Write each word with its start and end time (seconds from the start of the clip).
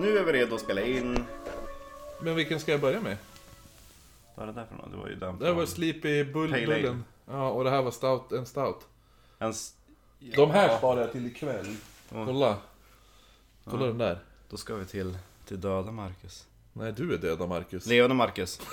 Nu 0.00 0.18
är 0.18 0.24
vi 0.24 0.32
redo 0.32 0.54
att 0.54 0.60
spela 0.60 0.80
in. 0.82 1.24
Men 2.20 2.34
vilken 2.34 2.60
ska 2.60 2.72
jag 2.72 2.80
börja 2.80 3.00
med? 3.00 3.16
Vad 4.34 4.48
är 4.48 4.52
det 4.52 4.60
där 4.60 4.66
för 4.66 4.74
något? 4.76 4.90
Det 4.90 4.96
var 4.96 5.08
ju 5.08 5.14
den 5.14 5.38
Det 5.38 5.44
här 5.46 5.52
var 5.52 5.66
från- 5.66 5.74
Sleepy 5.74 6.24
Bull 6.24 6.50
Pale 6.50 6.64
Ale. 6.66 6.74
Bullen. 6.76 7.04
Ja, 7.26 7.48
och 7.50 7.64
det 7.64 7.70
här 7.70 7.82
var 7.82 7.90
stout, 7.90 8.32
en 8.32 8.46
stout. 8.46 8.86
En 9.38 9.50
s- 9.50 9.74
De 10.18 10.50
här 10.50 10.78
sparar 10.78 11.00
jag 11.00 11.12
till 11.12 11.26
ikväll. 11.26 11.76
Kolla. 12.10 12.56
Kolla 13.64 13.86
den 13.86 13.98
där. 13.98 14.18
Då 14.50 14.56
ska 14.56 14.74
vi 14.74 14.84
till, 14.84 15.18
till 15.46 15.60
döda 15.60 15.90
Marcus. 15.92 16.46
Nej, 16.72 16.92
du 16.92 17.14
är 17.14 17.18
döda 17.18 17.46
Marcus. 17.46 17.86
Levande 17.86 18.14
Marcus. 18.16 18.60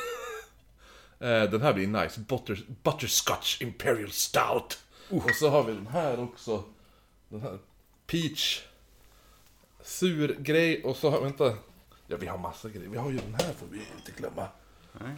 Eh, 1.19 1.43
den 1.43 1.61
här 1.61 1.73
blir 1.73 1.87
nice. 1.87 2.19
Butter, 2.19 2.59
Butterscotch 2.83 3.61
Imperial 3.61 4.11
Stout. 4.11 4.79
Och 5.09 5.31
så 5.35 5.49
har 5.49 5.63
vi 5.63 5.73
den 5.73 5.87
här 5.87 6.19
också. 6.23 6.63
Den 7.29 7.41
här. 7.41 7.57
Peach. 8.07 8.61
Sur 9.87 10.35
grej 10.39 10.83
och 10.83 10.95
så 10.95 11.09
har, 11.09 11.21
vänta. 11.21 11.57
Ja, 12.07 12.17
vi 12.17 12.27
har 12.27 12.37
massa 12.37 12.69
grejer. 12.69 12.89
Vi 12.89 12.97
har 12.97 13.11
ju 13.11 13.17
den 13.17 13.33
här 13.33 13.53
får 13.53 13.67
vi 13.71 13.77
inte 13.97 14.11
glömma. 14.17 14.47
Nej. 14.91 15.15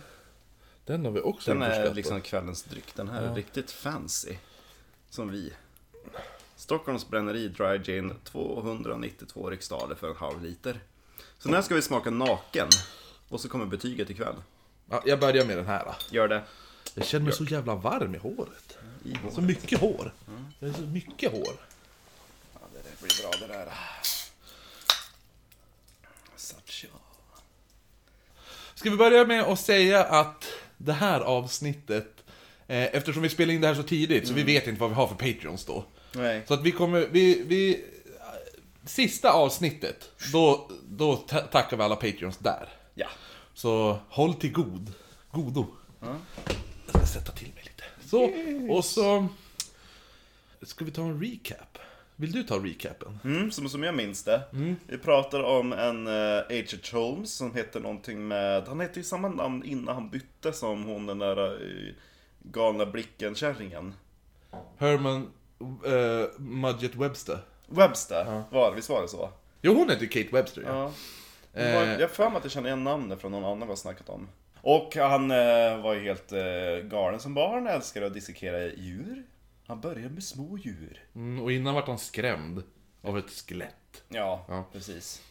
Den 0.85 1.05
har 1.05 1.11
vi 1.11 1.21
också 1.21 1.53
Den 1.53 1.61
är 1.61 1.93
liksom 1.93 2.21
kvällens 2.21 2.63
dryck. 2.63 2.95
Den 2.95 3.07
här 3.07 3.21
är 3.21 3.35
riktigt 3.35 3.71
fancy. 3.71 4.35
Som 5.09 5.31
vi. 5.31 5.53
Stockholms 6.55 7.07
bränneri 7.07 7.47
Dry 7.47 7.77
Gin 7.77 8.13
292 8.23 9.49
riksdaler 9.49 9.95
för 9.95 10.09
en 10.09 10.15
halv 10.15 10.43
liter. 10.43 10.79
Så 11.37 11.47
den 11.47 11.55
här 11.55 11.61
ska 11.61 11.75
vi 11.75 11.81
smaka 11.81 12.09
naken. 12.09 12.67
Och 13.29 13.41
så 13.41 13.49
kommer 13.49 13.65
betyget 13.65 14.09
ikväll. 14.09 14.35
Ja, 14.89 15.03
jag 15.05 15.19
börjar 15.19 15.45
med 15.45 15.57
den 15.57 15.65
här. 15.65 15.85
Då. 15.85 15.93
Gör 16.09 16.27
det. 16.27 16.43
Jag 16.93 17.05
känner 17.05 17.25
mig 17.25 17.33
så 17.33 17.43
jävla 17.43 17.75
varm 17.75 18.15
i 18.15 18.17
håret. 18.17 18.77
I 19.03 19.15
håret. 19.15 19.35
Så 19.35 19.41
mycket 19.41 19.79
hår. 19.79 20.13
Jag 20.59 20.67
har 20.69 20.75
så 20.75 20.81
mycket 20.81 21.31
hår. 21.31 21.53
Ja, 22.53 22.59
det 22.73 23.01
blir 23.01 23.21
bra 23.21 23.47
det 23.47 23.53
där. 23.53 23.73
Such 26.39 26.85
ja. 26.91 26.99
Ska 28.79 28.89
vi 28.89 28.97
börja 28.97 29.25
med 29.25 29.43
att 29.43 29.59
säga 29.59 30.03
att 30.03 30.45
det 30.77 30.93
här 30.93 31.21
avsnittet, 31.21 32.23
eh, 32.67 32.95
eftersom 32.95 33.21
vi 33.23 33.29
spelar 33.29 33.53
in 33.53 33.61
det 33.61 33.67
här 33.67 33.75
så 33.75 33.83
tidigt, 33.83 34.27
så 34.27 34.33
vi 34.33 34.43
vet 34.43 34.67
inte 34.67 34.81
vad 34.81 34.89
vi 34.89 34.95
har 34.95 35.07
för 35.07 35.15
Patreons 35.15 35.65
då. 35.65 35.83
Nej. 36.11 36.43
Så 36.47 36.53
att 36.53 36.61
vi 36.63 36.71
kommer, 36.71 37.07
vi, 37.11 37.43
vi 37.47 37.85
sista 38.85 39.31
avsnittet, 39.31 40.11
då, 40.33 40.69
då 40.89 41.15
ta- 41.15 41.41
tackar 41.41 41.77
vi 41.77 41.83
alla 41.83 41.95
Patreons 41.95 42.37
där. 42.37 42.69
Ja. 42.93 43.07
Så 43.53 43.99
håll 44.09 44.33
till 44.33 44.51
god, 44.51 44.93
godo. 45.31 45.65
Jag 46.01 46.95
ska 46.95 47.05
sätta 47.19 47.31
till 47.31 47.49
mig 47.55 47.63
lite. 47.63 47.83
Så, 48.09 48.31
och 48.75 48.85
så 48.85 49.27
ska 50.61 50.85
vi 50.85 50.91
ta 50.91 51.01
en 51.01 51.21
recap. 51.23 51.77
Vill 52.19 52.31
du 52.31 52.43
ta 52.43 52.55
recapen? 52.55 53.19
Mm, 53.23 53.51
som, 53.51 53.69
som 53.69 53.83
jag 53.83 53.95
minns 53.95 54.23
det. 54.23 54.41
Vi 54.87 54.97
pratar 54.97 55.43
om 55.43 55.73
en 55.73 56.07
uh, 56.07 56.41
H.H. 56.49 56.97
Holmes 56.99 57.33
som 57.33 57.55
heter 57.55 57.79
någonting 57.79 58.27
med... 58.27 58.67
Han 58.67 58.79
hette 58.79 58.99
ju 58.99 59.03
samma 59.03 59.27
namn 59.29 59.63
innan 59.63 59.95
han 59.95 60.09
bytte 60.09 60.53
som 60.53 60.83
hon 60.83 61.05
den 61.05 61.19
där 61.19 61.39
uh, 61.39 61.93
galna 62.39 62.85
blicken-kärringen. 62.85 63.93
Herman 64.77 65.27
uh, 65.61 66.25
Mudgett 66.37 66.95
Webster. 66.95 67.39
Webster, 67.67 68.43
var, 68.49 68.75
visst 68.75 68.89
var 68.89 69.01
det 69.01 69.07
så? 69.07 69.29
Jo, 69.61 69.73
hon 69.73 69.89
heter 69.89 70.05
Kate 70.05 70.29
Webster 70.31 70.63
ja. 70.67 70.91
Ja. 71.53 71.61
Eh. 71.61 71.91
jag 71.91 71.99
har 71.99 72.07
för 72.07 72.29
mig 72.29 72.37
att 72.37 72.43
jag 72.43 72.51
känner 72.51 72.67
igen 72.67 72.83
namnet 72.83 73.21
från 73.21 73.31
någon 73.31 73.43
annan 73.43 73.59
vi 73.59 73.65
har 73.65 73.75
snackat 73.75 74.09
om. 74.09 74.27
Och 74.61 74.95
han 74.95 75.31
eh, 75.31 75.81
var 75.81 75.93
ju 75.93 75.99
helt 75.99 76.31
eh, 76.31 76.89
galen 76.89 77.19
som 77.19 77.33
barn, 77.33 77.67
älskade 77.67 78.07
att 78.07 78.13
dissekera 78.13 78.65
djur. 78.65 79.23
Han 79.69 79.81
började 79.81 80.09
med 80.13 80.23
små 80.23 80.57
djur. 80.57 81.03
Mm, 81.15 81.43
och 81.43 81.51
innan 81.51 81.75
vart 81.75 81.87
han 81.87 81.97
skrämd 81.99 82.63
av 83.01 83.17
ett 83.17 83.29
skelett. 83.29 84.03
Ja, 84.09 84.45
Ja. 84.47 84.65
precis. 84.73 85.21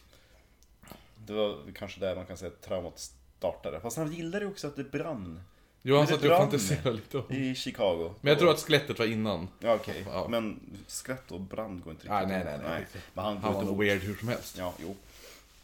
Det 1.25 1.33
var 1.33 1.57
kanske 1.75 1.99
där 1.99 2.15
man 2.15 2.25
kan 2.25 2.37
säga 2.37 2.51
att 2.51 2.61
traumat 2.61 2.99
startade. 3.37 3.79
Fast 3.79 3.97
han 3.97 4.13
gillade 4.13 4.45
ju 4.45 4.51
också 4.51 4.67
att 4.67 4.75
det 4.75 4.83
brann 4.83 5.41
Jo, 5.81 5.97
han 5.97 6.07
satt 6.07 6.23
ju 6.23 6.31
och 6.31 6.37
fantiserade 6.37 6.91
lite 6.91 7.17
om. 7.17 7.31
i 7.31 7.55
Chicago. 7.55 8.13
Men 8.21 8.29
jag 8.29 8.39
tror 8.39 8.51
att 8.51 8.59
skelettet 8.59 8.99
var 8.99 9.05
innan. 9.05 9.47
Ja, 9.59 9.73
okej. 9.75 10.05
Ja. 10.07 10.27
Men 10.29 10.59
skratt 10.87 11.31
och 11.31 11.41
brand 11.41 11.83
går 11.83 11.91
inte 11.91 12.03
riktigt 12.03 12.11
Nej, 12.11 12.27
nej, 12.27 12.37
ihop. 12.53 12.61
nej, 12.63 12.85
nej. 12.93 13.01
Men 13.13 13.25
han, 13.25 13.37
Han 13.37 13.53
var 13.53 13.63
nog 13.63 13.77
weird 13.83 14.01
hur 14.01 14.15
som 14.15 14.27
helst. 14.27 14.57
Ja, 14.57 14.73
jo. 14.79 14.95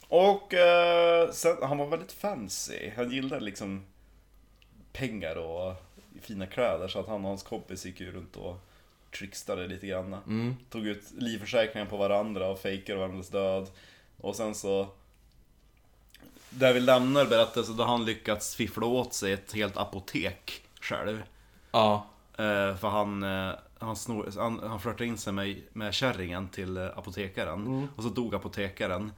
Och 0.07 0.53
eh, 0.53 1.31
sen, 1.31 1.57
han 1.61 1.77
var 1.77 1.87
väldigt 1.87 2.11
fancy. 2.11 2.91
Han 2.95 3.11
gillade 3.11 3.45
liksom 3.45 3.85
pengar 4.93 5.35
och 5.35 5.73
fina 6.21 6.45
kläder. 6.47 6.87
Så 6.87 6.99
att 6.99 7.07
han 7.07 7.21
och 7.25 7.29
hans 7.29 7.43
kompis 7.43 7.85
gick 7.85 7.99
ju 7.99 8.11
runt 8.11 8.35
och 8.35 8.57
trickstade 9.17 9.67
lite 9.67 9.87
grann. 9.87 10.13
Mm. 10.13 10.55
Tog 10.69 10.87
ut 10.87 11.03
livförsäkringar 11.17 11.85
på 11.85 11.97
varandra 11.97 12.47
och 12.47 12.59
fejkade 12.59 12.99
varandras 12.99 13.29
död. 13.29 13.69
Och 14.17 14.35
sen 14.35 14.55
så... 14.55 14.87
Där 16.49 16.73
vi 16.73 16.79
lämnar 16.79 17.25
berättelsen, 17.25 17.77
då 17.77 17.83
har 17.83 17.91
han 17.91 18.05
lyckats 18.05 18.55
fiffla 18.55 18.85
åt 18.85 19.13
sig 19.13 19.33
ett 19.33 19.53
helt 19.53 19.77
apotek 19.77 20.63
själv. 20.81 21.23
Ja. 21.71 22.07
Eh, 22.37 22.75
för 22.77 22.87
han, 22.87 23.23
eh, 23.23 23.51
han, 23.79 23.95
snor, 23.95 24.31
han, 24.37 24.59
han 24.59 24.79
flörtade 24.79 25.05
in 25.05 25.17
sig 25.17 25.33
med, 25.33 25.61
med 25.73 25.93
kärringen 25.93 26.47
till 26.47 26.77
eh, 26.77 26.97
apotekaren. 26.97 27.87
Och 27.95 28.03
så 28.03 28.09
dog 28.09 28.35
apotekaren. 28.35 29.11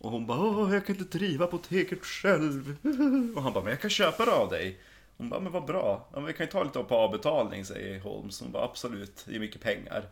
Och 0.00 0.10
hon 0.10 0.26
bara 0.26 0.40
Åh, 0.40 0.74
jag 0.74 0.86
kan 0.86 0.96
inte 0.96 1.18
driva 1.18 1.44
apoteket 1.44 2.04
själv. 2.04 2.76
Och 3.36 3.42
han 3.42 3.52
bara, 3.52 3.64
men 3.64 3.70
jag 3.70 3.80
kan 3.80 3.90
köpa 3.90 4.24
det 4.24 4.32
av 4.32 4.50
dig. 4.50 4.80
Hon 5.20 5.28
bara, 5.28 5.40
men 5.40 5.52
vad 5.52 5.64
bra. 5.64 6.06
Ja, 6.12 6.16
men 6.16 6.24
vi 6.24 6.32
kan 6.32 6.46
ju 6.46 6.52
ta 6.52 6.62
lite 6.62 6.82
på 6.82 6.96
avbetalning, 6.96 7.64
säger 7.64 8.00
Holmes. 8.00 8.40
Hon 8.40 8.52
bara, 8.52 8.64
absolut, 8.64 9.24
det 9.26 9.34
är 9.34 9.40
mycket 9.40 9.60
pengar. 9.60 10.04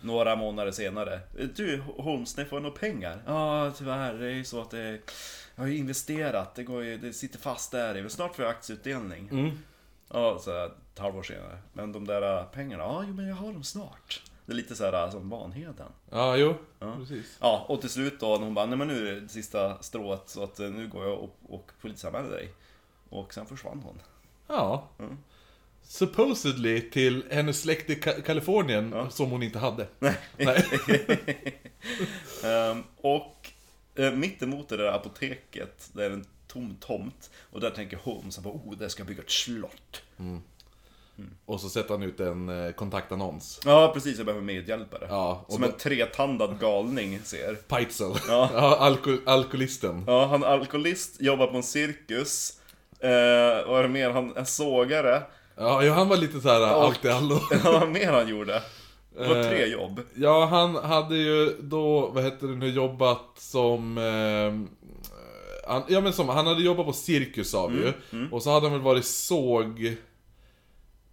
Några 0.00 0.36
månader 0.36 0.72
senare. 0.72 1.20
Du 1.56 1.82
Holmes, 1.96 2.36
ni 2.36 2.44
får 2.44 2.60
nog 2.60 2.74
pengar? 2.74 3.22
Ja, 3.26 3.72
tyvärr. 3.78 4.14
Det 4.14 4.26
är 4.26 4.30
ju 4.30 4.44
så 4.44 4.60
att 4.60 4.70
det... 4.70 5.00
Jag 5.54 5.62
har 5.62 5.66
ju 5.66 5.76
investerat. 5.76 6.54
Det, 6.54 6.64
går 6.64 6.84
ju, 6.84 6.98
det 6.98 7.12
sitter 7.12 7.38
fast 7.38 7.72
där. 7.72 7.94
Men 7.94 8.10
snart 8.10 8.36
får 8.36 8.44
jag 8.44 8.54
aktieutdelning. 8.54 9.28
Mm. 9.28 9.58
Ja, 10.12 10.38
så 10.38 10.52
här, 10.52 10.66
ett 10.66 10.98
halvår 10.98 11.22
senare. 11.22 11.58
Men 11.72 11.92
de 11.92 12.06
där 12.06 12.38
äh, 12.38 12.44
pengarna, 12.44 12.82
ja, 12.82 13.04
jo, 13.08 13.14
men 13.14 13.28
jag 13.28 13.36
har 13.36 13.52
dem 13.52 13.64
snart. 13.64 14.22
Det 14.46 14.52
är 14.52 14.56
lite 14.56 14.76
så 14.76 14.84
här 14.84 15.04
äh, 15.04 15.10
som 15.10 15.30
Vanheden. 15.30 15.92
Ja, 16.10 16.36
jo. 16.36 16.54
Ja. 16.78 16.96
Precis. 16.96 17.38
Ja, 17.40 17.64
och 17.68 17.80
till 17.80 17.90
slut 17.90 18.20
då, 18.20 18.36
hon 18.36 18.54
bara, 18.54 18.66
nej 18.66 18.78
men 18.78 18.88
nu 18.88 19.08
är 19.08 19.14
det 19.14 19.20
det 19.20 19.28
sista 19.28 19.82
strået 19.82 20.28
så 20.28 20.42
att 20.42 20.60
eh, 20.60 20.70
nu 20.70 20.88
går 20.88 21.06
jag 21.06 21.18
och, 21.18 21.36
och 21.48 21.70
polisanmäler 21.80 22.30
dig. 22.30 22.48
Och 23.08 23.34
sen 23.34 23.46
försvann 23.46 23.82
hon. 23.84 24.00
Ja. 24.46 24.88
Mm. 24.98 25.16
Supposedly 25.82 26.80
till 26.90 27.24
hennes 27.30 27.60
släkt 27.60 27.90
i 27.90 27.94
Ka- 27.94 28.22
Kalifornien, 28.22 28.92
Ja. 28.94 29.10
som 29.10 29.30
hon 29.30 29.42
inte 29.42 29.58
hade. 29.58 29.86
Nej. 29.98 30.14
Nej. 30.36 30.64
Ehm, 32.44 32.82
och 32.96 33.50
eh, 33.94 34.12
mittemot 34.12 34.68
det 34.68 34.76
där 34.76 34.84
apoteket, 34.92 35.90
där 35.92 36.02
är 36.02 36.10
en 36.10 36.24
tom 36.46 36.76
tomt. 36.80 37.30
Och 37.52 37.60
där 37.60 37.70
tänker 37.70 37.96
Holmes, 37.96 38.38
bara, 38.38 38.54
oh, 38.54 38.76
där 38.78 38.88
ska 38.88 39.00
jag 39.00 39.06
bygga 39.08 39.22
ett 39.22 39.30
slott. 39.30 40.02
Och 41.46 41.60
så 41.60 41.68
sätter 41.68 41.90
han 41.90 42.02
ut 42.02 42.20
en 42.20 42.48
eh, 42.66 42.72
kontaktannons. 42.72 43.60
Ja, 43.64 43.90
precis, 43.94 44.16
jag 44.16 44.26
behöver 44.26 44.44
medhjälpare. 44.44 45.06
Ja, 45.08 45.44
Som 45.48 45.60
då- 45.62 45.68
en 45.68 45.74
tretandad 45.78 46.60
galning 46.60 47.20
ser. 47.24 47.54
Peitzel. 47.54 48.12
Ja. 48.28 48.50
ja 48.54 48.76
alko 48.76 49.16
alkoholisten. 49.26 50.04
Ja, 50.06 50.26
han 50.26 50.42
är 50.42 50.46
alkoholist, 50.46 51.20
jobbar 51.20 51.46
på 51.46 51.56
en 51.56 51.62
cirkus. 51.62 52.60
Eh, 53.00 53.68
vad 53.68 53.78
är 53.78 53.82
det 53.82 53.88
mer? 53.88 54.10
Han 54.10 54.36
är 54.36 54.44
sågare. 54.44 55.22
Ja, 55.56 55.92
han 55.92 56.08
var 56.08 56.16
lite 56.16 56.40
så 56.40 56.48
här 56.48 56.76
Och- 56.76 56.84
allt 56.84 57.04
i 57.04 57.08
allo. 57.08 57.40
Vad 57.64 57.80
var 57.80 57.86
mer 57.86 58.12
han 58.12 58.28
gjorde? 58.28 58.62
Det 59.16 59.28
var 59.28 59.36
Eh, 59.36 59.48
tre 59.48 59.66
jobb. 59.66 60.00
Ja, 60.14 60.44
han 60.46 60.76
hade 60.76 61.16
ju 61.16 61.56
då, 61.60 62.06
vad 62.08 62.24
heter 62.24 62.46
det 62.46 62.54
nu, 62.56 62.68
jobbat 62.70 63.24
som... 63.36 63.98
Eh, 63.98 64.74
han, 65.68 65.82
ja 65.88 66.00
men 66.00 66.12
som, 66.12 66.28
han 66.28 66.46
hade 66.46 66.62
jobbat 66.62 66.86
på 66.86 66.92
cirkus 66.92 67.50
sa 67.50 67.66
vi 67.66 67.76
ju. 67.76 67.92
Mm, 68.12 68.32
Och 68.32 68.42
så 68.42 68.50
hade 68.50 68.66
han 68.66 68.72
väl 68.72 68.82
varit 68.82 69.04
såg... 69.04 69.96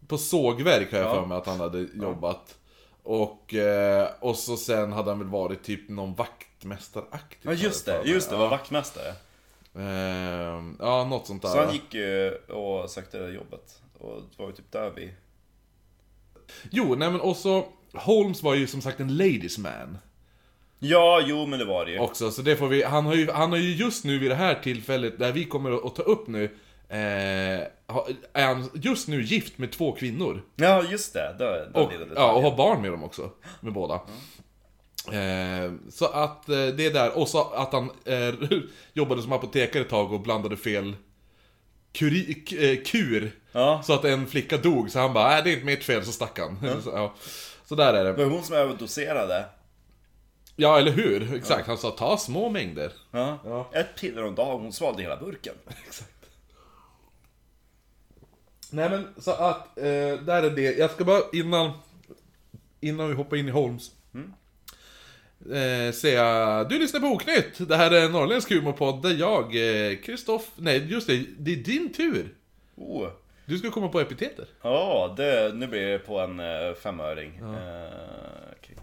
På 0.07 0.17
sågverk 0.17 0.91
har 0.91 0.99
jag 0.99 1.07
Ja. 1.07 1.13
för 1.15 1.25
mig 1.25 1.37
att 1.37 1.45
han 1.47 1.59
hade 1.59 1.87
jobbat. 1.93 2.55
Och, 3.03 3.53
eh, 3.53 4.07
och 4.19 4.35
så 4.35 4.57
sen 4.57 4.91
hade 4.93 5.09
han 5.11 5.19
väl 5.19 5.27
varit 5.27 5.63
typ 5.63 5.89
någon 5.89 6.13
vaktmästaraktig. 6.15 7.49
Ja 7.49 7.53
just 7.53 7.87
har 7.87 7.93
det, 7.93 7.99
för 7.99 8.05
mig. 8.05 8.13
just 8.13 8.29
det, 8.29 8.35
var 8.35 8.49
vaktmästare. 8.49 9.07
Eh, 9.75 10.40
ja, 10.79 11.03
något 11.03 11.27
sånt 11.27 11.41
där. 11.41 11.49
Så 11.49 11.63
han 11.63 11.73
gick 11.73 11.93
ju 11.93 12.31
och 12.31 12.89
sökte 12.89 13.17
det 13.19 13.31
jobbet. 13.31 13.81
Och 13.99 14.21
det 14.21 14.43
var 14.43 14.49
ju 14.49 14.55
typ 14.55 14.71
där 14.71 14.91
vi... 14.95 15.13
Jo, 16.69 16.95
nej 16.95 17.11
men 17.11 17.21
och 17.21 17.37
så... 17.37 17.67
Holmes 17.93 18.43
var 18.43 18.55
ju 18.55 18.67
som 18.67 18.81
sagt 18.81 18.99
en 18.99 19.17
ladies 19.17 19.57
man. 19.57 19.97
Ja, 20.79 21.21
jo 21.25 21.45
men 21.45 21.59
det 21.59 21.65
var 21.65 21.85
det 21.85 21.91
ju. 21.91 21.99
också, 21.99 22.31
så 22.31 22.41
det 22.41 22.55
får 22.55 22.67
vi, 22.67 22.83
han 22.83 23.05
har 23.05 23.15
ju, 23.15 23.31
han 23.31 23.51
har 23.51 23.57
ju 23.57 23.75
just 23.75 24.05
nu 24.05 24.19
vid 24.19 24.31
det 24.31 24.35
här 24.35 24.55
tillfället, 24.55 25.19
där 25.19 25.31
vi 25.31 25.45
kommer 25.45 25.87
att, 25.87 25.95
ta 25.95 26.01
upp 26.01 26.27
nu, 26.27 26.43
eh, 26.89 26.97
är 28.33 28.45
han 28.45 28.69
just 28.73 29.07
nu 29.07 29.23
gift 29.23 29.57
med 29.57 29.71
två 29.71 29.91
kvinnor. 29.91 30.41
Ja, 30.55 30.83
just 30.83 31.13
det. 31.13 31.35
det, 31.37 31.69
det 31.73 31.79
Och, 31.79 31.91
ja, 32.15 32.31
och 32.31 32.41
har 32.41 32.57
barn 32.57 32.81
med 32.81 32.91
dem 32.91 33.03
också, 33.03 33.29
med 33.59 33.73
båda. 33.73 33.99
Eh, 35.07 35.71
så 35.89 36.05
att 36.05 36.49
eh, 36.49 36.65
det 36.67 36.85
är 36.85 36.93
där, 36.93 37.17
och 37.17 37.27
så 37.27 37.49
att 37.51 37.73
han 37.73 37.89
eh, 38.05 38.33
jobbade 38.93 39.21
som 39.21 39.31
apotekare 39.31 39.81
ett 39.81 39.89
tag 39.89 40.13
och 40.13 40.21
blandade 40.21 40.57
fel 40.57 40.95
kuri, 41.91 42.43
eh, 42.59 42.83
kur. 42.85 43.31
Ja. 43.51 43.81
Så 43.85 43.93
att 43.93 44.05
en 44.05 44.27
flicka 44.27 44.57
dog, 44.57 44.91
så 44.91 44.99
han 44.99 45.13
bara 45.13 45.37
äh, 45.37 45.43
det 45.43 45.49
är 45.49 45.53
inte 45.53 45.65
mitt 45.65 45.83
fel, 45.83 46.05
så 46.05 46.11
stack 46.11 46.39
han. 46.39 46.57
så, 46.83 46.89
ja. 46.89 47.13
så 47.65 47.75
där 47.75 47.93
är 47.93 48.03
Det 48.03 48.13
det. 48.13 48.25
var 48.25 48.31
hon 48.31 48.43
som 48.43 48.55
överdoserade. 48.55 49.45
Ja, 50.55 50.77
eller 50.79 50.91
hur? 50.91 51.33
Exakt, 51.35 51.67
han 51.67 51.77
sa 51.77 51.91
ta 51.91 52.17
små 52.17 52.49
mängder. 52.49 52.91
Ja. 53.11 53.39
Ja. 53.45 53.69
Ett 53.73 53.95
piller 53.99 54.23
om 54.23 54.35
dagen, 54.35 54.61
hon 54.61 54.73
svalde 54.73 55.01
hela 55.01 55.17
burken. 55.17 55.53
Exakt. 55.87 56.11
Nej 58.69 58.89
men, 58.89 59.07
så 59.17 59.31
att, 59.31 59.77
eh, 59.77 59.83
där 60.25 60.43
är 60.43 60.49
det. 60.49 60.77
Jag 60.77 60.91
ska 60.91 61.03
bara 61.03 61.21
innan, 61.33 61.71
innan 62.79 63.07
vi 63.09 63.13
hoppar 63.15 63.37
in 63.37 63.47
i 63.47 63.51
Holmes. 63.51 63.91
Eh, 65.49 65.93
säga, 65.93 66.63
du 66.63 66.79
lyssnar 66.79 66.99
på 66.99 67.07
Oknytt. 67.07 67.69
Det 67.69 67.77
här 67.77 67.91
är 67.91 68.05
en 68.05 68.11
norrländsk 68.11 68.51
humorpodd 68.51 69.01
där 69.01 69.13
jag, 69.13 69.45
eh, 69.45 69.97
Kristoff, 69.97 70.51
nej 70.55 70.91
just 70.91 71.07
det, 71.07 71.25
det 71.39 71.51
är 71.51 71.55
din 71.55 71.93
tur. 71.93 72.35
Oh. 72.75 73.09
Du 73.45 73.57
ska 73.57 73.71
komma 73.71 73.87
på 73.87 73.99
epiteter. 73.99 74.45
Ja, 74.61 75.13
det, 75.17 75.51
nu 75.55 75.67
blir 75.67 75.85
det 75.85 75.99
på 75.99 76.19
en 76.19 76.39
eh, 76.39 76.73
femöring. 76.73 77.37
Eh, 77.37 77.89
okej. 78.59 78.75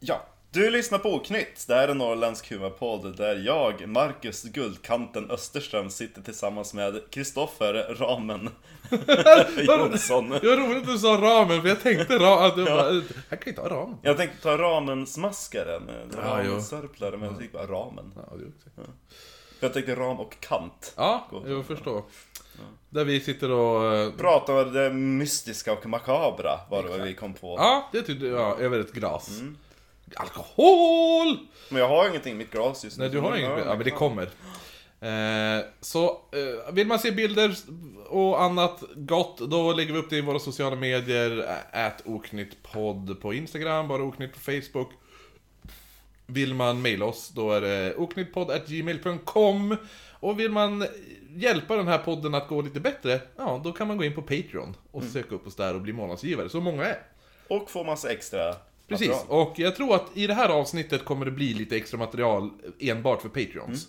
Ja, 0.00 0.26
du 0.50 0.70
lyssnar 0.70 0.98
på 0.98 1.14
Oknytt. 1.14 1.64
Det 1.68 1.74
här 1.74 1.82
är 1.82 1.88
en 1.88 1.98
norrländsk 1.98 2.50
humorpodd 2.52 3.16
där 3.16 3.36
jag, 3.36 3.88
Marcus 3.88 4.42
Guldkanten 4.42 5.30
Österström, 5.30 5.90
sitter 5.90 6.22
tillsammans 6.22 6.74
med 6.74 7.00
Kristoffer 7.10 7.94
Ramen 7.98 8.50
Jonsson. 9.66 10.28
Det 10.40 10.46
var 10.46 10.56
roligt 10.56 10.82
att 10.82 10.86
du 10.88 10.98
sa 10.98 11.08
ramen, 11.08 11.62
för 11.62 11.68
jag 11.68 11.80
tänkte 11.82 12.18
ra 12.18 12.46
att 12.46 12.56
du 12.56 12.64
bara, 12.64 12.92
jag 13.28 13.40
kan 13.40 13.48
inte 13.48 13.60
ha 13.60 13.68
ramen. 13.68 13.98
Jag 14.02 14.16
tänkte 14.16 14.42
ta 14.42 14.58
ramensmaskaren, 14.58 15.88
eh, 15.88 15.94
Ja, 16.16 16.20
ramensörplare, 16.22 17.16
men 17.16 17.28
jag 17.28 17.38
tyckte 17.38 17.58
bara 17.58 17.66
ramen. 17.66 18.12
Ja, 18.16 18.36
det 18.36 18.44
också. 18.44 18.92
Jag 19.60 19.72
tänkte 19.72 19.94
ram 19.94 20.20
och 20.20 20.40
kant. 20.40 20.92
ja 20.96 21.28
jag 21.46 21.66
förstår. 21.66 22.02
Där 22.90 23.04
vi 23.04 23.20
sitter 23.20 23.50
och... 23.50 23.94
eh, 23.94 24.10
Prata 24.12 24.52
om 24.52 24.72
det 24.72 24.90
mystiska 24.90 25.72
och 25.72 25.86
makabra 25.86 26.60
var 26.70 26.82
det 26.82 26.88
vad 26.88 27.00
vi 27.00 27.14
kom 27.14 27.34
på. 27.34 27.54
Ja, 27.58 27.88
det 27.92 28.02
tyckte 28.02 28.26
jag, 28.26 28.60
över 28.60 28.80
ett 28.80 28.92
glas. 28.92 29.40
Alkohol! 30.16 31.38
Men 31.68 31.80
jag 31.80 31.88
har 31.88 32.08
ingenting 32.08 32.32
i 32.32 32.36
mitt 32.36 32.50
glas 32.50 32.84
just 32.84 32.98
nu. 32.98 33.04
Nej, 33.04 33.12
du 33.12 33.20
har 33.20 33.36
inget 33.36 33.66
Ja, 33.66 33.74
men 33.74 33.84
det 33.84 33.90
kommer. 33.90 34.28
Eh, 35.00 35.64
så, 35.80 36.06
eh, 36.08 36.72
vill 36.72 36.86
man 36.86 36.98
se 36.98 37.10
bilder 37.10 37.54
och 38.08 38.42
annat 38.42 38.82
gott, 38.96 39.38
då 39.38 39.72
lägger 39.72 39.92
vi 39.92 39.98
upp 39.98 40.10
det 40.10 40.16
i 40.16 40.20
våra 40.20 40.38
sociala 40.38 40.76
medier. 40.76 41.58
Ät 41.72 42.02
oknyttpodd 42.04 43.20
på 43.20 43.34
Instagram, 43.34 43.88
bara 43.88 44.02
oknytt 44.02 44.32
på 44.32 44.40
Facebook. 44.40 44.90
Vill 46.26 46.54
man 46.54 46.82
mejla 46.82 47.04
oss, 47.04 47.28
då 47.28 47.52
är 47.52 47.60
det 47.60 47.94
oknyttpodd.gmail.com. 47.96 49.76
Och 50.20 50.40
vill 50.40 50.50
man 50.50 50.86
hjälpa 51.36 51.76
den 51.76 51.88
här 51.88 51.98
podden 51.98 52.34
att 52.34 52.48
gå 52.48 52.62
lite 52.62 52.80
bättre, 52.80 53.20
ja, 53.36 53.60
då 53.64 53.72
kan 53.72 53.88
man 53.88 53.96
gå 53.96 54.04
in 54.04 54.14
på 54.14 54.22
Patreon 54.22 54.76
och 54.90 55.04
söka 55.04 55.34
upp 55.34 55.46
oss 55.46 55.56
där 55.56 55.74
och 55.74 55.80
bli 55.80 55.92
månadsgivare. 55.92 56.48
Så 56.48 56.60
många 56.60 56.84
är. 56.84 57.02
Och 57.48 57.70
få 57.70 57.84
massa 57.84 58.10
extra 58.12 58.54
Precis, 58.88 59.24
och 59.28 59.52
jag 59.56 59.76
tror 59.76 59.94
att 59.94 60.06
i 60.14 60.26
det 60.26 60.34
här 60.34 60.48
avsnittet 60.48 61.04
kommer 61.04 61.24
det 61.24 61.30
bli 61.30 61.54
lite 61.54 61.76
extra 61.76 61.98
material 61.98 62.50
enbart 62.78 63.22
för 63.22 63.28
Patreons. 63.28 63.88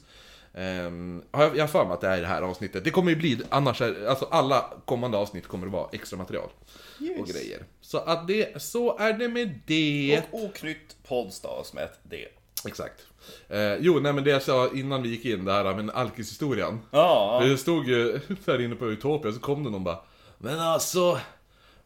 Ehm, 0.53 1.23
har 1.31 1.43
jag 1.55 1.63
har 1.63 1.67
för 1.67 1.85
mig 1.85 1.93
att 1.93 2.01
det 2.01 2.07
är 2.07 2.17
i 2.17 2.21
det 2.21 2.27
här 2.27 2.41
avsnittet. 2.41 2.83
Det 2.83 2.91
kommer 2.91 3.09
ju 3.11 3.15
bli, 3.17 3.41
annars 3.49 3.81
är, 3.81 4.07
alltså 4.07 4.25
alla 4.31 4.65
kommande 4.85 5.17
avsnitt 5.17 5.47
kommer 5.47 5.65
det 5.65 5.71
vara 5.71 5.89
extra 5.91 6.17
material. 6.17 6.49
Och 6.97 7.01
Yes. 7.01 7.31
grejer. 7.31 7.63
Så 7.81 7.97
att 7.97 8.27
det, 8.27 8.61
så 8.61 8.97
är 8.97 9.13
det 9.13 9.27
med 9.29 9.59
det. 9.65 10.21
Och 10.31 10.43
oknytt 10.43 10.95
podd 11.07 11.33
stavas 11.33 11.73
med 11.73 11.83
ett 11.83 11.99
D. 12.03 12.27
Exakt. 12.67 13.01
Eh, 13.49 13.75
jo, 13.75 13.99
nej 13.99 14.13
men 14.13 14.23
det 14.23 14.29
jag 14.29 14.41
sa 14.43 14.69
innan 14.75 15.01
vi 15.01 15.09
gick 15.09 15.25
in, 15.25 15.45
det 15.45 15.51
här 15.53 15.75
med 15.75 15.89
alkishistorien. 15.95 16.79
Ja, 16.91 17.41
Det 17.43 17.57
stod 17.57 17.87
ju 17.87 18.19
här 18.47 18.61
inne 18.61 18.75
på 18.75 18.87
Utopia, 18.87 19.31
så 19.31 19.39
kom 19.39 19.63
det 19.63 19.69
någon 19.69 19.83
bara 19.83 19.99
Men 20.37 20.59
alltså, 20.59 21.19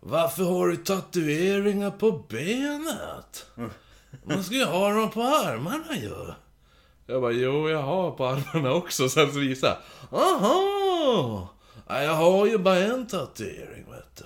varför 0.05 0.44
har 0.44 0.67
du 0.67 0.77
tatueringar 0.77 1.91
på 1.91 2.11
benet? 2.11 3.45
Man 4.23 4.44
ska 4.44 4.55
ju 4.55 4.65
ha 4.65 4.94
dem 4.94 5.09
på 5.09 5.21
armarna 5.21 5.95
ju. 5.95 6.33
Jag 7.05 7.21
bara, 7.21 7.31
jo 7.31 7.69
jag 7.69 7.81
har 7.81 8.11
på 8.11 8.25
armarna 8.25 8.73
också, 8.73 9.09
sen 9.09 9.33
så 9.33 9.39
visade 9.39 9.77
jag. 10.11 10.19
Aha! 10.19 11.50
Ja, 11.88 12.03
jag 12.03 12.13
har 12.13 12.45
ju 12.45 12.57
bara 12.57 12.77
en 12.77 13.07
tatuering 13.07 13.85
vet 13.91 14.15
du. 14.15 14.25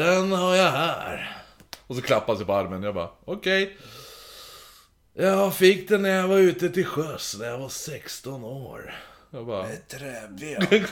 Den 0.00 0.32
har 0.32 0.54
jag 0.54 0.70
här. 0.70 1.42
Och 1.86 1.96
så 1.96 2.02
klappade 2.02 2.32
jag 2.32 2.38
sig 2.38 2.46
på 2.46 2.54
armen, 2.54 2.82
jag 2.82 2.94
bara, 2.94 3.10
okej. 3.24 3.78
Jag 5.14 5.54
fick 5.54 5.88
den 5.88 6.02
när 6.02 6.10
jag 6.10 6.28
var 6.28 6.38
ute 6.38 6.70
till 6.70 6.86
sjöss, 6.86 7.36
när 7.38 7.46
jag 7.46 7.58
var 7.58 7.68
16 7.68 8.44
år. 8.44 8.94
Jag 9.30 9.46
bara... 9.46 9.66
träben. 9.88 10.86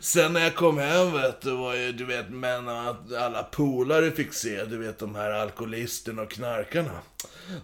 Sen 0.00 0.32
när 0.32 0.40
jag 0.40 0.54
kom 0.54 0.78
hem 0.78 1.12
vet 1.12 1.40
du, 1.40 1.56
var 1.56 1.74
ju, 1.74 1.92
du 1.92 2.04
vet, 2.04 2.28
men 2.30 2.68
att 2.68 3.12
alla 3.12 3.42
polare 3.42 4.10
fick 4.10 4.34
se, 4.34 4.64
du 4.64 4.78
vet, 4.78 4.98
de 4.98 5.14
här 5.14 5.30
alkoholisterna 5.30 6.22
och 6.22 6.30
knarkarna. 6.30 7.00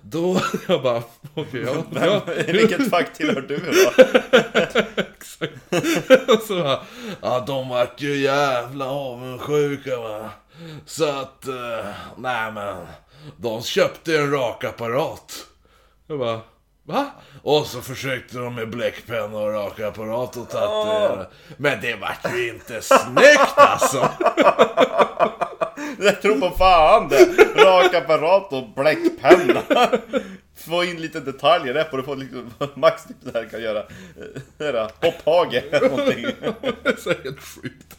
Då, 0.03 0.41
jag 0.69 0.83
bara, 0.83 1.03
okej, 1.35 1.63
ja, 1.63 1.85
ja. 1.95 2.23
Vilket 2.47 2.91
fack 2.91 3.15
tillhör 3.15 3.41
du 3.41 3.57
då? 3.57 3.73
Och 6.35 6.43
så 6.43 6.63
bara, 6.63 6.83
ja, 7.21 7.45
de 7.47 7.69
vart 7.69 8.01
ju 8.01 8.17
jävla 8.17 8.87
avundsjuka 8.87 10.01
va. 10.01 10.31
Så 10.87 11.05
att, 11.05 11.49
eh, 11.49 11.87
nej 12.17 12.53
men, 12.53 12.87
de 13.37 13.63
köpte 13.63 14.19
en 14.19 14.31
rakapparat. 14.31 15.47
Jag 16.07 16.19
bara, 16.19 16.41
va? 16.85 17.11
Och 17.43 17.67
så 17.67 17.81
försökte 17.81 18.39
de 18.39 18.55
med 18.55 18.71
bläckpenna 18.71 19.39
och 19.39 19.53
rakapparat 19.53 20.37
och 20.37 20.51
tatuera. 20.51 21.27
Men 21.57 21.81
det 21.81 21.95
vart 21.95 22.35
ju 22.35 22.49
inte 22.49 22.83
snyggt 22.83 23.53
alltså. 23.57 24.09
Jag 25.99 26.23
tror 26.23 26.41
på 26.41 26.57
fan 26.57 27.09
det! 27.09 27.25
Rak 27.65 27.95
apparat 27.95 28.53
och 28.53 28.69
bläckpenna. 28.69 29.63
Få 30.57 30.85
in 30.85 30.97
lite 31.03 31.21
detaljer 31.21 31.75
där 31.75 31.85
på 31.85 31.97
det, 31.97 32.03
får 32.03 32.17
liksom 32.17 32.51
max 32.75 33.05
typ 33.05 33.17
det 33.21 33.39
här 33.39 33.49
kan 33.49 33.63
göra. 33.63 33.79
eh, 33.79 33.87
här 34.59 34.91
hopphage 35.01 35.55
eller 35.71 35.89
någonting. 35.89 36.23
Det 36.83 37.07
är 37.11 37.25
helt 37.25 37.41
sjukt. 37.41 37.97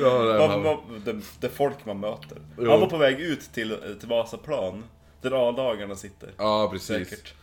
Ja, 0.00 0.08
det, 0.18 0.38
Man, 0.48 0.62
man, 0.62 1.02
det, 1.04 1.20
det 1.40 1.48
folk 1.48 1.84
man 1.84 2.00
möter. 2.00 2.38
Jo. 2.58 2.70
Han 2.70 2.80
var 2.80 2.86
på 2.86 2.96
väg 2.96 3.20
ut 3.20 3.52
till, 3.54 3.76
till 4.00 4.08
Vasaplan. 4.08 4.84
Där 5.22 5.48
A-dagarna 5.48 5.96
sitter. 5.96 6.28
ja, 6.38 6.68
precis. 6.72 7.08
Säkert. 7.08 7.34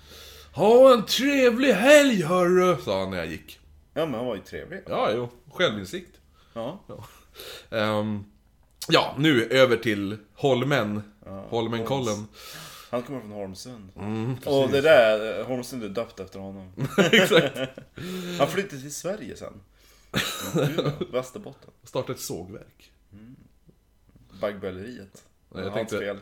Ha 0.59 0.93
en 0.93 1.05
trevlig 1.05 1.73
helg 1.73 2.23
hörru, 2.23 2.77
sa 2.81 2.99
han 2.99 3.09
när 3.09 3.17
jag 3.17 3.27
gick. 3.27 3.59
Ja 3.93 4.05
men 4.05 4.13
han 4.15 4.25
var 4.25 4.35
ju 4.35 4.41
trevlig. 4.41 4.81
Ja, 4.87 5.11
jo. 5.15 5.29
Självinsikt. 5.51 6.17
Ja. 6.53 6.79
Ehm, 7.69 8.23
ja, 8.87 9.15
nu 9.17 9.45
över 9.45 9.77
till 9.77 10.17
Holmen. 10.33 11.01
Holmenkollen. 11.49 12.27
Han 12.91 13.03
kommer 13.03 13.19
från 13.19 13.31
Holmsund. 13.31 13.89
Mm, 13.95 14.37
och 14.45 14.69
det 14.69 14.81
där, 14.81 15.43
Holmsund 15.43 15.83
är 15.83 15.89
döpt 15.89 16.19
efter 16.19 16.39
honom. 16.39 16.71
Exakt. 17.11 17.57
Han 18.39 18.47
flyttade 18.47 18.81
till 18.81 18.95
Sverige 18.95 19.35
sen. 19.35 19.53
Umeå, 20.55 20.91
Västerbotten. 21.11 21.69
Starta 21.83 22.11
ett 22.11 22.19
sågverk. 22.19 22.91
Baggböleriet. 24.41 25.23
Nej, 25.49 25.63
jag 25.63 25.71
Hans 25.71 25.75
tänkte- 25.75 25.99
fel. 25.99 26.17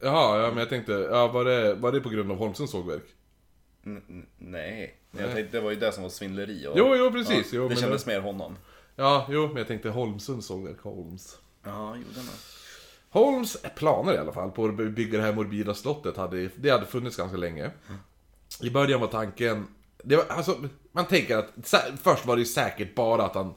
Jaha, 0.00 0.42
ja, 0.42 0.48
men 0.48 0.58
jag 0.58 0.68
tänkte, 0.68 0.92
ja, 0.92 1.28
var, 1.28 1.44
det, 1.44 1.74
var 1.74 1.92
det 1.92 2.00
på 2.00 2.08
grund 2.08 2.30
av 2.30 2.36
Holmsens 2.38 2.70
sågverk? 2.70 3.04
N- 3.86 4.26
nej. 4.38 4.94
Jag 5.18 5.32
tänkte, 5.32 5.56
det 5.56 5.60
var 5.64 5.70
ju 5.70 5.76
det 5.76 5.92
som 5.92 6.02
var 6.02 6.10
svindleri. 6.10 6.66
Och, 6.66 6.78
Jo, 6.78 6.94
jo, 6.96 7.10
precis. 7.10 7.52
Jo, 7.52 7.62
det 7.62 7.68
men 7.68 7.76
kändes 7.76 8.04
det- 8.04 8.10
mer 8.10 8.20
honom. 8.20 8.56
Ja, 8.96 9.26
jo, 9.30 9.46
men 9.46 9.56
jag 9.56 9.66
tänkte 9.66 9.90
Holmsens 9.90 10.46
sågverk, 10.46 10.80
Holms. 10.80 11.38
Ja, 11.64 11.96
gjorde 11.96 12.16
han 12.16 12.28
Holms 13.10 13.56
planer 13.76 14.14
i 14.14 14.18
alla 14.18 14.32
fall 14.32 14.50
på 14.50 14.64
att 14.64 14.74
bygga 14.76 15.18
det 15.18 15.24
här 15.24 15.32
morbida 15.32 15.74
slottet 15.74 16.16
hade, 16.16 16.48
det 16.56 16.70
hade 16.70 16.86
funnits 16.86 17.16
ganska 17.16 17.36
länge. 17.36 17.70
I 18.62 18.70
början 18.70 19.00
var 19.00 19.08
tanken, 19.08 19.66
det 20.04 20.16
var, 20.16 20.24
alltså, 20.28 20.56
man 20.92 21.06
tänker 21.06 21.36
att, 21.36 21.52
sä- 21.56 21.96
först 22.02 22.26
var 22.26 22.36
det 22.36 22.40
ju 22.40 22.46
säkert 22.46 22.94
bara 22.94 23.24
att 23.24 23.34
han, 23.34 23.54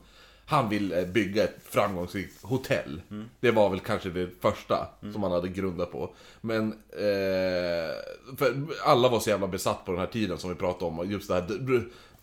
han 0.49 0.69
vill 0.69 0.91
eh, 0.93 1.05
bygga 1.05 1.43
ett 1.43 1.55
framgångsrikt 1.63 2.43
hotell. 2.43 3.01
Det 3.39 3.51
var 3.51 3.69
väl 3.69 3.79
kanske 3.79 4.09
det 4.09 4.29
första 4.41 4.87
som 5.13 5.23
han 5.23 5.31
hade 5.31 5.47
grundat 5.49 5.91
på. 5.91 6.15
Men, 6.41 6.71
eh, 6.91 7.93
för 8.37 8.67
alla 8.85 9.09
var 9.09 9.19
så 9.19 9.29
jävla 9.29 9.47
besatt 9.47 9.85
på 9.85 9.91
den 9.91 9.99
här 9.99 10.07
tiden 10.07 10.37
som 10.37 10.49
vi 10.49 10.55
pratade 10.55 10.85
om, 10.85 11.11
just 11.11 11.27
det 11.27 11.33
här, 11.33 11.41
the, 11.47 11.55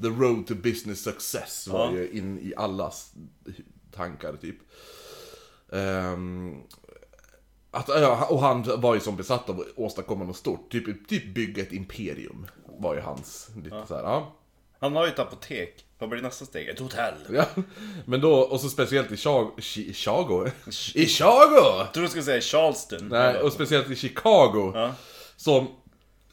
the 0.02 0.08
road 0.08 0.46
to 0.46 0.54
business 0.54 1.02
success 1.02 1.68
var 1.68 1.86
Ja. 1.86 1.92
ju 1.92 2.10
in 2.10 2.38
i 2.38 2.52
allas 2.56 3.12
tankar 3.92 4.36
typ. 4.36 4.56
Ehm, 5.72 6.54
att, 7.70 7.88
ja, 7.88 8.26
och 8.30 8.40
han 8.40 8.80
var 8.80 8.94
ju 8.94 9.00
som 9.00 9.16
besatt 9.16 9.50
av 9.50 9.60
att 9.60 9.66
åstadkomma 9.76 10.24
något 10.24 10.36
stort. 10.36 10.72
Typ, 10.72 11.08
typ 11.08 11.34
bygga 11.34 11.62
ett 11.62 11.72
imperium. 11.72 12.46
Var 12.78 12.94
ju 12.94 13.00
hans, 13.00 13.50
lite 13.64 13.84
så 13.88 13.94
här, 13.94 14.02
ja. 14.02 14.32
Han 14.80 14.96
har 14.96 15.06
ju 15.06 15.12
ett 15.12 15.18
apotek. 15.18 15.84
Vad 15.98 16.10
blir 16.10 16.22
nästa 16.22 16.44
steg? 16.44 16.68
Ett 16.68 16.78
hotell. 16.78 17.14
ja. 17.30 17.46
Men 18.04 18.20
då, 18.20 18.34
och 18.34 18.60
så 18.60 18.68
speciellt 18.68 19.12
i 19.12 19.16
Chicago. 19.16 19.50
Chicago? 19.58 20.50
I 20.94 21.06
Chicago! 21.06 21.78
Jag 21.78 21.92
tror 21.92 22.02
du 22.02 22.08
skulle 22.08 22.24
säga 22.24 22.40
Charleston. 22.40 23.08
Nej, 23.08 23.40
och 23.40 23.52
speciellt 23.52 23.90
i 23.90 23.96
Chicago. 23.96 24.72
Ja. 24.74 24.94
Som 25.36 25.68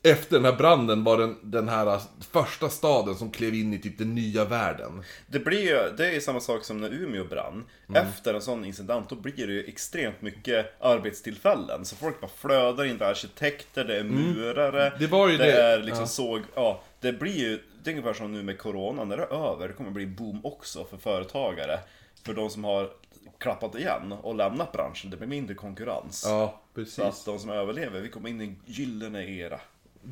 efter 0.03 0.35
den 0.35 0.45
här 0.45 0.55
branden 0.55 1.03
var 1.03 1.17
den, 1.17 1.37
den 1.43 1.69
här 1.69 1.99
första 2.31 2.69
staden 2.69 3.15
som 3.15 3.31
klev 3.31 3.53
in 3.53 3.73
i 3.73 3.79
typ 3.79 3.97
den 3.97 4.15
nya 4.15 4.45
världen. 4.45 5.03
Det 5.27 5.39
blir 5.39 5.61
ju, 5.61 5.95
det 5.97 6.15
är 6.15 6.19
samma 6.19 6.39
sak 6.39 6.63
som 6.65 6.81
när 6.81 6.93
Umeå 6.93 7.23
brann. 7.23 7.65
Mm. 7.89 8.07
Efter 8.07 8.33
en 8.33 8.41
sån 8.41 8.65
incident, 8.65 9.09
då 9.09 9.15
blir 9.15 9.47
det 9.47 9.53
ju 9.53 9.63
extremt 9.65 10.21
mycket 10.21 10.81
arbetstillfällen. 10.81 11.85
Så 11.85 11.95
folk 11.95 12.21
bara 12.21 12.31
flödar 12.37 12.85
in, 12.85 12.97
det 12.97 13.05
är 13.05 13.09
arkitekter, 13.09 13.83
det 13.83 13.97
är 13.97 14.03
murare, 14.03 14.87
Mm. 14.87 14.99
Det 14.99 15.07
var 15.07 15.29
ju 15.29 15.37
det, 15.37 15.45
det, 15.45 15.63
är 15.63 15.77
liksom 15.77 16.03
ja. 16.03 16.07
såg, 16.07 16.41
ja. 16.55 16.83
Det 16.99 17.13
blir 17.13 17.37
ju, 17.37 17.59
är 17.89 17.91
ungefär 17.93 18.13
som 18.13 18.31
nu 18.31 18.43
med 18.43 18.57
Corona, 18.59 19.03
när 19.03 19.17
det 19.17 19.23
är 19.23 19.51
över, 19.53 19.67
det 19.67 19.73
kommer 19.73 19.91
bli 19.91 20.05
boom 20.07 20.39
också 20.45 20.85
för 20.85 20.97
företagare. 20.97 21.79
För 22.25 22.33
de 22.33 22.49
som 22.49 22.63
har 22.63 22.89
klappat 23.37 23.75
igen 23.75 24.11
och 24.11 24.35
lämnat 24.35 24.71
branschen, 24.71 25.09
det 25.11 25.17
blir 25.17 25.27
mindre 25.27 25.55
konkurrens. 25.55 26.23
Ja, 26.27 26.59
Så 26.75 26.79
precis. 26.81 26.99
att 26.99 27.25
de 27.25 27.39
som 27.39 27.49
överlever, 27.49 28.01
vi 28.01 28.09
kommer 28.09 28.29
in 28.29 28.41
i 28.41 28.43
en 28.45 28.55
gyllene 28.65 29.23
era. 29.25 29.59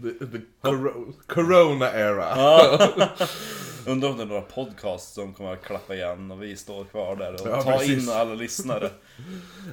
The, 0.04 0.26
the 0.26 0.42
coro- 0.62 1.14
corona 1.28 1.94
era. 1.94 2.36
Undrar 3.88 4.10
om 4.10 4.18
det 4.18 4.24
är 4.24 4.28
några 4.28 4.42
podcasts 4.42 5.14
som 5.14 5.34
kommer 5.34 5.54
att 5.54 5.64
klappa 5.64 5.96
igen 5.96 6.32
och 6.32 6.44
vi 6.44 6.56
står 6.56 6.86
kvar 6.86 7.16
där 7.16 7.34
och 7.34 7.40
Ja, 7.50 7.62
tar 7.62 7.72
precis. 7.78 8.04
in 8.08 8.14
alla 8.14 8.34
lyssnare. 8.34 8.90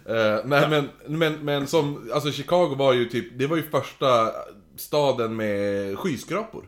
Eh, 0.07 0.41
nej 0.45 0.69
men, 0.69 0.89
men, 1.07 1.33
men 1.45 1.67
som, 1.67 2.11
alltså 2.15 2.31
Chicago 2.33 2.75
var 2.75 2.93
ju 2.93 3.05
typ, 3.05 3.39
det 3.39 3.47
var 3.47 3.57
ju 3.57 3.63
första 3.63 4.33
staden 4.77 5.37
med 5.37 5.99
skyskrapor. 5.99 6.65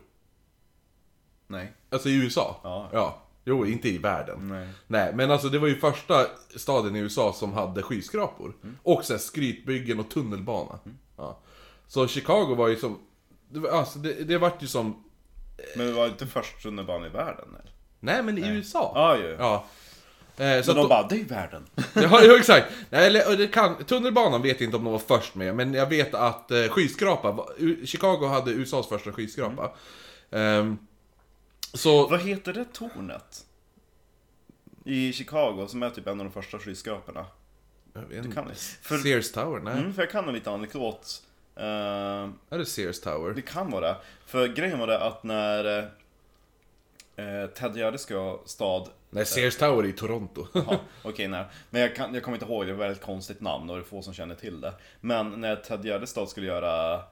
Nej. 1.51 1.73
Alltså 1.89 2.09
i 2.09 2.15
USA. 2.15 2.59
Ja. 2.63 2.89
ja. 2.93 3.21
Jo, 3.45 3.65
inte 3.65 3.89
i 3.89 3.97
världen. 3.97 4.47
Nej. 4.49 4.67
Nej, 4.87 5.13
men 5.13 5.31
alltså 5.31 5.49
det 5.49 5.59
var 5.59 5.67
ju 5.67 5.75
första 5.75 6.25
staden 6.55 6.95
i 6.95 6.99
USA 6.99 7.33
som 7.33 7.53
hade 7.53 7.81
skyskrapor. 7.83 8.53
Och 8.83 9.05
så 9.05 9.13
här 9.13 9.19
skrytbyggen 9.19 9.99
och 9.99 10.09
tunnelbana. 10.09 10.79
Ja. 11.17 11.39
Så 11.87 12.07
Chicago 12.07 12.55
var 12.55 12.67
ju 12.67 12.75
som, 12.75 12.99
det, 13.49 13.59
var, 13.59 13.69
alltså, 13.69 13.99
det, 13.99 14.13
det 14.13 14.37
vart 14.37 14.63
ju 14.63 14.67
som, 14.67 15.03
Men 15.75 15.87
det 15.87 15.93
var 15.93 16.05
inte 16.07 16.27
först 16.27 16.61
tunnelbana 16.63 17.07
i 17.07 17.09
världen 17.09 17.45
eller? 17.49 17.71
nej 17.99 18.23
men 18.23 18.37
i 18.37 18.47
USA. 18.47 18.91
Ja 18.95 19.17
ju. 19.17 19.35
Ja. 19.39 19.65
Eh, 20.37 20.61
så 20.61 20.71
att 20.71 20.77
de 20.77 20.81
då- 20.83 20.87
bara, 20.87 21.07
det 21.07 21.15
är 21.21 21.25
världen. 21.25 21.65
Ja, 21.93 22.23
ja 22.23 22.37
exakt. 22.37 22.65
Nej, 22.89 23.07
eller, 23.07 23.37
det 23.37 23.47
kan, 23.47 23.83
tunnelbanan 23.83 24.41
vet 24.41 24.59
jag 24.61 24.67
inte 24.67 24.77
om 24.77 24.83
de 24.83 24.91
var 24.93 24.99
först 24.99 25.35
med, 25.35 25.55
men 25.55 25.73
jag 25.73 25.85
vet 25.89 26.13
att 26.13 26.51
eh, 26.51 26.63
skyskrapa, 26.63 27.45
Chicago 27.85 28.25
hade 28.27 28.51
USAs 28.51 28.87
första 28.89 29.11
skyskrapa. 29.11 29.71
Ehm, 30.31 30.77
så, 31.73 32.07
Vad 32.07 32.19
heter 32.21 32.53
det 32.53 32.65
tornet? 32.73 33.45
I 34.85 35.13
Chicago, 35.13 35.67
som 35.67 35.83
är 35.83 35.89
typ 35.89 36.07
en 36.07 36.19
av 36.19 36.25
de 36.25 36.31
första 36.31 36.59
skyskraporna. 36.59 37.25
jag 37.93 38.01
vet 38.01 38.09
Det 38.09 38.17
inte. 38.17 38.31
kan. 38.31 38.51
För, 38.81 38.97
Sears 38.97 39.31
Tower? 39.31 39.59
Nej, 39.59 39.77
mm, 39.77 39.93
för 39.93 40.01
jag 40.01 40.11
kan 40.11 40.27
en 40.27 40.33
liten 40.33 40.53
anekdot. 40.53 41.23
Eh, 41.55 41.63
är 42.49 42.57
det 42.57 42.65
Sears 42.65 42.99
Tower? 43.01 43.33
det 43.33 43.41
kan 43.41 43.71
vara 43.71 43.87
det. 43.87 43.95
För 44.25 44.47
grejen 44.47 44.79
var 44.79 44.87
det 44.87 44.99
att 45.03 45.23
när 45.23 45.77
eh, 47.15 47.45
Ted 47.55 47.77
Gärdeskö 47.77 48.37
stad 48.45 48.89
Nej, 49.09 49.25
Sears 49.25 49.57
Tower 49.57 49.83
är 49.83 49.87
i 49.87 49.93
Toronto. 49.93 50.47
Ja, 50.53 50.79
okej, 51.03 51.27
nej. 51.27 51.45
Men 51.69 51.81
jag, 51.81 51.95
kan, 51.95 52.13
jag 52.13 52.23
kommer 52.23 52.37
inte 52.37 52.45
ihåg, 52.45 52.65
det 52.65 52.69
är 52.71 52.73
ett 52.73 52.79
väldigt 52.79 53.01
konstigt 53.01 53.41
namn 53.41 53.69
och 53.69 53.75
det 53.75 53.81
är 53.81 53.85
få 53.85 54.01
som 54.01 54.13
känner 54.13 54.35
till 54.35 54.61
det. 54.61 54.73
Men 55.01 55.41
när 55.41 55.55
Ted 55.55 55.85
Gärdestad 55.85 56.29
skulle 56.29 56.47
göra 56.47 57.03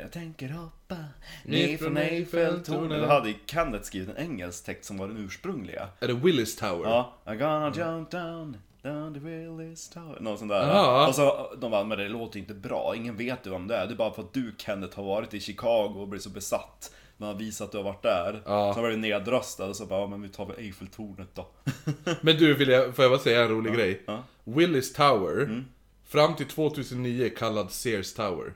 Jag 0.00 0.12
tänker 0.12 0.48
hoppa 0.48 0.96
ner 1.44 1.76
från 1.76 1.96
Eiffeltornet. 1.96 3.02
Då 3.02 3.06
hade 3.06 3.34
Kenneth 3.46 3.84
skrivit 3.84 4.08
en 4.08 4.16
engelsk 4.16 4.64
text 4.64 4.84
som 4.84 4.98
var 4.98 5.08
den 5.08 5.16
ursprungliga. 5.16 5.88
är 6.00 6.08
det 6.08 6.14
Willis 6.14 6.56
Tower? 6.56 6.90
Ja, 6.90 7.14
I'm 7.24 7.38
gonna 7.38 7.72
jump 7.76 8.10
down, 8.10 8.56
down 8.82 9.14
the 9.14 9.20
Willis 9.20 9.88
Tower. 9.88 10.20
Något 10.20 10.38
sånt 10.38 10.50
där. 10.50 10.68
Ja. 10.68 11.08
Och 11.08 11.14
så 11.14 11.52
de 11.60 11.70
bara, 11.70 11.84
men 11.84 11.98
det 11.98 12.08
låter 12.08 12.38
inte 12.38 12.54
bra. 12.54 12.92
Ingen 12.96 13.16
vet 13.16 13.46
ju 13.46 13.50
vem 13.50 13.66
det 13.66 13.76
är. 13.76 13.86
Det 13.86 13.92
är 13.92 13.96
bara 13.96 14.12
för 14.12 14.22
att 14.22 14.32
du 14.32 14.54
Kenneth 14.58 14.96
har 14.96 15.04
varit 15.04 15.34
i 15.34 15.40
Chicago 15.40 15.94
och 15.96 16.08
blivit 16.08 16.24
så 16.24 16.30
besatt. 16.30 16.94
Man 17.16 17.28
har 17.28 17.36
visat 17.36 17.64
att 17.64 17.72
du 17.72 17.78
har 17.78 17.84
varit 17.84 18.02
där. 18.02 18.42
Ja. 18.44 18.74
Så 18.74 18.80
har 18.80 18.88
du 18.88 18.96
nedröstad 18.96 19.66
och 19.66 19.76
så 19.76 19.86
bara, 19.86 20.00
ja, 20.00 20.06
men 20.06 20.22
vi 20.22 20.28
tar 20.28 20.46
väl 20.46 20.58
Eiffeltornet 20.58 21.34
då. 21.34 21.46
Men 22.20 22.36
du, 22.36 22.54
vill 22.54 22.68
jag, 22.68 22.96
får 22.96 23.04
jag 23.04 23.12
bara 23.12 23.20
säga 23.20 23.42
en 23.42 23.48
rolig 23.48 23.74
grej? 23.74 24.02
ja. 24.06 24.22
Willis 24.44 24.92
Tower, 24.92 25.64
fram 26.04 26.36
till 26.36 26.46
2009 26.46 27.30
kallad 27.36 27.70
Sears 27.70 28.14
Tower. 28.14 28.54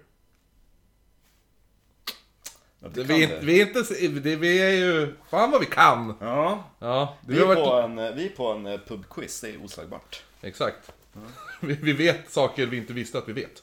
Ja, 2.80 2.88
Det, 2.88 3.02
vi, 3.04 3.26
det. 3.26 3.34
är- 3.34 3.40
vi, 3.42 3.60
är 3.60 3.66
inte, 3.66 4.08
det, 4.20 4.36
vi 4.36 4.58
är 4.62 4.70
ju, 4.70 5.14
fan 5.30 5.50
vad 5.50 5.60
vi 5.60 5.66
kan! 5.66 6.14
Ja, 6.20 6.64
Ja, 6.78 7.16
det 7.26 7.32
Vi 7.32 7.40
är, 7.40 7.46
varit- 7.46 7.58
på 7.64 7.72
en, 7.74 7.98
eh, 7.98 8.10
vi 8.14 8.26
är 8.26 8.30
på 8.36 8.52
en 8.52 8.66
eh, 8.66 8.80
pubquiz, 8.80 9.40
det 9.40 9.48
är 9.50 9.64
oslagbart. 9.64 10.22
Exakt. 10.42 10.92
Vi, 11.60 11.74
vi 11.74 11.92
vet 11.92 12.32
saker 12.32 12.66
vi 12.66 12.76
inte 12.76 12.92
visste 12.92 13.18
att 13.18 13.28
vi 13.28 13.32
vet. 13.32 13.62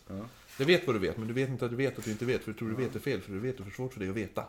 Du 0.57 0.65
vet 0.65 0.87
vad 0.87 0.95
du 0.95 0.99
vet, 0.99 1.17
men 1.17 1.27
du 1.27 1.33
vet 1.33 1.49
inte 1.49 1.65
att 1.65 1.71
du 1.71 1.77
vet 1.77 1.97
att 1.97 2.05
du 2.05 2.11
inte 2.11 2.25
vet, 2.25 2.43
för 2.43 2.51
du 2.51 2.57
tror 2.57 2.69
du 2.69 2.75
vet 2.75 2.95
är 2.95 2.99
fel, 2.99 3.21
för 3.21 3.31
du 3.31 3.39
vet 3.39 3.57
det 3.57 3.63
är 3.63 3.65
för 3.65 3.71
svårt 3.71 3.93
för 3.93 3.99
dig 3.99 4.09
att 4.09 4.15
veta. 4.15 4.43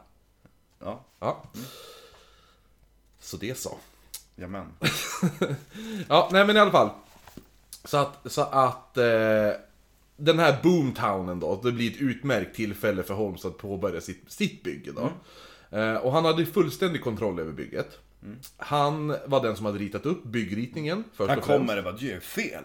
Ja, 0.78 1.04
Ja. 1.20 1.42
Så 3.20 3.36
det 3.36 3.58
så. 3.58 3.78
jamen. 4.36 4.66
Ja, 6.08 6.28
nej 6.32 6.46
men 6.46 6.56
i 6.56 6.58
alla 6.58 6.70
fall. 6.70 6.90
Så 7.84 7.96
att, 7.96 8.32
så 8.32 8.42
att 8.42 8.96
eh, 8.98 9.50
den 10.16 10.38
här 10.38 10.56
boomtownen 10.62 11.40
då, 11.40 11.60
det 11.62 11.72
blir 11.72 11.90
ett 11.90 12.00
utmärkt 12.00 12.56
tillfälle 12.56 13.02
för 13.02 13.14
Holmes 13.14 13.44
att 13.44 13.58
påbörja 13.58 14.00
sitt, 14.00 14.32
sitt 14.32 14.62
bygge 14.62 14.92
då. 14.92 15.10
Eh, 15.78 15.94
och 15.94 16.12
han 16.12 16.24
hade 16.24 16.46
fullständig 16.46 17.02
kontroll 17.02 17.38
över 17.40 17.52
bygget. 17.52 17.98
Han 18.56 19.08
var 19.26 19.42
den 19.42 19.56
som 19.56 19.66
hade 19.66 19.78
ritat 19.78 20.06
upp 20.06 20.24
byggritningen 20.24 21.04
först 21.14 21.30
Här 21.30 21.38
och 21.38 21.44
främst. 21.44 21.58
kommer 21.60 21.76
det 21.76 21.82
bara, 21.82 21.94
du 21.94 22.06
gör 22.06 22.20
fel. 22.20 22.64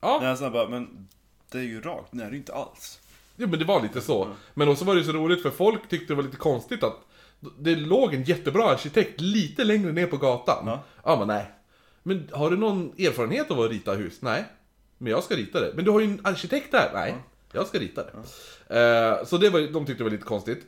Ja. 0.00 0.18
Nej, 0.22 0.36
så 0.36 0.50
bara, 0.50 0.68
men 0.68 1.08
det 1.50 1.58
är 1.58 1.62
ju 1.62 1.80
rakt, 1.80 2.12
nej 2.12 2.24
det 2.24 2.28
är 2.28 2.32
ju 2.32 2.38
inte 2.38 2.54
alls. 2.54 3.00
Jo 3.36 3.48
men 3.48 3.58
det 3.58 3.64
var 3.64 3.82
lite 3.82 4.00
så. 4.00 4.28
Men 4.54 4.68
också 4.68 4.84
var 4.84 4.94
det 4.96 5.04
så 5.04 5.12
roligt 5.12 5.42
för 5.42 5.50
folk 5.50 5.88
tyckte 5.88 6.12
det 6.12 6.16
var 6.16 6.22
lite 6.22 6.36
konstigt 6.36 6.82
att 6.82 6.96
det 7.58 7.76
låg 7.76 8.14
en 8.14 8.22
jättebra 8.22 8.64
arkitekt 8.70 9.20
lite 9.20 9.64
längre 9.64 9.92
ner 9.92 10.06
på 10.06 10.16
gatan. 10.16 10.66
Ja. 10.66 10.82
Ja 11.04 11.16
men 11.18 11.28
nej. 11.28 11.46
Men 12.02 12.28
har 12.32 12.50
du 12.50 12.56
någon 12.56 12.92
erfarenhet 12.98 13.50
av 13.50 13.60
att 13.60 13.70
rita 13.70 13.94
hus? 13.94 14.18
Nej. 14.22 14.44
Men 14.98 15.12
jag 15.12 15.22
ska 15.24 15.34
rita 15.36 15.60
det. 15.60 15.72
Men 15.74 15.84
du 15.84 15.90
har 15.90 16.00
ju 16.00 16.06
en 16.06 16.20
arkitekt 16.24 16.72
där? 16.72 16.90
Nej. 16.94 17.14
Jag 17.52 17.66
ska 17.66 17.78
rita 17.78 18.02
det. 18.04 18.12
Eh, 18.80 19.24
så 19.26 19.36
det 19.38 19.50
var, 19.50 19.60
de 19.72 19.86
tyckte 19.86 20.00
det 20.00 20.04
var 20.04 20.10
lite 20.10 20.24
konstigt. 20.24 20.66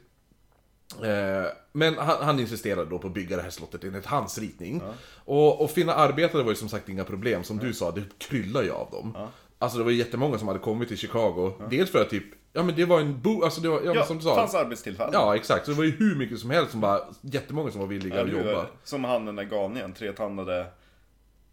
Eh, 1.03 1.51
men 1.73 1.99
han, 1.99 2.17
han 2.25 2.41
insisterade 2.41 2.91
då 2.91 2.99
på 2.99 3.07
att 3.07 3.15
bygga 3.15 3.37
det 3.37 3.43
här 3.43 3.51
slottet 3.51 3.85
enligt 3.85 4.07
hans 4.07 4.39
ritning. 4.39 4.83
Och, 5.25 5.61
och 5.65 5.71
finna 5.71 5.95
arbetare 5.95 6.43
var 6.43 6.51
ju 6.51 6.57
som 6.57 6.69
sagt 6.69 6.89
inga 6.89 7.05
problem, 7.05 7.45
som 7.45 7.59
du 7.59 7.73
sa, 7.75 7.91
det 7.91 8.03
kryllar 8.19 8.63
ju 8.63 8.71
av 8.71 8.91
dem. 8.91 9.17
Alltså 9.59 9.79
det 9.79 9.85
var 9.85 9.91
jättemånga 9.91 10.39
som 10.39 10.49
hade 10.49 10.61
kommit 10.61 10.89
till 10.89 10.97
Chicago. 10.99 11.53
Dels 11.71 11.91
för 11.91 12.03
att 12.03 12.11
typ, 12.11 12.25
ja 12.53 12.63
men 12.63 12.75
det 12.77 12.85
var 12.85 13.01
en 13.01 13.21
bo, 13.21 13.43
alltså 13.45 13.61
det 13.61 13.69
var, 13.69 13.81
ja, 13.85 13.95
Ja, 13.95 14.05
som 14.05 14.17
du 14.17 14.23
sa. 14.23 14.35
fanns 14.37 14.55
arbetstillfällen. 14.55 15.11
Ja 15.15 15.37
exakt, 15.37 15.65
så 15.65 15.71
det 15.71 15.77
var 15.77 15.85
ju 15.85 15.91
hur 15.91 16.15
mycket 16.17 16.39
som 16.39 16.51
helst 16.51 16.71
som 16.71 16.81
bara, 16.81 17.01
jättemånga 17.21 17.71
som 17.71 17.81
var 17.81 17.89
villiga 17.89 18.17
Ja, 18.17 18.23
att 18.23 18.47
jobba. 18.47 18.67
Som 18.85 19.05
han 19.05 19.25
den 19.27 19.37
där 19.37 19.45
galningen, 19.45 19.93
tretandade 19.93 20.67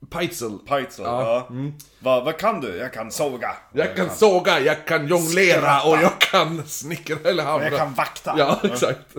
Peitzel. 0.10 0.58
Peitzel. 0.68 1.06
Ja, 1.06 1.48
Ja. 1.50 1.56
Va, 2.00 2.24
vad 2.24 2.38
kan 2.38 2.62
du? 2.62 2.75
Jag 2.78 2.94
kan 2.94 3.12
såga. 3.12 3.56
Jag 3.74 3.96
kan 3.96 4.10
såga, 4.10 4.60
jag 4.60 4.86
kan 4.88 5.08
jonglera 5.08 5.60
Skratta. 5.62 5.90
och 5.90 5.98
jag 6.04 6.22
kan 6.22 6.64
snickra 6.68 7.18
eller 7.30 7.44
hamra. 7.44 7.70
jag 7.70 7.80
kan 7.80 7.94
vakta. 7.94 8.36
Ja, 8.38 8.60
exakt. 8.64 9.16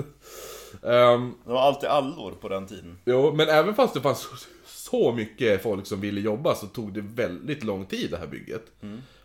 Ehm, 0.83 1.35
Det 1.45 1.51
var 1.53 1.61
alltid 1.63 1.89
allor 1.89 2.33
på 2.41 2.49
den 2.49 2.67
tiden. 2.67 2.99
Jo, 3.05 3.33
men 3.35 3.49
även 3.49 3.75
fast 3.75 3.95
det 3.95 4.01
fanns 4.01 4.29
så 4.67 5.13
mycket 5.13 5.63
folk 5.63 5.87
som 5.87 6.01
ville 6.01 6.21
jobba 6.21 6.55
så 6.55 6.67
tog 6.67 6.93
det 6.95 7.01
väldigt 7.01 7.65
lång 7.65 7.87
tid 7.87 8.11
det 8.11 8.17
här 8.17 8.27
bygget. 8.27 8.63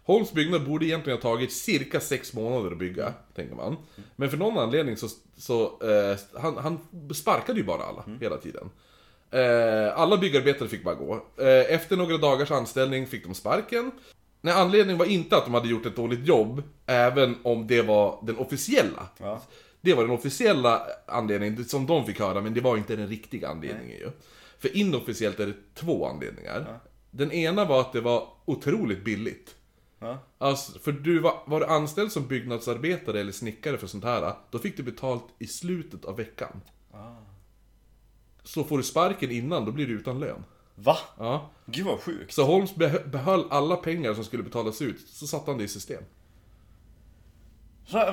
Holms 0.04 0.32
byggnad 0.32 0.66
borde 0.68 0.86
egentligen 0.86 1.18
ha 1.18 1.22
tagit 1.22 1.52
cirka 1.54 2.00
sex 2.00 2.34
månader 2.34 2.72
att 2.72 2.78
bygga, 2.78 3.14
tänker 3.36 3.56
man. 3.56 3.78
Men 4.16 4.30
för 4.30 4.38
någon 4.38 4.58
anledning 4.58 4.98
så, 4.98 5.08
så 5.38 5.64
eh, 5.64 6.42
han, 6.42 6.58
han 6.58 6.80
sparkade 7.14 7.60
ju 7.60 7.66
bara 7.66 7.84
alla 7.84 8.04
hela 8.22 8.38
tiden. 8.38 8.70
Eh, 9.32 10.00
alla 10.00 10.18
byggarbetare 10.18 10.70
fick 10.70 10.84
bara 10.84 10.96
gå. 10.96 11.14
Eh, 11.38 11.74
efter 11.74 11.98
några 11.98 12.18
dagars 12.18 12.52
anställning 12.52 13.08
fick 13.08 13.26
de 13.26 13.34
sparken. 13.34 13.92
Nej, 14.42 14.54
anledningen 14.54 14.98
var 14.98 15.06
inte 15.06 15.38
att 15.38 15.46
de 15.46 15.54
hade 15.54 15.68
gjort 15.68 15.86
ett 15.86 15.96
dåligt 15.96 16.28
jobb, 16.28 16.64
även 16.86 17.36
om 17.44 17.68
det 17.68 17.82
var 17.82 18.20
den 18.24 18.38
officiella. 18.38 19.08
Ja. 19.18 19.42
Det 19.82 19.94
var 19.94 20.04
den 20.04 20.12
officiella 20.12 20.82
anledningen 21.06 21.66
som 21.66 21.86
de 21.86 22.06
fick 22.06 22.20
höra, 22.20 22.42
men 22.42 22.54
det 22.54 22.62
var 22.62 22.78
inte 22.78 22.96
den 22.96 23.08
riktiga 23.08 23.50
anledningen 23.50 23.98
ju. 23.98 24.12
För 24.60 24.78
inofficiellt 24.78 25.40
är 25.40 25.48
det 25.48 25.54
två 25.76 26.06
anledningar. 26.06 26.80
Den 27.12 27.32
ena 27.32 27.66
var 27.66 27.82
att 27.82 27.94
det 27.94 28.02
var 28.02 28.28
otroligt 28.46 29.04
billigt. 29.04 29.56
Ja. 30.00 30.18
Alltså, 30.38 30.80
för 30.80 30.92
du 30.92 31.20
var, 31.20 31.44
var 31.46 31.60
du 31.60 31.66
anställd 31.66 32.12
som 32.12 32.28
byggnadsarbetare 32.28 33.20
eller 33.20 33.32
snickare 33.32 33.78
för 33.78 33.88
sånt 33.88 34.04
här, 34.04 34.34
då 34.52 34.60
fick 34.60 34.78
du 34.78 34.84
betalt 34.84 35.26
i 35.40 35.48
slutet 35.48 36.06
av 36.06 36.18
veckan. 36.18 36.62
Så 38.44 38.64
får 38.64 38.78
du 38.78 38.84
sparken 38.84 39.32
innan, 39.32 39.66
då 39.66 39.72
blir 39.72 39.88
du 39.88 39.94
utan 39.94 40.20
lön. 40.20 40.44
Va? 40.76 40.98
Ja. 41.18 41.50
Gud 41.66 41.86
vad 41.86 42.00
sjukt. 42.00 42.34
Så 42.34 42.44
Holmes 42.44 42.76
behö- 42.76 43.08
behöll 43.10 43.46
alla 43.50 43.76
pengar 43.76 44.14
som 44.14 44.24
skulle 44.24 44.44
betalas 44.44 44.82
ut, 44.82 45.08
så 45.08 45.28
satte 45.28 45.52
han 45.52 45.58
det 45.58 45.64
i 45.64 45.68
system. 45.68 46.04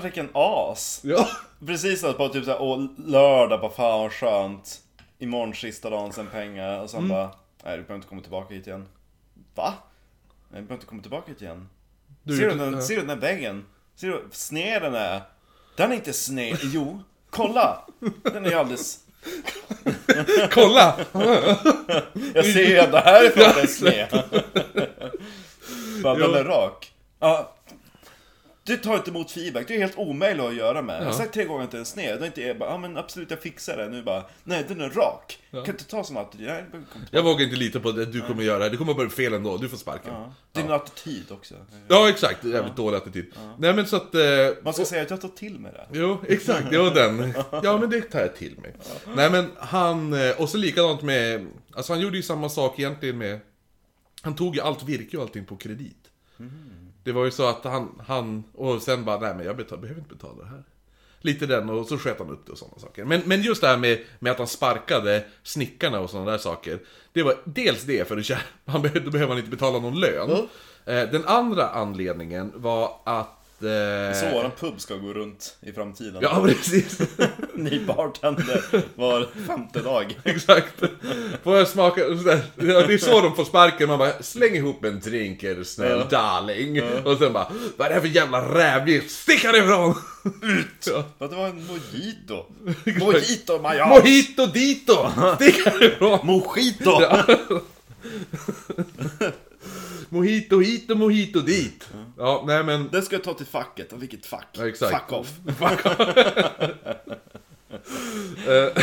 Vilken 0.02 0.28
as. 0.32 1.00
Ja. 1.04 1.28
Precis 1.66 2.00
så 2.00 2.12
på 2.12 2.28
typ 2.28 2.44
såhär, 2.44 2.62
åh 2.62 2.86
lördag, 2.96 3.60
bara 3.60 3.70
fan 3.70 4.00
vad 4.00 4.12
skönt. 4.12 4.80
Imorgon 5.18 5.54
sista 5.54 5.90
dagen 5.90 6.12
sen 6.12 6.26
pengar 6.26 6.80
och 6.82 6.90
sen 6.90 6.98
Mm. 6.98 7.08
bara, 7.08 7.24
nej 7.64 7.76
du 7.76 7.82
behöver 7.82 7.94
inte 7.94 8.08
komma 8.08 8.20
tillbaka 8.22 8.54
hit 8.54 8.66
igen. 8.66 8.88
Va? 9.54 9.74
Nej 10.50 10.60
du 10.60 10.66
behöver 10.66 10.74
inte 10.74 10.86
komma 10.86 11.02
tillbaka 11.02 11.32
hit 11.32 11.42
igen. 11.42 11.68
Du, 12.22 12.36
ser, 12.36 12.48
du 12.50 12.54
den, 12.58 12.72
ja. 12.74 12.80
ser 12.82 12.94
du 12.94 13.00
den 13.00 13.08
där 13.20 13.28
väggen? 13.28 13.66
Ser 13.94 14.08
du 14.08 14.24
sned 14.32 14.82
den 14.82 14.94
är? 14.94 15.22
Den 15.76 15.90
är 15.90 15.94
inte 15.94 16.12
sned. 16.12 16.58
Jo, 16.62 17.02
kolla! 17.30 17.84
Den 18.22 18.46
är 18.46 18.56
alldeles... 18.56 19.04
Kolla! 20.50 20.94
Jag 22.34 22.44
ser 22.44 22.64
ju 22.64 22.76
ändå 22.76 22.98
härifrån 22.98 23.46
att 23.46 23.54
den 23.54 23.64
är 23.64 23.66
sned. 23.66 24.22
Den 26.02 26.34
är 26.34 26.44
rak. 26.44 26.92
Ja. 27.20 27.54
Du 28.68 28.76
tar 28.76 28.96
inte 28.96 29.10
emot 29.10 29.30
feedback, 29.30 29.68
det 29.68 29.74
är 29.74 29.78
helt 29.78 29.98
omöjligt 29.98 30.44
att 30.44 30.54
göra 30.54 30.82
med. 30.82 31.00
Jag 31.00 31.04
har 31.06 31.12
sagt 31.12 31.34
tre 31.34 31.44
gånger 31.44 31.64
att 31.64 31.70
den 31.70 31.80
är 31.80 31.84
sned. 31.84 32.18
Det 32.18 32.24
är 32.24 32.26
inte 32.26 32.40
jag 32.42 32.58
bara, 32.58 32.70
ja 32.70 32.78
men 32.78 32.96
absolut 32.96 33.30
jag 33.30 33.40
fixar 33.42 33.76
det. 33.76 33.88
Nu 33.88 34.02
bara, 34.02 34.24
nej 34.44 34.64
den 34.68 34.80
är 34.80 34.90
rak. 34.90 35.38
Kan 35.50 35.66
inte 35.66 35.84
ta 35.84 36.04
sån 36.04 36.16
attityd. 36.16 36.46
Nej, 36.46 36.64
det 36.72 36.76
inte 36.78 36.88
Jag 37.10 37.22
vågar 37.22 37.44
inte 37.44 37.56
lita 37.56 37.80
på 37.80 37.92
det 37.92 38.04
du 38.06 38.20
kommer 38.20 38.42
göra. 38.42 38.68
Det 38.68 38.76
kommer 38.76 38.94
bara 38.94 39.06
bli 39.06 39.14
fel 39.16 39.34
ändå. 39.34 39.56
Du 39.56 39.68
får 39.68 39.76
sparken. 39.76 40.12
Ja. 40.12 40.32
Din 40.52 40.70
attityd 40.70 41.24
också. 41.32 41.54
Ja, 41.88 42.08
exakt. 42.08 42.44
Jävligt 42.44 42.76
dålig 42.76 42.96
attityd. 42.96 43.26
Nej 43.58 43.74
men 43.74 43.86
så 43.86 43.96
att... 43.96 44.14
Eh, 44.14 44.20
Man 44.62 44.72
ska 44.74 44.84
säga 44.84 45.02
att 45.02 45.10
jag 45.10 45.20
tar 45.20 45.28
till 45.28 45.58
mig 45.58 45.72
det. 45.72 45.98
Jo, 45.98 46.18
exakt. 46.28 46.66
Jo, 46.70 46.90
den. 46.94 47.34
Ja, 47.62 47.78
men 47.78 47.90
det 47.90 48.00
tar 48.00 48.20
jag 48.20 48.36
till 48.36 48.58
mig. 48.58 48.74
Nej, 49.16 49.30
men 49.30 49.50
han... 49.58 50.12
eh, 50.12 50.40
Och 50.40 50.48
så 50.48 50.58
likadant 50.58 51.02
med... 51.02 51.46
Alltså 51.74 51.92
han 51.92 52.00
gjorde 52.02 52.16
ju 52.16 52.22
samma 52.22 52.48
sak 52.48 52.78
egentligen 52.78 53.18
med... 53.18 53.40
Han 54.22 54.34
tog 54.34 54.54
ju 54.54 54.60
allt 54.60 54.82
virke 54.82 55.16
och 55.16 55.22
allting 55.22 55.44
på 55.44 55.56
kredit. 55.56 55.96
Det 57.08 57.12
var 57.14 57.24
ju 57.24 57.30
så 57.30 57.48
att 57.48 57.64
han... 57.64 58.00
han 58.06 58.44
och 58.54 58.82
sen 58.82 59.04
bara, 59.04 59.20
nej 59.20 59.34
men 59.34 59.46
jag 59.46 59.56
betal, 59.56 59.78
behöver 59.78 60.00
inte 60.00 60.14
betala 60.14 60.42
det 60.42 60.48
här. 60.48 60.62
Lite 61.20 61.46
den, 61.46 61.70
och 61.70 61.86
så 61.86 61.98
sköt 61.98 62.18
han 62.18 62.30
upp 62.30 62.46
det 62.46 62.52
och 62.52 62.58
sådana 62.58 62.78
saker. 62.78 63.04
Men, 63.04 63.22
men 63.24 63.42
just 63.42 63.60
det 63.60 63.68
här 63.68 63.76
med, 63.76 63.98
med 64.18 64.32
att 64.32 64.38
han 64.38 64.46
sparkade 64.46 65.24
snickarna 65.42 66.00
och 66.00 66.10
sådana 66.10 66.30
där 66.30 66.38
saker. 66.38 66.78
Det 67.12 67.22
var 67.22 67.34
dels 67.44 67.82
det, 67.82 68.08
för 68.08 68.16
att 68.16 68.22
tjä- 68.24 68.38
han 68.66 68.82
behövde, 68.82 69.00
då 69.00 69.10
behöver 69.10 69.28
han 69.34 69.38
inte 69.38 69.50
betala 69.50 69.78
någon 69.78 70.00
lön. 70.00 70.30
Eh, 70.84 71.10
Den 71.10 71.24
andra 71.24 71.68
anledningen 71.68 72.52
var 72.56 73.00
att... 73.04 73.37
eh, 73.62 74.20
Så 74.20 74.30
våran 74.34 74.50
pub 74.60 74.80
ska 74.80 74.94
gå 74.96 75.12
runt 75.12 75.56
i 75.60 75.72
framtiden. 75.72 76.18
Ja, 76.22 76.42
precis. 76.46 76.98
Ny 77.54 77.84
bartender 77.84 78.64
var 78.94 79.26
femte 79.46 79.80
dag. 79.80 80.18
Exakt. 80.24 80.74
Får 81.42 81.56
jag 81.56 81.68
smaka? 81.68 82.00
Ja, 82.00 82.36
Det 82.56 82.94
är 82.94 82.98
så 82.98 83.20
de 83.20 83.36
får 83.36 83.44
sparken, 83.44 83.88
man 83.88 83.98
bara 83.98 84.22
släng 84.22 84.54
ihop 84.54 84.84
en 84.84 85.00
drink 85.00 85.42
är 85.42 85.54
du 85.54 85.64
snäll 85.64 86.04
darling. 86.10 86.82
Och 87.04 87.18
sen 87.18 87.32
bara, 87.32 87.52
vad 87.76 87.84
är 87.84 87.88
det 87.88 87.94
här 87.94 88.00
för 88.00 88.08
jävla 88.08 88.54
rävgift? 88.54 89.10
Stick 89.10 89.44
härifrån! 89.44 89.94
Ut! 90.42 90.86
Ja. 90.86 91.04
Det 91.28 91.36
var 91.36 91.46
en 91.48 91.66
mojito. 91.66 92.44
Mojito 93.00 93.58
majas. 93.62 93.88
Mojito 93.88 94.46
dito! 94.46 95.10
Stick 95.36 95.66
härifrån! 95.66 96.18
Mojito. 96.22 97.00
Mojito 100.08 100.60
hit 100.60 100.90
och 100.90 100.96
mojito 100.96 101.40
dit. 101.40 101.88
Ja, 102.16 102.44
nej 102.46 102.64
men... 102.64 102.88
Den 102.92 103.02
ska 103.02 103.14
jag 103.16 103.24
ta 103.24 103.34
till 103.34 103.46
facket. 103.46 103.92
Och 103.92 104.02
vilket 104.02 104.26
fack? 104.26 104.46
Ja, 104.52 104.68
exakt. 104.68 105.10
Fuck 105.10 105.12
off. 105.12 105.32
Eh, 108.48 108.82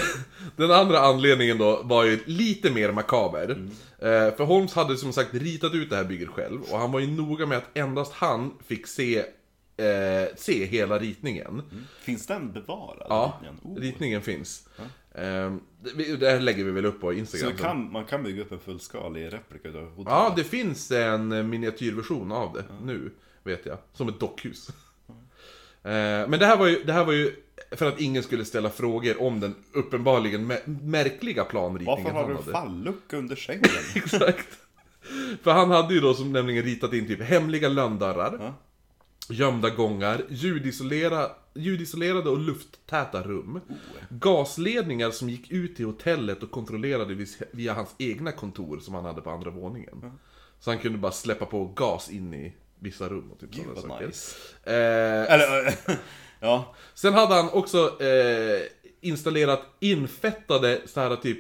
Den 0.56 0.72
andra 0.72 1.00
anledningen 1.00 1.58
då 1.58 1.82
var 1.84 2.04
ju 2.04 2.20
lite 2.26 2.72
mer 2.72 2.92
makaber. 2.92 3.50
Eh, 4.00 4.36
För 4.36 4.44
Holmes 4.44 4.74
hade 4.74 4.98
som 4.98 5.14
sagt 5.14 5.34
ritat 5.34 5.74
ut 5.74 5.90
det 5.90 5.96
här 5.96 6.04
bygget 6.04 6.30
själv 6.30 6.62
och 6.62 6.80
han 6.80 6.92
var 6.92 7.00
ju 7.00 7.08
noga 7.08 7.46
med 7.46 7.58
att 7.58 7.78
endast 7.78 8.14
han 8.14 8.54
fick 8.68 8.88
se, 8.88 9.18
eh, 9.78 10.36
se 10.38 10.66
hela 10.66 11.00
ritningen. 11.00 11.62
Finns 12.02 12.28
den 12.28 12.52
bevarad? 12.52 13.06
Ja, 13.10 13.40
ritningen? 13.42 13.78
Oh. 13.78 13.82
ritningen 13.82 14.22
finns. 14.22 14.68
Eh, 14.78 14.84
det- 15.96 16.16
Det 16.20 16.30
här 16.30 16.40
lägger 16.40 16.64
vi 16.64 16.72
väl 16.72 16.86
upp 16.86 17.02
på 17.02 17.08
Så 17.08 17.14
Instagram. 17.14 17.52
det 17.58 17.62
kan, 17.64 17.92
man 17.92 18.06
kan 18.06 18.24
bygga 18.24 18.42
upp 18.42 18.52
en 18.52 18.60
fullskalig 18.60 19.34
replika 19.34 19.68
utav 19.70 19.82
hotellet? 19.82 20.06
Ja, 20.10 20.34
det 20.36 20.44
finns 20.44 20.92
en 20.92 21.50
miniatyrversion 21.50 22.32
av 22.32 22.54
det 22.54 22.64
nu, 22.84 23.12
vet 23.44 23.66
jag. 23.66 23.78
Som 23.94 24.10
ett 24.10 24.20
dockhus. 24.20 24.70
Eh, 25.84 25.92
Men 26.28 26.32
det 26.40 26.46
här, 26.46 26.58
var 26.58 26.68
ju, 26.68 26.84
det 26.84 26.94
här 26.94 27.06
var 27.06 27.14
ju 27.14 27.36
för 27.72 27.88
att 27.88 28.00
ingen 28.00 28.24
skulle 28.24 28.46
ställa 28.46 28.70
frågor 28.70 29.22
om 29.22 29.40
den 29.40 29.56
uppenbarligen 29.74 30.52
mä- 30.52 30.80
märkliga 30.84 31.44
planritningen 31.44 32.04
Varför 32.04 32.20
har 32.20 32.30
du 32.30 32.36
en 32.38 32.44
fallucka 32.44 33.18
under 33.18 33.36
sängen? 33.46 33.64
Exakt. 33.96 34.48
För 35.44 35.52
han 35.52 35.72
hade 35.72 35.94
ju 35.94 36.00
då 36.00 36.14
som 36.14 36.34
nämligen 36.34 36.64
ritat 36.64 36.94
in 36.94 37.08
typ 37.08 37.22
hemliga 37.22 37.70
lönndörrar, 37.70 38.38
Ja. 38.40 38.54
Gömda 39.30 39.70
gångar, 39.70 40.26
ljudisolera, 40.30 41.30
ljudisolerade 41.54 42.30
och 42.30 42.40
lufttäta 42.40 43.24
rum, 43.24 43.62
gasledningar 44.10 45.12
som 45.12 45.30
gick 45.30 45.52
ut 45.52 45.76
till 45.76 45.86
hotellet 45.86 46.44
och 46.44 46.52
kontrollerade 46.52 47.26
via 47.52 47.74
hans 47.74 47.96
egna 47.98 48.32
kontor 48.32 48.80
som 48.80 48.94
han 48.94 49.06
hade 49.06 49.22
på 49.22 49.30
andra 49.30 49.50
våningen. 49.50 50.12
Så 50.60 50.72
han 50.72 50.80
kunde 50.80 50.98
bara 50.98 51.12
släppa 51.12 51.46
på 51.46 51.66
gas 51.66 52.10
in 52.10 52.34
i 52.34 52.54
vissa 52.80 53.10
rum 53.10 53.32
och 53.32 53.40
typ 53.40 53.52
Gud 53.52 53.66
sådana 53.76 53.94
saker. 53.94 54.08
nice. 54.08 54.36
Eh, 54.64 55.34
Eller, 55.34 55.76
ja. 56.40 56.76
Sen 56.94 57.14
hade 57.14 57.36
han 57.36 57.50
också 57.50 58.02
eh, 58.04 58.62
installerat 59.02 59.62
infettade 59.80 60.82
så 60.86 61.00
här 61.00 61.16
typ 61.16 61.40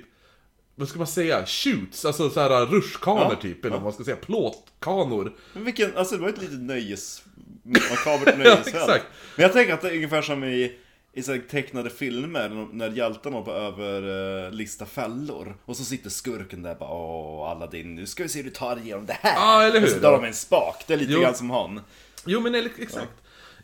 vad 0.76 0.88
ska 0.88 0.98
man 0.98 1.08
säga? 1.08 1.45
Shoots, 1.45 2.06
alltså 2.06 2.30
så 2.30 2.39
här 2.39 2.65
rutschkanor 2.65 3.28
Ja, 3.30 3.36
typ, 3.36 3.65
eller 3.65 3.76
vad 3.76 3.84
man 3.84 3.93
ska 3.93 4.04
säga, 4.04 4.15
plåtkanor. 4.17 5.36
Men 5.54 5.63
vilken, 5.63 5.98
alltså 5.98 6.15
det 6.15 6.21
var 6.21 6.30
ett 6.30 6.41
litet 6.41 6.60
nöjes... 6.60 7.24
Makabert 7.65 8.38
nöjesfält. 8.38 8.67
exakt. 8.67 9.06
Men 9.36 9.43
jag 9.43 9.54
tänker 9.54 9.73
att 9.73 9.82
det 9.82 9.89
är 9.89 9.95
ungefär 9.95 10.21
som 10.21 10.43
i, 10.43 10.75
i 11.13 11.23
så 11.23 11.38
tecknade 11.51 11.89
filmer, 11.89 12.67
när- 12.73 12.89
hjältarna 12.89 13.36
håller 13.36 13.45
på 13.45 13.51
över 13.51 14.01
uh, 14.45 14.51
lista 14.51 14.86
fällor. 14.86 15.56
Och 15.65 15.78
så 15.78 15.84
sitter 15.84 16.10
skurken 16.10 16.62
där 16.63 16.75
bara 16.75 16.89
åh 16.89 17.49
Aladdin, 17.49 17.95
nu 17.95 18.06
ska 18.06 18.23
vi 18.23 18.30
se 18.30 18.39
hur 18.39 18.43
du 18.43 18.49
tar 18.56 18.78
igenom 18.80 19.06
det 19.06 19.17
här. 19.21 19.34
Ja, 19.36 19.63
eller 19.63 19.80
hur? 19.80 19.88
Och 19.88 19.93
så 19.93 19.99
drar 19.99 20.12
de 20.12 20.23
en 20.25 20.34
spak, 20.34 20.84
det 20.88 20.93
är 20.93 20.97
lite 20.97 21.13
Jo. 21.13 21.21
grann 21.21 21.36
som 21.36 21.49
han. 21.49 21.82
Jo 22.25 22.39
men 22.39 22.56
exakt. 22.56 23.08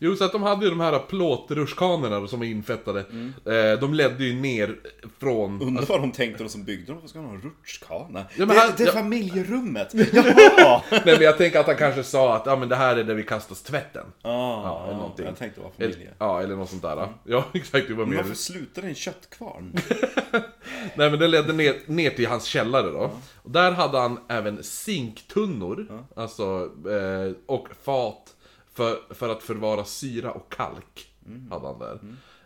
Jo, 0.03 0.15
så 0.15 0.23
att 0.23 0.31
de 0.31 0.43
hade 0.43 0.63
ju 0.65 0.69
de 0.69 0.79
här 0.79 0.99
plåtrutschkanorna 0.99 2.27
som 2.27 2.39
var 2.39 2.45
infettade. 2.45 3.05
Mm. 3.11 3.33
Eh, 3.45 3.79
de 3.79 3.93
ledde 3.93 4.23
ju 4.23 4.33
ner 4.33 4.75
från... 5.19 5.61
Undrar 5.61 5.85
vad 5.85 6.01
de 6.01 6.11
tänkte 6.11 6.43
de 6.43 6.49
som 6.49 6.63
byggde 6.63 6.91
dem, 6.91 7.01
vad 7.01 7.09
ska 7.09 7.19
de 7.19 7.27
ha 7.27 7.33
en 7.35 7.41
rutschkana? 7.41 8.25
Ja, 8.35 8.45
det, 8.45 8.53
han- 8.59 8.71
det 8.77 8.83
är 8.83 8.87
ja. 8.87 8.93
familjerummet! 8.93 9.93
Jaha! 10.13 10.81
Nej 10.91 11.01
men 11.05 11.21
jag 11.21 11.37
tänker 11.37 11.59
att 11.59 11.65
han 11.67 11.75
kanske 11.75 12.03
sa 12.03 12.35
att 12.35 12.45
ja, 12.45 12.55
men 12.55 12.69
det 12.69 12.75
här 12.75 12.97
är 12.97 13.03
där 13.03 13.13
vi 13.15 13.23
kastas 13.23 13.61
tvätten. 13.63 14.05
Ah, 14.21 14.29
Ja, 14.63 14.83
eller 14.87 14.97
någonting. 14.97 15.25
Jag 15.25 15.37
tänkte 15.37 15.59
det 15.59 15.63
var 15.63 15.71
Eller, 15.77 15.93
familje. 15.93 16.13
ja, 16.19 16.41
eller 16.41 16.55
något 16.55 16.69
sånt 16.69 16.81
där. 16.81 17.07
Ja, 17.23 17.45
exakt, 17.53 17.87
det 17.87 17.93
var 17.93 18.05
Men 18.05 18.09
mer... 18.15 18.23
varför 18.23 18.81
det 18.81 18.81
i 18.81 18.89
en 18.89 18.95
köttkvarn? 18.95 19.73
Nej 20.95 21.09
men 21.09 21.19
den 21.19 21.31
ledde 21.31 21.53
ner, 21.53 21.75
ner 21.85 22.09
till 22.09 22.27
hans 22.27 22.43
källare 22.45 22.91
då. 22.91 23.11
Och 23.35 23.51
där 23.51 23.71
hade 23.71 23.97
han 23.99 24.19
även 24.29 24.63
zinktunnor, 24.63 26.05
alltså, 26.15 26.69
eh, 26.89 27.33
och 27.45 27.67
fat 27.83 28.35
för, 28.73 29.13
för 29.13 29.29
att 29.29 29.43
förvara 29.43 29.85
syra 29.85 30.31
och 30.31 30.51
kalk. 30.51 31.07
Hade 31.49 31.67
han 31.67 31.79
där. 31.79 31.99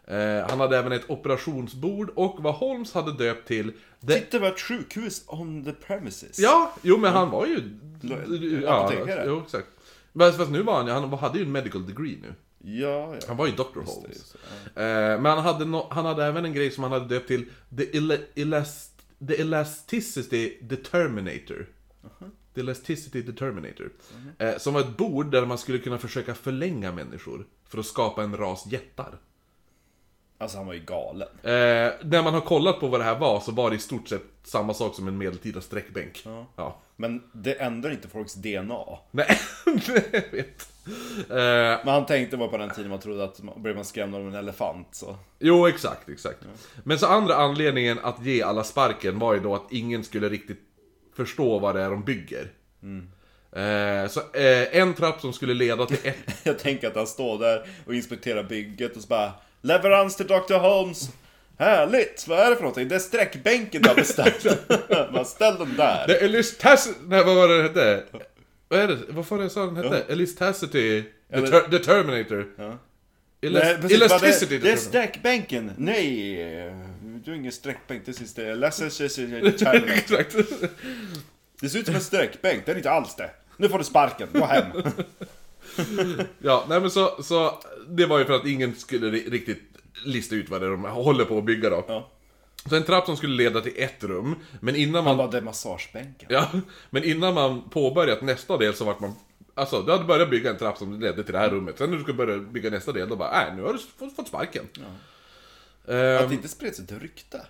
Eh, 0.08 0.50
han 0.50 0.60
hade 0.60 0.78
även 0.78 0.92
ett 0.92 1.10
operationsbord 1.10 2.10
och 2.16 2.44
vad 2.44 2.54
Holmes 2.54 2.94
hade 2.94 3.12
döpt 3.12 3.48
till 3.48 3.72
the... 4.08 4.14
Titta 4.14 4.40
har 4.40 4.48
ett 4.48 4.60
sjukhus 4.60 5.24
on 5.28 5.66
the 5.66 5.72
premises. 5.72 6.40
Ja, 6.40 6.74
jo 6.82 6.98
men 6.98 7.14
han 7.14 7.30
var 7.30 7.46
ju... 7.46 7.80
Ja, 8.64 8.86
apotekare. 8.86 9.24
jo, 9.28 9.42
exakt. 9.46 9.68
Fast 10.18 10.38
fast 10.38 10.52
nu 10.52 10.62
var 10.62 10.84
han 10.84 10.88
han 10.88 11.14
hade 11.20 11.38
ju 11.38 11.46
en 11.46 11.52
medical 11.52 11.86
degree 11.88 12.18
nu. 12.22 12.34
Ja, 12.68 13.16
ja. 13.16 13.20
Han 13.28 13.38
var 13.38 13.46
ju 13.46 13.52
Dr. 13.52 13.64
Det, 13.74 13.80
Holmes. 13.80 14.18
just 14.18 14.36
det. 14.74 14.84
Eh, 14.84 15.22
men 15.22 15.26
han 15.26 15.40
hade, 15.40 15.66
no, 15.66 15.88
han 15.90 16.06
hade 16.06 16.26
även 16.26 16.46
en 16.46 16.54
grej 16.54 16.72
som 16.72 16.84
han 16.84 16.94
hade 16.94 17.06
döpt 17.06 17.28
till 17.28 17.50
The, 17.78 17.98
ele, 17.98 18.20
elast, 18.36 18.92
the 19.28 19.42
Elasticity 19.42 20.58
Determinator. 20.62 21.68
The 22.56 22.62
Elasticity 22.62 23.22
Determinator. 23.22 23.90
Eh, 24.38 24.58
som 24.58 24.74
var 24.74 24.82
ett 24.82 24.98
bord 24.98 25.32
där 25.32 25.46
man 25.46 25.58
skulle 25.58 25.80
kunna 25.80 25.98
försöka 25.98 26.36
förlänga 26.36 26.92
människor 26.92 27.46
för 27.70 27.78
att 27.78 27.86
skapa 27.86 28.24
en 28.24 28.38
ras 28.38 28.66
jättar. 28.68 29.18
Alltså 30.38 30.58
han 30.58 30.68
var 30.68 30.74
ju 30.74 30.80
galen. 30.80 31.28
Eh, 31.44 31.52
när 32.04 32.24
man 32.24 32.34
har 32.34 32.42
kollat 32.42 32.80
på 32.80 32.88
vad 32.88 33.00
det 33.00 33.04
här 33.04 33.20
var 33.20 33.40
så 33.40 33.52
var 33.52 33.70
det 33.70 33.76
i 33.76 33.80
stort 33.80 34.08
sett 34.08 34.24
samma 34.44 34.74
sak 34.74 34.96
som 34.96 35.08
en 35.08 35.18
medeltida 35.18 35.62
sträckbänk. 35.62 36.22
Ja. 36.26 36.46
ja. 36.56 36.82
Men 36.96 37.24
det 37.34 37.54
ändrar 37.54 37.92
inte 37.92 38.08
folks 38.08 38.34
DNA. 38.34 38.84
Nej, 39.12 39.40
jag 40.12 40.32
vet. 40.32 40.70
Eh, 41.30 41.86
Men 41.86 41.88
han 41.88 42.06
tänkte 42.06 42.38
bara 42.38 42.50
på 42.50 42.58
den 42.58 42.70
tiden 42.70 42.90
man 42.90 43.00
trodde 43.00 43.24
att 43.24 43.42
man, 43.44 43.62
blev 43.62 43.76
man 43.76 43.86
skrämd 43.86 44.16
av 44.16 44.28
en 44.28 44.36
elefant 44.36 44.88
så. 44.92 45.18
Jo, 45.40 45.68
exakt, 45.68 46.10
exakt. 46.10 46.40
Men 46.84 47.00
så 47.00 47.08
andra 47.08 47.36
anledningen 47.36 48.00
att 48.04 48.26
ge 48.26 48.42
alla 48.42 48.64
sparken 48.64 49.20
var 49.20 49.34
ju 49.34 49.40
då 49.40 49.56
att 49.56 49.72
ingen 49.72 50.04
skulle 50.04 50.30
riktigt 50.30 50.60
förstå 51.16 51.60
vad 51.60 51.76
det 51.76 51.82
är 51.82 51.90
de 51.90 52.04
bygger. 52.04 52.48
Eh, 53.56 54.08
så 54.10 54.20
eh, 54.20 54.78
en 54.82 54.94
trapp 54.94 55.22
som 55.22 55.34
skulle 55.34 55.54
leda 55.54 55.86
till 55.86 55.98
ett... 56.04 56.18
Jag 56.44 56.60
tänker 56.60 56.88
att 56.88 56.96
han 56.96 57.08
står 57.08 57.40
där 57.40 57.68
och 57.86 57.96
inspekterar 57.96 58.44
bygget 58.44 58.96
och 58.96 59.02
så 59.02 59.08
bara 59.08 59.32
Leverans 59.62 60.16
till 60.16 60.28
Dr. 60.28 60.54
Holmes! 60.58 61.10
Härligt! 61.58 62.26
Vad 62.28 62.40
är 62.40 62.50
det 62.50 62.56
för 62.56 62.64
någonting? 62.64 62.88
Det 62.88 62.96
är 62.96 63.00
sträckbänken 63.00 63.82
du 63.82 63.90
har 63.90 63.96
beställt. 63.96 64.46
Man 65.14 65.26
ställ 65.26 65.58
den 65.58 65.76
där. 65.78 66.08
Det 66.08 66.18
är 66.20 66.26
Elasticity... 66.26 67.00
Nej, 67.08 67.24
vad 67.24 67.36
var 67.36 67.48
det 67.48 67.56
den 67.58 67.64
hette? 67.68 68.04
Vad 68.68 68.80
är 68.80 68.88
det? 68.88 68.98
Vad 69.10 69.28
det 69.38 69.44
jag 69.44 69.52
sa 69.52 69.66
den 69.66 69.76
hette? 69.76 70.14
Elasticity... 70.14 71.04
Eller- 71.30 71.48
Deter- 71.48 71.70
Determinator. 71.70 72.48
Ja. 72.58 72.78
Elas- 73.42 73.64
Nej, 73.64 73.78
precis, 73.82 74.00
bara 74.00 74.06
Elasticity 74.06 74.58
det, 74.58 74.64
det 74.68 74.72
är 74.74 74.78
sträckbänken. 74.78 75.72
Nej! 75.78 76.74
Du 77.26 77.32
har 77.32 77.38
ingen 77.38 77.52
sträckbänk, 77.52 78.06
det 78.06 78.12
är 78.22 78.46
det. 78.46 78.52
Elasticity 78.52 79.26
Determinator. 79.26 80.20
Exakt. 80.20 80.36
Det 81.62 81.70
ser 81.70 81.80
ut 81.80 81.86
som 81.86 81.96
en 81.96 82.02
sträckbänk, 82.02 82.66
det 82.66 82.72
är 82.72 82.76
inte 82.76 82.92
alls 82.92 83.16
det. 83.16 83.30
Nu 83.58 83.70
får 83.70 83.78
du 83.78 83.84
sparken, 83.84 84.28
gå 84.34 84.46
hem. 84.46 84.66
Ja, 86.40 86.66
nej 86.70 86.82
men 86.82 86.92
så, 86.92 87.24
så 87.24 87.60
det 87.88 88.06
var 88.06 88.20
ju 88.20 88.26
för 88.26 88.34
att 88.34 88.46
ingen 88.46 88.76
skulle 88.76 89.12
ri- 89.12 89.30
riktigt 89.30 89.62
lista 90.06 90.36
ut 90.36 90.50
vad 90.50 90.62
det 90.62 90.68
är 90.68 90.72
de 90.72 90.84
håller 90.84 91.26
på 91.26 91.38
att 91.38 91.44
bygga 91.44 91.70
då. 91.70 91.86
Ja. 91.88 92.10
Så 92.70 92.76
en 92.76 92.84
trapp 92.84 93.06
som 93.06 93.18
skulle 93.18 93.36
leda 93.36 93.62
till 93.62 93.74
ett 93.76 94.04
rum, 94.04 94.36
men 94.60 94.76
innan 94.76 94.94
man... 95.04 95.08
Han 95.08 95.18
bara, 95.18 95.28
det 95.28 95.38
är 95.38 95.42
massagebänken. 95.42 96.28
Ja, 96.32 96.50
men 96.90 97.04
innan 97.04 97.34
man 97.34 97.70
påbörjat 97.70 98.22
nästa 98.22 98.58
del 98.58 98.74
så 98.74 98.86
vart 98.86 99.00
man... 99.00 99.14
Alltså, 99.54 99.82
du 99.82 99.92
hade 99.92 100.04
börjat 100.04 100.30
bygga 100.30 100.50
en 100.50 100.58
trapp 100.58 100.78
som 100.78 101.00
ledde 101.00 101.24
till 101.24 101.34
det 101.34 101.40
här 101.40 101.50
rummet. 101.50 101.78
Sen 101.78 101.90
när 101.90 101.98
du 101.98 102.04
skulle 102.04 102.18
börja 102.18 102.38
bygga 102.40 102.70
nästa 102.70 102.92
del, 102.92 103.10
då 103.10 103.16
bara, 103.16 103.32
nej, 103.32 103.56
nu 103.56 103.62
har 103.62 103.74
du 103.74 104.10
fått, 104.10 104.28
sparken. 104.28 104.68
Ehm, 104.78 104.84
Att 106.24 106.30
det 106.30 106.36
inte 106.36 106.48
spreds 106.48 106.80
ett 106.80 106.92
rykte. 106.92 107.42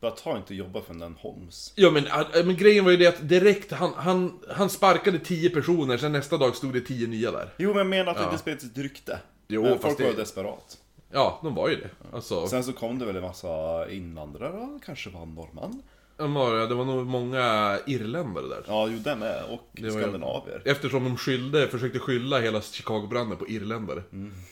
Bara 0.00 0.10
ta 0.12 0.36
inte 0.36 0.54
jobba 0.54 0.80
för 0.82 0.94
den 0.94 1.14
Holmes. 1.18 1.72
Ja 1.76 1.90
men, 1.90 2.06
äh, 2.06 2.26
men 2.44 2.56
grejen 2.56 2.84
var 2.84 2.90
ju 2.90 2.96
det 2.96 3.06
att 3.06 3.28
direkt, 3.28 3.72
han, 3.72 3.92
han, 3.96 4.38
han 4.48 4.70
sparkade 4.70 5.18
10 5.18 5.50
personer, 5.50 5.96
sen 5.98 6.12
nästa 6.12 6.36
dag 6.36 6.56
stod 6.56 6.72
det 6.72 6.80
10 6.80 7.06
nya 7.06 7.30
där. 7.30 7.54
Jo, 7.56 7.68
men 7.68 7.78
jag 7.78 7.86
menar 7.86 8.12
att 8.12 8.18
det 8.18 8.24
inte 8.24 8.38
spreds 8.38 8.64
ett 8.64 8.78
rykte. 8.78 9.18
Jo, 9.48 9.62
Men 9.62 9.78
folk 9.78 9.98
det- 9.98 10.04
var 10.04 10.12
desperat. 10.12 10.78
Ja, 11.12 11.40
de 11.42 11.54
var 11.54 11.68
ju 11.68 11.76
det. 11.76 11.90
Alltså, 12.12 12.46
Sen 12.48 12.64
så 12.64 12.72
kom 12.72 12.98
det 12.98 13.04
väl 13.06 13.16
en 13.16 13.22
massa 13.22 13.88
invandrare, 13.90 14.78
kanske 14.86 15.10
var 15.10 15.22
en 15.22 15.34
norrman. 15.34 15.82
var- 16.16 16.68
det 16.68 16.74
var 16.74 16.84
nog 16.84 17.06
många 17.06 17.78
irländare 17.86 18.46
där. 18.48 18.64
Ja, 18.66 18.88
jo 18.88 18.98
det 18.98 19.16
med. 19.16 19.42
Och 19.50 19.68
ju- 19.72 19.90
skandinavier. 19.90 20.62
Eftersom 20.64 21.04
de 21.04 21.16
skyllde, 21.16 21.68
försökte 21.68 21.98
skylla 21.98 22.40
hela 22.40 22.60
Chicago-branden 22.60 23.38
på 23.38 23.48
irländare. 23.48 24.02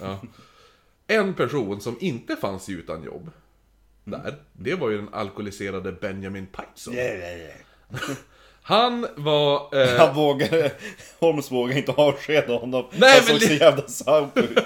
Ja. 0.01 0.21
En 1.11 1.35
person 1.35 1.81
som 1.81 1.97
inte 2.01 2.37
fanns 2.37 2.69
utan 2.69 3.03
jobb, 3.03 3.31
där, 4.05 4.35
det 4.53 4.75
var 4.75 4.91
ju 4.91 4.97
den 4.97 5.09
alkoholiserade 5.15 5.93
Benjamin 5.93 6.47
Piteson. 6.47 6.95
Han 8.63 9.07
var... 9.17 9.83
Eh, 9.83 9.99
Han 9.99 10.15
vågade, 10.15 10.73
Holmes 11.21 11.53
vågade 11.53 11.79
inte 11.81 11.93
avskeda 11.93 12.55
honom. 12.57 12.85
Nej, 12.97 13.15
han 13.17 13.23
såg 13.27 13.43
så 13.43 13.49
det- 13.49 13.55
jävla 13.55 13.83
psycho 13.83 14.31
ut. 14.41 14.59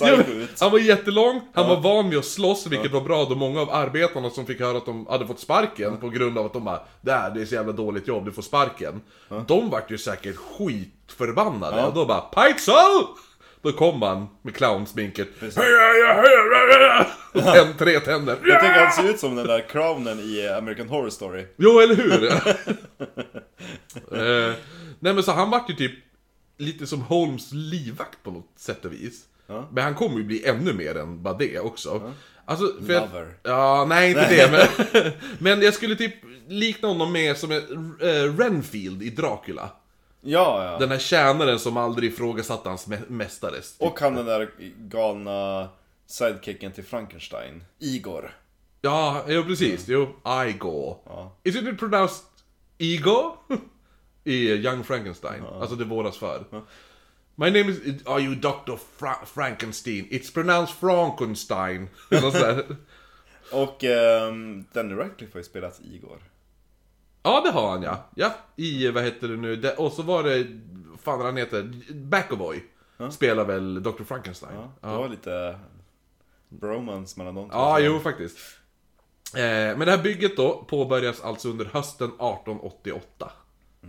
Ja, 0.00 0.18
han 0.60 0.70
var 0.70 0.78
jättelång, 0.78 1.40
han 1.54 1.68
var 1.68 1.80
van 1.80 2.10
vid 2.10 2.18
att 2.18 2.24
slåss, 2.24 2.66
vilket 2.66 2.92
var 2.92 3.00
bra 3.00 3.24
då 3.24 3.34
många 3.34 3.60
av 3.60 3.70
arbetarna 3.70 4.30
som 4.30 4.46
fick 4.46 4.60
höra 4.60 4.76
att 4.78 4.86
de 4.86 5.06
hade 5.06 5.26
fått 5.26 5.40
sparken 5.40 5.96
på 5.96 6.08
grund 6.08 6.38
av 6.38 6.46
att 6.46 6.52
de 6.52 6.64
bara 6.64 6.80
Där, 7.00 7.30
det 7.30 7.40
är 7.42 7.46
så 7.46 7.54
jävla 7.54 7.72
dåligt 7.72 8.08
jobb, 8.08 8.24
du 8.24 8.32
får 8.32 8.42
sparken. 8.42 9.00
De 9.46 9.70
vart 9.70 9.90
ju 9.90 9.98
säkert 9.98 10.36
skitförbannade, 10.36 11.76
Ja. 11.76 11.86
och 11.86 11.94
då 11.94 12.06
bara 12.06 12.20
PITESOL! 12.20 13.04
Då 13.62 13.72
kom 13.72 14.02
han 14.02 14.26
med 14.42 14.54
clownsminket. 14.54 15.28
Och 17.32 17.42
tänd, 17.42 17.74
tre 17.78 18.00
tänder. 18.00 18.36
Jag 18.44 18.60
tycker 18.60 18.80
han 18.84 18.92
ser 18.92 19.10
ut 19.10 19.18
som 19.20 19.36
den 19.36 19.46
där 19.46 19.60
clownen 19.68 20.20
i 20.20 20.48
American 20.48 20.88
Horror 20.88 21.10
Story. 21.10 21.46
Jo, 21.56 21.80
eller 21.80 21.94
hur? 21.94 22.24
eh, 24.48 24.54
nej 25.00 25.14
men 25.14 25.22
så 25.22 25.32
han 25.32 25.50
vart 25.50 25.70
ju 25.70 25.74
typ 25.74 25.92
lite 26.58 26.86
som 26.86 27.00
Holmes 27.02 27.52
livvakt 27.52 28.22
på 28.22 28.30
något 28.30 28.52
sätt 28.56 28.84
och 28.84 28.92
vis. 28.92 29.24
Ja. 29.46 29.68
Men 29.72 29.84
han 29.84 29.94
kommer 29.94 30.18
ju 30.18 30.24
bli 30.24 30.46
ännu 30.46 30.72
mer 30.72 30.96
än 30.96 31.22
bara 31.22 31.34
det 31.34 31.58
också. 31.58 32.12
Alltså, 32.44 32.66
för 32.86 32.92
jag- 32.92 33.02
Lover. 33.02 33.34
Ja, 33.42 33.84
nej 33.88 34.08
inte 34.10 34.28
det 34.28 34.50
men... 34.50 35.12
men 35.38 35.62
jag 35.62 35.74
skulle 35.74 35.96
typ 35.96 36.14
likna 36.48 36.88
honom 36.88 37.12
med 37.12 37.36
som 37.36 37.52
en 37.52 37.94
eh, 38.00 38.36
Renfield 38.38 39.02
i 39.02 39.10
Dracula. 39.10 39.70
Ja, 40.24 40.64
ja. 40.64 40.78
Den 40.78 40.90
här 40.90 40.98
tjänaren 40.98 41.58
som 41.58 41.76
aldrig 41.76 42.12
ifrågasatte 42.12 42.68
hans 42.68 42.86
mä- 42.88 43.10
mästares. 43.10 43.76
Och 43.78 44.00
han 44.00 44.14
den 44.14 44.26
där 44.26 44.50
galna 44.78 45.68
sidekicken 46.06 46.72
till 46.72 46.84
Frankenstein. 46.84 47.64
Igor. 47.78 48.30
Ja, 48.80 49.24
jo 49.28 49.44
precis. 49.44 49.88
Jo, 49.88 50.08
Igor. 50.48 50.98
Ja. 51.06 51.36
Is 51.42 51.56
it 51.56 51.78
pronounced 51.78 52.24
Igor? 52.78 53.36
I 54.24 54.48
Young 54.52 54.84
Frankenstein. 54.84 55.42
Alltså 55.60 55.76
det 55.76 55.84
våras 55.84 56.16
för. 56.18 56.44
My 57.34 57.46
name 57.46 57.72
is... 57.72 58.06
Are 58.06 58.20
you 58.20 58.34
Dr. 58.34 58.76
Fra- 58.98 59.24
Frankenstein? 59.26 60.08
It's 60.10 60.34
pronounced 60.34 60.74
Frankenstein. 60.80 61.88
Och 63.52 63.84
um, 63.84 64.64
Danny 64.72 64.94
Radcliffe 64.94 65.32
har 65.34 65.40
ju 65.40 65.44
spelat 65.44 65.80
Igor. 65.84 66.18
Ja, 67.22 67.40
det 67.40 67.50
har 67.50 67.70
han 67.70 67.82
ja. 67.82 68.08
Ja, 68.14 68.34
i, 68.56 68.90
vad 68.90 69.04
heter 69.04 69.28
det 69.28 69.36
nu? 69.36 69.56
Det, 69.56 69.74
och 69.74 69.92
så 69.92 70.02
var 70.02 70.22
det, 70.22 70.46
fan 71.02 71.18
vad 71.18 71.26
han 71.26 71.36
heter, 71.36 71.72
Backovoy. 71.94 72.64
Spelar 73.10 73.44
väl 73.44 73.82
Dr. 73.82 74.04
Frankenstein. 74.04 74.52
Ja, 74.80 74.88
det 74.90 74.96
var 74.96 75.08
lite 75.08 75.58
bromance 76.48 77.18
mellan 77.18 77.34
de 77.34 77.48
två. 77.48 77.58
Ja, 77.58 77.80
jo 77.80 78.00
faktiskt. 78.00 78.38
Eh, 79.34 79.42
men 79.42 79.78
det 79.78 79.90
här 79.90 80.02
bygget 80.02 80.36
då 80.36 80.64
påbörjas 80.68 81.20
alltså 81.20 81.48
under 81.48 81.64
hösten 81.64 82.08
1888. 82.08 83.32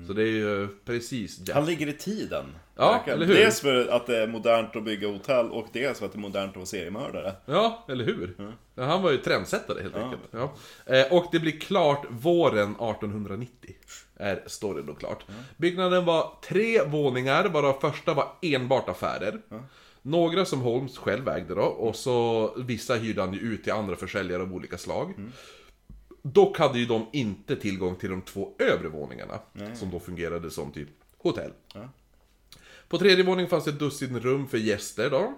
Så 0.08 0.14
det 0.14 0.24
är 0.24 0.28
ju 0.28 0.68
precis 0.86 1.40
Jack. 1.40 1.56
Han 1.56 1.66
ligger 1.66 1.88
i 1.88 1.94
tiden. 1.94 2.46
Ja, 2.76 3.04
eller 3.08 3.26
hur? 3.26 3.36
Dels 3.36 3.62
för 3.62 3.88
att 3.88 4.08
det 4.08 4.18
är 4.18 4.28
modernt 4.28 4.76
att 4.76 4.84
bygga 4.84 5.08
hotell 5.08 5.52
och 5.52 5.68
dels 5.74 6.00
för 6.00 6.06
att 6.06 6.12
det 6.12 6.18
är 6.18 6.22
modernt 6.22 6.50
att 6.50 6.56
vara 6.56 6.66
seriemördare. 6.66 7.34
Ja, 7.46 7.86
eller 7.90 8.06
hur? 8.06 8.36
Ja, 8.76 8.84
han 8.84 9.02
var 9.04 9.12
ju 9.12 9.18
trendsättare 9.18 9.82
helt 9.82 9.96
enkelt. 9.96 10.22
Ja. 10.32 10.54
Eh, 10.86 11.14
och 11.14 11.26
det 11.32 11.40
blir 11.40 11.60
klart 11.60 12.06
våren 12.10 12.70
1890. 12.70 13.76
Är 14.18 14.44
storyn 14.48 14.86
då 14.86 14.94
klart. 14.94 15.26
Byggnaden 15.58 16.06
var 16.06 16.32
tre 16.44 16.84
våningar, 16.84 17.50
varav 17.50 17.80
första 17.82 18.14
var 18.14 18.28
enbart 18.42 18.90
affärer. 18.90 19.42
Några 20.02 20.46
som 20.46 20.62
Holmes 20.62 20.98
själv 20.98 21.28
ägde 21.30 21.56
då, 21.56 21.62
och 21.62 21.96
så 21.96 22.50
vissa 22.58 22.96
hyrde 22.96 23.22
han 23.22 23.34
ju 23.34 23.40
ut 23.40 23.64
till 23.64 23.74
andra 23.74 23.96
försäljare 23.96 24.42
av 24.42 24.54
olika 24.54 24.78
slag. 24.78 25.14
Dock 26.22 26.58
hade 26.60 26.80
ju 26.80 26.86
de 26.86 27.06
inte 27.14 27.56
tillgång 27.56 27.96
till 27.96 28.10
de 28.10 28.22
två 28.22 28.54
övre 28.60 28.88
våningarna, 28.88 29.40
som 29.76 29.90
då 29.92 30.00
fungerade 30.00 30.52
som 30.52 30.72
typ 30.72 30.90
hotell. 31.18 31.52
På 32.90 32.98
tredje 32.98 33.24
våningen 33.24 33.50
fanns 33.50 33.64
det 33.64 33.70
ett 33.72 33.80
dussin 33.80 34.20
rum 34.20 34.48
för 34.48 34.58
gäster 34.58 35.10
då. 35.10 35.34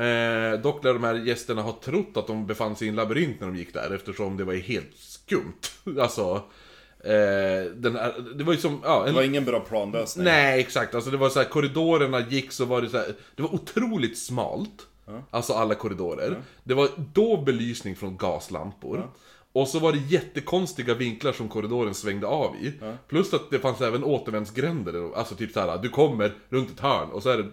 Eh, 0.00 0.60
dock 0.60 0.84
lär 0.84 0.92
de 0.92 1.04
här 1.04 1.14
gästerna 1.14 1.62
ha 1.62 1.78
trott 1.84 2.16
att 2.16 2.26
de 2.26 2.46
befann 2.46 2.76
sig 2.76 2.86
i 2.86 2.90
en 2.90 2.96
labyrint 2.96 3.40
när 3.40 3.46
de 3.46 3.56
gick 3.56 3.74
där 3.74 3.94
eftersom 3.94 4.36
det 4.36 4.44
var 4.44 4.54
helt 4.54 4.96
skumt. 4.96 5.60
Alltså, 6.00 6.42
eh, 7.00 7.72
den 7.74 7.96
här, 7.96 8.14
det 8.34 8.44
var 8.44 8.52
ju 8.52 8.58
som, 8.58 8.80
ja, 8.84 9.02
Det 9.02 9.08
en, 9.08 9.14
var 9.14 9.22
ingen 9.22 9.44
bra 9.44 9.60
planlösning. 9.60 10.24
Nej, 10.24 10.60
exakt. 10.60 10.94
Alltså 10.94 11.10
det 11.10 11.16
var 11.16 11.28
så 11.28 11.38
här, 11.38 11.48
korridorerna 11.48 12.20
gick 12.28 12.52
så 12.52 12.64
var 12.64 12.82
det 12.82 12.88
så 12.88 12.96
här, 12.96 13.14
det 13.36 13.42
var 13.42 13.54
otroligt 13.54 14.18
smalt. 14.18 14.86
Alltså 15.30 15.52
alla 15.52 15.74
korridorer. 15.74 16.42
Det 16.64 16.74
var 16.74 16.88
då 17.12 17.36
belysning 17.36 17.96
från 17.96 18.16
gaslampor. 18.16 19.10
Och 19.54 19.68
så 19.68 19.78
var 19.78 19.92
det 19.92 19.98
jättekonstiga 19.98 20.94
vinklar 20.94 21.32
som 21.32 21.48
korridoren 21.48 21.94
svängde 21.94 22.26
av 22.26 22.56
i. 22.56 22.72
Plus 23.08 23.34
att 23.34 23.50
det 23.50 23.58
fanns 23.58 23.80
även 23.80 24.04
återvändsgränder. 24.04 25.16
Alltså 25.16 25.34
typ 25.34 25.52
så 25.52 25.60
här, 25.60 25.78
du 25.78 25.88
kommer 25.88 26.34
runt 26.48 26.70
ett 26.70 26.80
hörn 26.80 27.10
och 27.10 27.22
så 27.22 27.28
är 27.30 27.38
det 27.38 27.50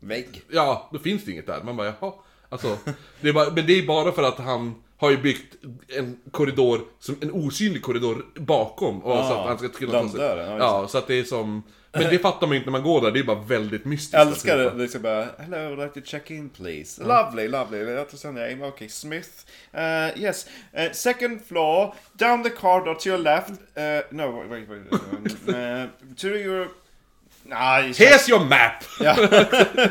Vägg. 0.00 0.42
Ja, 0.50 0.88
då 0.92 0.98
finns 0.98 1.24
det 1.24 1.32
inget 1.32 1.46
där. 1.46 1.62
Man 1.62 1.76
bara, 1.76 1.92
jaha. 2.00 2.12
Alltså, 2.48 2.76
det 3.20 3.28
är 3.28 3.32
bara, 3.32 3.50
men 3.50 3.66
det 3.66 3.78
är 3.78 3.86
bara 3.86 4.12
för 4.12 4.22
att 4.22 4.38
han 4.38 4.74
har 4.96 5.10
ju 5.10 5.16
byggt 5.16 5.54
en 5.88 6.20
korridor, 6.30 6.80
som 7.00 7.16
en 7.20 7.30
osynlig 7.30 7.82
korridor 7.82 8.26
bakom. 8.34 9.02
Och 9.02 9.24
så 9.24 9.32
att 9.32 9.48
han 9.48 9.58
ska 9.58 9.68
kunna 9.68 9.92
ta 9.92 10.08
sig. 10.08 10.18
landdörren, 10.18 10.50
ja, 10.50 10.58
Ja, 10.58 10.88
så 10.88 10.98
att 10.98 11.06
det 11.06 11.14
är 11.14 11.24
som... 11.24 11.62
Men 11.94 12.10
det 12.10 12.18
fattar 12.18 12.46
man 12.46 12.54
ju 12.54 12.58
inte 12.58 12.70
när 12.70 12.78
man 12.78 12.82
går 12.82 13.00
där, 13.00 13.10
det 13.10 13.18
är 13.18 13.24
bara 13.24 13.40
väldigt 13.40 13.84
mystiskt. 13.84 14.12
Jag 14.12 14.28
älskar 14.28 14.58
det, 14.58 14.74
liksom 14.74 15.02
bara 15.02 15.26
Hello, 15.38 15.56
I'd 15.56 15.84
like 15.84 16.00
to 16.00 16.06
check 16.06 16.30
in 16.30 16.48
please. 16.48 17.04
Lovely, 17.04 17.48
lovely. 17.48 17.78
That's 17.78 18.26
your 18.26 18.32
name. 18.32 18.66
Okay, 18.66 18.88
Smith. 18.88 19.30
Uh, 19.74 20.22
yes. 20.22 20.46
Uh, 20.78 20.92
second 20.92 21.40
floor, 21.46 21.94
down 22.12 22.42
the 22.42 22.50
corridor 22.50 22.94
to 22.94 23.08
your 23.08 23.18
left. 23.18 23.50
Uh, 23.50 24.00
no, 24.10 24.46
wait, 24.48 24.50
wait, 24.50 24.68
wait. 24.68 25.48
Uh, 25.48 25.86
to 26.16 26.28
your... 26.28 26.68
Nej, 27.46 27.92
Here's 27.92 28.30
your 28.30 28.44
map! 28.44 28.84
Ja. 29.00 29.16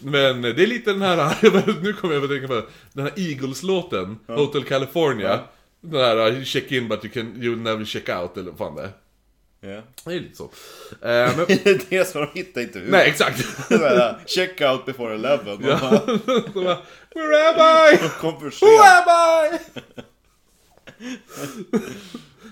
Men 0.00 0.42
det 0.42 0.62
är 0.62 0.66
lite 0.66 0.92
den 0.92 1.02
här, 1.02 1.36
nu 1.82 1.92
kommer 1.92 2.14
jag 2.14 2.24
att 2.24 2.30
tänka 2.30 2.48
på 2.48 2.62
den 2.92 3.04
här 3.04 3.12
Eagles-låten, 3.16 4.18
Hotel 4.26 4.64
California. 4.64 5.40
Den 5.80 6.00
här 6.00 6.44
check 6.44 6.72
in 6.72 6.88
but 6.88 7.04
you 7.04 7.12
can, 7.12 7.34
you'll 7.36 7.62
never 7.62 7.84
check 7.84 8.08
out, 8.08 8.36
eller 8.36 8.50
vad 8.50 8.58
fan 8.58 8.76
det 8.76 8.82
är. 8.82 8.90
Ja. 9.64 9.82
Det 10.04 10.14
är 10.16 10.20
lite 10.20 10.36
så. 10.36 10.44
Eh, 10.44 11.36
men, 11.36 11.46
det 11.88 12.08
som 12.08 12.20
de 12.20 12.38
hittar 12.38 12.60
inte 12.60 12.78
ut. 12.78 12.90
nej, 12.90 13.08
exakt. 13.08 13.44
Check 14.26 14.60
out 14.60 14.86
before 14.86 15.14
11. 15.14 15.38
Ja. 15.44 15.56
Bara, 16.54 16.78
Where 17.14 17.48
am 17.48 17.94
I? 17.94 17.98
Who 18.20 18.28
am 18.82 19.04
I? 19.08 19.58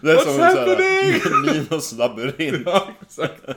Det 0.01 0.11
är 0.11 0.17
What's 0.17 0.25
som 0.25 0.41
happening? 0.41 1.21
Minos 1.47 1.93
labyrint. 1.93 2.63
Ja, 2.67 2.89
exakt. 3.03 3.49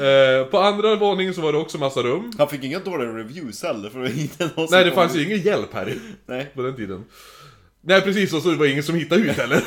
Eh, 0.00 0.46
på 0.50 0.58
andra 0.58 0.96
våningen 0.96 1.34
så 1.34 1.40
var 1.40 1.52
det 1.52 1.58
också 1.58 1.78
massa 1.78 2.02
rum. 2.02 2.32
Han 2.38 2.48
fick 2.48 2.64
inga 2.64 2.78
dåliga 2.78 3.08
reviews 3.08 3.62
heller 3.62 3.90
för 3.90 3.98
det 4.00 4.12
inte 4.12 4.50
någon 4.56 4.68
Nej, 4.70 4.84
det 4.84 4.92
fanns 4.92 5.16
ju 5.16 5.24
ingen 5.24 5.40
hjälp 5.40 5.74
här 5.74 5.98
Nej. 6.26 6.50
på 6.54 6.62
den 6.62 6.76
tiden. 6.76 7.04
Nej, 7.80 8.00
precis, 8.00 8.32
och 8.32 8.42
så 8.42 8.54
var 8.54 8.64
det 8.64 8.70
ingen 8.72 8.82
som 8.82 8.94
hittade 8.94 9.20
ut 9.20 9.36
heller. 9.36 9.62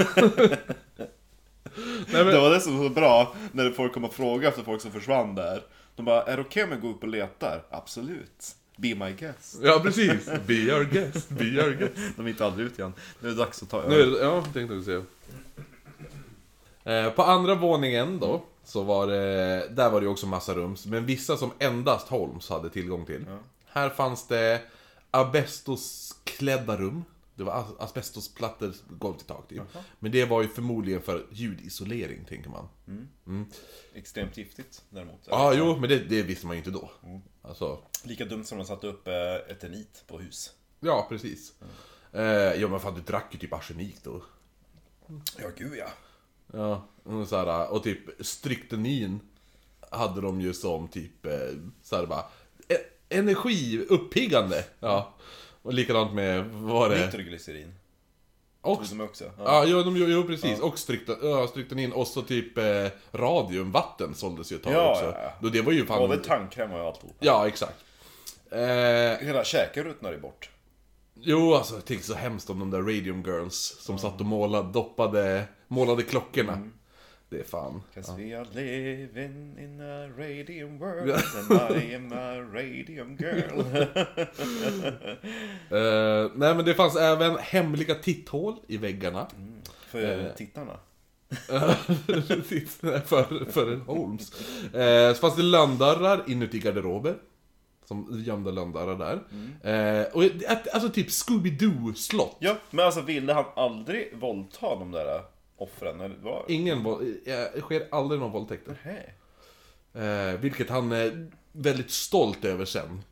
Nej, 1.85 2.05
Det 2.19 2.25
men, 2.25 2.41
var 2.41 2.49
det 2.49 2.61
som 2.61 2.77
var 2.77 2.83
så 2.87 2.93
bra 2.93 3.35
när 3.51 3.71
folk 3.71 3.93
kom 3.93 4.05
och 4.05 4.13
frågade 4.13 4.47
efter 4.47 4.63
folk 4.63 4.81
som 4.81 4.91
försvann 4.91 5.35
där. 5.35 5.63
De 5.95 6.05
bara, 6.05 6.23
är 6.23 6.37
det 6.37 6.41
okej 6.43 6.63
om 6.63 6.71
jag 6.71 6.81
går 6.81 6.89
upp 6.89 7.03
och 7.03 7.09
letar? 7.09 7.63
Absolut. 7.69 8.55
Be 8.75 8.95
my 8.95 9.11
guest. 9.19 9.57
ja, 9.63 9.79
precis. 9.83 10.25
Be 10.47 10.75
our 10.75 10.83
guest, 10.83 11.29
be 11.29 11.45
our 11.63 11.71
guest. 11.71 11.93
De 12.17 12.25
hittar 12.25 12.45
aldrig 12.45 12.67
ut 12.67 12.79
igen. 12.79 12.93
Nu 13.19 13.27
är 13.29 13.31
det 13.33 13.37
dags 13.39 13.63
att 13.63 13.69
ta 13.69 13.81
Nu 13.87 13.95
över. 13.95 13.95
är 14.07 14.19
det, 14.19 14.25
ja, 14.25 14.43
tänkte 14.53 14.75
jag 14.75 14.83
säga. 14.83 15.03
Eh, 16.83 17.11
på 17.11 17.23
andra 17.23 17.55
våningen 17.55 18.19
då, 18.19 18.41
så 18.63 18.83
var 18.83 19.07
det, 19.07 19.67
där 19.71 19.89
var 19.89 20.01
det 20.01 20.07
också 20.07 20.27
massa 20.27 20.53
rum, 20.53 20.75
men 20.85 21.05
vissa 21.05 21.37
som 21.37 21.51
endast 21.59 22.07
Holmes 22.07 22.49
hade 22.49 22.69
tillgång 22.69 23.05
till. 23.05 23.25
Här 23.71 23.89
fanns 23.89 24.27
det 24.27 24.61
asbestosklädda 25.11 26.77
rum. 26.77 27.03
Det 27.39 27.45
var 27.45 27.53
as- 27.53 27.75
asbestosplattor 27.79 28.73
golv 28.89 29.15
till 29.17 29.25
tak 29.27 29.47
typ. 29.47 29.61
Men 29.99 30.11
det 30.11 30.25
var 30.25 30.41
ju 30.41 30.47
förmodligen 30.47 31.01
för 31.01 31.25
ljudisolering, 31.31 32.25
tänker 32.25 32.49
man. 32.49 32.67
Extremt 33.93 34.37
giftigt 34.37 34.81
däremot. 34.89 35.19
Ja, 35.25 35.53
jo, 35.53 35.77
men 35.79 35.89
det, 35.89 35.99
det 35.99 36.23
visste 36.23 36.47
man 36.47 36.55
ju 36.55 36.57
inte 36.57 36.71
då. 36.71 36.91
Alltså, 37.41 37.83
Lika 38.03 38.25
dumt 38.25 38.43
som 38.43 38.57
de 38.57 38.65
satte 38.67 38.87
upp 38.87 39.07
eh, 39.07 39.13
eternit 39.51 40.03
på 40.07 40.19
hus. 40.19 40.51
ja, 40.79 41.05
precis. 41.09 41.53
Eh, 42.13 42.21
ja, 42.61 42.67
men 42.67 42.79
fan, 42.79 42.93
du 42.95 43.01
drack 43.01 43.25
ju 43.31 43.39
typ 43.39 43.53
arsenik 43.53 43.95
då. 44.03 44.21
Ja, 45.37 45.47
gud 45.57 45.77
ja. 45.77 45.87
Ja, 46.53 46.87
och, 47.03 47.27
så 47.27 47.35
här, 47.35 47.71
och 47.71 47.83
typ 47.83 48.25
stryktenin 48.25 49.19
hade 49.91 50.21
de 50.21 50.41
ju 50.41 50.53
som 50.53 50.87
typ 50.87 51.25
eh, 51.25 51.31
så 51.83 51.95
här 51.95 52.05
bara 52.05 52.25
e- 52.67 52.85
Energi, 53.09 53.85
uppiggande. 53.89 54.65
Ja. 54.79 55.13
Och 55.61 55.73
likadant 55.73 56.13
med, 56.13 56.45
vad 56.45 56.73
var 56.73 56.89
det? 56.89 57.05
Nitroglycerin. 57.05 57.73
Och, 58.61 58.83
de 58.89 59.01
också. 59.01 59.23
Ja. 59.23 59.31
ja, 59.45 59.65
jo, 59.67 59.83
de, 59.83 59.97
jo, 59.97 60.23
precis. 60.23 60.59
Och 60.59 60.79
strykten, 60.79 61.15
ja, 61.21 61.47
stryktenin 61.47 61.91
och 61.91 62.07
så 62.07 62.21
typ 62.21 62.57
eh, 62.57 62.87
radium, 63.11 63.71
vatten 63.71 64.13
såldes 64.15 64.51
ju 64.51 64.55
ett 64.55 64.63
tag 64.63 64.73
Ja, 64.73 64.91
också. 64.91 65.05
ja, 65.05 65.33
ja. 65.41 65.49
Det 65.49 65.61
var 65.61 65.71
ju 65.71 65.85
fan... 65.85 65.99
Både 65.99 66.17
tandkräm 66.17 66.71
och 66.73 66.79
alltihop. 66.79 67.15
Ja, 67.19 67.47
exakt. 67.47 67.75
Eh, 68.51 68.59
Hela 69.27 69.43
käkerutan 69.43 70.13
är 70.13 70.17
bort. 70.17 70.49
jo, 71.13 71.53
alltså 71.53 71.75
jag 71.75 71.85
tycker 71.85 72.03
så 72.03 72.13
hemskt 72.13 72.49
om 72.49 72.59
de 72.59 72.71
där 72.71 72.81
Radium 72.81 73.23
Girls 73.25 73.75
som 73.79 73.97
satt 73.99 74.19
och 74.19 74.25
målade, 74.25 74.71
doppade, 74.71 75.43
målade 75.67 76.03
klockorna. 76.03 76.53
Mm. 76.53 76.73
Det 77.29 77.39
är 77.39 77.43
fan. 77.43 77.81
Cause 77.93 78.13
we 78.17 78.39
are 78.39 78.45
living 78.53 79.57
in 79.59 79.81
a 79.81 80.07
radium 80.17 80.79
world 80.79 81.11
and 81.11 81.77
I 81.77 81.95
am 81.95 82.11
a 82.13 82.41
radium 82.53 83.17
girl. 83.19 83.61
Eh, 85.71 86.31
nej 86.35 86.55
men 86.55 86.65
det 86.65 86.73
fanns 86.73 86.95
även 86.95 87.37
hemliga 87.37 87.95
titthål 87.95 88.55
i 88.67 88.77
väggarna. 88.77 89.27
För 89.87 90.33
tittarna. 90.37 90.79
Precis, 92.07 92.75
för, 93.05 93.51
för 93.51 93.75
Holmes. 93.75 94.31
Eh, 94.73 95.13
så 95.13 95.19
fanns 95.19 95.35
det 95.35 95.43
lönndörrar 95.43 96.23
inuti 96.27 96.59
garderober. 96.59 97.15
Som 97.85 98.23
gömda 98.25 98.51
lönndörrar 98.51 98.95
där. 98.95 100.01
Eh, 100.01 100.05
och 100.13 100.23
alltså 100.73 100.89
typ 100.89 101.07
Scooby-Doo-slott. 101.09 102.35
Ja, 102.39 102.55
men 102.71 102.85
alltså 102.85 103.01
ville 103.01 103.33
han 103.33 103.45
aldrig 103.55 104.17
våldta 104.17 104.75
de 104.75 104.91
där 104.91 105.21
offren? 105.61 106.01
Eller 106.01 106.15
vad? 106.21 106.43
Ingen 106.47 106.83
våld, 106.83 107.01
eh, 107.25 107.33
det 107.55 107.61
sker 107.61 107.87
aldrig 107.91 108.21
någon 108.21 108.31
våldtäkter. 108.31 108.77
Nej. 108.85 109.15
Eh, 109.93 110.39
vilket 110.39 110.69
han 110.69 110.91
är 110.91 111.31
väldigt 111.51 111.91
stolt 111.91 112.45
över 112.45 112.65
sen. 112.65 113.03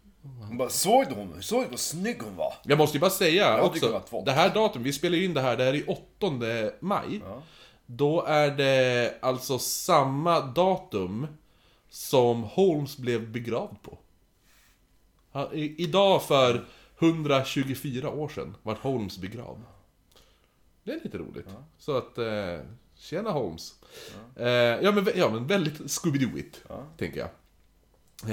Hon 0.47 0.57
bara, 0.57 0.69
såg 0.69 1.09
du 1.09 1.15
hon? 1.15 1.41
Såg 1.41 1.63
du 1.63 1.69
vad 1.69 1.79
snygg 1.79 2.21
hon 2.21 2.35
var? 2.35 2.53
Jag 2.63 2.77
måste 2.77 2.97
ju 2.97 3.01
bara 3.01 3.09
säga 3.11 3.57
Jag 3.57 3.73
tycker 3.73 3.87
det 3.87 3.93
också, 3.95 4.15
var 4.17 4.21
två. 4.21 4.25
det 4.25 4.31
här 4.31 4.53
datum, 4.53 4.83
vi 4.83 4.93
spelar 4.93 5.17
ju 5.17 5.25
in 5.25 5.33
det 5.33 5.41
här, 5.41 5.57
det 5.57 5.63
här 5.63 5.73
är 5.73 5.91
8 5.91 6.71
maj. 6.79 7.21
Då 7.85 8.21
är 8.21 8.51
det 8.51 9.13
alltså 9.21 9.59
samma 9.59 10.41
datum 10.41 11.27
som 11.89 12.43
Holmes 12.43 12.97
blev 12.97 13.31
begravd 13.31 13.81
på. 13.81 13.97
Han, 15.31 15.53
i, 15.53 15.75
idag 15.77 16.23
för 16.23 16.65
124 16.99 18.09
år 18.09 18.29
sedan 18.29 18.55
vart 18.63 18.79
Holmes 18.79 19.17
begravd. 19.17 19.61
Det 20.87 20.93
är 20.93 20.99
lite 21.03 21.17
roligt. 21.17 21.47
Så 21.77 21.97
att, 21.97 22.17
eh, 22.17 22.59
tjena 22.95 23.31
Holmes. 23.31 23.75
Ja, 24.35 24.41
eh, 24.43 24.49
ja, 24.83 24.91
men, 24.91 25.07
ja 25.15 25.29
men 25.29 25.47
väldigt 25.47 25.73
Scooby-Dooigt, 25.79 26.55
tänker 26.97 27.19
jag. 27.19 27.29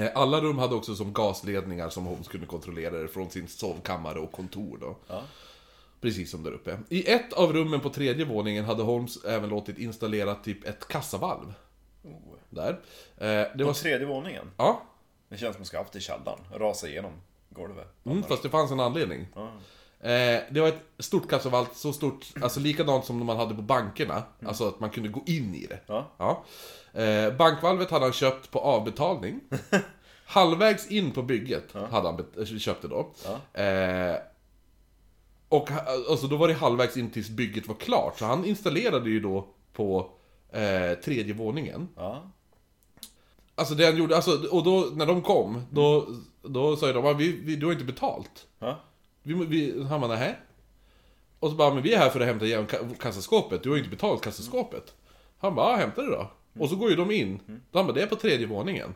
Eh, 0.03 0.11
Alla 0.15 0.41
rum 0.41 0.57
hade 0.57 0.75
också 0.75 0.95
som 0.95 1.13
gasledningar 1.13 1.89
som 1.89 2.05
Holmes 2.05 2.27
kunde 2.27 2.47
kontrollera 2.47 3.07
från 3.07 3.29
sin 3.29 3.47
sovkammare 3.47 4.19
och 4.19 4.31
kontor 4.31 4.77
då. 4.81 4.97
Ja. 5.07 5.21
Precis 6.01 6.31
som 6.31 6.43
där 6.43 6.51
uppe. 6.51 6.79
I 6.89 7.11
ett 7.11 7.33
av 7.33 7.53
rummen 7.53 7.79
på 7.79 7.89
tredje 7.89 8.25
våningen 8.25 8.65
hade 8.65 8.83
Holmes 8.83 9.23
även 9.25 9.49
låtit 9.49 9.77
installera 9.77 10.35
typ 10.35 10.67
ett 10.67 10.87
kassavalv. 10.87 11.53
Oh. 12.03 12.11
Där. 12.49 12.69
Eh, 13.17 13.27
det 13.27 13.57
På 13.57 13.63
var... 13.63 13.73
tredje 13.73 14.07
våningen? 14.07 14.51
Ja, 14.57 14.81
Det 15.29 15.37
känns 15.37 15.55
som 15.55 15.61
att 15.61 15.67
ska 15.67 15.77
haft 15.77 15.95
i 15.95 15.99
källaren. 15.99 16.39
Rasa 16.53 16.87
igenom 16.87 17.11
golvet. 17.49 17.87
mm, 18.05 18.23
fast 18.23 18.43
det 18.43 18.49
fanns 18.49 18.71
en 18.71 18.79
anledning. 18.79 19.27
Ja. 19.35 19.51
Eh, 20.05 20.41
det 20.51 20.61
var 20.61 20.67
ett 20.67 20.81
stort 20.99 21.29
kassavalv, 21.29 21.65
så 21.73 21.93
stort, 21.93 22.25
alltså 22.41 22.59
likadant 22.59 23.05
som 23.05 23.25
man 23.25 23.37
hade 23.37 23.55
på 23.55 23.61
bankerna. 23.61 24.23
Alltså 24.45 24.67
att 24.67 24.79
man 24.79 24.89
kunde 24.89 25.09
gå 25.09 25.23
in 25.25 25.55
i 25.55 25.65
det. 25.65 25.79
Ja. 25.87 26.11
Ja. 26.17 26.43
Eh, 27.01 27.33
bankvalvet 27.33 27.91
hade 27.91 28.05
han 28.05 28.13
köpt 28.13 28.51
på 28.51 28.59
avbetalning. 28.59 29.39
Halvvägs 30.25 30.87
in 30.91 31.11
på 31.11 31.21
bygget 31.21 31.73
hade 31.73 32.07
han 32.09 32.25
eh, 32.39 32.45
köpt 32.57 32.81
det 32.81 32.87
då. 32.87 33.11
Eh, 33.61 34.15
och 35.49 35.69
ha- 35.69 35.85
alltså 36.09 36.27
då 36.27 36.37
var 36.37 36.47
det 36.47 36.53
halvvägs 36.53 36.97
in 36.97 37.09
tills 37.09 37.29
bygget 37.29 37.67
var 37.67 37.75
klart. 37.75 38.19
Så 38.19 38.25
han 38.25 38.45
installerade 38.45 39.09
ju 39.09 39.19
då 39.19 39.47
på 39.73 40.09
eh, 40.51 40.93
tredje 41.03 41.33
våningen. 41.33 41.87
Ja. 41.95 42.31
Alltså 43.55 43.75
det 43.75 43.85
han 43.85 43.97
gjorde, 43.97 44.15
alltså, 44.15 44.47
och 44.51 44.63
då 44.63 44.87
när 44.93 45.05
de 45.05 45.21
kom, 45.21 45.61
då, 45.71 46.07
då 46.41 46.75
sa 46.75 46.87
ju 46.87 46.93
de 46.93 47.05
"Ah, 47.05 47.13
vi, 47.13 47.31
vi, 47.43 47.55
du 47.55 47.65
har 47.65 47.73
inte 47.73 47.85
betalt. 47.85 48.47
Ja. 48.59 48.79
Vi, 49.25 49.33
vi, 49.45 49.83
han 49.83 50.01
bara, 50.01 50.11
nähä? 50.11 50.35
Och 51.39 51.49
så 51.49 51.55
bara, 51.55 51.73
men 51.73 51.83
vi 51.83 51.93
är 51.93 51.99
här 51.99 52.09
för 52.09 52.19
att 52.19 52.25
hämta 52.27 52.45
igen 52.45 52.67
ka- 52.67 52.97
kassaskåpet, 52.99 53.63
du 53.63 53.69
har 53.69 53.75
ju 53.75 53.83
inte 53.83 53.95
betalt 53.95 54.21
kassaskåpet. 54.23 54.93
Han 55.39 55.55
bara, 55.55 55.71
ja, 55.71 55.75
hämta 55.77 56.01
det 56.01 56.11
då. 56.11 56.31
Och 56.59 56.69
så 56.69 56.75
går 56.75 56.89
ju 56.89 56.95
de 56.95 57.11
in. 57.11 57.39
Då 57.71 57.79
han 57.79 57.87
bara, 57.87 57.93
det 57.93 58.01
är 58.01 58.07
på 58.07 58.15
tredje 58.15 58.47
våningen. 58.47 58.93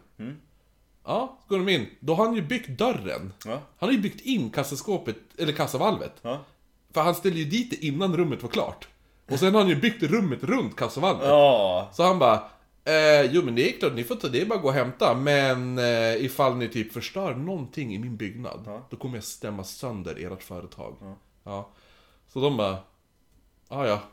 Ja, 1.05 1.37
så 1.47 1.49
går 1.49 1.65
de 1.65 1.69
in. 1.71 1.87
Då 1.99 2.13
har 2.15 2.25
han 2.25 2.35
ju 2.35 2.41
byggt 2.41 2.69
dörren. 2.69 3.33
Ja. 3.45 3.51
Han 3.51 3.89
har 3.89 3.91
ju 3.91 3.99
byggt 3.99 4.21
in 4.21 4.49
kassaskåpet, 4.49 5.15
eller 5.37 5.53
kassavalvet. 5.53 6.13
Ja. 6.21 6.39
För 6.93 7.01
han 7.01 7.15
ställde 7.15 7.39
ju 7.39 7.45
dit 7.45 7.69
det 7.71 7.85
innan 7.85 8.17
rummet 8.17 8.41
var 8.43 8.49
klart. 8.49 8.87
Och 9.31 9.39
sen 9.39 9.53
har 9.53 9.61
han 9.61 9.69
ju 9.69 9.75
byggt 9.75 10.03
rummet 10.03 10.43
runt 10.43 10.75
kassavalvet. 10.75 11.27
Ja. 11.27 11.89
Så 11.93 12.03
han 12.03 12.19
bara, 12.19 12.43
eh, 12.85 13.31
jo 13.31 13.41
men 13.41 13.55
det 13.55 13.75
är 13.75 13.79
klart, 13.79 13.93
ni 13.93 14.03
får 14.03 14.15
ta 14.15 14.27
det, 14.27 14.41
är 14.41 14.45
bara 14.45 14.55
att 14.55 14.61
gå 14.61 14.67
och 14.67 14.73
hämta. 14.73 15.13
Men 15.15 15.77
eh, 15.77 16.25
ifall 16.25 16.55
ni 16.55 16.67
typ 16.67 16.93
förstör 16.93 17.35
någonting 17.35 17.95
i 17.95 17.99
min 17.99 18.17
byggnad, 18.17 18.81
då 18.89 18.97
kommer 18.97 19.17
jag 19.17 19.23
stämma 19.23 19.63
sönder 19.63 20.31
ert 20.31 20.43
företag. 20.43 20.95
Ja. 21.43 21.69
Så 22.27 22.39
de 22.39 22.57
bara, 22.57 22.77
ah, 23.67 23.85
ja. 23.85 24.01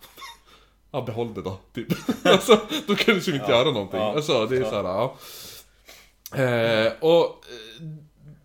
Ja, 0.90 1.02
behåll 1.02 1.34
det 1.34 1.42
då, 1.42 1.58
typ. 1.72 1.88
alltså, 2.24 2.60
då 2.86 2.94
kan 2.94 3.14
du 3.14 3.20
ju 3.20 3.34
inte 3.34 3.50
göra 3.50 3.70
någonting. 3.70 4.00
Ja. 4.00 4.14
Alltså, 4.14 4.46
det 4.46 4.56
är 4.56 4.64
såhär, 4.64 4.84
ja. 4.84 5.16
Eh, 6.32 6.92
och, 7.00 7.24
eh, 7.24 7.86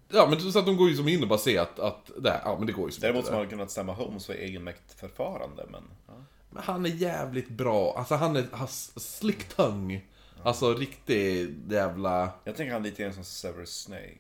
ja 0.09 0.27
men 0.29 0.51
så 0.51 0.59
att 0.59 0.65
de 0.65 0.77
går 0.77 0.89
ju 0.89 0.95
som 0.95 1.07
in 1.07 1.21
och 1.21 1.27
bara 1.27 1.39
ser 1.39 1.61
att, 1.61 1.79
att 1.79 2.11
det, 2.17 2.29
här, 2.29 2.41
ja 2.45 2.55
men 2.57 2.67
det 2.67 2.73
går 2.73 2.85
ju 2.85 2.91
som 2.91 3.01
Däremot 3.01 3.17
inte 3.17 3.27
som 3.27 3.31
det. 3.31 3.37
man 3.37 3.45
hade 3.45 3.49
kunnat 3.49 3.71
stämma 3.71 3.93
Holmes 3.93 4.25
för 4.25 4.33
egenmäktförfarande, 4.33 5.65
men... 5.71 5.83
Ja. 6.07 6.13
Men 6.51 6.63
han 6.63 6.85
är 6.85 6.89
jävligt 6.89 7.49
bra, 7.49 7.93
alltså 7.97 8.15
han 8.15 8.35
är, 8.35 8.47
har 8.51 8.65
s- 8.65 9.17
slick 9.17 9.47
tongue. 9.47 10.01
Alltså 10.43 10.73
riktig 10.73 11.55
jävla... 11.69 12.31
Jag 12.43 12.55
tänker 12.55 12.73
han 12.73 12.83
lite 12.83 13.03
grann 13.03 13.13
som 13.13 13.23
Severus 13.23 13.81
Snape. 13.81 14.17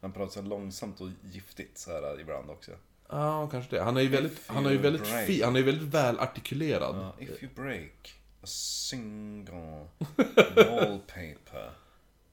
Han 0.00 0.12
pratar 0.12 0.32
så 0.32 0.42
långsamt 0.42 1.00
och 1.00 1.08
giftigt 1.22 1.78
så 1.78 1.90
här 1.92 2.20
ibland 2.20 2.50
också. 2.50 2.70
Ja, 3.08 3.48
kanske 3.50 3.76
det. 3.76 3.82
Han 3.82 3.96
är 3.96 4.00
ju 4.00 4.08
väldigt, 4.08 4.42
han 4.46 4.66
är 4.66 4.70
ju 4.70 4.78
väldigt 4.78 5.06
fi, 5.26 5.42
han 5.42 5.56
är 5.56 5.60
ju 5.60 5.66
väldigt 5.66 5.88
välartikulerad. 5.94 6.96
Ja, 6.96 7.14
if 7.24 7.42
you 7.42 7.52
break 7.54 8.14
a 8.42 8.46
single 8.46 9.86
wallpaper 10.56 11.70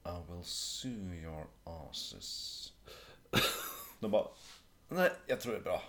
I 0.05 0.31
will 0.31 0.43
sue 0.43 1.15
your 1.15 1.47
asses. 1.63 2.73
De 3.99 4.11
bara, 4.11 4.27
nej, 4.89 5.11
jag 5.27 5.41
tror 5.41 5.51
det 5.53 5.59
är 5.59 5.63
bra. 5.63 5.81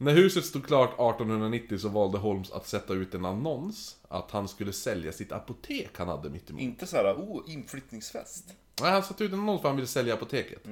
När 0.00 0.12
huset 0.12 0.44
stod 0.44 0.66
klart 0.66 0.90
1890 0.92 1.78
så 1.78 1.88
valde 1.88 2.18
Holmes 2.18 2.50
att 2.50 2.68
sätta 2.68 2.94
ut 2.94 3.14
en 3.14 3.24
annons 3.24 3.96
att 4.08 4.30
han 4.30 4.48
skulle 4.48 4.72
sälja 4.72 5.12
sitt 5.12 5.32
apotek 5.32 5.90
han 5.92 6.08
hade 6.08 6.30
mittemot. 6.30 6.62
Inte 6.62 6.86
så 6.86 6.96
här, 6.96 7.14
oh, 7.14 7.52
inflyttningsfest. 7.52 8.44
Nej, 8.80 8.90
han 8.90 9.02
satte 9.02 9.24
ut 9.24 9.32
en 9.32 9.38
annons 9.38 9.60
för 9.60 9.68
han 9.68 9.76
ville 9.76 9.88
sälja 9.88 10.14
apoteket. 10.14 10.66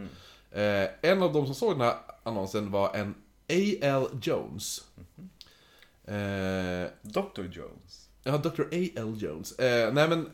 Eh, 0.50 1.10
en 1.10 1.22
av 1.22 1.32
de 1.32 1.46
som 1.46 1.54
såg 1.54 1.72
den 1.72 1.80
här 1.80 1.96
annonsen 2.22 2.70
var 2.70 2.94
en 2.94 3.14
A.L. 3.48 4.06
Jones. 4.22 4.84
Eh, 6.04 6.90
Dr. 7.02 7.42
Jones. 7.52 8.08
Ja, 8.22 8.38
Dr. 8.38 8.62
A.L. 8.62 9.14
Jones. 9.16 9.58
Eh, 9.58 9.92
nej 9.92 10.08
men, 10.08 10.30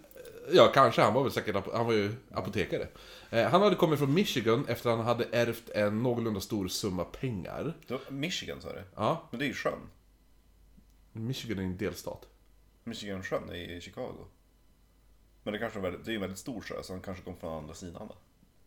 ja 0.53 0.71
kanske, 0.75 1.03
han 1.03 1.15
var 1.15 1.23
väl 1.23 1.33
säkert, 1.33 1.57
han 1.73 1.87
var 1.87 1.93
ju 1.93 2.15
apotekare. 2.31 2.89
Eh, 3.31 3.49
han 3.51 3.63
hade 3.63 3.77
kommit 3.77 3.99
från 3.99 4.15
Michigan 4.15 4.65
efter 4.69 4.91
att 4.91 4.97
han 4.97 5.07
hade 5.07 5.25
ärvt 5.33 5.69
en 5.71 6.03
någorlunda 6.03 6.41
stor 6.41 6.69
summa 6.69 7.05
pengar. 7.05 7.75
Det 7.87 7.95
var 7.95 8.11
Michigan 8.11 8.61
sa 8.61 8.73
du? 8.73 8.83
Ja, 8.95 9.29
Men 9.31 9.39
det 9.39 9.45
är 9.45 9.49
ju 9.49 9.55
sjön. 9.55 9.79
Michigan 11.13 11.59
är 11.59 11.63
en 11.63 11.77
delstat. 11.77 12.29
Michigan-sjön 12.85 13.49
är 13.51 13.55
i 13.77 13.81
Chicago. 13.81 14.27
Men 15.43 15.53
det 15.53 15.59
kanske 15.59 15.79
är 15.79 15.83
väldigt, 15.83 16.05
det 16.05 16.09
är 16.11 16.13
ju 16.13 16.17
en 16.17 16.21
väldigt 16.21 16.39
stor 16.39 16.61
sjö, 16.61 16.83
så 16.83 16.93
han 16.93 17.03
kanske 17.03 17.25
kom 17.25 17.37
från 17.37 17.59
andra 17.59 17.75
sidan 17.75 18.09
då. 18.09 18.15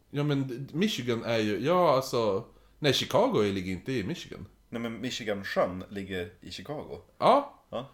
Ja 0.10 0.24
men 0.24 0.70
Michigan 0.74 1.24
är 1.24 1.38
ju, 1.38 1.60
ja 1.60 1.96
alltså, 1.96 2.46
nej 2.80 2.94
Chicago 2.94 3.42
ligger 3.42 3.72
inte 3.72 3.92
i 3.94 4.04
Michigan. 4.04 4.46
Nej 4.70 4.82
men 4.82 5.02
Michigan-sjön 5.02 5.84
ligger 5.90 6.34
i 6.42 6.52
Chicago. 6.52 7.02
Ja, 7.18 7.64
Ja. 7.70 7.90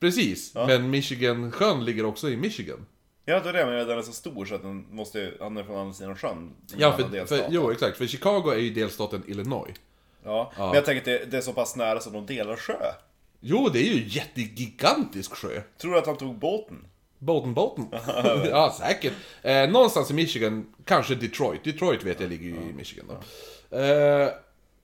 precis. 0.00 0.54
Men 0.54 0.90
Michigan-sjön 0.90 1.84
ligger 1.84 2.04
också 2.04 2.30
i 2.30 2.36
Michigan. 2.36 2.86
Ja, 3.28 3.40
det 3.40 3.48
är 3.48 3.52
det, 3.52 3.66
men 3.66 3.88
den 3.88 3.98
är 3.98 4.02
så 4.02 4.12
stor 4.12 4.44
så 4.44 4.54
att 4.54 4.62
den 4.62 4.86
måste, 4.90 5.32
han 5.40 5.56
är 5.56 5.62
från 5.62 5.76
andra 5.76 5.94
sidan 5.94 6.16
sjön. 6.16 6.52
Ja, 6.76 6.96
för, 6.96 7.26
för, 7.26 7.46
jo 7.50 7.70
exakt. 7.70 7.98
För 7.98 8.06
Chicago 8.06 8.50
är 8.50 8.58
ju 8.58 8.70
delstaten 8.70 9.22
Illinois. 9.26 9.74
Ja, 10.24 10.52
men 10.56 10.74
jag 10.74 10.84
tänker 10.84 11.00
att 11.00 11.20
det, 11.20 11.30
det 11.30 11.36
är 11.36 11.40
så 11.40 11.52
pass 11.52 11.76
nära 11.76 12.00
så 12.00 12.10
de 12.10 12.26
delar 12.26 12.56
sjö. 12.56 12.78
Jo, 13.40 13.68
det 13.72 13.78
är 13.78 13.94
ju 13.94 14.02
en 14.02 14.08
jättegigantisk 14.08 15.34
sjö. 15.34 15.62
Tror 15.78 15.92
du 15.92 15.98
att 15.98 16.06
han 16.06 16.16
tog 16.16 16.38
båten? 16.38 16.86
Båten, 17.18 17.54
båten. 17.54 17.86
ja, 18.50 18.76
säkert. 18.78 19.12
Eh, 19.42 19.70
någonstans 19.70 20.10
i 20.10 20.14
Michigan, 20.14 20.74
kanske 20.84 21.14
Detroit. 21.14 21.64
Detroit 21.64 22.04
vet 22.04 22.20
jag 22.20 22.30
ligger 22.30 22.46
ju 22.46 22.70
i 22.70 22.72
Michigan 22.76 23.06
då. 23.08 23.76
Eh, 23.76 24.30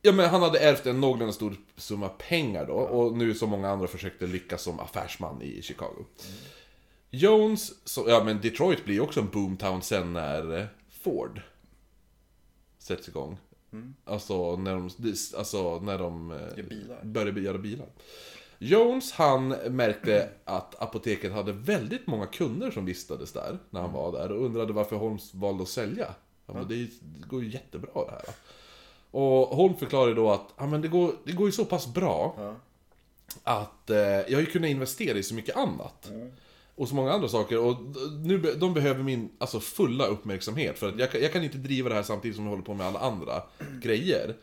ja, 0.02 0.12
men 0.12 0.30
han 0.30 0.42
hade 0.42 0.58
ärvt 0.58 0.86
en 0.86 1.00
någorlunda 1.00 1.32
stor 1.32 1.56
summa 1.76 2.08
pengar 2.08 2.66
då, 2.66 2.74
och 2.74 3.16
nu 3.16 3.34
som 3.34 3.50
många 3.50 3.70
andra 3.70 3.86
försökte 3.86 4.26
lyckas 4.26 4.62
som 4.62 4.80
affärsman 4.80 5.42
i 5.42 5.62
Chicago. 5.62 6.04
Jones, 7.14 7.88
så, 7.88 8.04
ja 8.08 8.24
men 8.24 8.40
Detroit 8.40 8.84
blir 8.84 8.94
ju 8.94 9.00
också 9.00 9.20
en 9.20 9.28
boomtown 9.28 9.82
sen 9.82 10.12
när 10.12 10.58
eh, 10.58 10.64
Ford 11.02 11.40
sätts 12.78 13.08
igång. 13.08 13.38
Alltså 14.04 14.56
när 14.56 14.74
de, 14.74 14.90
alltså, 15.38 15.80
när 15.80 15.98
de 15.98 16.30
eh, 16.30 16.36
Gör 16.56 16.62
bilar. 16.68 17.00
började 17.04 17.40
göra 17.40 17.58
bilar. 17.58 17.86
Jones 18.58 19.12
han 19.12 19.48
märkte 19.48 20.28
att 20.44 20.82
apoteket 20.82 21.32
hade 21.32 21.52
väldigt 21.52 22.06
många 22.06 22.26
kunder 22.26 22.70
som 22.70 22.84
vistades 22.84 23.32
där 23.32 23.58
när 23.70 23.80
han 23.80 23.92
var 23.92 24.12
där 24.12 24.32
och 24.32 24.44
undrade 24.44 24.72
varför 24.72 24.96
Holmes 24.96 25.34
valde 25.34 25.62
att 25.62 25.68
sälja. 25.68 26.14
Han 26.46 26.56
bara, 26.56 26.64
det, 26.64 26.88
går 27.28 27.42
ju 27.42 27.50
jättebra 27.50 28.04
det 28.04 28.10
här. 28.10 28.34
Och 29.10 29.56
Holm 29.56 29.74
förklarade 29.76 30.14
då 30.14 30.30
att 30.30 30.54
ja, 30.56 30.66
men 30.66 30.80
det, 30.82 30.88
går, 30.88 31.14
det 31.24 31.32
går 31.32 31.46
ju 31.48 31.52
så 31.52 31.64
pass 31.64 31.86
bra 31.94 32.34
Ja. 32.38 32.54
att 33.42 33.90
eh, 33.90 33.96
jag 33.98 34.32
har 34.32 34.40
ju 34.40 34.46
kunnat 34.46 34.70
investera 34.70 35.18
i 35.18 35.22
så 35.22 35.34
mycket 35.34 35.56
annat. 35.56 36.10
Och 36.74 36.88
så 36.88 36.94
många 36.94 37.12
andra 37.12 37.28
saker. 37.28 37.58
Och 37.58 37.76
nu, 38.24 38.38
de 38.38 38.74
behöver 38.74 39.02
min 39.02 39.30
alltså, 39.38 39.60
fulla 39.60 40.06
uppmärksamhet. 40.06 40.78
För 40.78 40.88
att 40.88 40.98
jag, 40.98 41.10
kan- 41.12 41.22
jag 41.22 41.32
kan 41.32 41.44
inte 41.44 41.58
driva 41.58 41.88
det 41.88 41.94
här 41.94 42.02
samtidigt 42.02 42.36
som 42.36 42.44
jag 42.44 42.50
håller 42.50 42.64
på 42.64 42.74
med 42.74 42.86
alla 42.86 42.98
andra 42.98 43.42
grejer. 43.82 44.36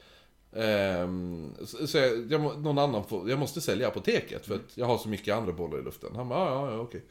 Ehm, 0.56 1.54
så 1.66 1.88
så 1.88 1.98
jag, 1.98 2.32
jag, 2.32 2.62
någon 2.62 2.78
annan 2.78 3.04
får, 3.04 3.30
jag 3.30 3.40
måste 3.40 3.62
sälja 3.62 3.88
apoteket 3.88 4.46
för 4.46 4.56
att 4.56 4.78
jag 4.78 4.86
har 4.86 4.98
så 4.98 5.10
mycket 5.10 5.36
andra 5.36 5.52
bollar 5.54 5.80
i 5.80 5.84
luften. 5.84 6.16
Han 6.16 6.30
bara, 6.30 6.40
ja, 6.50 6.68
ja, 6.68 6.74
ja, 6.74 6.80
okej. 6.80 7.04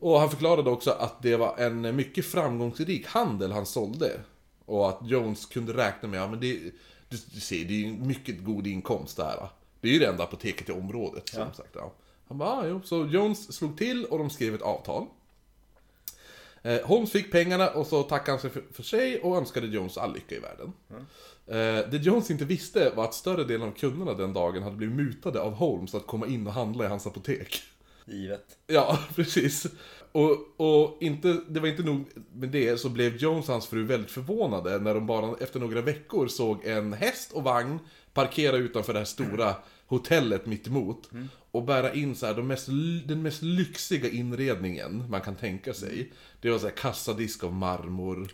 Och 0.00 0.20
han 0.20 0.30
förklarade 0.30 0.70
också 0.70 0.90
att 0.90 1.22
det 1.22 1.36
var 1.36 1.56
en 1.58 1.96
mycket 1.96 2.26
framgångsrik 2.26 3.06
handel 3.06 3.52
han 3.52 3.66
sålde. 3.66 4.20
Och 4.66 4.88
att 4.88 4.98
Jones 5.02 5.46
kunde 5.46 5.72
räkna 5.72 6.08
med, 6.08 6.20
ja 6.20 6.28
men 6.28 6.40
det, 6.40 6.52
du, 7.08 7.16
du 7.34 7.40
ser, 7.40 7.64
det 7.64 7.74
är 7.74 7.78
ju 7.78 7.92
mycket 7.92 8.44
god 8.44 8.66
inkomst 8.66 9.16
det 9.16 9.24
här. 9.24 9.48
Det 9.80 9.88
är 9.88 9.92
ju 9.92 9.98
det 9.98 10.06
enda 10.06 10.24
apoteket 10.24 10.68
i 10.68 10.72
området, 10.72 11.28
som 11.28 11.38
sagt. 11.54 11.70
Ja. 11.74 11.92
Han 12.28 12.38
bara, 12.38 12.50
ah, 12.50 12.66
jo. 12.66 12.80
Så 12.84 13.06
Jones 13.06 13.56
slog 13.56 13.78
till 13.78 14.04
och 14.04 14.18
de 14.18 14.30
skrev 14.30 14.54
ett 14.54 14.62
avtal. 14.62 15.06
Eh, 16.62 16.80
Holmes 16.86 17.12
fick 17.12 17.32
pengarna 17.32 17.68
och 17.68 17.86
så 17.86 18.02
tackade 18.02 18.30
han 18.30 18.40
sig 18.40 18.50
för, 18.50 18.62
för 18.72 18.82
sig 18.82 19.20
och 19.20 19.36
önskade 19.36 19.66
Jones 19.66 19.98
all 19.98 20.14
lycka 20.14 20.34
i 20.34 20.38
världen. 20.38 20.72
Eh, 21.46 21.90
det 21.90 21.96
Jones 21.96 22.30
inte 22.30 22.44
visste 22.44 22.90
var 22.90 23.04
att 23.04 23.14
större 23.14 23.44
delen 23.44 23.68
av 23.68 23.72
kunderna 23.72 24.14
den 24.14 24.32
dagen 24.32 24.62
hade 24.62 24.76
blivit 24.76 24.96
mutade 24.96 25.40
av 25.40 25.52
Holmes 25.52 25.94
att 25.94 26.06
komma 26.06 26.26
in 26.26 26.46
och 26.46 26.52
handla 26.52 26.84
i 26.84 26.88
hans 26.88 27.06
apotek. 27.06 27.62
Givet. 28.06 28.58
Ja, 28.66 28.98
precis. 29.14 29.66
Och, 30.12 30.60
och 30.60 30.96
inte, 31.00 31.40
det 31.48 31.60
var 31.60 31.68
inte 31.68 31.82
nog 31.82 32.08
med 32.32 32.48
det, 32.48 32.80
så 32.80 32.88
blev 32.88 33.16
Jones 33.16 33.48
och 33.48 33.52
hans 33.52 33.66
fru 33.66 33.84
väldigt 33.84 34.10
förvånade 34.10 34.78
när 34.78 34.94
de 34.94 35.06
bara 35.06 35.36
efter 35.40 35.60
några 35.60 35.80
veckor 35.80 36.28
såg 36.28 36.64
en 36.64 36.92
häst 36.92 37.32
och 37.32 37.44
vagn 37.44 37.78
parkera 38.12 38.56
utanför 38.56 38.92
det 38.92 38.98
här 38.98 39.06
stora 39.06 39.54
hotellet 39.86 40.46
mitt 40.46 40.66
emot 40.66 41.10
och 41.50 41.64
bära 41.64 41.92
in 41.92 42.14
så 42.14 42.26
här, 42.26 42.34
de 42.34 42.46
mest, 42.46 42.66
den 43.06 43.22
mest 43.22 43.42
lyxiga 43.42 44.08
inredningen 44.08 45.10
man 45.10 45.20
kan 45.20 45.34
tänka 45.34 45.74
sig. 45.74 46.12
Det 46.40 46.50
var 46.50 46.58
så 46.58 46.66
här 46.66 46.74
kassadisk 46.74 47.44
av 47.44 47.52
marmor 47.52 48.28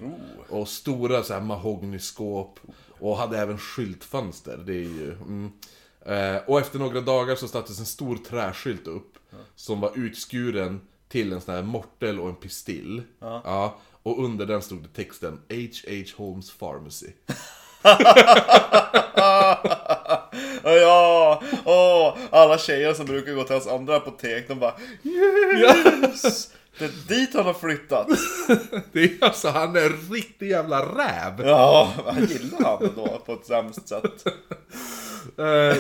och 0.49 0.69
stora 0.69 1.23
så 1.23 1.35
här 1.35 1.41
mahognyskåp 1.41 2.61
och 2.89 3.17
hade 3.17 3.39
även 3.39 3.59
skyltfönster. 3.59 4.63
Det 4.67 4.73
är 4.73 4.89
ju... 4.89 5.13
Mm. 5.13 5.51
Eh, 6.07 6.37
och 6.47 6.61
efter 6.61 6.79
några 6.79 7.01
dagar 7.01 7.37
så 7.37 7.49
sattes 7.49 7.79
en 7.79 7.87
stor 7.87 8.17
träskylt 8.17 8.87
upp 8.87 9.19
som 9.55 9.81
var 9.81 9.93
utskuren 9.95 10.81
till 11.09 11.33
en 11.33 11.41
sån 11.41 11.55
här 11.55 11.63
mortel 11.63 12.21
och 12.21 12.29
en 12.29 12.37
pistill. 12.37 13.03
Ja. 13.19 13.79
och 14.03 14.25
under 14.25 14.47
den 14.47 14.63
stod 14.63 14.83
det 14.83 14.89
texten 14.89 15.41
H.H. 15.49 16.05
Holmes 16.17 16.59
Pharmacy. 16.59 17.13
ja, 20.65 21.43
åh, 21.65 22.17
alla 22.31 22.59
tjejer 22.59 22.95
som 22.95 23.07
brukar 23.07 23.33
gå 23.33 23.45
till 23.45 23.53
hans 23.55 23.67
andra 23.67 23.97
apotek, 23.97 24.49
de 24.49 24.59
bara 24.59 24.75
Yes! 25.03 26.51
Det 26.79 26.85
är 26.85 27.09
dit 27.09 27.35
han 27.35 27.45
har 27.45 27.55
flyttat. 27.55 28.07
Det 28.93 29.03
är 29.05 29.25
alltså, 29.25 29.49
han 29.49 29.77
är 29.77 29.81
en 29.87 30.11
riktig 30.11 30.51
jävla 30.51 30.83
räv! 30.83 31.47
Ja, 31.47 31.93
jag 32.07 32.25
gillar 32.31 32.65
han 32.65 32.93
då 32.97 33.23
på 33.27 33.33
ett 33.33 33.47
sämst 33.47 33.89
sätt. 33.89 34.27
Eh, 35.39 35.77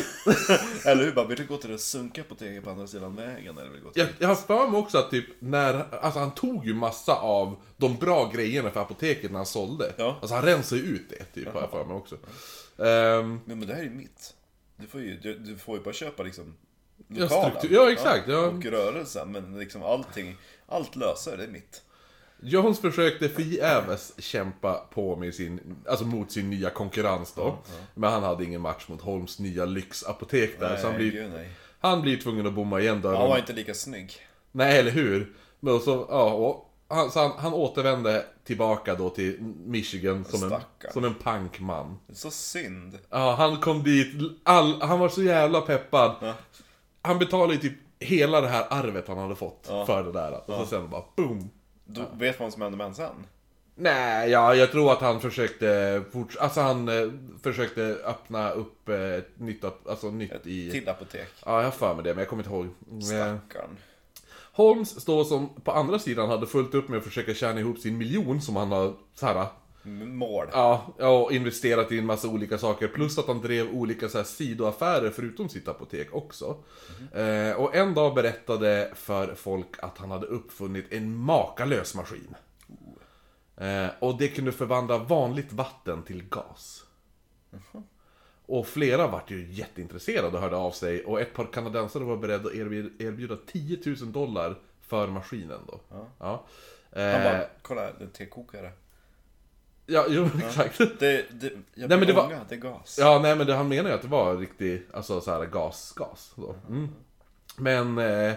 Eller 0.85 1.05
hur? 1.05 1.13
Bara, 1.13 1.27
vill 1.27 1.37
du 1.39 1.47
gå 1.47 1.57
till 1.57 1.71
det 1.71 1.79
sunkiga 1.79 2.25
apoteket 2.25 2.65
på 2.65 2.71
andra 2.71 2.87
sidan 2.87 3.17
vägen? 3.17 3.59
Eller 3.59 3.71
vill 3.71 3.81
gå 3.81 3.91
till... 3.91 4.01
jag, 4.03 4.09
jag 4.19 4.29
har 4.29 4.35
för 4.35 4.69
mig 4.69 4.79
också 4.81 4.99
att 4.99 5.11
typ 5.11 5.25
när, 5.39 5.85
alltså 6.03 6.21
han 6.21 6.31
tog 6.31 6.67
ju 6.67 6.75
massa 6.75 7.15
av 7.15 7.57
de 7.77 7.97
bra 7.97 8.31
grejerna 8.35 8.71
för 8.71 8.81
apoteket 8.81 9.31
när 9.31 9.39
han 9.39 9.47
sålde. 9.47 9.93
Ja. 9.97 10.17
Alltså 10.21 10.35
han 10.35 10.45
rensade 10.45 10.81
ju 10.81 10.87
ut 10.87 11.11
det, 11.11 11.25
typ, 11.41 11.55
har 11.55 11.61
jag 11.61 11.71
för 11.71 11.85
mig 11.85 11.97
också. 11.97 12.15
Ehm, 12.79 13.41
Men, 13.45 13.59
men 13.59 13.67
det 13.69 13.75
här 13.75 13.81
är 13.81 13.85
ju 13.85 13.91
mitt. 13.91 14.35
Du 14.81 14.87
får 14.87 15.01
ju, 15.01 15.17
du, 15.17 15.39
du 15.39 15.57
får 15.59 15.79
ju 15.79 15.85
bara 15.85 15.95
köpa 15.95 16.23
liksom 16.23 16.55
Ja, 17.09 17.23
lokalen. 17.23 17.51
struktur- 17.51 17.75
ja, 17.77 17.91
exakt, 17.93 18.29
ja. 18.29 18.47
Och 18.47 18.65
rörelsen, 18.65 19.33
men 19.33 19.59
liksom 19.59 19.83
allting, 19.83 20.37
allt 20.67 20.97
löser, 20.97 21.37
det 21.37 21.45
är 21.45 21.49
mitt. 21.49 21.83
Jones 22.43 22.81
försökte 22.81 23.29
förgäves 23.29 24.13
kämpa 24.23 24.75
på 24.95 25.17
med 25.17 25.35
sin, 25.35 25.77
alltså 25.89 26.05
mot 26.05 26.33
sin 26.33 26.51
nya 26.51 26.71
konkurrens 26.71 27.33
då. 27.37 27.59
Men 27.95 28.13
han 28.13 28.23
hade 28.23 28.45
ingen 28.45 28.61
match 28.61 28.89
mot 28.89 29.01
Holmes 29.01 29.39
nya 29.39 29.65
lyxapotek 29.65 30.61
där. 30.61 30.77
så 30.77 30.87
han 30.87 30.97
blir, 30.97 31.11
gud, 31.13 31.31
nej. 31.35 31.49
han 31.81 32.03
blir 32.03 32.17
tvungen 32.17 32.47
att 32.47 32.53
bomma 32.53 32.81
igen 32.81 33.01
dörren. 33.01 33.17
Han 33.17 33.29
var 33.29 33.39
inte 33.39 33.53
lika 33.53 33.75
snygg. 33.75 34.13
Nej, 34.53 34.79
eller 34.79 34.91
hur? 34.91 35.33
Men 35.61 35.81
så, 35.81 36.07
ja, 36.09 36.33
och 36.33 36.70
han, 36.91 37.11
så 37.11 37.21
han, 37.21 37.33
han 37.39 37.53
återvände 37.55 38.25
tillbaka 38.45 38.95
då 38.95 39.11
till 39.11 39.39
Michigan 39.67 40.25
som 40.25 40.43
en, 40.43 40.49
Stackarn. 40.49 40.93
som 40.93 41.05
en 41.05 41.15
punkman. 41.15 41.99
Så 42.13 42.31
synd. 42.31 42.99
Ja, 43.11 43.35
han 43.39 43.57
kom 43.57 43.83
dit, 43.83 44.15
all, 44.43 44.83
han 44.83 44.99
var 44.99 45.09
så 45.09 45.23
jävla 45.23 45.61
peppad. 45.61 46.35
Han 47.03 47.19
betalade 47.19 47.53
ju 47.55 47.59
typ 47.61 47.79
hela 47.99 48.41
det 48.41 48.49
här 48.49 48.67
arvet 48.71 49.09
han 49.09 49.19
hade 49.19 49.37
fått 49.37 49.67
för 49.87 50.03
det 50.05 50.13
där. 50.13 50.33
Och 50.51 50.55
så 50.55 50.67
sen 50.67 50.91
bara 50.91 51.03
boom! 51.17 51.51
Du 51.85 52.05
vet 52.19 52.41
vad 52.41 52.53
som 52.53 52.63
hände 52.63 52.77
med 52.77 52.85
honom 52.85 52.95
sen? 52.97 53.27
Nej, 53.75 54.31
ja, 54.31 54.55
jag 54.55 54.71
tror 54.73 54.93
att 54.93 55.01
han 55.01 55.21
försökte 55.21 56.03
forts- 56.13 56.37
Alltså 56.39 56.61
han 56.61 56.89
eh, 56.89 57.09
försökte 57.43 57.83
öppna 58.05 58.51
upp 58.51 58.89
eh, 58.89 59.01
ett 59.15 59.39
nytt, 59.39 59.65
ap- 59.65 59.89
alltså 59.91 60.11
nytt 60.11 60.47
i... 60.47 60.71
Till 60.71 60.89
apotek. 60.89 61.29
Ja, 61.47 61.57
jag 61.57 61.65
har 61.65 61.71
för 61.71 61.95
mig 61.95 62.05
det, 62.05 62.11
men 62.15 62.19
jag 62.19 62.29
kommer 62.29 62.43
inte 62.43 62.55
ihåg. 62.55 62.65
Eh, 62.65 63.01
Stackarn. 63.01 63.77
Holmes 64.53 65.01
står 65.01 65.25
som 65.25 65.49
på 65.65 65.73
andra 65.73 65.99
sidan 65.99 66.29
hade 66.29 66.47
fullt 66.47 66.75
upp 66.75 66.89
med 66.89 66.99
att 66.99 67.05
försöka 67.05 67.35
tjäna 67.35 67.61
ihop 67.61 67.79
sin 67.79 67.99
miljon 67.99 68.41
som 68.41 68.57
han 68.57 68.73
har 68.73 68.95
så 69.15 69.27
här, 69.27 69.47
Mål. 69.83 70.47
ja, 70.53 70.95
och 70.99 71.33
investerat 71.33 71.93
i 71.93 71.99
en 71.99 72.07
massa 72.07 72.29
olika 72.29 72.59
saker. 72.59 72.89
Plus 72.89 73.19
att 73.19 73.27
han 73.27 73.41
drev 73.41 73.71
olika 73.71 74.09
så 74.09 74.19
här, 74.19 74.25
sidoaffärer 74.25 75.11
förutom 75.11 75.49
sitt 75.49 75.69
apotek 75.69 76.15
också. 76.15 76.57
Eh, 77.15 77.53
och 77.53 77.75
en 77.75 77.95
dag 77.95 78.15
berättade 78.15 78.91
för 78.95 79.35
folk 79.35 79.79
att 79.79 79.99
han 79.99 80.11
hade 80.11 80.27
uppfunnit 80.27 80.93
en 80.93 81.17
makalös 81.17 81.95
maskin. 81.95 82.35
Eh, 83.57 83.87
och 83.99 84.19
det 84.19 84.29
kunde 84.29 84.53
förvandla 84.53 84.99
vanligt 84.99 85.53
vatten 85.53 86.03
till 86.03 86.23
gas. 86.29 86.85
Och 88.53 88.67
flera 88.67 89.07
vart 89.07 89.31
ju 89.31 89.47
jätteintresserade 89.53 90.37
och 90.37 90.43
hörde 90.43 90.57
av 90.57 90.71
sig. 90.71 91.05
Och 91.05 91.21
ett 91.21 91.35
par 91.35 91.45
kanadensare 91.53 92.05
var 92.05 92.17
beredda 92.17 92.49
att 92.49 92.55
erbjuda, 92.55 93.05
erbjuda 93.05 93.37
10 93.47 93.79
000 93.87 94.13
dollar 94.13 94.59
för 94.81 95.07
maskinen 95.07 95.61
då. 95.67 95.81
Ja. 96.19 96.45
Han 96.93 97.03
Eh, 97.03 97.25
bara, 97.25 97.45
kolla 97.63 97.81
här, 97.81 97.95
det 97.99 98.05
är 98.05 98.09
tekokare. 98.09 98.71
ja, 99.87 100.05
jo, 100.09 100.29
exakt. 100.47 100.79
Det, 100.79 100.97
det, 101.41 101.53
jag 101.75 101.89
Nej, 101.89 101.99
men 101.99 102.07
det 102.07 102.13
var- 102.13 102.39
det 102.49 102.55
är 102.55 102.59
gas. 102.59 102.97
Ja, 103.01 103.19
nej 103.23 103.37
men 103.37 103.47
det, 103.47 103.55
han 103.55 103.69
menar 103.69 103.89
ju 103.91 103.95
att 103.97 104.03
det 104.03 104.09
var 104.09 104.37
riktig, 104.37 104.83
alltså 104.93 105.21
så 105.21 105.31
här 105.31 105.47
gas, 105.47 105.93
gas. 105.97 106.33
Så. 106.37 106.55
Mm. 106.69 106.89
Men 107.57 107.99
eh, 107.99 108.35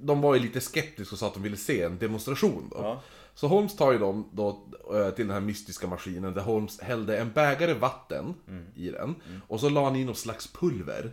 de 0.00 0.20
var 0.20 0.34
ju 0.34 0.40
lite 0.40 0.60
skeptiska 0.60 1.14
och 1.14 1.18
sa 1.18 1.26
att 1.26 1.34
de 1.34 1.42
ville 1.42 1.56
se 1.56 1.82
en 1.82 1.98
demonstration 1.98 2.68
då. 2.70 2.76
Ja. 2.82 3.00
Så 3.38 3.48
Holmes 3.48 3.76
tar 3.76 3.92
ju 3.92 3.98
dem 3.98 4.28
då 4.32 4.48
eh, 4.94 5.10
till 5.10 5.26
den 5.26 5.34
här 5.34 5.40
mystiska 5.40 5.86
maskinen 5.86 6.34
där 6.34 6.42
Holmes 6.42 6.80
hällde 6.80 7.18
en 7.18 7.32
bägare 7.32 7.74
vatten 7.74 8.34
i 8.74 8.90
den. 8.90 9.14
Och 9.48 9.60
så 9.60 9.68
la 9.68 9.84
han 9.84 9.96
in 9.96 10.06
något 10.06 10.18
slags 10.18 10.52
pulver. 10.52 11.12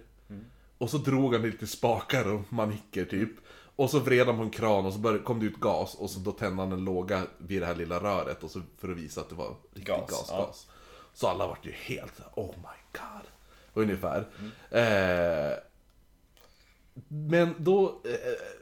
Och 0.78 0.90
så 0.90 0.98
drog 0.98 1.34
han 1.34 1.42
lite 1.42 1.68
spakar 1.68 2.34
och 2.34 2.54
manicker 2.54 3.06
typ. 3.06 3.30
Och 3.76 3.90
så 3.90 4.00
vred 4.00 4.28
han 4.28 4.38
på 4.38 4.44
en 4.44 4.50
kran 4.50 4.86
och 4.86 4.94
så 4.94 5.00
började, 5.00 5.24
kom 5.24 5.40
det 5.40 5.46
ut 5.46 5.60
gas 5.60 5.96
och 5.96 6.10
så 6.10 6.20
då 6.20 6.32
tände 6.32 6.62
han 6.64 6.72
en 6.72 6.86
låga 6.86 7.24
vid 7.38 7.62
det 7.62 7.66
här 7.66 7.76
lilla 7.76 8.00
röret 8.00 8.44
och 8.44 8.52
så 8.52 8.62
för 8.78 8.92
att 8.92 8.98
visa 8.98 9.22
att 9.22 9.30
det 9.30 9.36
var 9.36 9.56
riktigt 9.74 9.88
Gas, 9.88 10.10
gas. 10.10 10.26
ja. 10.30 10.38
gas. 10.46 10.68
Så 11.14 11.28
alla 11.28 11.48
vart 11.48 11.66
ju 11.66 11.72
helt 11.72 12.22
oh 12.36 12.56
my 12.58 13.00
god. 13.00 13.28
Ungefär. 13.74 14.28
Eh, 14.72 15.58
Men 17.08 17.56
då 17.58 18.02
eh, 18.06 18.12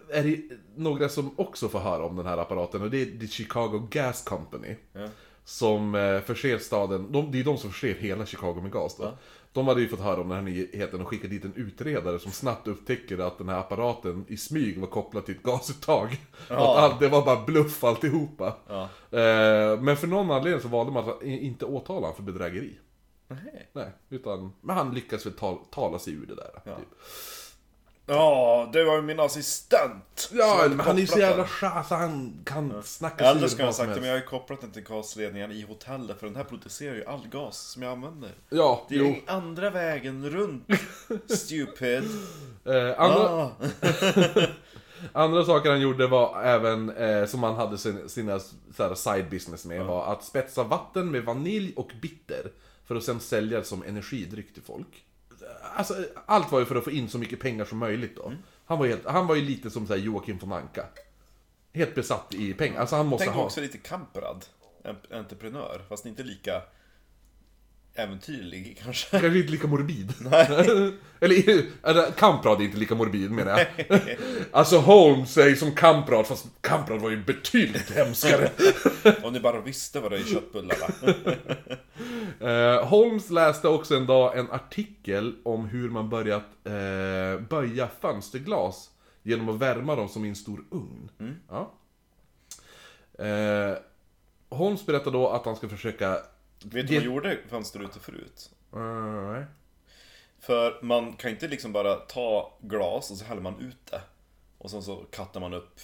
är 0.09 0.23
det 0.23 0.41
några 0.75 1.09
som 1.09 1.31
också 1.35 1.69
får 1.69 1.79
höra 1.79 2.05
om 2.05 2.15
den 2.15 2.25
här 2.25 2.37
apparaten 2.37 2.81
och 2.81 2.89
det 2.89 3.01
är 3.01 3.19
The 3.19 3.27
Chicago 3.27 3.87
Gas 3.91 4.23
Company. 4.23 4.75
Ja. 4.93 5.07
Som 5.45 5.95
eh, 5.95 6.19
förser 6.19 6.57
staden, 6.57 7.11
de, 7.11 7.31
det 7.31 7.39
är 7.39 7.43
de 7.43 7.57
som 7.57 7.71
förser 7.71 7.93
hela 7.93 8.25
Chicago 8.25 8.59
med 8.61 8.71
gas 8.71 8.97
då. 8.97 9.17
De 9.53 9.67
hade 9.67 9.81
ju 9.81 9.87
fått 9.87 9.99
höra 9.99 10.21
om 10.21 10.29
den 10.29 10.37
här 10.37 10.43
nyheten 10.43 11.01
och 11.01 11.07
skickat 11.07 11.29
dit 11.29 11.45
en 11.45 11.53
utredare 11.55 12.19
som 12.19 12.31
snabbt 12.31 12.67
upptäcker 12.67 13.17
att 13.17 13.37
den 13.37 13.49
här 13.49 13.59
apparaten 13.59 14.25
i 14.27 14.37
smyg 14.37 14.79
var 14.79 14.87
kopplad 14.87 15.25
till 15.25 15.35
ett 15.35 15.43
gasuttag. 15.43 16.17
Och 16.49 16.55
att 16.55 16.77
allt, 16.77 16.99
det 16.99 17.07
var 17.07 17.25
bara 17.25 17.45
bluff 17.45 17.83
alltihopa. 17.83 18.55
Ja. 18.67 18.81
Eh, 19.19 19.79
men 19.79 19.97
för 19.97 20.07
någon 20.07 20.31
anledning 20.31 20.61
så 20.61 20.67
valde 20.67 20.91
man 20.91 21.09
att 21.09 21.23
inte 21.23 21.65
åtala 21.65 21.99
honom 21.99 22.15
för 22.15 22.23
bedrägeri. 22.23 22.79
Nej. 23.27 23.69
Nej, 23.73 23.91
utan, 24.09 24.53
men 24.61 24.77
han 24.77 24.93
lyckas 24.93 25.25
väl 25.25 25.33
ta, 25.33 25.65
tala 25.71 25.99
sig 25.99 26.13
ur 26.13 26.25
det 26.25 26.35
där. 26.35 26.61
Ja. 26.63 26.75
Typ. 26.75 26.87
Ja, 28.05 28.69
det 28.73 28.83
var 28.83 28.95
ju 28.95 29.01
min 29.01 29.19
assistent. 29.19 30.29
Ja, 30.33 30.65
men 30.69 30.79
han 30.79 30.95
är 30.95 31.01
ju 31.01 31.07
så 31.07 31.19
jävla 31.19 31.47
skär 31.47 31.83
så 31.83 31.95
han 31.95 32.33
kan 32.45 32.83
snacka 32.83 33.17
sig 33.17 33.27
Eller 33.27 33.47
ska 33.47 33.57
jag 33.57 33.65
ha 33.65 33.67
vad 33.67 33.75
som 33.75 33.85
sagt 33.85 33.95
det, 33.95 34.01
men 34.01 34.09
jag 34.09 34.15
har 34.15 34.21
ju 34.21 34.27
kopplat 34.27 34.61
den 34.61 34.71
till 34.71 34.83
gasledningen 34.83 35.51
i 35.51 35.61
hotellet 35.61 36.19
för 36.19 36.27
den 36.27 36.35
här 36.35 36.43
producerar 36.43 36.95
ju 36.95 37.05
all 37.05 37.27
gas 37.27 37.57
som 37.57 37.81
jag 37.83 37.91
använder. 37.91 38.29
Ja, 38.49 38.85
Det 38.89 38.95
är 38.95 38.99
jo. 38.99 39.15
andra 39.27 39.69
vägen 39.69 40.29
runt. 40.29 40.67
Stupid. 41.29 42.03
Eh, 42.65 42.99
andra, 42.99 43.27
Ah. 43.29 43.51
andra 45.13 45.45
saker 45.45 45.69
han 45.69 45.81
gjorde 45.81 46.07
var 46.07 46.43
även, 46.43 46.89
eh, 46.89 47.25
som 47.25 47.43
han 47.43 47.55
hade 47.55 47.77
sin, 47.77 48.09
sina 48.09 48.39
så 48.75 48.83
här, 48.83 48.95
side 48.95 49.29
business 49.29 49.65
med, 49.65 49.85
var 49.85 50.11
att 50.13 50.23
spetsa 50.23 50.63
vatten 50.63 51.11
med 51.11 51.23
vanilj 51.25 51.73
och 51.75 51.91
bitter. 52.01 52.51
För 52.87 52.95
att 52.95 53.03
sen 53.03 53.19
sälja 53.19 53.59
det 53.59 53.65
som 53.65 53.83
energidryck 53.83 54.53
till 54.53 54.63
folk. 54.63 55.02
Alltså, 55.75 56.05
allt 56.25 56.51
var 56.51 56.59
ju 56.59 56.65
för 56.65 56.75
att 56.75 56.83
få 56.83 56.91
in 56.91 57.09
så 57.09 57.17
mycket 57.17 57.39
pengar 57.39 57.65
som 57.65 57.77
möjligt 57.77 58.15
då. 58.15 58.33
Han, 58.65 58.79
var 58.79 58.87
helt, 58.87 59.05
han 59.05 59.27
var 59.27 59.35
ju 59.35 59.41
lite 59.41 59.69
som 59.69 59.87
så 59.87 59.95
Joakim 59.95 60.37
von 60.37 60.53
Anka. 60.53 60.85
Helt 61.73 61.95
besatt 61.95 62.33
i 62.33 62.53
pengar. 62.53 62.79
Alltså 62.79 62.95
han 62.95 63.07
måste 63.07 63.25
Tänk 63.25 63.35
ha... 63.35 63.43
också 63.43 63.61
lite 63.61 63.77
Kamprad. 63.77 64.45
En 64.83 64.95
entreprenör, 65.11 65.81
fast 65.89 66.05
inte 66.05 66.23
lika 66.23 66.61
äventyrlig 67.95 68.81
kanske. 68.83 69.19
Kanske 69.19 69.39
inte 69.39 69.51
lika 69.51 69.67
morbid. 69.67 70.13
Nej. 70.21 70.47
eller, 71.19 71.63
eller 71.83 72.11
Kamprad 72.11 72.61
är 72.61 72.65
inte 72.65 72.77
lika 72.77 72.95
morbid 72.95 73.31
menar 73.31 73.67
jag. 73.77 74.01
alltså 74.51 74.77
Holmes 74.77 75.37
är 75.37 75.47
ju 75.47 75.55
som 75.55 75.75
Kamprad, 75.75 76.27
fast 76.27 76.45
Kamprad 76.61 77.01
var 77.01 77.09
ju 77.09 77.23
betydligt 77.23 77.91
hemskare. 77.91 78.49
Om 79.23 79.33
ni 79.33 79.39
bara 79.39 79.61
visste 79.61 79.99
vad 79.99 80.11
det 80.11 80.17
är 80.17 80.21
i 80.21 80.33
köttbullarna. 80.33 80.87
Eh, 82.39 82.85
Holmes 82.87 83.29
läste 83.29 83.67
också 83.67 83.95
en 83.95 84.05
dag 84.05 84.37
en 84.37 84.51
artikel 84.51 85.35
om 85.43 85.65
hur 85.65 85.89
man 85.89 86.09
börjat 86.09 86.43
eh, 86.63 87.47
böja 87.49 87.87
fönsterglas 87.87 88.89
genom 89.23 89.49
att 89.49 89.55
värma 89.55 89.95
dem 89.95 90.09
som 90.09 90.25
i 90.25 90.29
en 90.29 90.35
stor 90.35 90.65
ugn. 90.71 91.39
Ja. 91.49 91.71
Eh, 93.25 93.77
Holmes 94.49 94.85
berättade 94.85 95.17
då 95.17 95.29
att 95.29 95.45
han 95.45 95.55
ska 95.55 95.69
försöka... 95.69 96.17
Vet 96.63 96.87
du 96.87 96.95
vad 96.95 97.05
man 97.05 97.13
gjorde 97.13 97.37
fönsterrutor 97.49 97.99
förut? 97.99 98.49
Eh, 98.73 99.31
nej. 99.31 99.45
För 100.39 100.79
man 100.81 101.13
kan 101.13 101.31
inte 101.31 101.47
liksom 101.47 101.71
bara 101.71 101.95
ta 101.95 102.57
glas 102.61 103.11
och 103.11 103.17
så 103.17 103.25
häller 103.25 103.41
man 103.41 103.59
ut 103.59 103.85
det. 103.91 104.01
Och 104.57 104.71
sen 104.71 104.83
så 104.83 104.95
kattar 104.95 105.39
man 105.39 105.53
upp. 105.53 105.79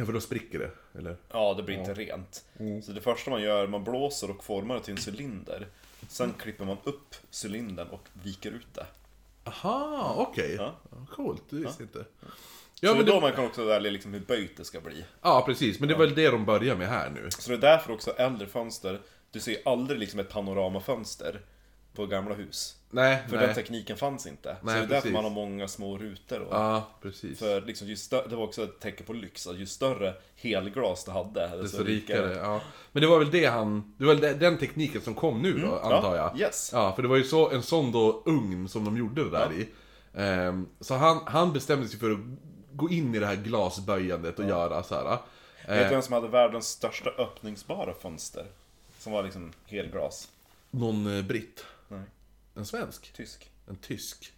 Ja, 0.00 0.06
för 0.06 0.12
då 0.12 0.20
spricker 0.20 0.58
det, 0.58 0.98
eller? 0.98 1.16
Ja, 1.32 1.54
det 1.54 1.62
blir 1.62 1.78
inte 1.78 1.94
rent. 1.94 2.44
Mm. 2.58 2.82
Så 2.82 2.92
det 2.92 3.00
första 3.00 3.30
man 3.30 3.42
gör, 3.42 3.66
man 3.66 3.84
blåser 3.84 4.30
och 4.30 4.44
formar 4.44 4.74
det 4.74 4.80
till 4.80 4.94
en 4.94 5.14
cylinder. 5.14 5.66
Sen 6.08 6.32
klipper 6.32 6.64
man 6.64 6.76
upp 6.84 7.14
cylindern 7.44 7.88
och 7.88 8.08
viker 8.12 8.50
ut 8.50 8.74
det. 8.74 8.86
Aha, 9.44 10.14
okej. 10.18 10.54
Ja. 10.58 10.74
Coolt, 11.10 11.42
det 11.50 11.56
visste 11.56 11.82
jag 11.82 11.86
inte. 11.86 12.04
Så 12.74 12.86
Ja, 12.86 12.94
men 12.94 13.04
det 13.04 13.10
är 13.10 13.14
då 13.14 13.20
man 13.20 13.32
kan 13.32 13.44
också 13.44 13.64
välja 13.64 13.90
liksom 13.90 14.12
hur 14.12 14.20
böjt 14.20 14.56
det 14.56 14.64
ska 14.64 14.80
bli. 14.80 15.04
ja, 15.22 15.42
precis. 15.46 15.80
Men 15.80 15.88
det 15.88 15.94
var 15.94 16.06
väl 16.06 16.14
det 16.14 16.30
de 16.30 16.44
börjar 16.44 16.76
med 16.76 16.88
här 16.88 17.10
nu. 17.10 17.30
Så 17.30 17.50
det 17.50 17.56
är 17.56 17.60
därför 17.60 17.92
också 17.92 18.10
äldre 18.10 18.46
fönster, 18.46 19.00
du 19.30 19.40
ser 19.40 19.56
aldrig 19.64 20.00
liksom 20.00 20.20
ett 20.20 20.28
panoramafönster 20.28 21.40
på 21.94 22.06
gamla 22.06 22.34
hus. 22.34 22.76
Nej, 22.92 23.22
För 23.28 23.36
nej. 23.36 23.46
den 23.46 23.54
tekniken 23.54 23.96
fanns 23.96 24.26
inte. 24.26 24.48
Nej, 24.48 24.58
så 24.60 24.66
det 24.66 24.72
är 24.76 24.80
därför 24.80 24.94
precis. 24.94 25.12
man 25.12 25.24
har 25.24 25.30
många 25.30 25.68
små 25.68 25.98
rutor. 25.98 26.40
Och 26.40 26.54
Ja, 26.54 26.88
precis. 27.02 27.38
För 27.38 27.60
liksom, 27.60 27.88
ju 27.88 27.94
stö- 27.94 28.28
det 28.28 28.36
var 28.36 28.44
också 28.44 28.62
ett 28.64 28.80
tecken 28.80 29.06
på 29.06 29.12
lyx, 29.12 29.46
att 29.46 29.56
ju 29.56 29.66
större 29.66 30.14
helglas 30.36 31.04
du 31.04 31.10
hade, 31.10 31.62
Desto 31.62 31.84
rikare, 31.84 32.34
ja. 32.36 32.60
Men 32.92 33.00
det 33.00 33.06
var 33.06 33.18
väl 33.18 33.30
det 33.30 33.46
han... 33.46 33.94
Det 33.98 34.04
var 34.04 34.14
väl 34.14 34.38
den 34.38 34.58
tekniken 34.58 35.00
som 35.00 35.14
kom 35.14 35.42
nu 35.42 35.52
då, 35.52 35.78
antar 35.78 36.16
jag. 36.16 36.26
Mm, 36.28 36.40
Yes. 36.40 36.70
Ja, 36.72 36.92
för 36.94 37.02
det 37.02 37.08
var 37.08 37.16
ju 37.16 37.24
så, 37.24 37.50
en 37.50 37.62
sån 37.62 37.92
då 37.92 38.22
ugn 38.26 38.68
som 38.68 38.84
de 38.84 38.96
gjorde 38.96 39.24
det 39.24 39.30
där 39.30 39.50
Ja. 39.50 39.52
i. 39.52 39.68
Ehm, 40.14 40.66
så 40.80 40.94
han, 40.94 41.20
han 41.26 41.52
bestämde 41.52 41.88
sig 41.88 41.98
för 41.98 42.10
att 42.10 42.18
gå 42.72 42.90
in 42.90 43.14
i 43.14 43.18
det 43.18 43.26
här 43.26 43.36
glasböjandet 43.36 44.38
och 44.38 44.44
göra 44.48 44.82
så 44.82 44.94
här. 44.94 45.04
Vet 45.04 45.20
du 45.66 45.74
Eh, 45.74 45.90
vem 45.90 46.02
som 46.02 46.12
hade 46.12 46.28
världens 46.28 46.68
största 46.68 47.10
öppningsbara 47.10 47.94
fönster? 47.94 48.46
Som 48.98 49.12
var 49.12 49.22
liksom 49.22 49.52
helglas. 49.66 50.28
någon 50.70 51.16
eh, 51.18 51.24
britt. 51.24 51.64
Nej. 51.88 52.00
En 52.56 52.66
svensk. 52.66 53.12
Tysk. 53.12 53.50
En 53.68 53.76
tysk. 53.76 54.32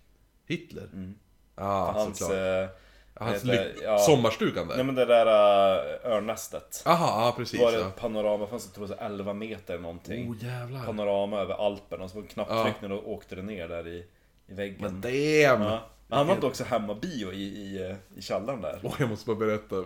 Hitler. 0.47 0.89
Mm. 0.93 1.15
Hans... 1.55 2.19
såklart. 2.19 2.39
Eh, 2.39 2.69
Hans 3.15 3.45
heter- 3.45 3.75
ja. 3.83 3.99
sommarstugan 3.99 4.69
där. 4.69 4.77
nej 4.77 4.85
men 4.85 4.95
det 4.95 5.05
där 5.05 5.27
uh, 5.27 6.13
örnnästet. 6.13 6.83
Aha, 6.87 7.27
ja 7.27 7.35
precis. 7.37 7.59
Då 7.59 7.65
var 7.65 7.73
det 7.73 7.79
Ja. 7.79 7.89
ett 7.89 7.97
panoramafönster, 7.97 8.75
tror 8.75 8.89
jag, 8.89 8.99
så 8.99 9.05
11 9.05 9.33
meter 9.33 9.79
någonting. 9.79 10.31
Oh 10.31 10.45
jävlar. 10.45 10.85
Panorama 10.87 11.41
över 11.41 11.67
Alperna, 11.67 12.05
och 12.05 12.11
så 12.11 12.17
var 12.17 12.23
det 12.23 12.29
knapptryckning 12.29 12.93
och 12.93 13.13
åkte 13.13 13.35
det 13.35 13.43
ner 13.43 13.69
där 13.69 13.89
i, 13.89 14.07
i 14.47 14.55
väggen. 14.55 14.77
Men 14.81 15.01
damn! 15.01 15.63
Ja. 15.63 15.89
Han 16.09 16.29
hade 16.29 16.47
också 16.47 16.65
hemmabio 16.65 17.33
i, 17.33 17.43
i, 17.43 17.91
eh, 17.91 18.19
i 18.19 18.23
källaren 18.23 18.61
där. 18.61 18.81
Åh, 18.83 18.95
jag 18.99 19.09
måste 19.09 19.27
bara 19.27 19.37
berätta. 19.37 19.77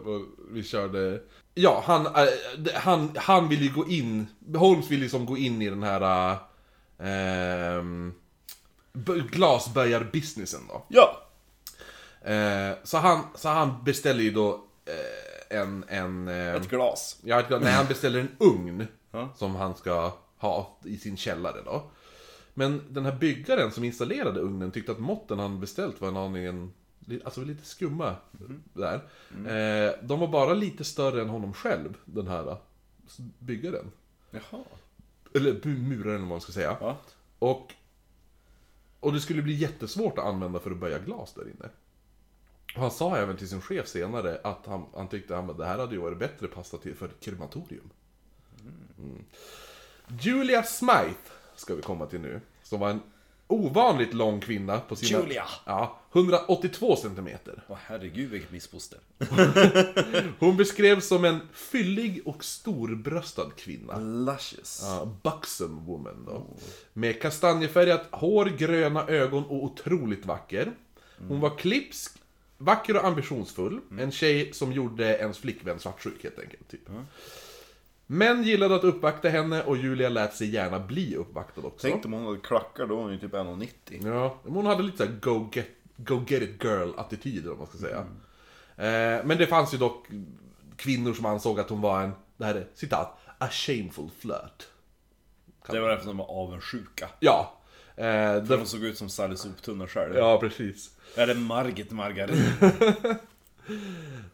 Vi 0.50 0.62
körde... 0.62 1.20
Ja, 1.54 1.82
han, 1.86 2.06
äh, 2.06 2.12
han, 2.74 3.10
han 3.16 3.48
vill 3.48 3.62
ju 3.62 3.72
gå 3.72 3.88
in... 3.88 4.26
Holmes 4.54 4.90
vill 4.90 5.00
liksom 5.00 5.26
gå 5.26 5.36
in 5.36 5.62
i 5.62 5.70
den 5.70 5.82
här... 5.82 6.36
B- 8.92 9.22
glasböjarbusinessen 9.30 10.60
då. 10.68 10.84
Ja! 10.88 11.22
Eh, 12.32 12.72
så, 12.84 12.96
han, 12.98 13.20
så 13.34 13.48
han 13.48 13.84
beställer 13.84 14.22
ju 14.22 14.30
då 14.30 14.64
eh, 14.84 15.58
en... 15.58 15.84
en 15.88 16.28
eh, 16.28 16.54
Ett 16.54 16.68
glas. 16.70 17.18
ja, 17.24 17.40
ett 17.40 17.48
glas- 17.48 17.62
nej, 17.62 17.72
han 17.72 17.86
beställer 17.86 18.20
en 18.20 18.36
ugn. 18.38 18.86
Som 19.36 19.54
han 19.56 19.74
ska 19.76 20.12
ha 20.38 20.78
i 20.84 20.96
sin 20.98 21.16
källare 21.16 21.62
då. 21.64 21.90
Men 22.54 22.82
den 22.90 23.04
här 23.04 23.12
byggaren 23.12 23.70
som 23.72 23.84
installerade 23.84 24.40
ugnen 24.40 24.70
tyckte 24.70 24.92
att 24.92 24.98
måtten 24.98 25.38
han 25.38 25.60
beställt 25.60 26.00
var 26.00 26.08
en 26.08 26.16
aningen... 26.16 26.72
li- 27.00 27.20
Alltså 27.24 27.40
lite 27.40 27.64
skumma 27.64 28.16
där. 28.72 28.94
Eh, 29.46 29.92
de 30.02 30.20
var 30.20 30.28
bara 30.28 30.54
lite 30.54 30.84
större 30.84 31.22
än 31.22 31.28
honom 31.28 31.52
själv, 31.52 31.94
den 32.04 32.26
här 32.28 32.50
eh, 32.50 32.56
byggaren. 33.38 33.92
Jaha. 34.30 34.62
Eller 35.36 35.66
muraren 35.66 36.08
eller 36.08 36.18
vad 36.18 36.28
man 36.28 36.40
ska 36.40 36.52
säga. 36.52 36.76
Ja. 36.80 36.96
Och, 37.38 37.74
och 39.00 39.12
det 39.12 39.20
skulle 39.20 39.42
bli 39.42 39.54
jättesvårt 39.54 40.18
att 40.18 40.24
använda 40.24 40.58
för 40.58 40.70
att 40.70 40.76
böja 40.76 40.98
glas 40.98 41.34
där 41.34 41.42
inne. 41.42 41.68
Och 42.74 42.82
han 42.82 42.90
sa 42.90 43.16
även 43.16 43.36
till 43.36 43.48
sin 43.48 43.60
chef 43.60 43.88
senare 43.88 44.40
att 44.44 44.66
han, 44.66 44.86
han 44.94 45.08
tyckte 45.08 45.38
att 45.38 45.58
det 45.58 45.66
här 45.66 45.78
hade 45.78 45.94
ju 45.94 46.00
varit 46.00 46.18
bättre 46.18 46.46
passat 46.46 46.82
till 46.82 46.94
för 46.94 47.06
ett 47.06 47.20
krematorium. 47.20 47.90
Mm. 48.98 49.24
Julia 50.20 50.62
Smythe 50.62 51.30
ska 51.56 51.74
vi 51.74 51.82
komma 51.82 52.06
till 52.06 52.20
nu. 52.20 52.40
Som 52.62 52.80
var 52.80 52.90
en 52.90 53.02
ovanligt 53.46 54.14
lång 54.14 54.40
kvinna 54.40 54.80
på 54.80 54.96
sina... 54.96 55.20
Julia! 55.20 55.44
Ja, 55.64 56.00
182 56.12 56.96
centimeter. 56.96 57.62
Åh 57.68 57.76
herregud 57.86 58.30
vilket 58.30 58.50
missfoster. 58.50 58.98
Hon 60.38 60.56
beskrevs 60.56 61.08
som 61.08 61.24
en 61.24 61.40
fyllig 61.52 62.22
och 62.24 62.44
storbröstad 62.44 63.50
kvinna. 63.56 63.98
Luscious. 63.98 64.80
Ja, 64.84 65.16
buxom 65.22 65.84
woman 65.86 66.24
då. 66.26 66.46
Med 66.92 67.22
kastanjefärgat 67.22 68.06
hår, 68.10 68.44
gröna 68.44 69.06
ögon 69.06 69.44
och 69.44 69.64
otroligt 69.64 70.26
vacker. 70.26 70.72
Hon 71.28 71.40
var 71.40 71.58
klipsk, 71.58 72.18
vacker 72.58 72.96
och 72.96 73.04
ambitionsfull. 73.04 73.80
En 73.98 74.12
tjej 74.12 74.52
som 74.52 74.72
gjorde 74.72 75.18
ens 75.18 75.38
flickvän 75.38 75.78
svartsjuk 75.78 76.22
helt 76.22 76.38
enkelt. 76.38 76.68
Typ. 76.68 76.88
Män 78.06 78.42
gillade 78.42 78.74
att 78.74 78.84
uppvakta 78.84 79.28
henne 79.28 79.62
och 79.62 79.76
Julia 79.76 80.08
lät 80.08 80.34
sig 80.34 80.50
gärna 80.50 80.80
bli 80.80 81.16
uppvaktad 81.16 81.60
också. 81.60 81.88
Tänk 81.88 82.04
om 82.04 82.12
hon 82.12 82.24
hade 82.26 82.38
klackar, 82.38 82.86
då 82.86 82.96
var 82.96 83.02
hon 83.02 83.12
ju 83.12 83.18
typ 83.18 83.32
1,90. 83.32 83.68
Ja, 84.06 84.38
men 84.44 84.52
hon 84.54 84.66
hade 84.66 84.82
lite 84.82 84.96
såhär 84.98 85.12
go 85.20 85.48
get, 85.52 85.66
go 85.96 86.24
get 86.28 86.42
it 86.42 86.64
girl 86.64 86.90
attityd 86.96 87.48
om 87.48 87.58
man 87.58 87.66
ska 87.66 87.78
säga. 87.78 87.98
Eh, 88.76 89.24
men 89.24 89.38
det 89.38 89.46
fanns 89.46 89.74
ju 89.74 89.78
dock 89.78 90.06
kvinnor 90.76 91.12
som 91.14 91.26
ansåg 91.26 91.60
att 91.60 91.70
hon 91.70 91.80
var 91.80 92.02
en, 92.02 92.12
det 92.36 92.44
här 92.44 92.54
är 92.54 92.66
citat, 92.74 93.18
a 93.38 93.48
shameful 93.50 94.10
flirt. 94.18 94.66
Det 95.70 95.80
var 95.80 95.88
därför 95.88 96.06
de 96.06 96.16
var 96.16 96.30
avundsjuka. 96.30 97.08
Ja. 97.20 97.52
Eh, 97.96 98.04
För 98.04 98.40
det, 98.40 98.56
de 98.56 98.66
såg 98.66 98.84
ut 98.84 98.98
som 98.98 99.08
Sally 99.08 99.36
Soptunna 99.36 99.86
själv. 99.86 100.14
ja, 100.16 100.38
precis. 100.40 100.90
Eller 101.16 101.34
Margit 101.34 101.90
Margarin. 101.90 102.44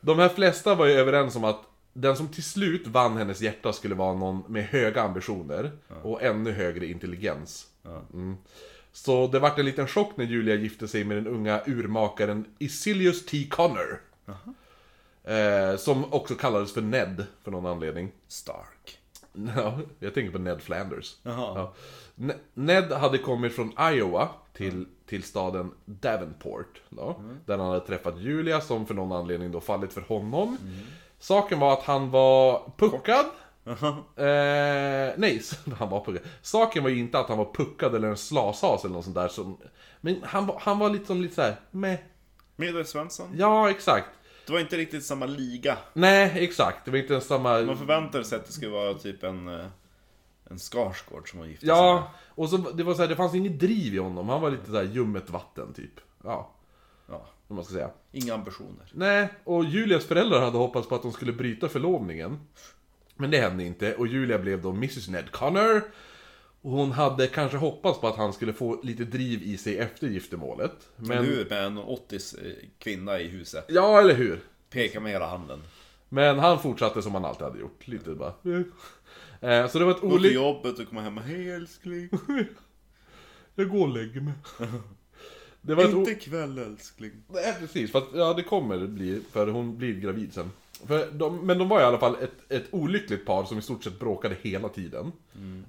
De 0.01 0.19
här 0.19 0.29
flesta 0.29 0.75
var 0.75 0.87
ju 0.87 0.93
överens 0.93 1.37
om 1.37 1.45
att 1.45 1.61
den 1.93 2.17
som 2.17 2.29
till 2.29 2.43
slut 2.45 2.87
vann 2.87 3.17
hennes 3.17 3.41
hjärta 3.41 3.73
skulle 3.73 3.95
vara 3.95 4.15
någon 4.15 4.43
med 4.49 4.65
höga 4.65 5.03
ambitioner 5.03 5.71
och 6.03 6.23
ännu 6.23 6.53
högre 6.53 6.87
intelligens. 6.87 7.67
Mm. 8.13 8.37
Så 8.93 9.27
det 9.27 9.39
vart 9.39 9.59
en 9.59 9.65
liten 9.65 9.87
chock 9.87 10.17
när 10.17 10.25
Julia 10.25 10.55
gifte 10.55 10.89
sig 10.89 11.05
med 11.05 11.17
den 11.17 11.27
unga 11.27 11.61
urmakaren 11.67 12.45
Isilius 12.59 13.27
T. 13.27 13.47
Connor. 13.51 14.01
Eh, 15.25 15.77
som 15.77 16.13
också 16.13 16.35
kallades 16.35 16.73
för 16.75 16.81
Ned, 16.81 17.27
för 17.43 17.51
någon 17.51 17.67
anledning. 17.67 18.13
Stark. 18.29 18.99
Ja, 19.57 19.81
jag 19.99 20.15
tänker 20.15 20.33
på 20.33 20.39
Ned 20.39 20.61
Flanders. 20.63 21.17
Ja. 21.23 21.75
Ne- 22.15 22.39
Ned 22.55 22.93
hade 22.93 23.19
kommit 23.19 23.55
från 23.55 23.73
Iowa 23.93 24.29
till, 24.53 24.87
till 25.07 25.23
staden 25.23 25.71
Davenport. 25.85 26.81
Då, 26.89 27.23
Där 27.47 27.59
han 27.59 27.69
hade 27.69 27.87
träffat 27.87 28.19
Julia 28.21 28.61
som 28.61 28.87
för 28.87 28.95
någon 28.95 29.13
anledning 29.13 29.53
då 29.53 29.61
fallit 29.61 29.93
för 29.93 30.01
honom. 30.01 30.57
Saken 31.23 31.61
var 31.61 31.73
att 31.73 31.83
han 31.83 32.11
var 32.11 32.73
puckad. 32.77 33.27
Eh, 34.17 35.13
nej, 35.17 35.43
han 35.79 35.91
var 35.91 36.05
puckad. 36.05 36.23
Saken 36.43 36.83
var 36.83 36.91
ju 36.91 36.99
inte 36.99 37.19
att 37.19 37.29
han 37.29 37.39
var 37.39 37.53
puckad 37.55 37.95
eller 37.95 38.09
en 38.09 38.17
slashas 38.17 38.85
eller 38.85 38.95
något 38.95 39.05
sånt 39.05 39.17
där. 39.17 39.29
Som, 39.29 39.59
men 40.01 40.23
han, 40.23 40.51
han 40.61 40.79
var 40.79 40.91
liksom 40.91 41.23
lite 41.23 41.35
såhär, 41.35 41.57
med. 41.71 41.99
Medelsvensson. 42.57 43.29
Ja, 43.37 43.71
exakt. 43.71 44.09
Det 44.47 44.53
var 44.53 44.61
inte 44.61 44.77
riktigt 44.77 45.05
samma 45.05 45.27
liga. 45.27 45.79
Nej, 45.93 46.33
exakt. 46.45 46.85
Det 46.85 46.91
var 46.91 46.99
inte 46.99 47.21
samma... 47.21 47.61
Man 47.61 47.79
förväntade 47.79 48.25
sig 48.25 48.37
att 48.39 48.47
det 48.47 48.53
skulle 48.53 48.71
vara 48.71 48.95
typ 48.95 49.23
en, 49.23 49.49
eh, 49.49 49.67
en 50.51 50.59
Skarsgård 50.59 51.31
som 51.31 51.41
var 51.41 51.47
gift 51.47 51.63
Ja, 51.63 52.11
och 52.29 52.49
så, 52.49 52.57
det 52.57 52.83
var 52.83 52.95
så 52.95 53.03
här, 53.03 53.09
det 53.09 53.17
fanns 53.17 53.35
inget 53.35 53.61
driv 53.61 53.95
i 53.95 53.99
honom. 53.99 54.29
Han 54.29 54.41
var 54.41 54.51
lite 54.51 54.67
såhär 54.67 54.85
ljummet 54.85 55.31
vatten 55.31 55.75
typ. 55.75 56.01
Ja, 56.25 56.51
Ja, 57.09 57.27
om 57.53 57.57
man 57.57 57.65
ska 57.65 57.75
säga. 57.75 57.91
inga 58.13 58.35
ambitioner. 58.35 58.91
Nej, 58.93 59.29
och 59.45 59.65
Julias 59.65 60.05
föräldrar 60.05 60.41
hade 60.41 60.59
hoppats 60.59 60.89
på 60.89 60.95
att 60.95 61.03
de 61.03 61.13
skulle 61.13 61.33
bryta 61.33 61.69
förlovningen. 61.69 62.39
Men 63.17 63.31
det 63.31 63.39
hände 63.39 63.65
inte, 63.65 63.95
och 63.95 64.07
Julia 64.07 64.39
blev 64.39 64.63
då 64.63 64.71
Mrs 64.71 65.09
Ned 65.09 65.31
Connor. 65.31 65.83
Och 66.63 66.71
hon 66.71 66.93
hade 66.93 67.27
kanske 67.27 67.57
hoppats 67.57 68.01
på 68.01 68.09
att 68.09 68.17
han 68.17 68.33
skulle 68.33 68.53
få 68.53 68.81
lite 68.83 69.05
driv 69.05 69.43
i 69.43 69.57
sig 69.57 69.79
efter 69.79 70.07
giftermålet. 70.07 70.73
Men 70.97 71.25
nu 71.25 71.47
med 71.51 71.65
en 71.65 71.79
80 71.79 72.19
kvinna 72.79 73.21
i 73.21 73.29
huset. 73.29 73.65
Ja, 73.69 74.01
eller 74.01 74.15
hur? 74.15 74.41
Pekar 74.71 75.01
med 75.01 75.13
hela 75.13 75.27
handen. 75.27 75.63
Men 76.09 76.39
han 76.39 76.59
fortsatte 76.63 77.03
som 77.03 77.15
han 77.15 77.25
alltid 77.25 77.43
hade 77.43 77.59
gjort, 77.59 77.89
lite 77.89 78.11
bara... 78.11 78.35
Eh, 79.41 79.69
Så 79.69 79.79
det 79.79 79.85
var 79.85 79.93
ett 79.93 80.01
Gå 80.01 80.19
till 80.19 80.35
jobbet 80.35 80.79
och 80.79 80.89
komma 80.89 81.01
hem 81.01 81.19
och 81.19 81.25
hej 81.25 81.51
älskling. 81.51 82.09
Jag 83.55 83.69
går 83.69 83.89
och 83.89 83.95
lägger 83.95 84.21
mig. 84.21 84.33
Det 85.63 85.75
var 85.75 85.85
Inte 85.85 86.11
ikväll 86.11 86.59
älskling. 86.59 87.11
Nej 87.29 87.55
precis, 87.61 87.93
för 87.93 87.99
att, 87.99 88.09
ja 88.15 88.33
det 88.35 88.43
kommer 88.43 88.87
bli, 88.87 89.21
för 89.33 89.47
hon 89.47 89.79
blir 89.79 89.95
gravid 90.01 90.35
sen. 90.35 90.51
För 90.87 91.11
de, 91.13 91.47
men 91.47 91.59
de 91.59 91.69
var 91.69 91.81
i 91.81 91.85
alla 91.85 91.99
fall 91.99 92.17
ett, 92.23 92.53
ett 92.53 92.65
olyckligt 92.71 93.27
par 93.27 93.45
som 93.45 93.59
i 93.59 93.63
stort 93.63 93.85
sett 93.85 93.99
bråkade 93.99 94.37
hela 94.43 94.69
tiden. 94.69 95.13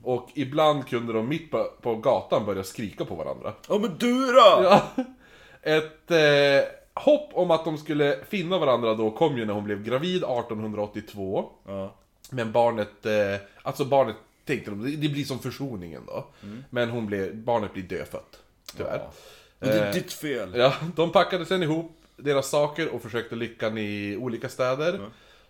Och 0.03 0.29
ibland 0.33 0.87
kunde 0.87 1.13
de 1.13 1.29
mitt 1.29 1.51
på, 1.51 1.63
på 1.81 1.95
gatan 1.95 2.45
börja 2.45 2.63
skrika 2.63 3.05
på 3.05 3.15
varandra. 3.15 3.53
Ja 3.69 3.77
men 3.79 3.97
du 3.97 4.25
då! 4.25 4.59
Ja. 4.63 4.81
Ett 5.61 6.11
eh, 6.11 6.69
hopp 7.03 7.29
om 7.33 7.51
att 7.51 7.65
de 7.65 7.77
skulle 7.77 8.19
finna 8.29 8.57
varandra 8.57 8.93
då 8.93 9.11
kom 9.11 9.37
ju 9.37 9.45
när 9.45 9.53
hon 9.53 9.63
blev 9.63 9.83
gravid 9.83 10.23
1882. 10.23 11.49
Ja. 11.67 11.95
Men 12.29 12.51
barnet, 12.51 13.05
eh, 13.05 13.13
alltså 13.61 13.85
barnet 13.85 14.15
tänkte 14.45 14.71
de, 14.71 14.83
det- 15.01 15.09
blir 15.09 15.23
som 15.23 15.39
försoningen 15.39 16.01
då. 16.07 16.25
Men 16.69 16.89
hon 16.89 17.05
blev, 17.05 17.35
barnet 17.35 17.73
blir 17.73 17.83
dödfött. 17.83 18.39
Tyvärr. 18.77 18.97
Ja. 18.97 19.11
Och 19.63 19.69
det 19.69 19.79
är 19.79 19.87
Eh, 19.87 19.93
ditt 19.93 20.13
fel. 20.13 20.49
Ja, 20.55 20.73
de 20.95 21.11
packade 21.11 21.45
sen 21.45 21.63
ihop 21.63 21.99
deras 22.17 22.49
saker 22.49 22.87
och 22.89 23.01
försökte 23.01 23.35
lyckan 23.35 23.77
i 23.77 24.17
olika 24.19 24.49
städer. 24.49 24.99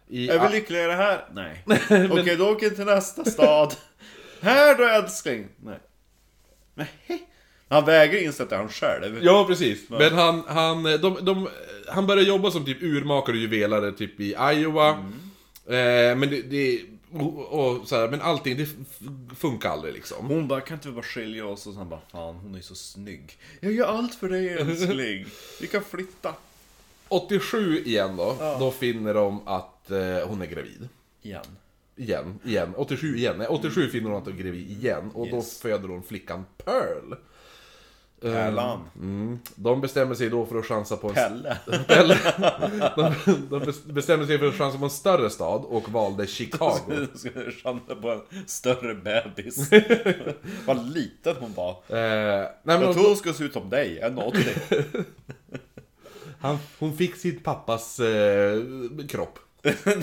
I, 0.08 0.30
Är 0.30 0.48
vi 0.48 0.56
lyckliga 0.56 0.84
i 0.84 0.88
det 0.88 0.96
här? 0.96 1.26
Nej. 1.34 1.64
Okej, 2.12 2.36
då 2.36 2.50
åker 2.50 2.70
vi 2.70 2.76
till 2.76 2.86
nästa 2.86 3.26
stad. 3.26 3.76
här 4.42 4.78
då 4.78 4.84
älskling. 4.84 5.48
Nej. 5.64 5.80
Nej. 6.74 6.88
Han 7.70 7.86
vägrar 7.86 8.20
inse 8.24 8.44
att 8.44 8.50
det 8.50 8.56
är 8.56 8.60
han 8.60 8.70
själv. 8.70 9.20
Ja, 9.24 9.46
precis. 9.48 9.90
Men 9.90 10.14
han, 10.14 10.44
han, 10.48 10.84
de, 10.84 11.18
de, 11.22 11.50
han 11.88 12.08
började 12.08 12.28
jobba 12.28 12.52
som 12.52 12.66
typ 12.66 12.84
urmakare 12.84 13.36
och 13.36 13.42
juvelare 13.42 13.92
typ 13.92 14.20
i 14.20 14.36
Iowa. 14.54 14.90
Eh, 15.68 16.16
men 16.16 16.30
det, 16.30 16.42
det 16.42 16.82
och, 17.14 17.48
och 17.80 17.88
så 17.88 17.96
här, 17.96 18.08
men 18.10 18.22
allting, 18.22 18.58
det 18.58 18.68
funkar 19.36 19.70
aldrig 19.70 19.94
liksom. 19.94 20.26
Hon 20.28 20.48
bara, 20.48 20.62
kan 20.62 20.78
inte 20.78 20.88
vi 20.88 20.94
bara 20.94 21.04
skilja 21.04 21.46
oss? 21.46 21.68
Och 21.68 21.74
han 21.74 21.90
bara, 21.90 22.02
fan 22.12 22.36
hon 22.36 22.56
är 22.56 22.62
så 22.62 22.76
snygg. 22.76 23.38
Jag 23.60 23.72
gör 23.74 23.88
allt 23.88 24.16
för 24.16 24.30
dig 24.30 24.50
älskling. 24.50 25.26
Vi 25.62 25.68
kan 25.68 25.84
flytta. 25.84 26.36
87 27.08 27.84
igen 27.86 28.16
då, 28.18 28.36
Ja. 28.40 28.58
då 28.60 28.72
finner 28.72 29.14
de 29.14 29.48
att 29.48 29.92
eh, 29.92 30.28
hon 30.28 30.42
är 30.42 30.46
gravid. 30.46 30.90
Igen. 31.22 31.44
Igen, 31.96 32.40
igen. 32.46 32.74
87 32.78 33.18
igen. 33.18 33.36
Nej, 33.38 33.48
87 33.48 33.90
finner 33.90 34.10
hon 34.10 34.18
att 34.20 34.26
hon 34.26 34.34
är 34.34 34.38
gravid 34.44 34.72
igen. 34.72 35.12
Och 35.14 35.28
Yes. 35.28 35.60
då 35.62 35.70
föder 35.70 35.88
hon 35.88 36.04
flickan 36.04 36.46
Pearl. 36.66 37.14
Pärlan. 38.32 38.90
Mm. 38.96 39.40
De 39.56 39.82
bestämmer 39.82 40.16
sig 40.16 40.30
då 40.30 40.46
för 40.46 40.60
att 40.60 40.66
chansa 40.66 40.98
på 40.98 41.08
en... 41.08 41.14
Pelle. 41.14 41.58
Eller, 41.88 42.18
de, 42.96 43.14
de 43.50 43.64
bes- 43.64 43.92
bestämde 43.94 44.28
sig 44.28 44.40
för 44.40 44.48
att 44.48 44.56
chansa 44.56 44.78
på 44.78 44.84
en 44.84 44.90
större 44.90 45.30
stad 45.30 45.62
och 45.66 45.90
valde 45.90 46.28
Chicago. 46.28 46.80
Du 47.14 47.20
skulle 47.20 47.52
chansa 47.52 47.96
på 47.96 48.10
en 48.12 48.22
större 48.48 48.96
bebis. 48.96 49.70
Vad 50.66 50.94
liten 50.94 51.36
hon 51.40 51.54
var. 51.54 51.70
Eh, 51.72 51.76
nej, 51.88 52.48
men 52.64 52.82
Jag 52.82 52.90
de, 52.90 52.94
tror 52.94 53.08
hon 53.08 53.16
skulle 53.18 53.34
se 53.34 53.44
ut 53.44 53.54
som 53.54 53.70
dig, 53.70 54.00
en 54.00 54.18
80. 54.18 54.40
han, 56.40 56.58
hon 56.80 56.98
fick 56.98 57.16
sin 57.16 57.40
pappas 57.40 58.00
eh, 58.00 58.62
kropp. 59.10 59.40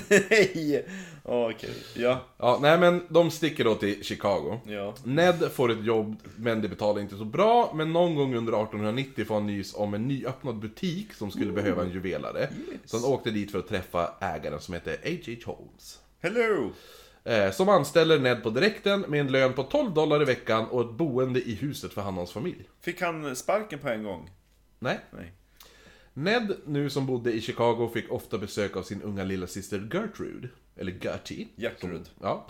Nej! 0.08 0.86
Okej, 1.32 1.74
ja. 1.94 2.20
Ja, 2.38 2.58
nej 2.62 2.78
men 2.78 3.02
de 3.08 3.30
sticker 3.30 3.64
då 3.64 3.74
till 3.74 4.04
Chicago. 4.04 4.60
Ja. 4.66 4.94
Ned 5.04 5.52
får 5.52 5.70
ett 5.70 5.84
jobb, 5.84 6.16
men 6.36 6.62
det 6.62 6.68
betalar 6.68 7.00
inte 7.00 7.16
så 7.16 7.24
bra. 7.24 7.72
Men 7.74 7.92
någon 7.92 8.14
gång 8.14 8.36
under 8.36 8.52
1890 8.52 9.24
får 9.24 9.34
han 9.34 9.46
nys 9.46 9.74
om 9.74 9.94
en 9.94 10.08
nyöppnad 10.08 10.58
butik 10.58 11.12
som 11.12 11.30
skulle 11.30 11.52
behöva 11.52 11.82
en 11.82 11.90
juvelare. 11.90 12.48
Så 12.84 12.96
han 12.96 13.12
åkte 13.12 13.30
dit 13.30 13.50
för 13.50 13.58
att 13.58 13.68
träffa 13.68 14.14
ägaren 14.20 14.60
som 14.60 14.74
heter 14.74 14.96
H.H. 15.04 15.52
Holmes. 15.52 16.00
Hello! 16.20 16.72
Eh, 17.24 17.50
som 17.50 17.68
anställer 17.68 18.18
Ned 18.18 18.42
på 18.42 18.50
direkten 18.50 19.00
med 19.08 19.20
en 19.20 19.32
lön 19.32 19.52
på 19.52 19.62
12 19.62 19.94
dollar 19.94 20.22
i 20.22 20.24
veckan 20.24 20.66
och 20.66 20.80
ett 20.80 20.90
boende 20.96 21.40
i 21.40 21.54
huset 21.54 21.92
för 21.92 22.02
han 22.02 22.14
och 22.14 22.18
hans 22.18 22.32
familj. 22.32 22.68
Fick 22.80 23.00
han 23.02 23.36
sparken 23.36 23.78
på 23.78 23.88
en 23.88 24.04
gång? 24.04 24.30
Nej. 24.78 25.00
Nej. 25.10 25.32
Ned, 26.14 26.56
nu 26.66 26.90
som 26.90 27.06
bodde 27.06 27.32
i 27.32 27.40
Chicago, 27.40 27.90
fick 27.94 28.12
ofta 28.12 28.38
besök 28.38 28.76
av 28.76 28.82
sin 28.82 29.02
unga 29.02 29.24
lilla 29.24 29.46
syster 29.46 29.88
Gertrude. 29.92 30.48
Eller 30.80 30.92
Gertie. 30.92 31.48
Gertrude. 31.56 32.04
Som, 32.04 32.14
ja. 32.20 32.46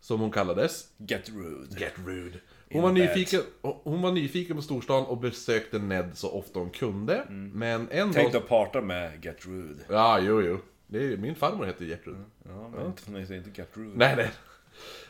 Som 0.00 0.20
hon 0.20 0.30
kallades. 0.30 0.88
Get 0.96 1.28
rude. 1.28 1.80
Gertrude. 1.80 2.38
Hon 2.72 2.82
var, 2.82 2.92
nyfiken, 2.92 3.40
hon 3.60 4.02
var 4.02 4.12
nyfiken 4.12 4.56
på 4.56 4.62
storstan 4.62 5.06
och 5.06 5.18
besökte 5.18 5.78
Ned 5.78 6.10
så 6.14 6.30
ofta 6.30 6.58
hon 6.58 6.70
kunde. 6.70 7.26
Men 7.28 7.88
en 7.90 8.12
Tänkte 8.12 8.38
dag... 8.38 8.42
att 8.42 8.48
parta 8.48 8.80
med 8.80 9.24
Get 9.24 9.46
rude. 9.46 9.82
Ja, 9.88 10.20
jo, 10.20 10.42
jo. 10.42 10.58
Det 10.86 11.12
är, 11.12 11.16
min 11.16 11.34
farmor 11.34 11.64
hette 11.64 11.84
Gertrude. 11.84 12.24
Ja, 12.48 12.68
men 12.68 12.86
inte, 12.86 13.02
hon 13.06 13.16
är 13.16 13.32
inte 13.32 13.60
Get 13.60 13.68
rude. 13.72 13.96
Nej, 13.96 14.16
nej. 14.16 14.30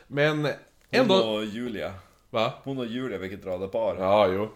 Men 0.07 0.45
en 0.45 0.55
Hon 0.99 1.07
dag... 1.07 1.35
och 1.35 1.45
Julia. 1.45 1.93
Va? 2.29 2.53
Hon 2.63 2.77
och 2.77 2.85
Julia, 2.85 3.17
vilket 3.17 3.45
radarpar. 3.45 3.95
Ja, 3.99 4.27
jo. 4.27 4.49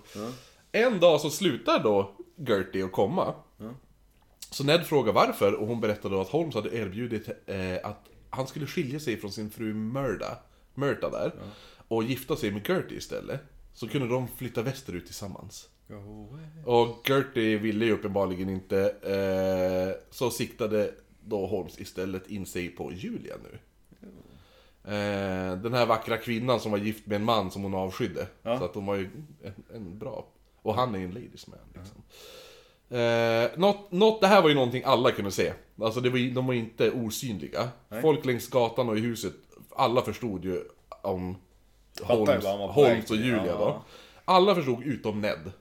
En 0.71 0.99
dag 0.99 1.21
så 1.21 1.29
slutar 1.29 1.83
då 1.83 2.15
Gertie 2.35 2.85
att 2.85 2.91
komma. 2.91 3.33
Så 4.55 4.63
Ned 4.63 4.85
frågar 4.85 5.13
varför 5.13 5.53
och 5.53 5.67
hon 5.67 5.81
berättar 5.81 6.09
då 6.09 6.21
att 6.21 6.29
Holmes 6.29 6.55
hade 6.55 6.75
erbjudit 6.77 7.29
eh, 7.45 7.75
att 7.83 8.09
han 8.29 8.47
skulle 8.47 8.65
skilja 8.65 8.99
sig 8.99 9.17
från 9.17 9.31
sin 9.31 9.49
fru 9.49 9.73
Murda, 9.73 10.37
Murta 10.73 11.09
där. 11.09 11.31
Och 11.87 12.03
gifta 12.03 12.35
sig 12.35 12.51
med 12.51 12.67
Gertie 12.67 12.97
istället. 12.97 13.41
Så 13.73 13.87
kunde 13.87 14.07
de 14.07 14.27
flytta 14.27 14.61
västerut 14.61 15.05
tillsammans. 15.05 15.69
Och 16.65 17.09
Gertie 17.09 17.57
ville 17.57 17.85
ju 17.85 17.91
uppenbarligen 17.91 18.49
inte, 18.49 18.89
eh, 18.89 20.01
så 20.11 20.31
siktade 20.31 20.91
då 21.23 21.45
Holmes 21.45 21.79
istället 21.79 22.27
in 22.27 22.45
sig 22.45 22.69
på 22.69 22.91
Julia 22.93 23.35
nu. 23.43 23.59
Eh, 24.83 25.57
den 25.57 25.73
här 25.73 25.85
vackra 25.85 26.17
kvinnan 26.17 26.59
som 26.59 26.71
var 26.71 26.77
gift 26.77 27.05
med 27.05 27.15
en 27.15 27.25
man 27.25 27.51
som 27.51 27.63
hon 27.63 27.73
avskydde. 27.73 28.27
Ja. 28.41 28.59
Så 28.59 28.65
att 28.65 28.75
hon 28.75 28.85
var 28.85 28.95
ju 28.95 29.09
en, 29.43 29.63
en 29.75 29.99
bra... 29.99 30.27
Och 30.61 30.75
han 30.75 30.95
är 30.95 30.99
ju 30.99 31.05
en 31.05 31.11
ladies 31.11 31.47
man 31.47 31.59
liksom. 31.73 32.01
Eh, 32.89 33.49
något, 33.59 33.91
något, 33.91 34.21
det 34.21 34.27
här 34.27 34.41
var 34.41 34.49
ju 34.49 34.55
någonting 34.55 34.83
alla 34.85 35.11
kunde 35.11 35.31
se. 35.31 35.53
Alltså 35.81 35.99
det 36.01 36.09
var, 36.09 36.17
ju- 36.17 36.31
de 36.31 36.47
var 36.47 36.53
ju 36.53 36.59
inte 36.59 36.91
osynliga. 36.91 37.69
Nej. 37.89 38.01
Folk 38.01 38.25
längs 38.25 38.47
gatan 38.49 38.89
och 38.89 38.97
i 38.97 39.01
huset, 39.01 39.33
alla 39.75 40.01
förstod 40.01 40.45
ju 40.45 40.61
om 41.01 41.35
Fattar 42.01 42.15
Holmes, 42.15 42.35
ju 42.35 42.39
vad 42.39 42.51
han 42.51 42.59
var 42.59 42.67
på 42.67 42.73
Holmes 42.73 42.93
väg 42.95 43.01
och 43.01 43.07
till. 43.07 43.25
Julia 43.25 43.45
Ja. 43.45 43.57
då. 43.57 43.81
Alla 44.25 44.55
förstod 44.55 44.83
utom 44.83 45.21
Ned. 45.21 45.51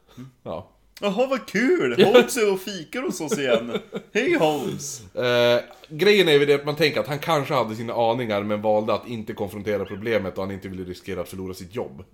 Ja. 0.42 0.70
Jaha, 1.00 1.26
vad 1.26 1.46
kul! 1.46 2.04
Holmes 2.04 2.36
är 2.36 2.52
och 2.52 2.60
fikar 2.60 3.02
hos 3.02 3.20
oss 3.20 3.38
igen. 3.38 3.78
Hej 4.12 4.34
Holmes! 4.38 5.14
Eh, 5.14 5.60
grejen 5.88 6.28
är 6.28 6.32
ju 6.32 6.46
det 6.46 6.54
att 6.54 6.64
man 6.66 6.76
tänker 6.76 7.00
att 7.00 7.06
han 7.08 7.18
kanske 7.18 7.54
hade 7.54 7.76
sina 7.76 7.94
aningar 7.94 8.42
men 8.42 8.62
valde 8.62 8.94
att 8.94 9.08
inte 9.08 9.32
konfrontera 9.32 9.84
problemet 9.84 10.38
och 10.38 10.44
han 10.44 10.52
inte 10.52 10.68
ville 10.68 10.84
riskera 10.84 11.20
att 11.20 11.28
förlora 11.28 11.54
sitt 11.54 11.74
jobb. 11.74 12.04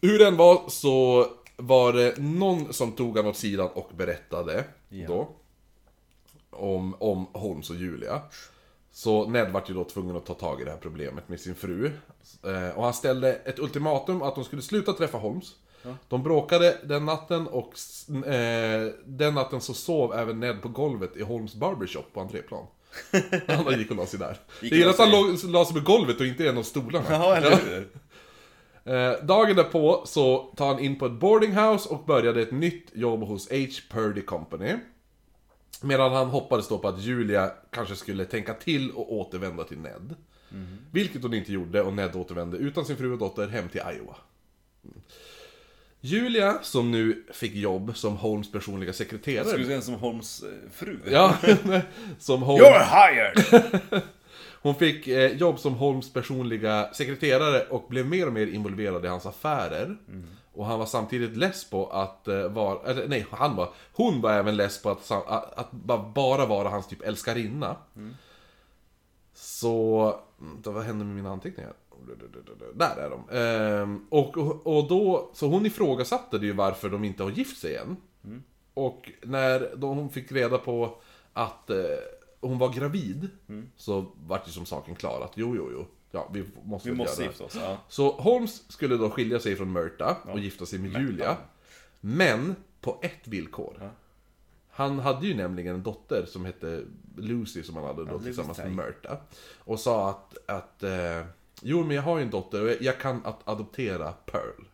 Hur 0.00 0.18
den 0.18 0.36
var 0.36 0.62
så 0.68 1.26
var 1.56 1.92
det 1.92 2.14
någon 2.18 2.72
som 2.72 2.92
tog 2.92 3.16
han 3.16 3.26
åt 3.26 3.36
sidan 3.36 3.68
och 3.74 3.90
berättade 3.96 4.64
Ja. 4.88 5.06
då 5.08 5.28
om, 6.50 6.94
om 6.98 7.26
Holmes 7.32 7.70
och 7.70 7.76
Julia. 7.76 8.22
Så 8.92 9.28
Ned 9.28 9.52
vart 9.52 9.70
ju 9.70 9.74
då 9.74 9.84
tvungen 9.84 10.16
att 10.16 10.26
ta 10.26 10.34
tag 10.34 10.60
i 10.60 10.64
det 10.64 10.70
här 10.70 10.78
problemet 10.78 11.28
med 11.28 11.40
sin 11.40 11.54
fru. 11.54 11.92
Eh, 12.44 12.76
och 12.76 12.84
han 12.84 12.94
ställde 12.94 13.34
ett 13.34 13.58
ultimatum 13.58 14.22
att 14.22 14.34
de 14.34 14.44
skulle 14.44 14.62
sluta 14.62 14.92
träffa 14.92 15.18
Holmes. 15.18 15.54
De 16.08 16.22
bråkade 16.22 16.76
den 16.84 17.04
natten 17.04 17.46
och 17.46 17.74
eh, 18.26 18.92
den 19.04 19.34
natten 19.34 19.60
så 19.60 19.74
sov 19.74 20.14
även 20.14 20.40
Ned 20.40 20.62
på 20.62 20.68
golvet 20.68 21.16
i 21.16 21.22
Holmes 21.22 21.54
Barbershop 21.54 22.12
på 22.12 22.20
entréplan. 22.20 22.66
Han 23.48 23.78
gick 23.78 23.90
och 23.90 23.96
la 23.96 24.06
sig 24.06 24.18
där. 24.18 24.38
Gick 24.62 24.72
Det 24.72 24.76
gillar 24.78 24.90
att 24.90 24.98
han 24.98 25.36
la 25.52 25.64
sig 25.64 25.74
på 25.74 25.92
golvet 25.92 26.20
och 26.20 26.26
inte 26.26 26.44
i 26.44 26.48
en 26.48 26.58
av 26.58 26.62
stolarna. 26.62 27.04
Ja, 27.10 27.36
eller 27.36 27.50
hur? 27.56 27.88
Eh, 28.86 29.12
dagen 29.22 29.56
därpå 29.56 30.02
så 30.06 30.52
tar 30.56 30.66
han 30.66 30.78
in 30.78 30.98
på 30.98 31.06
ett 31.06 31.12
boardinghouse 31.12 31.88
och 31.88 32.04
började 32.04 32.42
ett 32.42 32.52
nytt 32.52 32.90
jobb 32.92 33.20
hos 33.22 33.50
H. 33.50 33.56
Purdy 33.90 34.22
Company. 34.22 34.76
Medan 35.82 36.12
han 36.12 36.26
hoppades 36.26 36.68
då 36.68 36.78
på 36.78 36.88
att 36.88 37.00
Julia 37.00 37.52
kanske 37.70 37.96
skulle 37.96 38.24
tänka 38.24 38.54
till 38.54 38.90
och 38.90 39.12
återvända 39.12 39.64
till 39.64 39.78
Ned. 39.78 40.14
Vilket 40.90 41.22
hon 41.22 41.34
inte 41.34 41.52
gjorde 41.52 41.82
och 41.82 41.92
Ned 41.92 42.16
återvände 42.16 42.56
utan 42.56 42.84
sin 42.84 42.96
fru 42.96 43.12
och 43.12 43.18
dotter 43.18 43.48
hem 43.48 43.68
till 43.68 43.80
Iowa. 43.80 44.16
Mm. 44.84 45.00
Julia, 46.00 46.58
som 46.62 46.90
nu 46.90 47.24
fick 47.32 47.54
jobb 47.54 47.96
som 47.96 48.16
Holmes 48.16 48.52
personliga 48.52 48.92
sekreterare. 48.92 49.44
Skulle 49.44 49.62
du 49.62 49.68
säga 49.68 49.80
som 49.80 49.94
Holmes 49.94 50.42
eh, 50.42 50.70
fru? 50.72 50.98
Ja, 51.10 51.36
som 52.18 52.42
Holmes... 52.42 52.62
You're 52.62 52.84
hired! 52.84 54.02
Hon 54.62 54.74
fick 54.74 55.08
eh, 55.08 55.36
jobb 55.36 55.58
som 55.58 55.74
Holmes 55.74 56.12
personliga 56.12 56.92
sekreterare 56.94 57.66
och 57.70 57.86
blev 57.88 58.06
mer 58.06 58.26
och 58.26 58.32
mer 58.32 58.46
involverad 58.46 59.04
i 59.04 59.08
hans 59.08 59.26
affärer. 59.26 59.96
Och 60.52 60.66
han 60.66 60.78
var 60.78 60.86
samtidigt 60.86 61.36
less 61.36 61.70
på 61.70 61.86
att 61.86 62.28
eh, 62.28 62.48
vara, 62.48 62.90
eller 62.90 63.08
nej, 63.08 63.26
han 63.30 63.56
var, 63.56 63.68
hon 63.92 64.20
var 64.20 64.32
även 64.32 64.56
less 64.56 64.82
på 64.82 64.90
att, 64.90 65.10
att, 65.10 65.58
att 65.58 65.72
ba- 65.72 66.12
bara 66.14 66.46
vara 66.46 66.68
hans 66.68 66.86
typ 66.88 67.02
älskarinna. 67.02 67.76
Så, 69.34 70.14
mm, 70.40 70.58
då, 70.62 70.70
vad 70.70 70.84
hände 70.84 71.04
med 71.04 71.16
mina 71.16 71.30
anteckningar? 71.30 71.72
Där 72.74 72.96
är 72.96 73.10
de. 73.10 73.38
Ehm, 73.38 74.06
och, 74.10 74.36
och, 74.66 74.88
då, 74.88 75.30
så 75.34 75.46
hon 75.46 75.66
ifrågasatte 75.66 76.36
ju 76.36 76.52
varför 76.52 76.88
de 76.88 77.04
inte 77.04 77.22
har 77.22 77.30
gift 77.30 77.58
sig 77.60 77.76
än. 77.76 77.96
Och 78.74 79.10
när 79.22 79.72
då 79.76 79.86
hon 79.86 80.10
fick 80.10 80.32
reda 80.32 80.58
på 80.58 80.98
att 81.32 81.70
eh, 81.70 81.76
hon 82.48 82.58
var 82.58 82.72
gravid, 82.72 83.28
så 83.76 84.06
vart 84.16 84.44
det 84.44 84.50
som 84.50 84.66
saken 84.66 84.94
klar 84.94 85.20
att 85.24 85.32
jo, 85.34 85.56
jo, 85.56 85.68
jo, 85.72 85.86
ja, 86.10 86.28
vi 86.32 86.44
måste 86.64 86.88
Vi 86.88 86.94
måste 86.94 87.22
gifta 87.22 87.44
oss, 87.44 87.56
ja. 87.60 87.78
Så 87.88 88.10
Holmes 88.10 88.72
skulle 88.72 88.96
då 88.96 89.10
skilja 89.10 89.38
sig 89.40 89.56
från 89.56 89.72
Myrta 89.72 90.16
och 90.24 90.38
gifta 90.38 90.66
sig 90.66 90.78
med 90.78 91.02
Julia. 91.02 91.36
Men 92.00 92.56
på 92.80 92.98
ett 93.02 93.28
villkor. 93.28 93.90
Han 94.70 94.98
hade 94.98 95.26
ju 95.26 95.34
nämligen 95.34 95.74
en 95.74 95.82
dotter 95.82 96.24
som 96.26 96.44
hette 96.44 96.82
Lucy 97.16 97.62
som 97.62 97.76
han 97.76 97.84
hade 97.84 98.04
då 98.04 98.18
tillsammans 98.18 98.58
med. 98.58 98.72
Myrta. 98.72 99.18
Och 99.58 99.80
sa 99.80 100.10
att, 100.10 100.36
att 100.46 100.82
eh, 100.82 101.26
jo 101.62 101.84
men 101.84 101.96
jag 101.96 102.02
har 102.02 102.18
ju 102.18 102.22
en 102.22 102.30
dotter 102.30 102.62
och 102.62 102.68
jag, 102.68 102.82
jag 102.82 103.00
kan 103.00 103.26
att 103.26 103.48
adoptera 103.48 104.12
Pearl. 104.12 104.64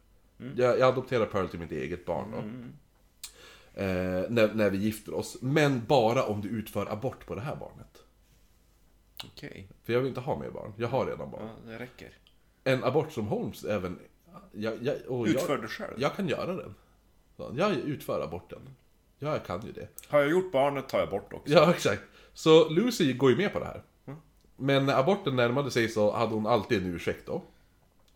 Jag, 0.57 0.79
jag 0.79 0.89
adopterar 0.89 1.27
Pearl 1.27 1.49
till 1.49 1.59
mitt 1.61 1.73
eget 1.73 2.07
barn 2.07 2.31
då. 2.33 2.43
Eh, 3.75 3.85
när, 4.29 4.55
när 4.55 4.71
vi 4.71 4.79
gifter 4.79 5.15
oss. 5.15 5.37
Men 5.43 5.85
bara 5.87 6.25
om 6.25 6.41
du 6.41 6.49
utför 6.49 6.93
abort 6.93 7.27
på 7.27 7.35
det 7.35 7.41
här 7.41 7.57
barnet. 7.57 8.03
Okej. 9.25 9.69
För 9.85 9.93
jag 9.93 10.01
vill 10.01 10.09
inte 10.09 10.21
ha 10.21 10.39
mer 10.39 10.51
barn. 10.51 10.73
Jag 10.77 10.89
har 10.89 11.07
redan 11.07 11.31
barn. 11.31 11.43
Ja, 11.67 11.71
det 11.71 11.79
räcker. 11.79 12.13
En 12.65 12.85
abort 12.85 13.13
som 13.13 13.27
Holmes 13.27 13.65
även... 13.65 13.99
Jag, 14.53 14.83
jag, 14.83 14.97
och 15.09 15.29
jag, 15.29 15.35
Utför 15.35 15.59
det 15.59 15.69
själv. 15.69 15.95
jag 15.97 16.17
kan 16.17 16.29
göra 16.29 16.57
den. 16.57 16.75
Så, 17.37 17.53
Jag 17.57 17.73
utför 17.73 18.21
aborten. 18.25 18.59
Ja, 19.19 19.29
jag 19.33 19.45
kan 19.45 19.67
ju 19.67 19.73
det. 19.73 19.89
Har 20.09 20.21
jag 20.21 20.31
gjort 20.31 20.53
barnet 20.53 20.89
tar 20.89 20.99
jag 20.99 21.11
bort 21.11 21.33
också. 21.33 21.53
Ja, 21.55 21.71
exakt. 21.71 22.03
Så 22.35 22.69
Lucy 22.69 23.13
går 23.13 23.31
ju 23.31 23.37
med 23.37 23.53
på 23.53 23.59
det 23.59 23.65
här. 23.65 23.83
Men 24.57 24.87
när 24.87 24.99
aborten 25.01 25.37
närmade 25.37 25.71
sig 25.71 25.89
så 25.89 26.13
hade 26.13 26.35
hon 26.35 26.47
alltid 26.47 26.83
en 26.83 26.95
ursäkt 26.95 27.27
då. 27.27 27.43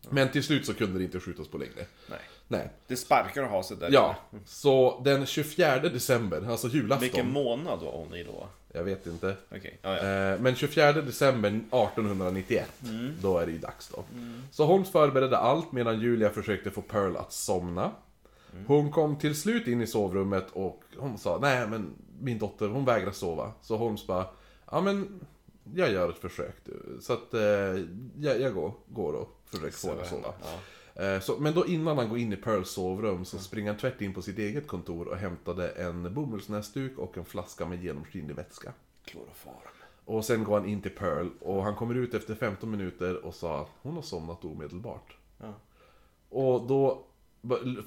Men 0.09 0.29
till 0.31 0.43
slut 0.43 0.65
så 0.65 0.73
kunde 0.73 0.97
det 0.99 1.03
inte 1.03 1.19
skjutas 1.19 1.47
på 1.47 1.57
längre. 1.57 1.85
Nej. 2.09 2.19
Nej. 2.47 2.69
Det 2.87 2.95
sparkar 2.95 3.43
att 3.43 3.49
ha 3.49 3.63
sig 3.63 3.77
där. 3.77 3.89
Ja, 3.91 4.15
så 4.45 5.01
den 5.03 5.25
24 5.25 5.79
december, 5.79 6.51
alltså 6.51 6.67
julafton. 6.67 7.01
Vilken 7.01 7.31
månad 7.31 7.79
var 7.79 7.91
hon 7.91 8.15
i 8.15 8.23
då? 8.23 8.47
Jag 8.73 8.83
vet 8.83 9.07
inte. 9.07 9.35
Okej, 9.51 9.79
ja, 9.81 9.97
ja. 9.97 10.33
Eh, 10.33 10.39
Men 10.39 10.55
24 10.55 10.91
december 10.93 11.49
1891, 11.49 12.69
då 13.21 13.37
är 13.37 13.45
det 13.45 13.51
ju 13.51 13.57
dags 13.57 13.87
då. 13.87 14.03
Så 14.51 14.65
Holmes 14.65 14.91
förberedde 14.91 15.37
allt 15.37 15.71
medan 15.71 15.99
Julia 15.99 16.29
försökte 16.29 16.71
få 16.71 16.81
Pearl 16.81 17.17
att 17.17 17.33
somna. 17.33 17.91
Hon 18.67 18.91
kom 18.91 19.15
till 19.15 19.35
slut 19.35 19.67
in 19.67 19.81
i 19.81 19.87
sovrummet 19.87 20.45
och 20.53 20.81
hon 20.97 21.17
sa 21.17 21.39
nej 21.41 21.67
men 21.67 21.93
min 22.21 22.39
dotter 22.39 22.67
hon 22.67 22.85
vägrar 22.85 23.11
sova. 23.11 23.51
Så 23.61 23.77
Holmes 23.77 24.07
bara, 24.07 24.25
ja 24.71 24.81
men 24.81 25.19
jag 25.73 25.91
gör 25.91 26.09
ett 26.09 26.17
försök 26.17 26.55
du. 26.63 26.97
Så 27.01 27.13
att 27.13 27.33
eh, 27.33 27.41
jag, 28.19 28.41
jag 28.41 28.53
går, 28.53 28.73
går 28.87 29.13
och 29.13 29.36
få 29.51 29.57
henne 29.89 30.01
att 30.01 30.07
sova. 30.09 30.33
Ja. 30.95 31.03
Eh, 31.03 31.19
Så, 31.21 31.37
men 31.39 31.53
då 31.53 31.65
innan 31.67 31.97
han 31.97 32.09
går 32.09 32.17
in 32.17 32.33
i 32.33 32.35
Pearls 32.37 32.69
sovrum 32.69 33.25
så 33.25 33.37
springer 33.39 33.71
han 33.71 33.79
tvärt 33.79 34.01
in 34.01 34.13
på 34.13 34.21
sitt 34.21 34.37
eget 34.39 34.67
kontor 34.67 35.07
och 35.07 35.17
hämtade 35.17 35.69
en 35.69 36.13
bomullsnäsduk 36.13 36.97
och 36.97 37.17
en 37.17 37.25
flaska 37.25 37.65
med 37.65 37.83
genomskinlig 37.83 38.35
vätska. 38.35 38.73
Kloroform. 39.05 39.53
Och 40.05 40.25
sen 40.25 40.43
går 40.43 40.59
han 40.59 40.69
in 40.69 40.81
till 40.81 40.91
Pearl 40.95 41.27
och 41.39 41.63
han 41.63 41.75
kommer 41.75 41.95
ut 41.95 42.13
efter 42.13 42.35
15 42.35 42.71
minuter 42.71 43.25
och 43.25 43.35
sa 43.35 43.61
att 43.61 43.69
hon 43.81 43.95
har 43.95 44.01
somnat 44.01 44.45
omedelbart. 44.45 45.17
Ja. 45.37 45.53
Och 46.29 46.67
då 46.67 47.05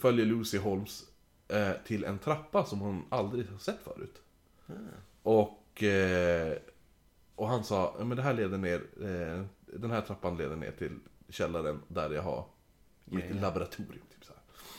följer 0.00 0.26
Lucy 0.26 0.58
Holmes 0.58 1.04
eh, 1.48 1.70
till 1.86 2.04
en 2.04 2.18
trappa 2.18 2.64
som 2.64 2.80
hon 2.80 3.04
aldrig 3.08 3.48
har 3.50 3.58
sett 3.58 3.78
förut. 3.84 4.22
Och, 5.22 5.82
eh, 5.82 6.56
och 7.34 7.48
han 7.48 7.64
sa, 7.64 7.94
"Ja, 7.98 8.04
men 8.04 8.16
det 8.16 8.22
här 8.22 8.34
leder 8.34 8.58
ner, 8.58 8.82
eh, 9.02 9.44
den 9.78 9.90
här 9.90 10.00
trappan 10.00 10.36
leder 10.36 10.56
ner 10.56 10.70
till 10.72 10.98
källaren 11.30 11.82
där 11.88 12.10
jag 12.10 12.22
har 12.22 12.44
mitt 13.04 13.34
laboratorium. 13.40 14.04
Typ 14.14 14.24
så. 14.24 14.32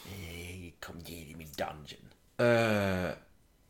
Hey, 0.09 0.71
kom 0.79 0.95
ner 0.97 1.25
i 1.31 1.35
min 1.37 1.49
dungeon. 1.57 2.07
Eh, 2.37 3.11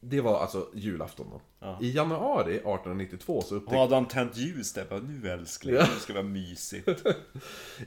det 0.04 0.22
var 0.22 0.40
alltså 0.40 0.70
julafton 0.74 1.28
då. 1.32 1.42
Ja. 1.60 1.78
I 1.82 1.92
januari 1.92 2.54
1892 2.56 3.42
så 3.42 3.56
upptäckte 3.56 3.78
Hade 3.78 3.96
han 3.96 4.08
tänt 4.08 4.38
ljus 4.38 4.74
där? 4.74 4.86
Bara, 4.90 5.00
nu 5.00 5.30
älskling, 5.30 5.76
Ja. 5.76 5.88
nu 5.94 6.00
ska 6.00 6.14
det 6.14 6.22
vara 6.22 6.32
mysigt. 6.32 6.88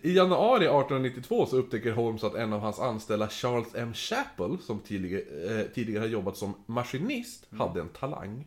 I 0.02 0.12
januari 0.16 0.64
1892 0.64 1.46
så 1.46 1.56
upptäcker 1.56 1.92
Holmes 1.92 2.24
att 2.24 2.34
en 2.34 2.52
av 2.52 2.60
hans 2.60 2.78
anställda 2.78 3.28
Charles 3.28 3.74
M. 3.74 3.94
Chappell, 3.94 4.58
som 4.58 4.80
tidigare, 4.80 5.60
eh, 5.60 5.66
tidigare 5.66 6.00
har 6.00 6.08
jobbat 6.08 6.36
som 6.36 6.54
maskinist, 6.66 7.46
hade 7.50 7.80
en 7.80 7.88
talang. 7.88 8.46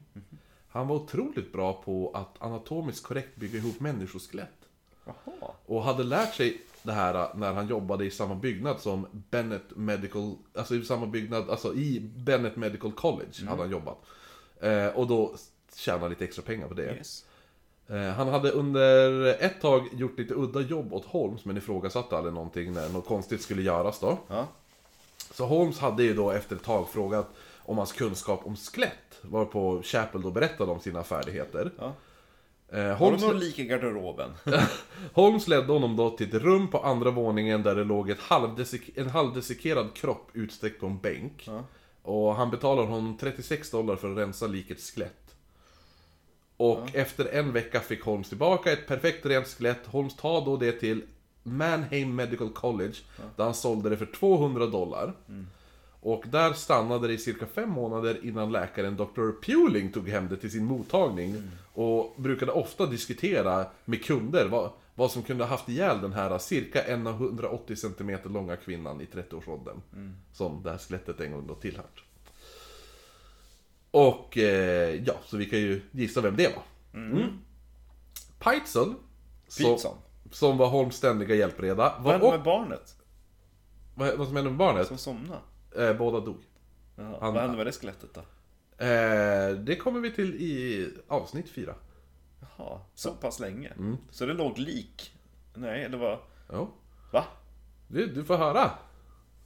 Han 0.68 0.88
var 0.88 0.96
otroligt 0.96 1.54
bra 1.54 1.82
på 1.82 2.12
att 2.14 2.42
anatomiskt 2.42 3.06
korrekt 3.06 3.36
bygga 3.36 3.58
ihop 3.58 3.80
människoskelett. 3.80 4.57
Jaha. 5.08 5.52
Och 5.66 5.84
hade 5.84 6.04
lärt 6.04 6.34
sig 6.36 6.62
det 6.84 6.92
här 6.92 7.16
eh, 7.16 7.28
när 7.36 7.54
han 7.54 7.68
jobbade 7.68 8.06
i 8.06 8.12
samma 8.12 8.36
byggnad 8.36 8.80
som 8.80 9.08
Bennett 9.12 9.76
Medical, 9.76 10.36
alltså 10.56 10.76
i 10.76 10.86
samma 10.86 11.06
byggnad, 11.06 11.50
alltså 11.50 11.74
i 11.74 12.00
Bennett 12.00 12.56
Medical 12.56 12.92
College 12.92 13.46
hade 13.48 13.62
han 13.62 13.72
jobbat. 13.72 13.98
Eh, 14.62 14.88
och 14.88 15.08
då 15.08 15.36
tjänade 15.76 16.10
lite 16.10 16.24
extra 16.24 16.44
pengar 16.44 16.68
på 16.68 16.74
det. 16.74 16.96
Yes. 16.96 17.26
Eh, 17.88 18.10
Han 18.10 18.28
hade 18.28 18.52
under 18.52 19.26
ett 19.44 19.62
tag 19.62 19.88
gjort 19.94 20.18
lite 20.20 20.34
udda 20.34 20.62
jobb 20.62 20.94
åt 20.94 21.06
Holmes 21.06 21.46
men 21.46 21.58
ifrågasatte 21.58 22.18
aldrig 22.18 22.34
någonting 22.34 22.74
när 22.74 22.90
något 22.90 23.06
konstigt 23.06 23.42
skulle 23.42 23.62
göras 23.62 24.00
då. 24.00 24.18
Ja. 24.28 24.48
Så 25.32 25.46
Holmes 25.46 25.80
hade 25.80 26.04
ju 26.04 26.14
då 26.14 26.32
efter 26.32 26.56
ett 26.56 26.64
tag 26.64 26.90
frågat 26.90 27.30
om 27.58 27.78
hans 27.78 27.92
kunskap 27.94 28.42
om 28.46 28.56
skelett. 28.56 29.20
Varpå 29.22 29.82
Chappell 29.84 30.22
då 30.22 30.32
berättade 30.32 30.72
om 30.72 30.80
sina 30.80 31.04
färdigheter. 31.04 31.72
Ja. 31.78 31.94
Eh, 32.72 32.84
Har 32.84 32.96
Holmes, 32.96 33.22
någon 33.22 33.40
lik 33.40 33.60
i 33.60 33.66
garderoben? 33.66 34.32
Holmes 35.14 35.48
ledde 35.48 35.74
honom 35.74 35.96
då 35.96 36.10
till 36.10 36.28
ett 36.36 36.42
rum 36.42 36.68
på 36.68 36.78
andra 36.80 37.12
våningen 37.12 37.64
där 37.64 37.76
det 37.76 37.84
låg 37.84 38.10
ett 38.10 38.20
halvdesik- 38.20 38.92
en 38.96 39.10
halvdesikerad 39.10 39.94
kropp 39.94 40.30
utsträckt 40.34 40.80
på 40.80 40.86
en 40.86 40.98
bänk. 41.00 41.44
Ja. 41.48 41.64
Och 42.02 42.36
han 42.36 42.50
betalade 42.52 42.88
honom 42.88 43.18
36 43.20 43.72
dollar 43.72 43.96
för 43.96 44.12
att 44.12 44.18
rensa 44.18 44.48
likets 44.48 44.92
skelett. 44.92 45.36
Och 46.58 46.96
efter 46.96 47.26
en 47.26 47.54
vecka 47.54 47.80
fick 47.80 48.04
Holmes 48.04 48.30
tillbaka 48.30 48.72
ett 48.72 48.88
perfekt 48.88 49.26
rent 49.26 49.48
skelett. 49.48 49.86
Holmes 49.88 50.16
tar 50.16 50.46
då 50.46 50.58
det 50.58 50.72
till 50.72 51.02
Manheim 51.44 52.16
Medical 52.16 52.50
College, 52.50 52.96
där 53.36 53.44
han 53.44 53.54
sålde 53.54 53.90
det 53.90 53.98
för 53.98 54.06
200 54.06 54.66
dollar. 54.66 55.14
Och 56.00 56.24
där 56.28 56.54
stannade 56.54 57.08
det 57.08 57.14
i 57.14 57.18
cirka 57.18 57.46
fem 57.46 57.70
månader 57.70 58.20
innan 58.26 58.52
läkaren 58.52 58.96
Dr. 58.98 59.42
Puling 59.42 59.92
tog 59.92 60.10
hem 60.10 60.28
det 60.30 60.38
till 60.38 60.52
sin 60.52 60.66
mottagning. 60.66 61.44
Och 61.74 62.16
brukade 62.18 62.52
ofta 62.52 62.86
diskutera 62.86 63.66
med 63.86 64.06
kunder 64.06 64.48
vad, 64.48 64.72
vad 64.96 65.12
som 65.12 65.24
kunde 65.24 65.44
ha 65.44 65.50
haft 65.50 65.70
ihjäl 65.70 66.02
den 66.02 66.14
här 66.14 66.38
cirka 66.38 66.88
180 66.88 67.76
cm 67.76 68.20
långa 68.24 68.56
kvinnan 68.56 69.02
i 69.02 69.06
30-årsåldern. 69.06 69.82
Som 70.34 70.64
det 70.64 70.72
här 70.72 70.78
skelettet 70.78 71.20
en 71.20 71.32
gång 71.32 71.48
då 71.48 71.56
tillhört. 71.56 72.04
Och 73.92 74.38
eh, 74.38 75.04
ja, 75.06 75.14
så 75.26 75.38
vi 75.38 75.46
kan 75.46 75.60
ju 75.60 75.82
gissa 75.92 76.22
vem 76.22 76.36
det 76.36 76.56
var. 76.56 76.64
Mm. 77.02 77.28
Peitzel, 78.40 78.94
som, 79.48 79.66
Pizzan. 79.66 79.96
som 80.32 80.58
var 80.58 80.68
Holms 80.68 80.96
ständiga 80.96 81.36
hjälpreda, 81.36 81.96
Vad 82.00 82.14
hände 82.14 82.32
med 82.32 82.44
barnet? 82.44 82.96
vad, 83.96 84.18
vad 84.18 84.28
som 84.28 84.36
hände 84.36 84.52
med 84.52 84.60
barnet? 84.60 84.88
Som 84.88 84.98
somnade? 84.98 85.42
Eh, 85.78 85.94
båda 85.98 86.20
dog. 86.20 86.38
Jaha. 86.96 87.18
Han- 87.22 87.34
Vad 87.34 87.42
hände 87.42 87.58
med 87.58 87.66
det 87.66 87.72
skelettet 87.72 88.10
då? 88.14 88.20
Eh, 88.86 89.50
det 89.52 89.76
kommer 89.76 90.00
vi 90.00 90.12
till 90.12 90.36
i 90.36 90.90
avsnitt 91.08 91.50
4. 91.50 91.76
Jaha, 92.40 92.80
så 92.96 93.12
pass 93.12 93.40
länge? 93.40 93.70
Mm. 93.78 93.98
Så 94.12 94.26
det 94.26 94.34
låg 94.34 94.58
lik? 94.58 95.14
Nej, 95.54 95.90
det 95.90 95.98
var... 95.98 96.20
Ja, 96.50 96.70
Va? 97.12 97.24
du, 97.88 98.08
du 98.08 98.24
får 98.24 98.38
höra. 98.38 98.72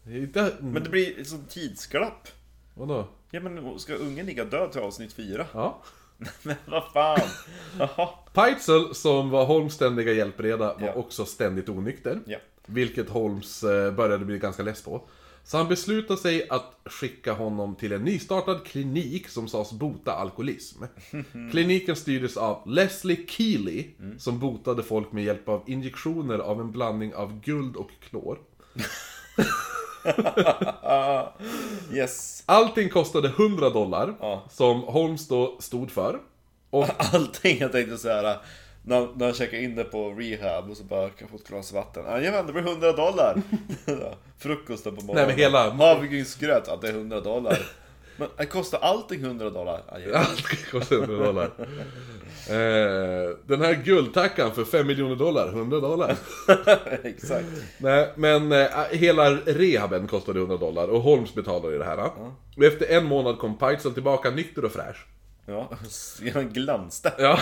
Inte... 0.07 0.53
Men 0.59 0.83
det 0.83 0.89
blir 0.89 1.19
ett 1.19 1.27
sånt 1.27 1.49
tidsglapp. 1.49 2.27
Vadå? 2.73 3.07
Ja 3.31 3.39
men 3.39 3.79
ska 3.79 3.93
ungen 3.93 4.25
ligga 4.25 4.45
död 4.45 4.71
till 4.71 4.81
avsnitt 4.81 5.13
fyra? 5.13 5.45
Ja. 5.53 5.81
Men 6.43 6.55
vad 6.67 6.91
fan? 6.91 7.19
Jaha. 7.79 8.09
Peitzel, 8.33 8.95
som 8.95 9.29
var 9.29 9.45
Holmes 9.45 9.73
ständiga 9.73 10.13
hjälpreda, 10.13 10.73
var 10.73 10.87
Ja. 10.87 10.93
också 10.93 11.25
ständigt 11.25 11.69
onykter. 11.69 12.19
Ja. 12.25 12.37
Vilket 12.65 13.09
Holmes 13.09 13.63
eh, 13.63 13.93
började 13.93 14.25
bli 14.25 14.39
ganska 14.39 14.63
less 14.63 14.83
på. 14.83 15.07
Så 15.43 15.57
han 15.57 15.67
beslutade 15.67 16.19
sig 16.19 16.49
att 16.49 16.75
skicka 16.85 17.33
honom 17.33 17.75
till 17.75 17.91
en 17.91 18.03
nystartad 18.03 18.63
klinik 18.65 19.27
som 19.29 19.47
sades 19.47 19.71
bota 19.71 20.11
alkoholism. 20.13 20.83
Kliniken 21.51 21.95
styrdes 21.95 22.37
av 22.37 22.61
Leslie 22.69 23.25
Keely, 23.27 23.85
som 24.17 24.39
botade 24.39 24.83
folk 24.83 25.11
med 25.11 25.23
hjälp 25.23 25.49
av 25.49 25.63
injektioner 25.67 26.39
av 26.39 26.59
en 26.61 26.71
blandning 26.71 27.15
av 27.15 27.41
guld 27.41 27.75
och 27.75 27.89
klor. 28.09 28.39
Yes. 31.93 32.43
Allting 32.45 32.89
kostade 32.89 33.27
100 33.27 33.69
dollar, 33.69 34.15
Ja. 34.19 34.43
som 34.49 34.81
Holmes 34.81 35.27
då 35.27 35.57
stod 35.59 35.91
för. 35.91 36.19
Och 36.69 36.85
Allting 37.13 37.57
jag 37.59 37.71
tänkte 37.71 37.97
såhär 37.97 38.37
när, 38.83 39.07
när 39.15 39.25
jag 39.25 39.35
checkade 39.35 39.63
in 39.63 39.75
det 39.75 39.83
på 39.83 40.09
rehab 40.09 40.69
och 40.69 40.77
så 40.77 40.83
bara 40.83 41.09
kan 41.09 41.17
jag 41.19 41.29
få 41.29 41.35
ett 41.35 41.47
glas 41.47 41.73
vatten. 41.73 42.03
Jajamän, 42.05 42.47
det 42.47 42.53
blir 42.53 42.63
100 42.67 42.91
dollar! 42.91 43.41
Frukosten 44.39 44.95
på 44.95 45.01
morgonen. 45.01 45.27
Nej, 45.27 45.35
men 45.35 45.43
hela- 45.43 45.69
Havregrynsgröt, 45.69 46.67
att 46.67 46.81
det 46.81 46.87
är 46.87 46.93
100 46.93 47.19
dollar. 47.21 47.57
Men 48.17 48.27
det 48.37 48.45
kostar 48.45 48.79
allting 48.79 49.21
100 49.23 49.49
dollar? 49.49 49.81
Jajamän. 49.91 50.15
Allt 50.15 50.71
kostar 50.71 50.95
100 50.95 51.25
dollar. 51.25 51.51
Eh, 52.49 53.35
den 53.45 53.61
här 53.61 53.83
guldtackan 53.85 54.51
för 54.55 54.63
5 54.63 54.87
miljoner 54.87 55.15
dollar, 55.15 55.47
100 55.47 55.79
dollar. 55.79 56.15
Exakt. 57.03 57.45
Nej, 57.77 58.11
men 58.15 58.51
eh, 58.51 58.67
hela 58.91 59.31
rehaben 59.31 60.07
kostade 60.07 60.39
100 60.39 60.57
dollar 60.57 60.87
och 60.87 61.01
Holmes 61.01 61.33
betalade 61.33 61.77
det 61.77 61.85
här. 61.85 62.09
Och 62.57 62.63
efter 62.63 62.85
en 62.97 63.05
månad 63.05 63.37
kom 63.39 63.57
Peitzel 63.57 63.93
tillbaka 63.93 64.29
nykter 64.29 64.65
och 64.65 64.71
fräsch. 64.71 65.05
Ja, 65.45 65.69
han 66.33 66.49
glanste. 66.53 67.13
Ja, 67.17 67.39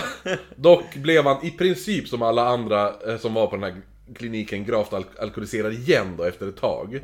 dock 0.56 0.94
blev 0.94 1.24
han 1.24 1.44
i 1.46 1.50
princip 1.50 2.08
som 2.08 2.22
alla 2.22 2.48
andra 2.48 2.94
eh, 3.06 3.18
som 3.18 3.34
var 3.34 3.46
på 3.46 3.56
den 3.56 3.62
här 3.62 3.82
kliniken 4.14 4.64
gravt 4.64 4.92
al- 4.92 5.04
alkoholiserad 5.18 5.72
igen 5.72 6.14
då 6.16 6.24
efter 6.24 6.48
ett 6.48 6.56
tag. 6.56 6.94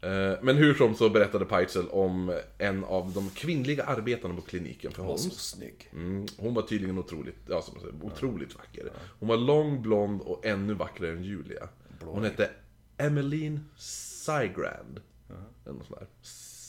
Eh, 0.00 0.38
Men 0.42 0.56
hur 0.56 0.74
som 0.74 0.94
så 0.94 1.08
berättade 1.08 1.44
Peitzel 1.44 1.88
om 1.88 2.38
en 2.58 2.84
av 2.84 3.12
de 3.12 3.30
kvinnliga 3.30 3.84
arbetarna 3.84 4.34
på 4.34 4.40
kliniken 4.40 4.90
för 4.92 4.96
Så 5.02 5.06
Holmes. 5.06 5.40
snygg. 5.40 5.88
Mm, 5.92 6.26
hon 6.36 6.54
var 6.54 6.62
tydligen 6.62 6.98
otroligt, 6.98 7.36
ja, 7.48 7.62
som 7.62 7.74
säger, 7.80 7.94
otroligt 8.02 8.54
vacker. 8.54 8.92
Hon 9.20 9.28
var 9.28 9.36
lång, 9.36 9.82
blond 9.82 10.20
och 10.20 10.46
ännu 10.46 10.74
vackrare 10.74 11.10
än 11.12 11.24
Julia. 11.24 11.68
Hon 12.04 12.24
hette 12.24 12.50
Emmeline 12.96 13.60
Sigrand. 13.76 15.00
Eller 15.64 15.74
något 15.78 15.86
sånt 15.86 16.00
där. 16.00 16.08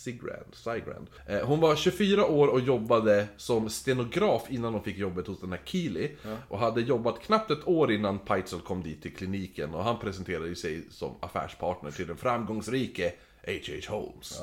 Sigrand, 0.03 0.55
Sigrand. 0.55 1.07
Eh, 1.27 1.39
Hon 1.47 1.59
var 1.59 1.75
24 1.75 2.25
år 2.25 2.47
och 2.47 2.59
jobbade 2.59 3.27
som 3.37 3.69
stenograf 3.69 4.43
innan 4.49 4.73
hon 4.73 4.83
fick 4.83 4.97
jobbet 4.97 5.27
hos 5.27 5.39
den 5.39 5.51
här 5.51 5.61
Keely. 5.65 6.09
Och 6.47 6.59
hade 6.59 6.81
jobbat 6.81 7.21
knappt 7.21 7.51
ett 7.51 7.67
år 7.67 7.91
innan 7.91 8.19
Peitzel 8.19 8.59
kom 8.59 8.83
dit 8.83 9.01
till 9.01 9.15
kliniken. 9.15 9.73
Och 9.75 9.83
han 9.83 9.99
presenterade 9.99 10.55
sig 10.55 10.83
som 10.91 11.15
affärspartner 11.19 11.91
till 11.91 12.07
den 12.07 12.17
framgångsrike 12.17 13.13
H.H. 13.45 13.95
Holmes. 13.95 14.39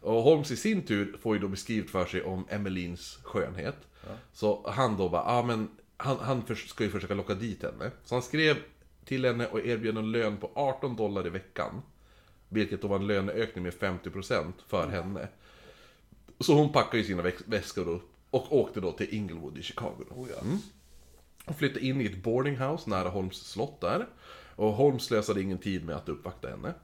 Och 0.00 0.22
Holmes 0.22 0.50
i 0.50 0.56
sin 0.56 0.82
tur 0.82 1.16
får 1.22 1.34
ju 1.36 1.40
då 1.42 1.48
beskrivet 1.48 1.90
för 1.90 2.04
sig 2.04 2.22
om 2.22 2.46
Emmelins 2.48 3.18
skönhet. 3.22 3.76
Så 4.32 4.70
han 4.70 4.96
då 4.96 5.08
bara, 5.08 5.24
ja 5.36 5.42
men 5.42 5.68
han, 5.96 6.16
han 6.20 6.42
för, 6.46 6.54
ska 6.54 6.84
ju 6.84 6.90
försöka 6.90 7.14
locka 7.14 7.34
dit 7.34 7.62
henne. 7.62 7.90
Så 8.04 8.14
han 8.14 8.22
skrev 8.22 8.56
till 9.04 9.24
henne 9.24 9.46
och 9.46 9.60
erbjöd 9.66 9.98
en 9.98 10.12
lön 10.12 10.36
på 10.36 10.50
18 10.54 10.96
dollar 10.96 11.26
i 11.26 11.30
veckan. 11.30 11.82
Vilket 12.52 12.82
då 12.82 12.88
var 12.88 12.96
en 12.96 13.06
löneökning 13.06 13.64
med 13.64 13.72
50% 13.72 14.52
för 14.66 14.88
henne. 14.88 15.28
Så 16.40 16.54
hon 16.54 16.72
packade 16.72 16.98
ju 16.98 17.04
sina 17.04 17.30
väskor 17.46 17.84
då, 17.84 18.00
och 18.30 18.56
åkte 18.56 18.80
då 18.80 18.92
till 18.92 19.14
Inglewood 19.14 19.58
i 19.58 19.62
Chicago. 19.62 20.04
Då. 20.08 20.14
Oh, 20.14 20.28
ja. 20.30 20.36
Hon 21.44 21.54
flyttade 21.54 21.86
in 21.86 22.00
i 22.00 22.06
ett 22.06 22.22
boardinghouse 22.22 22.90
nära 22.90 23.08
Holmes 23.08 23.36
slott 23.36 23.80
där. 23.80 24.06
Och 24.56 24.72
Holmes 24.72 25.02
slösade 25.02 25.42
ingen 25.42 25.58
tid 25.58 25.84
med 25.84 25.96
att 25.96 26.08
uppvakta 26.08 26.48
henne. 26.48 26.74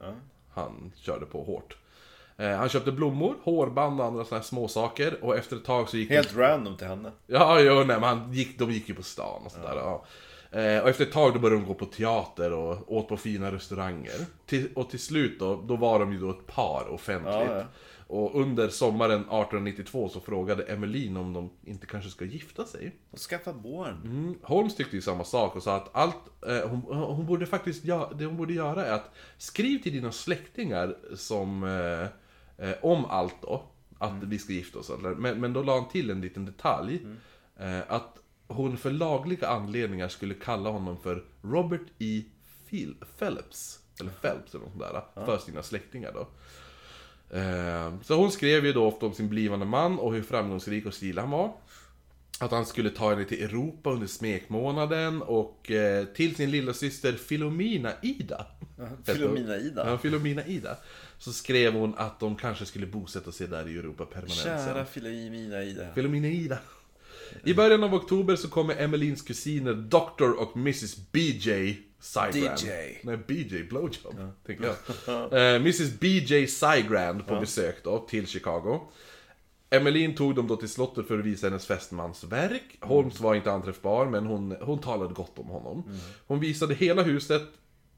Han 0.48 0.92
körde 0.96 1.26
på 1.26 1.44
hårt. 1.44 1.76
Eh, 2.36 2.50
han 2.50 2.68
köpte 2.68 2.92
blommor, 2.92 3.34
hårband 3.42 4.00
och 4.00 4.06
andra 4.06 4.24
sådana 4.24 4.40
här 4.40 4.48
små 4.48 4.68
saker 4.68 5.24
och 5.24 5.36
efter 5.36 5.56
ett 5.56 5.64
tag 5.64 5.88
så 5.88 5.96
gick 5.96 6.10
Helt 6.10 6.36
random 6.36 6.76
till 6.76 6.86
henne. 6.86 7.12
Ja, 7.26 7.60
jo, 7.60 7.74
nej, 7.74 7.86
men 7.86 8.02
han 8.02 8.32
gick, 8.32 8.58
de 8.58 8.70
gick 8.70 8.88
ju 8.88 8.94
på 8.94 9.02
stan 9.02 9.42
och 9.44 9.52
sådär. 9.52 9.76
Ja. 9.76 10.04
Eh, 10.56 10.82
och 10.82 10.88
efter 10.88 11.04
ett 11.04 11.12
tag 11.12 11.34
då 11.34 11.38
började 11.38 11.60
de 11.60 11.66
gå 11.66 11.74
på 11.74 11.86
teater 11.86 12.52
och 12.52 12.92
åt 12.96 13.08
på 13.08 13.16
fina 13.16 13.52
restauranger. 13.52 14.26
Till, 14.46 14.68
och 14.74 14.90
till 14.90 14.98
slut 14.98 15.38
då, 15.38 15.62
då 15.68 15.76
var 15.76 15.98
de 15.98 16.12
ju 16.12 16.18
då 16.18 16.30
ett 16.30 16.46
par 16.46 16.88
offentligt. 16.88 17.34
Ja, 17.34 17.56
ja. 17.56 17.64
Och 18.08 18.40
under 18.40 18.68
sommaren 18.68 19.20
1892 19.20 20.08
så 20.08 20.20
frågade 20.20 20.62
Emmeline 20.62 21.16
om 21.16 21.32
de 21.32 21.50
inte 21.64 21.86
kanske 21.86 22.10
ska 22.10 22.24
gifta 22.24 22.64
sig. 22.64 22.96
Och 23.10 23.18
skaffa 23.18 23.52
barn. 23.52 24.00
Mm, 24.04 24.38
Holmes 24.42 24.76
tyckte 24.76 24.96
ju 24.96 25.02
samma 25.02 25.24
sak 25.24 25.56
och 25.56 25.62
sa 25.62 25.76
att 25.76 25.96
allt 25.96 26.44
eh, 26.46 26.68
hon, 26.68 26.80
hon 26.96 27.26
borde 27.26 27.46
faktiskt 27.46 27.84
göra, 27.84 28.12
det 28.12 28.24
hon 28.24 28.36
borde 28.36 28.52
göra 28.52 28.86
är 28.86 28.92
att 28.92 29.14
skriv 29.38 29.78
till 29.82 29.92
dina 29.92 30.12
släktingar 30.12 30.96
som 31.14 31.64
eh, 31.64 32.68
eh, 32.68 32.74
om 32.82 33.04
allt 33.04 33.36
då, 33.42 33.62
att 33.98 34.12
vi 34.22 34.38
ska 34.38 34.52
gifta 34.52 34.78
oss. 34.78 34.90
Men, 35.16 35.40
men 35.40 35.52
då 35.52 35.62
la 35.62 35.74
han 35.74 35.88
till 35.88 36.10
en 36.10 36.20
liten 36.20 36.44
detalj. 36.44 37.06
Eh, 37.56 37.80
att 37.88 38.18
hon 38.48 38.76
för 38.76 38.90
lagliga 38.90 39.48
anledningar 39.48 40.08
skulle 40.08 40.34
kalla 40.34 40.70
honom 40.70 40.96
för 41.02 41.24
Robert 41.42 41.82
E. 41.98 42.22
Phil- 42.70 42.96
Phelps. 43.18 43.78
Eller 44.00 44.10
Phelps 44.10 44.54
eller 44.54 44.64
något 44.64 44.72
sånt 44.72 44.84
där. 45.14 45.24
För 45.24 45.38
sina 45.38 45.62
släktingar 45.62 46.12
då. 46.12 46.28
Eh, 47.36 47.94
Så 48.02 48.14
hon 48.14 48.32
skrev 48.32 48.66
ju 48.66 48.72
då 48.72 48.84
ofta 48.86 49.06
om 49.06 49.14
sin 49.14 49.28
blivande 49.28 49.66
man 49.66 49.98
och 49.98 50.14
hur 50.14 50.22
framgångsrik 50.22 50.86
och 50.86 50.94
stilig 50.94 51.20
han 51.22 51.30
var. 51.30 51.52
Att 52.40 52.50
han 52.50 52.66
skulle 52.66 52.90
ta 52.90 53.10
henne 53.10 53.24
till 53.24 53.42
Europa 53.44 53.90
under 53.90 54.06
smekmånaden 54.06 55.22
och 55.22 55.70
eh, 55.70 56.04
till 56.04 56.36
sin 56.36 56.50
lilla 56.50 56.72
syster 56.72 57.12
Filomena 57.12 57.92
Ida. 58.02 58.46
Filomena 59.04 59.56
Ida. 59.56 59.90
Ja, 59.90 59.98
Filomena 59.98 60.46
Ida. 60.46 60.76
Så 61.18 61.32
skrev 61.32 61.72
hon 61.72 61.94
att 61.96 62.20
de 62.20 62.36
kanske 62.36 62.64
skulle 62.66 62.86
bosätta 62.86 63.32
sig 63.32 63.48
där 63.48 63.68
i 63.68 63.78
Europa 63.78 64.04
permanent 64.04 64.34
Kära 64.42 64.74
sen. 64.74 64.86
Filomena 64.86 65.62
Ida. 65.62 65.94
Filomena 65.94 66.26
Ida. 66.28 66.58
I 67.44 67.54
början 67.54 67.84
av 67.84 67.94
oktober 67.94 68.36
så 68.36 68.48
kommer 68.48 68.76
Emmelins 68.76 69.22
kusiner 69.22 69.74
Dr. 69.74 70.30
och 70.38 70.56
Mrs. 70.56 70.96
BJ 71.12 71.76
Sigrand. 72.00 72.58
DJ. 72.58 72.68
Nej, 73.02 73.16
BJ 73.26 73.62
Blowjob, 73.62 74.32
tänker 74.46 74.64
jag. 74.64 75.32
Eh, 75.32 75.54
Mrs. 75.54 76.00
BJ 76.00 76.46
Sigrand 76.46 77.26
på 77.26 77.40
besök 77.40 77.76
då, 77.84 77.98
till 77.98 78.26
Chicago. 78.26 78.80
Emmeline 79.70 80.14
tog 80.14 80.34
dem 80.34 80.46
då 80.46 80.56
till 80.56 80.68
slottet 80.68 81.08
för 81.08 81.18
att 81.18 81.24
visa 81.24 81.46
hennes 81.46 81.66
fästmans 81.66 82.24
verk. 82.24 82.78
Holmes 82.80 83.20
var 83.20 83.34
inte 83.34 83.52
anträffbar, 83.52 84.06
men 84.06 84.26
hon, 84.26 84.56
hon 84.60 84.78
talade 84.78 85.14
gott 85.14 85.38
om 85.38 85.46
honom. 85.46 85.90
Hon 86.26 86.40
visade 86.40 86.74
hela 86.74 87.02
huset, 87.02 87.42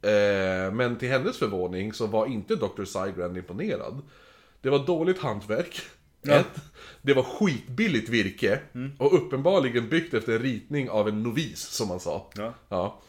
eh, 0.02 0.72
men 0.72 0.96
till 0.98 1.08
hennes 1.08 1.38
förvåning 1.38 1.92
så 1.92 2.06
var 2.06 2.26
inte 2.26 2.56
Dr. 2.56 2.84
Sigrand 2.84 3.36
imponerad. 3.36 4.02
Det 4.60 4.70
var 4.70 4.86
dåligt 4.86 5.18
hantverk. 5.18 5.80
Ett, 6.26 6.60
det 7.02 7.14
var 7.14 7.22
skitbilligt 7.22 8.08
virke 8.08 8.60
och 8.98 9.14
uppenbarligen 9.14 9.88
byggt 9.88 10.14
efter 10.14 10.32
en 10.32 10.38
ritning 10.38 10.90
av 10.90 11.08
en 11.08 11.22
novis, 11.22 11.60
som 11.60 11.88
man 11.88 12.00
sa. 12.00 12.30
Ja. 12.36 12.54
Ja. 12.68 13.00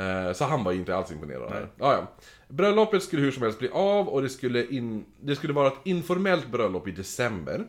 Eh, 0.00 0.32
Så 0.32 0.44
han 0.44 0.64
var 0.64 0.72
inte 0.72 0.96
alls 0.96 1.10
imponerad 1.12 1.52
här. 1.52 1.68
Ja, 1.78 1.92
ja. 1.92 2.12
Bröllopet 2.48 3.02
skulle 3.02 3.22
hur 3.22 3.32
som 3.32 3.42
helst 3.42 3.58
bli 3.58 3.68
av 3.68 4.08
och 4.08 4.22
det 4.22 4.28
skulle, 4.28 4.66
in, 4.66 5.04
det 5.20 5.36
skulle 5.36 5.52
vara 5.52 5.68
ett 5.68 5.78
informellt 5.84 6.48
bröllop 6.48 6.88
i 6.88 6.90
december. 6.90 7.64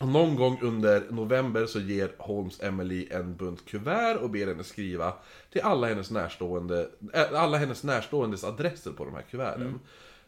Och 0.00 0.08
någon 0.08 0.36
gång 0.36 0.58
under 0.62 1.02
november 1.10 1.66
så 1.66 1.80
ger 1.80 2.12
Holmes 2.18 2.62
Emily 2.62 3.08
en 3.10 3.36
bunt 3.36 3.66
kuvert 3.66 4.16
och 4.16 4.30
ber 4.30 4.46
henne 4.46 4.64
skriva 4.64 5.12
till 5.52 5.60
alla 5.60 5.86
hennes 5.86 6.10
närstående, 6.10 6.88
äh, 7.14 7.22
alla 7.42 7.58
hennes 7.58 7.82
närståendes 7.84 8.44
adresser 8.44 8.90
på 8.90 9.04
de 9.04 9.14
här 9.14 9.22
kuverten. 9.30 9.80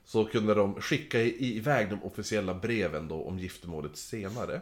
Så 0.04 0.24
kunde 0.24 0.54
de 0.54 0.74
skicka 0.80 1.20
iväg 1.22 1.90
de 1.90 2.02
officiella 2.02 2.54
breven 2.54 3.08
då 3.08 3.24
om 3.24 3.38
giftermålet 3.38 3.96
senare. 3.96 4.60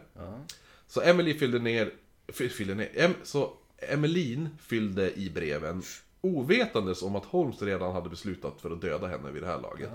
Så 0.87 1.01
Emily 1.01 1.33
fyllde 1.33 1.59
ner, 1.59 1.93
fy- 2.33 2.49
fyllde 2.49 2.75
ner, 2.75 2.89
em, 2.93 3.13
så 3.23 3.53
Emmeline 3.77 4.49
fyllde 4.59 5.19
i 5.19 5.29
breven 5.29 5.83
ovetandes 6.21 7.01
om 7.01 7.15
att 7.15 7.25
Holmes 7.25 7.61
redan 7.61 7.93
hade 7.93 8.09
beslutat 8.09 8.61
för 8.61 8.71
att 8.71 8.81
döda 8.81 9.07
henne 9.07 9.31
vid 9.31 9.43
det 9.43 9.47
här 9.47 9.61
laget. 9.61 9.89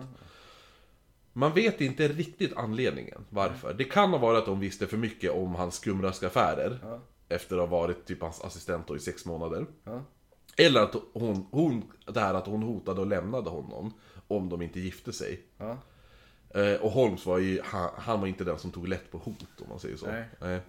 Man 1.33 1.53
vet 1.55 1.81
inte 1.81 2.09
riktigt 2.09 2.57
anledningen 2.57 3.25
varför. 3.31 3.75
Det 3.75 3.85
kan 3.85 4.11
ha 4.11 4.19
varit 4.19 4.43
att 4.43 4.49
hon 4.49 4.61
visste 4.61 4.87
för 4.87 4.97
mycket 4.97 5.31
om 5.31 5.55
hans 5.55 5.75
skumraskaffärer. 5.75 6.79
Efter 7.29 7.57
att 7.57 7.69
ha 7.71 7.79
varit 7.79 8.07
typ 8.07 8.23
hans 8.23 8.41
assistent 8.41 8.87
då 8.87 8.97
i 8.97 9.01
sex 9.01 9.25
månader. 9.25 9.67
Ja. 9.85 10.05
Eller 10.57 10.81
att 10.83 10.95
hon, 11.13 11.47
hon, 11.51 11.83
det 12.07 12.21
här 12.21 12.35
att 12.35 12.47
hon 12.47 12.63
hotade 12.63 13.01
och 13.01 13.07
lämnade 13.07 13.51
honom 13.51 13.93
om 14.29 14.49
de 14.49 14.63
inte 14.63 14.81
gifte 14.81 15.13
sig. 15.13 15.41
Ja. 15.59 15.79
Eh, 16.51 16.81
och 16.81 16.91
Holmes 16.91 17.27
var 17.27 17.39
ju, 17.39 17.61
han, 17.65 17.91
han 17.97 18.21
var 18.21 18.27
inte 18.27 18.45
den 18.45 18.59
som 18.59 18.71
tog 18.71 18.89
lätt 18.89 19.11
på 19.11 19.19
hot 19.19 19.61
om 19.61 19.69
man 19.69 19.79
säger 19.79 19.97
så. 19.97 20.07
Nej. 20.41 20.61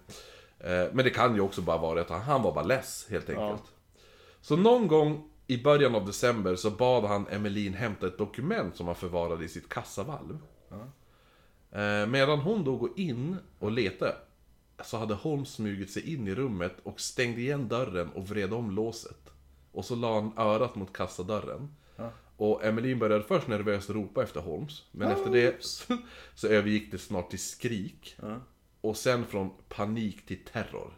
Eh, 0.58 0.92
men 0.92 1.04
det 1.04 1.10
kan 1.10 1.34
ju 1.34 1.40
också 1.40 1.62
bara 1.62 1.78
vara 1.78 2.00
att 2.00 2.10
han, 2.10 2.42
var 2.42 2.54
bara 2.54 2.64
less 2.64 3.06
helt 3.10 3.28
enkelt. 3.30 3.62
Så 4.40 4.56
någon 4.56 4.88
gång 4.88 5.30
i 5.46 5.62
början 5.62 5.94
av 5.94 6.06
december 6.06 6.56
så 6.56 6.70
bad 6.70 7.04
han 7.04 7.26
Emmeline 7.28 7.74
hämta 7.74 8.06
ett 8.06 8.18
dokument 8.18 8.76
som 8.76 8.86
han 8.86 8.96
förvarade 8.96 9.44
i 9.44 9.48
sitt 9.48 9.68
kassavalv. 9.68 10.38
Eh, 11.72 12.06
medan 12.06 12.38
hon 12.38 12.64
då 12.64 12.76
går 12.76 12.90
in 12.96 13.36
och 13.58 13.70
letar 13.70 14.14
så 14.84 14.96
hade 14.96 15.14
Holmes 15.14 15.48
smugit 15.48 15.90
sig 15.90 16.14
in 16.14 16.28
i 16.28 16.34
rummet 16.34 16.76
och 16.82 17.00
stängde 17.00 17.40
igen 17.40 17.68
dörren 17.68 18.10
och 18.10 18.28
vred 18.28 18.52
om 18.52 18.70
låset. 18.70 19.30
Och 19.72 19.84
så 19.84 19.94
la 19.94 20.14
han 20.14 20.32
örat 20.36 20.74
mot 20.74 20.92
kassadörren. 20.92 21.74
Och 22.40 22.64
Emmeline 22.64 22.98
började 22.98 23.24
först 23.24 23.48
nervöst 23.48 23.90
ropa 23.90 24.22
efter 24.22 24.40
Holmes, 24.40 24.84
men 24.90 25.10
efter 25.10 25.30
det 25.30 25.56
så 26.34 26.48
övergick 26.48 26.90
det 26.90 26.98
snart 26.98 27.30
till 27.30 27.38
skrik. 27.38 28.16
Och 28.80 28.96
sen 28.96 29.26
från 29.26 29.50
panik 29.68 30.26
till 30.26 30.44
terror. 30.52 30.92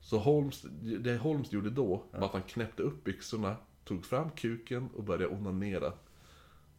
Så 0.00 0.18
Holmes, 0.18 0.62
det 0.80 1.16
Holmes 1.16 1.52
gjorde 1.52 1.70
då 1.70 2.02
var 2.10 2.26
att 2.26 2.32
han 2.32 2.42
knäppte 2.42 2.82
upp 2.82 3.04
byxorna, 3.04 3.56
tog 3.84 4.06
fram 4.06 4.30
kuken 4.30 4.88
och 4.96 5.04
började 5.04 5.34
onanera. 5.34 5.92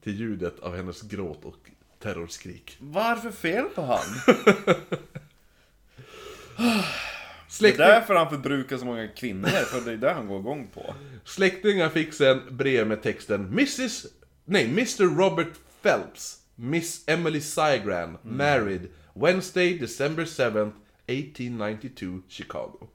Till 0.02 0.20
ljudet 0.20 0.60
av 0.60 0.76
hennes 0.76 1.02
gråt 1.02 1.46
och 1.46 1.72
terrorskrik. 2.00 2.78
Varför 2.80 3.32
fel 3.32 3.66
på 3.66 3.82
han? 3.82 4.06
Det 7.48 7.50
är 7.50 7.54
Släkting, 7.54 7.86
därför 7.86 8.16
han 8.16 8.30
förbrukar 8.30 8.78
så 8.78 8.86
många 8.86 9.08
kvinnor, 9.08 9.48
för 9.48 9.82
det 9.82 9.92
är 9.92 9.98
det 9.98 10.14
han 10.14 10.28
går 10.28 10.40
igång 10.40 10.68
på. 10.74 10.96
släktingar 11.26 11.90
fick 11.90 12.14
sen 12.14 12.42
brev 12.50 12.88
med 12.88 13.04
texten 13.04 13.46
Mrs... 13.46 14.06
Nej, 14.46 14.66
Mr 14.66 15.18
Robert 15.18 15.54
Phelps, 15.82 16.40
Miss 16.56 17.04
Emily 17.08 17.42
Sygran, 17.42 18.18
married, 18.22 18.88
Wednesday, 19.14 19.80
December 19.80 20.26
7th, 20.26 20.72
1892, 21.08 22.22
Chicago. 22.30 22.88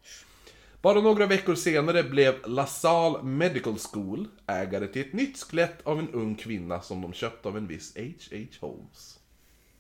Bara 0.83 1.01
några 1.01 1.27
veckor 1.27 1.55
senare 1.55 2.03
blev 2.03 2.35
LaSalle 2.49 3.23
Medical 3.23 3.79
School 3.79 4.29
ägare 4.47 4.87
till 4.87 5.03
ett 5.03 5.13
nytt 5.13 5.43
skelett 5.43 5.87
av 5.87 5.99
en 5.99 6.09
ung 6.09 6.35
kvinna 6.35 6.81
som 6.81 7.03
de 7.03 7.13
köpt 7.13 7.47
av 7.47 7.57
en 7.57 7.67
viss 7.67 7.97
H.H. 7.97 8.37
Holmes. 8.61 9.19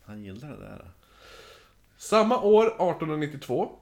Han 0.04 0.22
gillar 0.22 0.48
det 0.48 0.56
där. 0.56 0.90
Samma 1.96 2.40
år, 2.40 2.66
1892, 2.66 3.78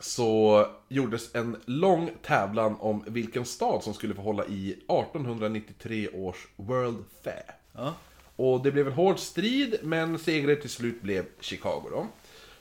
så 0.00 0.66
gjordes 0.88 1.34
en 1.34 1.56
lång 1.64 2.10
tävlan 2.22 2.76
om 2.80 3.04
vilken 3.06 3.44
stad 3.44 3.82
som 3.82 3.94
skulle 3.94 4.14
få 4.14 4.22
hålla 4.22 4.46
i 4.46 4.72
1893 4.72 6.08
års 6.08 6.46
World 6.56 7.04
Fair. 7.24 7.54
Ja. 7.72 7.94
Och 8.36 8.62
det 8.62 8.72
blev 8.72 8.86
en 8.86 8.92
hård 8.92 9.18
strid, 9.18 9.78
men 9.82 10.18
segrare 10.18 10.56
till 10.56 10.70
slut 10.70 11.02
blev 11.02 11.24
Chicago 11.40 11.82
då. 11.90 12.06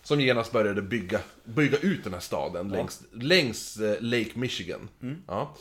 Som 0.04 0.22
genast 0.22 0.52
började 0.52 0.82
bygga, 0.82 1.20
bygga 1.44 1.78
ut 1.78 2.04
den 2.04 2.14
här 2.14 2.20
staden 2.20 2.70
längs, 2.70 3.04
längs 3.12 3.78
eh, 3.78 4.02
Lake 4.02 4.32
Michigan. 4.34 4.90
Ja. 5.28 5.56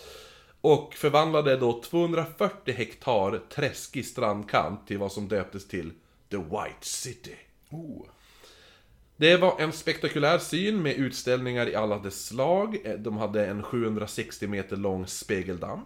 Och 0.61 0.95
förvandlade 0.95 1.57
då 1.57 1.83
240 1.83 2.75
hektar 2.75 3.41
träskig 3.49 4.07
strandkant 4.07 4.87
till 4.87 4.99
vad 4.99 5.13
som 5.13 5.29
döptes 5.29 5.69
till 5.69 5.93
The 6.31 6.37
White 6.37 6.81
City. 6.81 7.37
Oh. 7.71 8.03
Det 9.21 9.37
var 9.37 9.61
en 9.61 9.73
spektakulär 9.73 10.39
syn 10.39 10.83
med 10.83 10.97
utställningar 10.97 11.69
i 11.69 11.75
alla 11.75 11.99
dess 11.99 12.27
slag. 12.27 12.79
Eh, 12.85 12.99
De 12.99 13.17
hade 13.17 13.47
en 13.47 13.63
760 13.63 14.47
meter 14.47 14.77
lång 14.77 15.07
spegeldamm. 15.07 15.81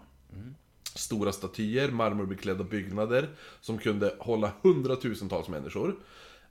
Stora 0.94 1.32
statyer, 1.32 1.88
marmorbeklädda 1.90 2.64
byggnader 2.64 3.28
som 3.60 3.78
kunde 3.78 4.14
hålla 4.18 4.52
hundratusentals 4.62 5.48
människor. 5.48 5.96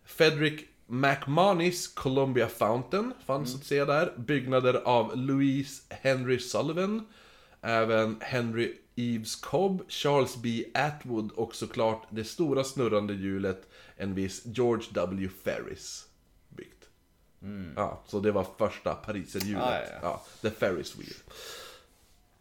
Frederick 0.05 0.67
McManus 0.87 1.87
Columbia 1.87 2.47
Fountain 2.47 3.13
fanns 3.25 3.55
att 3.55 3.65
se 3.65 3.85
där. 3.85 4.13
Byggnader 4.17 4.73
av 4.73 5.17
Louise 5.17 5.83
Henry 5.89 6.39
Sullivan. 6.39 7.07
Även 7.61 8.17
Henry 8.19 8.73
Eves 8.95 9.35
Cobb, 9.35 9.83
Charles 9.87 10.37
B. 10.37 10.65
Atwood 10.73 11.31
och 11.31 11.55
såklart 11.55 12.07
det 12.09 12.23
stora 12.23 12.63
snurrande 12.63 13.13
hjulet 13.13 13.69
en 13.97 14.15
viss 14.15 14.45
George 14.45 14.85
W. 14.93 15.29
Ferris. 15.43 16.05
Ja, 17.75 18.01
så 18.07 18.19
det 18.19 18.31
var 18.31 18.45
första 18.57 18.95
pariserhjulet. 18.95 19.63
Ah, 19.63 19.73
ja, 19.75 19.81
ja. 19.91 19.97
Ja, 20.01 20.21
the 20.41 20.49
Ferris 20.55 20.95
wheel. 20.95 21.13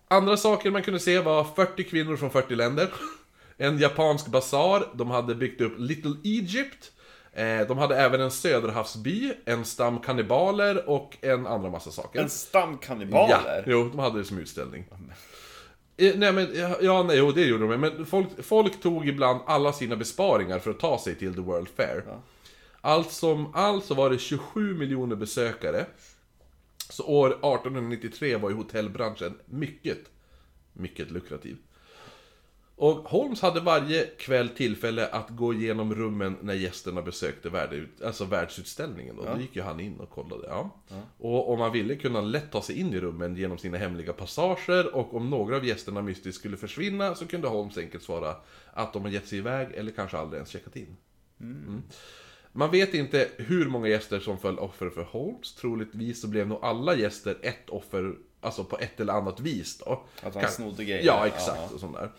Andra 0.09 0.37
saker 0.37 0.71
man 0.71 0.83
kunde 0.83 1.01
se 1.01 1.19
var 1.19 1.45
40 1.45 1.85
kvinnor 1.85 2.17
från 2.17 2.31
40 2.31 2.55
länder. 2.55 2.89
En 3.63 3.79
japansk 3.79 4.27
basar, 4.27 4.89
de 4.95 5.11
hade 5.11 5.35
byggt 5.35 5.61
upp 5.61 5.73
Little 5.79 6.15
Egypt. 6.25 6.93
Eh, 7.33 7.61
De 7.69 7.79
hade 7.79 7.97
även 7.97 8.21
en 8.21 8.31
söderhavsby, 8.31 9.33
en 9.45 9.65
stam 9.65 9.99
kannibaler 9.99 10.89
och 10.89 11.17
en 11.21 11.47
andra 11.47 11.71
massa 11.71 11.91
saker. 11.91 12.21
En 12.21 12.31
stam 12.31 12.79
kannibaler? 12.79 13.63
Ja, 13.67 13.73
jo, 13.73 13.89
de 13.89 13.99
hade 13.99 14.19
det 14.19 14.25
som 14.25 14.39
utställning. 14.39 14.85
Eh, 15.97 16.13
Nej 16.17 16.33
men, 16.33 16.49
ja, 16.55 16.77
ja 16.81 17.03
nej, 17.03 17.19
jo 17.19 17.33
det 17.33 17.45
gjorde 17.45 17.69
de, 17.69 17.81
men 17.81 18.07
folk, 18.07 18.29
folk 18.45 18.81
tog 18.83 19.09
ibland 19.09 19.41
alla 19.47 19.73
sina 19.73 19.97
besparingar 19.97 20.59
för 20.59 20.71
att 20.71 20.81
ta 20.81 20.99
sig 20.99 21.15
till 21.15 21.35
The 21.35 21.41
World 21.41 21.69
Fair. 21.77 22.03
Allt 22.81 23.11
som 23.11 23.55
allt 23.55 23.85
så 23.85 23.95
var 23.95 24.11
det 24.11 24.19
27 24.19 24.75
miljoner 24.79 25.17
besökare. 25.17 25.87
Så 26.91 27.05
år 27.05 27.29
1893 27.29 28.37
var 28.37 28.51
ju 28.51 28.57
hotellbranschen 28.57 29.39
mycket, 29.47 29.99
mycket 30.73 31.11
lukrativ. 31.11 31.57
Och 32.81 32.97
Holmes 32.97 33.41
hade 33.41 33.61
varje 33.61 34.07
kväll 34.07 34.49
tillfälle 34.49 35.09
att 35.09 35.31
gå 35.31 35.55
igenom 35.55 35.95
rummen 35.95 36.37
när 36.43 36.55
gästerna 36.55 37.03
besökte 37.03 37.49
värdeut, 37.49 38.03
alltså 38.03 38.25
världsutställningen. 38.25 39.17
Då. 39.17 39.25
då 39.25 39.41
gick 39.41 39.57
ju 39.57 39.63
han 39.63 39.81
in 39.81 40.01
och 40.01 40.11
kollade. 40.11 40.47
Ja. 40.49 40.71
Och 41.19 41.53
om 41.53 41.59
man 41.59 41.73
ville 41.73 41.97
kunde 41.97 42.19
han 42.19 42.31
lätt 42.31 42.53
ta 42.53 42.63
sig 42.63 42.81
in 42.81 42.95
i 42.95 43.01
rummen 43.01 43.37
genom 43.37 43.59
sina 43.59 43.79
hemliga 43.79 44.13
passager 44.13 44.95
och 44.95 45.15
om 45.15 45.31
några 45.31 45.57
av 45.57 45.67
gästerna 45.67 46.03
mystiskt 46.03 46.39
skulle 46.39 46.57
försvinna 46.57 47.15
så 47.15 47.27
kunde 47.27 47.49
Holmes 47.49 47.79
enkelt 47.79 48.03
svara 48.03 48.37
att 48.73 48.93
de 48.93 49.03
har 49.03 49.11
gett 49.11 49.29
sig 49.29 49.39
iväg 49.39 49.69
eller 49.75 49.93
kanske 49.93 50.19
aldrig 50.19 50.39
ens 50.39 50.51
checkat 50.51 50.77
in. 50.77 50.97
Mm. 51.41 51.83
Man 52.53 52.71
vet 52.71 52.95
inte 52.95 53.29
hur 53.37 53.69
många 53.69 53.89
gäster 53.89 54.21
som 54.21 54.39
föll 54.39 54.59
offer 54.59 54.91
för 54.91 55.03
Holmes. 55.03 55.55
Troligtvis 55.55 56.21
så 56.21 56.29
blev 56.29 56.49
nog 56.49 56.59
alla 56.63 56.95
gäster 56.95 57.39
ett 57.43 57.71
offer, 57.71 58.15
alltså 58.41 58.65
på 58.65 58.79
ett 58.79 59.01
eller 59.01 59.13
annat 59.13 59.41
vis 59.41 59.79
då. 59.79 60.03
Att 60.23 60.35
han 60.35 60.43
Kan- 60.43 60.53
snodde 60.53 60.85
grejer? 60.85 61.05
Ja, 61.07 61.27
exakt. 61.27 61.61
Ja. 61.69 61.75
Och 61.75 61.81
sånt 61.81 61.97
där. 61.97 62.11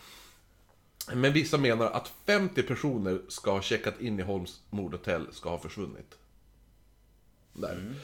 Men 1.13 1.33
vissa 1.33 1.57
menar 1.57 1.85
att 1.91 2.11
50 2.25 2.63
personer 2.63 3.21
ska 3.27 3.51
ha 3.51 3.61
checkat 3.61 4.01
in 4.01 4.19
i 4.19 4.23
Holmes 4.23 4.59
mordhotell 4.69 5.27
ska 5.31 5.49
ha 5.49 5.59
försvunnit. 5.59 6.17
Där. 7.53 7.71
Mm. 7.71 7.95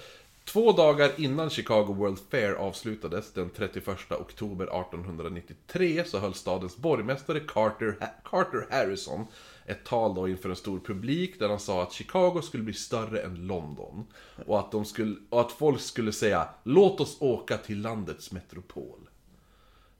Två 0.46 0.72
dagar 0.72 1.12
innan 1.18 1.50
Chicago 1.50 1.94
World 1.94 2.20
Fair 2.30 2.54
avslutades, 2.54 3.34
den 3.34 3.50
31 3.50 3.88
oktober 4.12 4.66
1893, 4.66 6.04
så 6.06 6.20
höll 6.20 6.34
stadens 6.34 6.78
borgmästare 6.78 7.40
Carter, 7.40 7.96
Carter 8.24 8.68
Harrison 8.70 9.28
ett 9.68 9.84
tal 9.84 10.16
då 10.16 10.28
inför 10.28 10.50
en 10.50 10.56
stor 10.56 10.80
publik 10.80 11.40
där 11.40 11.50
han 11.50 11.60
sa 11.60 11.84
att 11.84 11.94
Chicago 11.94 12.42
skulle 12.42 12.64
bli 12.64 12.74
större 12.74 13.20
än 13.20 13.48
London. 13.48 14.06
Och 14.46 14.60
att, 14.60 14.72
de 14.72 14.86
skulle, 14.86 15.16
och 15.30 15.42
att 15.42 15.52
folk 15.52 15.82
skulle 15.82 16.12
säga 16.12 16.50
Låt 16.64 17.00
oss 17.00 17.18
åka 17.20 17.58
till 17.58 17.82
landets 17.82 18.32
metropol. 18.32 19.10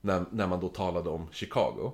När, 0.00 0.24
när 0.30 0.46
man 0.46 0.60
då 0.60 0.68
talade 0.68 1.10
om 1.10 1.26
Chicago. 1.32 1.92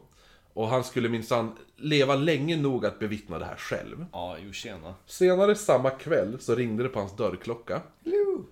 Och 0.53 0.69
han 0.69 0.85
skulle 0.85 1.09
minsann 1.09 1.53
leva 1.77 2.15
länge 2.15 2.57
nog 2.57 2.87
att 2.87 2.99
bevittna 2.99 3.39
det 3.39 3.45
här 3.45 3.57
själv. 3.57 4.07
Ja, 4.13 4.37
jo 4.45 4.53
tjena. 4.53 4.95
Senare 5.07 5.55
samma 5.55 5.91
kväll 5.91 6.41
så 6.41 6.55
ringde 6.55 6.83
det 6.83 6.89
på 6.89 6.99
hans 6.99 7.17
dörrklocka. 7.17 7.83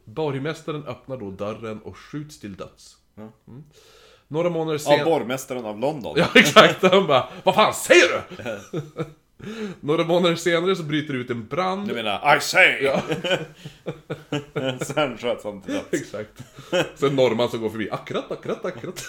Borgmästaren 0.04 0.84
öppnar 0.86 1.16
då 1.16 1.30
dörren 1.30 1.80
och 1.82 1.96
skjuts 1.96 2.40
till 2.40 2.56
döds. 2.56 2.96
Mm. 3.16 3.64
Några 4.32 4.50
månader 4.50 4.72
Ja, 4.72 4.78
senare... 4.78 5.04
borgmästaren 5.04 5.64
av 5.64 5.78
London. 5.80 6.14
Ja, 6.16 6.26
exakt. 6.34 6.82
Han 6.82 7.06
bara 7.06 7.28
Vad 7.44 7.54
fan 7.54 7.74
säger 7.74 8.08
du? 8.08 8.80
Några 9.80 10.04
månader 10.04 10.36
senare 10.36 10.76
så 10.76 10.82
bryter 10.82 11.14
det 11.14 11.20
ut 11.20 11.30
en 11.30 11.46
brand. 11.46 11.88
Du 11.88 11.94
menar 11.94 12.36
I 12.36 12.40
say! 12.40 12.82
Ja, 12.82 13.00
Sen 14.84 15.18
sköts 15.18 15.44
han 15.44 15.60
till 15.62 15.72
döds. 15.74 15.86
exakt. 15.92 16.30
Sen 16.94 17.16
norrman 17.16 17.48
som 17.48 17.60
går 17.60 17.70
förbi. 17.70 17.90
Akkurat, 17.90 18.32
akkurat, 18.32 18.64
akkurat. 18.64 19.04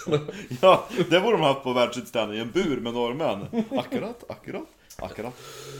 Ja, 0.60 0.88
det 1.10 1.20
borde 1.20 1.36
de 1.36 1.42
haft 1.42 1.62
på 1.62 1.72
världsutställningen. 1.72 2.46
En 2.46 2.52
bur 2.52 2.80
med 2.80 2.94
norrmän. 2.94 3.46
Akkurat, 3.70 4.24
akkurat, 4.28 4.68
akkurat, 4.96 5.34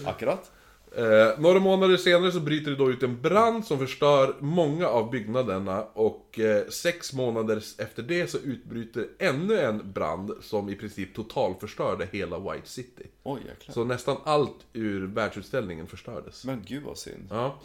akkurat. 0.05 0.51
Eh, 0.97 1.39
några 1.39 1.61
månader 1.61 1.97
senare 1.97 2.33
så 2.33 2.41
bryter 2.41 2.71
det 2.71 2.77
då 2.77 2.91
ut 2.91 3.03
en 3.03 3.21
brand 3.21 3.65
som 3.65 3.79
förstör 3.79 4.37
många 4.41 4.89
av 4.89 5.11
byggnaderna 5.11 5.83
och 5.83 6.39
eh, 6.39 6.69
sex 6.69 7.13
månader 7.13 7.63
efter 7.79 8.03
det 8.03 8.31
så 8.31 8.39
utbryter 8.39 9.09
ännu 9.19 9.61
en 9.61 9.93
brand 9.93 10.33
som 10.41 10.69
i 10.69 10.75
princip 10.77 11.15
totalförstörde 11.15 12.09
hela 12.13 12.39
White 12.39 12.69
City. 12.69 13.07
Oj 13.23 13.41
jäklar. 13.49 13.75
Så 13.75 13.85
nästan 13.85 14.17
allt 14.25 14.67
ur 14.73 15.07
världsutställningen 15.07 15.87
förstördes. 15.87 16.45
Men 16.45 16.63
gud 16.67 16.83
vad 16.83 16.99
synd. 16.99 17.29
Ja. 17.31 17.61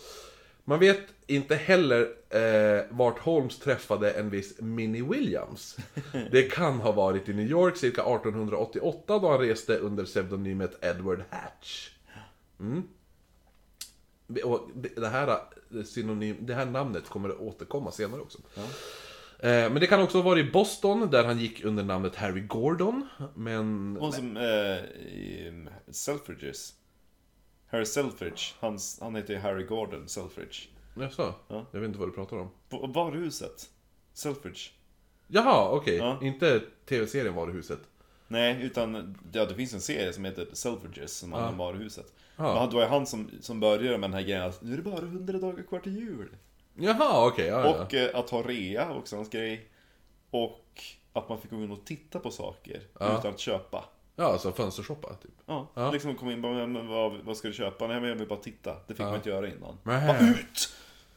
Man 0.64 0.80
vet 0.80 1.02
inte 1.28 1.56
heller 1.56 2.02
eh, 2.30 2.86
vart 2.90 3.20
Holmes 3.20 3.60
träffade 3.60 4.12
en 4.12 4.30
viss 4.30 4.62
Minnie 4.62 5.02
Williams. 5.02 5.78
Det 6.32 6.44
kan 6.44 6.80
ha 6.80 6.92
varit 6.92 7.30
i 7.30 7.34
New 7.34 7.50
York 7.50 7.78
cirka 7.78 8.02
1888 8.02 9.20
då 9.20 9.30
han 9.30 9.40
reste 9.40 9.78
under 9.78 10.06
pseudonymet 10.06 10.86
Edward 10.86 11.24
Hatch. 11.30 11.90
Mm. 12.60 12.84
Och 14.44 14.70
det, 14.96 15.08
här, 15.08 15.28
eh, 15.28 15.84
synonym, 15.86 16.38
det 16.40 16.54
här 16.54 16.66
namnet 16.66 17.10
kommer 17.10 17.30
att 17.30 17.40
återkomma 17.40 17.92
senare 17.92 18.22
också. 18.22 18.38
Eh, 19.40 19.72
men 19.72 19.76
det 19.76 19.88
kan 19.88 20.02
också 20.02 20.18
ha 20.18 20.24
varit 20.24 20.46
i 20.46 20.52
Boston, 20.52 21.10
där 21.12 21.24
han 21.24 21.40
gick 21.40 21.66
under 21.66 21.84
namnet 21.84 22.16
Harry 22.16 22.42
Gordon. 22.42 23.08
Men... 23.36 23.98
Hon 24.00 24.14
som, 24.14 24.38
eh, 24.38 24.44
i 24.44 25.68
Selfridges. 25.88 26.74
Harry 27.68 27.86
Selfridge, 27.86 28.42
hans, 28.60 29.00
han 29.02 29.16
heter 29.16 29.34
ju 29.34 29.40
Harry 29.40 29.64
Gordon 29.64 30.08
Selfridge. 30.08 30.58
Jaså? 30.96 31.34
Ja. 31.48 31.66
Jag 31.72 31.80
vet 31.80 31.88
inte 31.88 32.00
vad 32.00 32.08
du 32.08 32.14
pratar 32.14 32.38
om. 32.38 32.50
På 32.70 32.88
Varuhuset. 32.88 33.70
Selfridge. 34.14 34.60
Jaha, 35.28 35.70
okej. 35.72 35.98
Ja. 35.98 36.20
Inte 36.22 36.62
tv-serien 36.86 37.36
Varuhuset. 37.36 37.80
Nej, 38.28 38.62
utan 38.62 39.18
ja, 39.32 39.46
det 39.46 39.56
finns 39.56 39.74
en 39.74 39.82
serie 39.82 40.14
som 40.14 40.26
heter 40.26 40.48
Selfridges 40.54 41.18
som 41.18 41.34
handlar 41.34 41.52
om 41.52 41.58
varuhuset. 41.58 42.14
Ja. 42.40 42.54
Men 42.60 42.70
det 42.70 42.76
var 42.76 42.82
ju 42.84 42.88
han 42.90 43.06
som, 43.06 43.30
som 43.42 43.60
började 43.60 43.98
med 43.98 44.10
den 44.10 44.14
här 44.14 44.22
grejen 44.22 44.44
att 44.44 44.62
nu 44.62 44.74
är 44.74 44.78
det 44.78 44.84
bara 44.84 44.98
100 44.98 45.40
dagar 45.40 45.64
kvar 45.64 45.80
till 45.80 45.96
jul. 45.98 46.30
Jaha, 46.76 47.28
okej. 47.28 47.48
ja, 47.48 47.62
ja. 47.66 47.84
Och 47.84 47.94
eh, 47.94 48.20
att 48.20 48.30
ha 48.30 48.42
rea 48.42 48.94
också 48.94 49.16
hans 49.16 49.30
grej. 49.30 49.70
Och 50.32 50.66
att 51.14 51.30
man 51.30 51.42
fick 51.42 51.52
gå 51.52 51.58
in 51.58 51.72
och 51.72 51.86
titta 51.86 52.20
på 52.20 52.32
saker 52.32 52.82
Ja. 53.00 53.20
utan 53.20 53.32
att 53.34 53.40
köpa. 53.40 53.86
Ja, 54.16 54.26
alltså 54.26 54.52
fönstershoppa, 54.52 55.14
typ. 55.14 55.32
Ja, 55.46 55.68
Ja. 55.74 55.92
liksom 55.92 56.16
kom 56.16 56.30
in 56.32 56.42
bara, 56.42 56.68
men 56.68 56.88
vad, 56.88 57.14
vad 57.24 57.38
ska 57.38 57.48
du 57.48 57.54
köpa? 57.54 57.88
Nej 57.88 58.00
men 58.00 58.10
jag 58.10 58.16
vill 58.16 58.28
bara 58.28 58.40
titta. 58.40 58.76
Det 58.88 58.94
fick 58.94 59.06
man 59.06 59.16
inte 59.16 59.30
göra 59.30 59.48
innan. 59.48 59.78
Nej. 59.84 60.08
Bara 60.08 60.30
ut! 60.30 60.70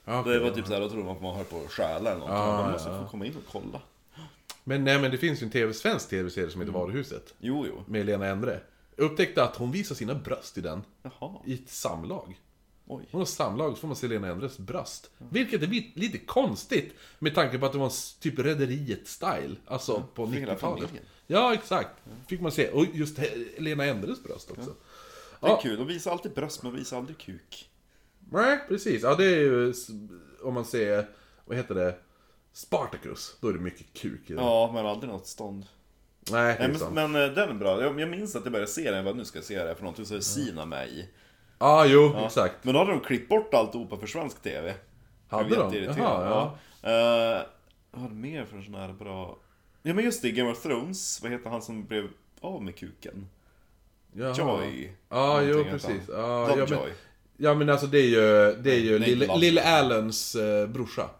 Ja, 0.04 0.20
okej, 0.20 0.32
Det 0.32 0.38
var 0.40 0.46
ja. 0.48 0.54
typ 0.54 0.66
såhär, 0.66 0.80
då 0.80 0.88
trodde 0.88 1.04
man 1.04 1.16
att 1.16 1.22
man 1.22 1.34
höll 1.36 1.44
på 1.44 1.56
att 1.56 1.70
stjäla 1.70 2.10
eller 2.10 2.20
något. 2.20 2.28
Ja, 2.30 2.46
man 2.62 2.72
måste 2.72 2.90
ja, 2.90 3.02
få 3.04 3.08
komma 3.10 3.26
in 3.26 3.36
och 3.36 3.52
kolla. 3.52 3.80
Men 4.64 4.84
nej, 4.84 4.98
men 5.00 5.10
det 5.10 5.18
finns 5.18 5.42
ju 5.42 5.44
en 5.44 5.50
TV, 5.50 5.72
svensk 5.74 6.08
tv-serie 6.10 6.50
som 6.50 6.60
Mm. 6.62 6.74
heter 6.74 6.80
Varuhuset. 6.86 7.34
Jo, 7.38 7.66
jo. 7.68 7.82
Med 7.86 8.06
Lena 8.06 8.26
Endre. 8.26 8.60
Jag 9.02 9.10
upptäckte 9.10 9.42
att 9.44 9.56
hon 9.56 9.72
visar 9.72 9.94
sina 9.94 10.14
bröst 10.14 10.58
i 10.58 10.60
den. 10.60 10.82
Jaha. 11.02 11.36
I 11.46 11.54
ett 11.54 11.68
samlag. 11.70 12.40
Oj. 12.86 13.04
Hon 13.10 13.20
har 13.20 13.26
samlag 13.26 13.70
så 13.74 13.76
får 13.80 13.88
man 13.88 13.96
se 13.96 14.08
Lena 14.08 14.28
Endres 14.28 14.58
bröst. 14.58 15.10
Vilket 15.18 15.62
är 15.62 15.66
li- 15.66 15.92
lite 15.94 16.18
konstigt 16.18 16.94
med 17.18 17.34
tanke 17.34 17.58
på 17.58 17.66
att 17.66 17.72
det 17.72 17.78
var 17.78 17.86
en 17.86 17.92
typ 18.20 18.38
Rederiet-style. 18.38 19.56
Alltså 19.66 20.04
på 20.14 20.26
för 20.26 20.34
hela 20.34 20.52
90-talet. 20.54 20.80
familjen. 20.80 21.04
Ja, 21.26 21.54
exakt. 21.54 21.90
Fick 22.28 22.40
man 22.40 22.52
se. 22.52 22.68
Och 22.70 22.84
just 22.92 23.18
Lena 23.58 23.84
Endres 23.84 24.22
bröst 24.22 24.50
också. 24.50 24.74
Det 25.40 25.46
är 25.46 25.50
Ja. 25.50 25.60
kul. 25.62 25.78
De 25.78 25.86
visar 25.86 26.10
alltid 26.12 26.32
bröst 26.32 26.62
men 26.62 26.74
visar 26.74 26.96
aldrig 26.96 27.18
kuk. 27.18 27.70
Nej, 28.30 28.58
precis. 28.68 29.02
Ja, 29.02 29.14
det 29.14 29.24
är 29.24 29.40
ju... 29.40 29.74
Om 30.42 30.54
man 30.54 30.64
ser... 30.64 31.08
Vad 31.44 31.56
heter 31.56 31.74
det? 31.74 31.96
Spartacus. 32.52 33.36
Då 33.40 33.48
är 33.48 33.52
det 33.52 33.58
mycket 33.58 33.92
kuk 33.92 34.30
i 34.30 34.32
den. 34.32 34.44
Ja, 34.44 34.70
men 34.74 34.86
aldrig 34.86 35.12
något 35.12 35.26
stånd. 35.26 35.66
Nej, 36.30 36.56
Nej, 36.60 36.68
men, 36.94 37.10
men 37.10 37.24
eh, 37.24 37.34
den 37.34 37.48
är 37.48 37.54
bra. 37.54 37.82
Jag, 37.82 38.00
jag 38.00 38.08
minns 38.08 38.36
att 38.36 38.44
jag 38.44 38.52
började 38.52 38.70
se 38.70 38.84
den. 38.84 38.94
Jag 38.94 39.04
bara, 39.04 39.14
nu 39.14 39.24
ska 39.24 39.38
jag 39.38 39.44
se 39.44 39.58
det 39.62 39.68
här 39.68 39.74
för 39.74 39.82
någonting 39.82 40.06
så 40.06 40.14
är 40.16 40.20
Sina 40.20 40.64
med 40.64 40.88
i. 40.88 41.08
Ja, 41.58 41.86
jo, 41.86 42.12
Ja. 42.14 42.26
exakt. 42.26 42.64
Men 42.64 42.74
då 42.74 42.80
hade 42.80 42.90
de 42.90 43.00
klippt 43.00 43.28
bort 43.28 43.54
alltihopa 43.54 43.96
för 43.96 44.06
svensk 44.06 44.42
TV. 44.42 44.74
Hade 45.28 45.54
jag 45.54 45.70
vet, 45.70 45.72
de? 45.72 46.00
Jaha, 46.02 46.24
ja. 46.24 46.58
ja. 46.82 47.38
Uh, 47.38 47.42
vad 47.90 48.02
var 48.02 48.08
det 48.08 48.14
mer 48.14 48.44
för 48.44 48.56
en 48.56 48.64
sån 48.64 48.74
här 48.74 48.92
bra... 48.92 49.36
Ja 49.82 49.94
men 49.94 50.04
just 50.04 50.22
det, 50.22 50.30
Game 50.30 50.50
of 50.50 50.62
Thrones. 50.62 51.22
Vad 51.22 51.32
heter 51.32 51.50
han 51.50 51.62
som 51.62 51.84
blev 51.84 52.08
av 52.40 52.62
med 52.62 52.76
kuken? 52.76 53.28
Jaha. 54.12 54.34
Joy. 54.38 54.92
Ja, 55.08 55.42
jo, 55.42 55.48
Någonting 55.48 55.72
heter 55.72 55.88
precis. 55.88 56.08
han. 56.14 56.20
Ja, 56.20 56.56
ja, 56.58 56.66
men, 56.70 56.78
ja, 57.36 57.54
men 57.54 57.70
alltså 57.70 57.86
det 57.86 57.98
är 57.98 58.08
ju, 58.08 58.56
det 58.62 58.74
är 58.74 58.78
ju 58.80 58.98
Nej, 58.98 59.08
Lille. 59.08 59.36
Lille 59.36 59.62
Allens 59.62 60.34
eh, 60.34 60.66
brorsa. 60.68 61.10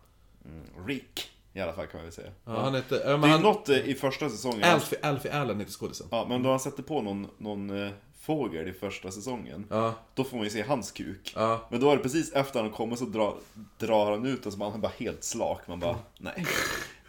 Mm, 0.45 0.87
Rick. 0.87 1.31
I 1.53 1.61
alla 1.61 1.73
fall 1.73 1.87
kan 1.87 1.99
man 1.99 2.05
väl 2.05 2.13
säga. 2.13 2.31
Ja, 2.45 2.61
han 2.61 2.75
heter... 2.75 2.97
Men 3.07 3.21
Det 3.21 3.27
är 3.27 3.31
han, 3.31 3.43
något 3.43 3.69
eh, 3.69 3.77
i 3.77 3.95
första 3.95 4.29
säsongen. 4.29 4.65
Alfie, 4.65 4.99
Alfie 5.03 5.33
Allen 5.33 5.61
heter 5.61 5.73
skådisen. 5.73 6.07
Ja, 6.11 6.27
men 6.29 6.43
då 6.43 6.51
han 6.51 6.61
sätter 6.61 6.83
på 6.83 7.03
någon, 7.03 7.29
någon 7.39 7.85
eh, 7.87 7.93
fågel 8.21 8.69
i 8.69 8.73
första 8.73 9.11
säsongen. 9.11 9.67
Ja. 9.71 9.95
Då 10.15 10.25
får 10.25 10.37
man 10.37 10.45
ju 10.45 10.51
se 10.51 10.63
hans 10.63 10.91
kuk. 10.91 11.33
Ja. 11.37 11.67
Men 11.71 11.81
då 11.81 11.91
är 11.91 11.97
det 11.97 12.03
precis 12.03 12.33
efter 12.33 12.61
han 12.61 12.71
kommer 12.71 12.97
så 12.97 13.05
drar, 13.05 13.35
drar 13.79 14.11
han 14.11 14.27
ut 14.27 14.47
och 14.47 14.53
så 14.53 14.59
man 14.59 14.75
är 14.75 14.79
bara 14.79 14.93
helt 14.99 15.25
slak. 15.25 15.61
Man 15.67 15.81
bara, 15.81 15.97
nej. 16.19 16.47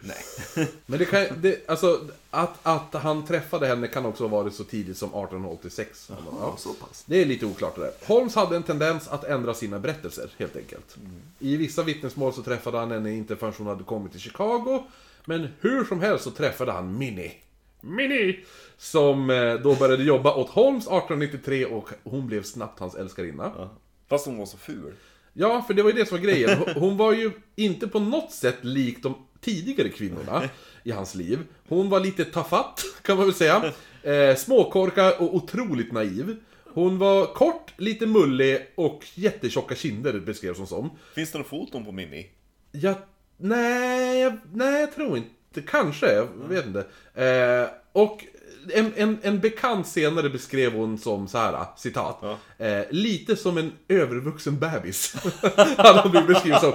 Nej. 0.04 0.66
Men 0.86 0.98
det 0.98 1.04
kan 1.04 1.26
det, 1.40 1.68
alltså 1.68 2.00
att, 2.30 2.58
att 2.62 2.94
han 3.02 3.26
träffade 3.26 3.66
henne 3.66 3.86
kan 3.88 4.06
också 4.06 4.24
ha 4.28 4.28
varit 4.42 4.54
så 4.54 4.64
tidigt 4.64 4.96
som 4.98 5.08
1886. 5.08 6.10
Ja. 6.40 6.54
så 6.58 6.72
pass. 6.74 7.04
Det 7.06 7.22
är 7.22 7.26
lite 7.26 7.46
oklart 7.46 7.74
det 7.74 7.80
där. 7.80 7.92
Holmes 8.06 8.34
hade 8.34 8.56
en 8.56 8.62
tendens 8.62 9.08
att 9.08 9.24
ändra 9.24 9.54
sina 9.54 9.78
berättelser, 9.78 10.30
helt 10.38 10.56
enkelt. 10.56 10.96
I 11.38 11.56
vissa 11.56 11.82
vittnesmål 11.82 12.32
så 12.32 12.42
träffade 12.42 12.78
han 12.78 12.90
henne 12.90 13.12
inte 13.14 13.36
förrän 13.36 13.52
hon 13.58 13.66
hade 13.66 13.84
kommit 13.84 14.12
till 14.12 14.20
Chicago. 14.20 14.84
Men 15.24 15.48
hur 15.60 15.84
som 15.84 16.00
helst 16.00 16.24
så 16.24 16.30
träffade 16.30 16.72
han 16.72 16.98
Minnie. 16.98 17.32
Minnie! 17.80 18.38
Som 18.78 19.30
eh, 19.30 19.54
då 19.54 19.74
började 19.74 20.02
jobba 20.04 20.34
åt 20.34 20.48
Holmes 20.50 20.84
1893 20.84 21.64
och 21.66 21.88
hon 22.04 22.26
blev 22.26 22.42
snabbt 22.42 22.80
hans 22.80 22.94
älskarinna. 22.94 23.52
Ja. 23.56 23.70
Fast 24.08 24.26
hon 24.26 24.38
var 24.38 24.46
så 24.46 24.56
ful. 24.56 24.92
Ja, 25.32 25.62
för 25.66 25.74
det 25.74 25.82
var 25.82 25.90
ju 25.90 25.96
det 25.96 26.06
som 26.08 26.16
var 26.18 26.24
grejen. 26.24 26.58
Hon- 26.58 26.74
Hon 26.82 26.96
var 26.96 27.12
ju 27.12 27.30
inte 27.56 27.88
på 27.88 28.00
något 28.00 28.32
sätt 28.32 28.56
lik 28.60 29.02
de 29.02 29.14
tidigare 29.44 29.88
kvinnorna 29.88 30.48
i 30.84 30.90
hans 30.90 31.14
liv. 31.14 31.38
Hon 31.68 31.90
var 31.90 32.00
lite 32.00 32.24
tafatt, 32.24 32.84
kan 33.02 33.16
man 33.16 33.26
väl 33.26 33.34
säga. 33.34 33.72
Eh, 34.02 34.36
småkorkad 34.36 35.14
och 35.18 35.34
otroligt 35.34 35.92
naiv. 35.92 36.36
Hon 36.64 36.98
var 36.98 37.26
kort, 37.26 37.72
lite 37.76 38.06
mullig 38.06 38.66
och 38.74 39.04
jättetjocka 39.14 39.74
kinder 39.74 40.20
beskrevs 40.20 40.58
hon 40.58 40.66
som. 40.66 40.90
Finns 41.14 41.32
det 41.32 41.38
några 41.38 41.48
foton 41.48 41.84
på 41.84 41.92
Minnie? 41.92 42.26
Jag, 42.72 42.94
nej, 43.36 44.20
jag, 44.20 44.38
nej, 44.52 44.80
jag 44.80 44.94
tror 44.94 45.16
inte. 45.16 45.60
Kanske, 45.66 46.12
jag 46.12 46.28
vet 46.48 46.66
inte. 46.66 46.86
Eh, 47.14 47.68
och 47.92 48.24
en, 48.72 48.92
en, 48.96 49.18
en 49.22 49.40
bekant 49.40 49.86
senare 49.86 50.30
beskrev 50.30 50.72
hon 50.72 50.98
som 50.98 51.28
så 51.28 51.38
här, 51.38 51.64
citat. 51.76 52.22
Eh, 52.58 52.80
lite 52.90 53.36
som 53.36 53.58
en 53.58 53.72
övervuxen 53.88 54.58
bebis. 54.58 55.14
Hade 55.76 56.00
hon 56.00 56.10
blivit 56.10 56.28
beskriven 56.28 56.60
som. 56.60 56.72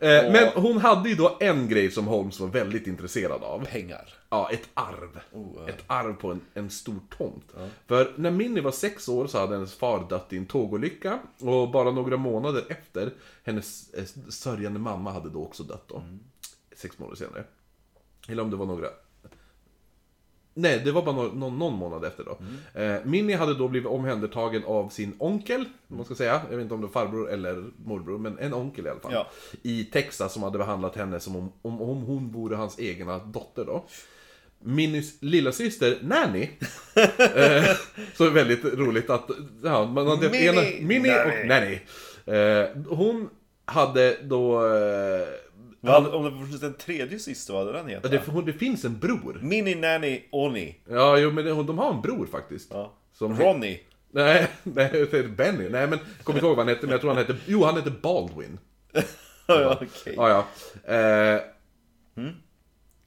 Eh, 0.00 0.32
men 0.32 0.48
hon 0.54 0.78
hade 0.78 1.08
ju 1.08 1.14
då 1.14 1.36
en 1.40 1.68
grej 1.68 1.90
som 1.90 2.06
Holmes 2.06 2.40
var 2.40 2.48
väldigt 2.48 2.86
intresserad 2.86 3.42
av. 3.42 3.64
Pengar. 3.64 4.14
Ja, 4.28 4.50
ett 4.52 4.68
arv. 4.74 5.20
Oh, 5.32 5.52
ja. 5.56 5.68
Ett 5.68 5.84
arv 5.86 6.14
på 6.14 6.30
en, 6.30 6.40
en 6.54 6.70
stor 6.70 7.00
tomt. 7.18 7.52
För 7.86 8.12
när 8.16 8.30
Minnie 8.30 8.60
var 8.60 8.70
sex 8.70 9.08
år 9.08 9.26
så 9.26 9.38
hade 9.38 9.54
hennes 9.54 9.74
far 9.74 10.06
dött 10.08 10.32
i 10.32 10.36
en 10.36 10.46
tågolycka. 10.46 11.18
Och 11.40 11.70
bara 11.70 11.90
några 11.90 12.16
månader 12.16 12.64
efter, 12.68 13.12
hennes 13.44 13.94
eh, 13.94 14.04
sörjande 14.28 14.78
mamma 14.78 15.12
hade 15.12 15.30
då 15.30 15.42
också 15.42 15.62
dött 15.62 15.84
då. 15.88 15.96
Mm. 15.96 16.20
Sex 16.76 16.98
månader 16.98 17.16
senare. 17.16 17.44
Eller 18.28 18.42
om 18.42 18.50
det 18.50 18.56
var 18.56 18.66
några... 18.66 18.86
Nej, 20.60 20.82
det 20.84 20.92
var 20.92 21.02
bara 21.02 21.14
någon, 21.14 21.38
någon, 21.38 21.58
någon 21.58 21.74
månad 21.74 22.04
efter 22.04 22.24
då. 22.24 22.38
Mm. 22.74 22.94
Eh, 22.94 23.04
Minnie 23.04 23.36
hade 23.36 23.54
då 23.54 23.68
blivit 23.68 23.88
omhändertagen 23.88 24.64
av 24.64 24.88
sin 24.88 25.14
onkel, 25.18 25.64
om 25.88 25.96
man 25.96 26.04
ska 26.04 26.14
säga. 26.14 26.40
Jag 26.50 26.56
vet 26.56 26.62
inte 26.62 26.74
om 26.74 26.80
det 26.80 26.86
var 26.86 26.92
farbror 26.92 27.30
eller 27.30 27.64
morbror, 27.84 28.18
men 28.18 28.38
en 28.38 28.54
onkel 28.54 28.86
i 28.86 28.88
alla 28.88 29.00
fall. 29.00 29.12
Ja. 29.12 29.30
I 29.62 29.84
Texas 29.84 30.32
som 30.32 30.42
hade 30.42 30.58
behandlat 30.58 30.96
henne 30.96 31.20
som 31.20 31.36
om, 31.36 31.52
om, 31.62 31.82
om 31.82 32.02
hon 32.02 32.32
vore 32.32 32.56
hans 32.56 32.80
egna 32.80 33.18
dotter 33.18 33.64
då. 33.64 33.84
Minnies 34.62 35.22
lilla 35.22 35.52
syster 35.52 35.98
Nanny. 36.02 36.42
eh, 37.36 37.76
så 38.14 38.24
är 38.24 38.30
väldigt 38.30 38.64
roligt 38.64 39.10
att, 39.10 39.30
ja, 39.64 39.86
man 39.86 40.06
har 40.06 40.16
Minnie, 40.16 40.48
ena, 40.48 40.86
Minnie 40.86 41.24
och 41.24 41.46
Nanny. 41.46 41.78
Eh, 42.26 42.68
hon 42.88 43.28
hade 43.64 44.16
då... 44.22 44.66
Eh, 44.66 45.28
Vad, 45.80 46.06
om 46.14 46.24
det 46.24 46.30
fanns 46.30 46.62
en 46.62 46.74
tredje 46.74 47.18
syster, 47.18 47.54
vad 47.54 47.66
hade 47.66 47.78
den 47.78 47.88
ja, 47.88 47.96
hetat? 47.96 48.10
det, 48.10 48.32
hon, 48.32 48.44
det 48.44 48.52
finns 48.52 48.84
en 48.84 48.98
bror. 48.98 49.38
Minnie, 49.42 49.74
Nanny, 49.74 50.22
Oni. 50.30 50.76
Ja, 50.88 51.18
jo, 51.18 51.30
men 51.30 51.44
det, 51.44 51.50
de 51.50 51.78
har 51.78 51.94
en 51.94 52.00
bror 52.00 52.26
faktiskt. 52.26 52.70
Ja. 52.70 52.92
Som- 53.12 53.38
Ronny. 53.40 53.80
Nej, 54.10 54.48
nej, 54.62 54.90
det 55.10 55.12
är 55.18 55.28
Benny. 55.28 55.68
Nej, 55.68 55.86
men 55.86 55.98
jag 56.16 56.24
kommer 56.24 56.38
inte 56.38 56.46
ihåg 56.46 56.56
vad 56.56 56.66
han 56.66 56.74
hette, 56.74 56.86
men 56.86 56.90
jag 56.92 57.00
tror 57.00 57.10
han 57.10 57.18
hette... 57.18 57.36
Jo, 57.46 57.64
han 57.64 57.76
hette 57.76 57.90
Baldwin. 57.90 58.58
ja, 59.46 59.78
okej. 59.82 60.14
Ja, 60.16 60.28
ja. 60.28 60.94
Eh, 60.94 61.40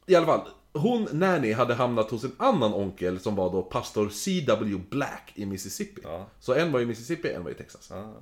I 0.07 0.15
alla 0.15 0.25
fall, 0.25 0.41
hon, 0.73 1.07
Nanny, 1.11 1.53
hade 1.53 1.73
hamnat 1.73 2.11
hos 2.11 2.23
en 2.23 2.35
annan 2.37 2.73
onkel 2.73 3.19
som 3.19 3.35
var 3.35 3.51
då 3.51 3.61
pastor 3.61 4.09
C.W. 4.09 4.81
Black 4.89 5.31
i 5.35 5.45
Mississippi. 5.45 6.01
Ja. 6.03 6.27
Så 6.39 6.53
en 6.53 6.71
var 6.71 6.79
i 6.79 6.85
Mississippi, 6.85 7.33
en 7.33 7.43
var 7.43 7.51
i 7.51 7.53
Texas. 7.53 7.87
Ja. 7.91 8.13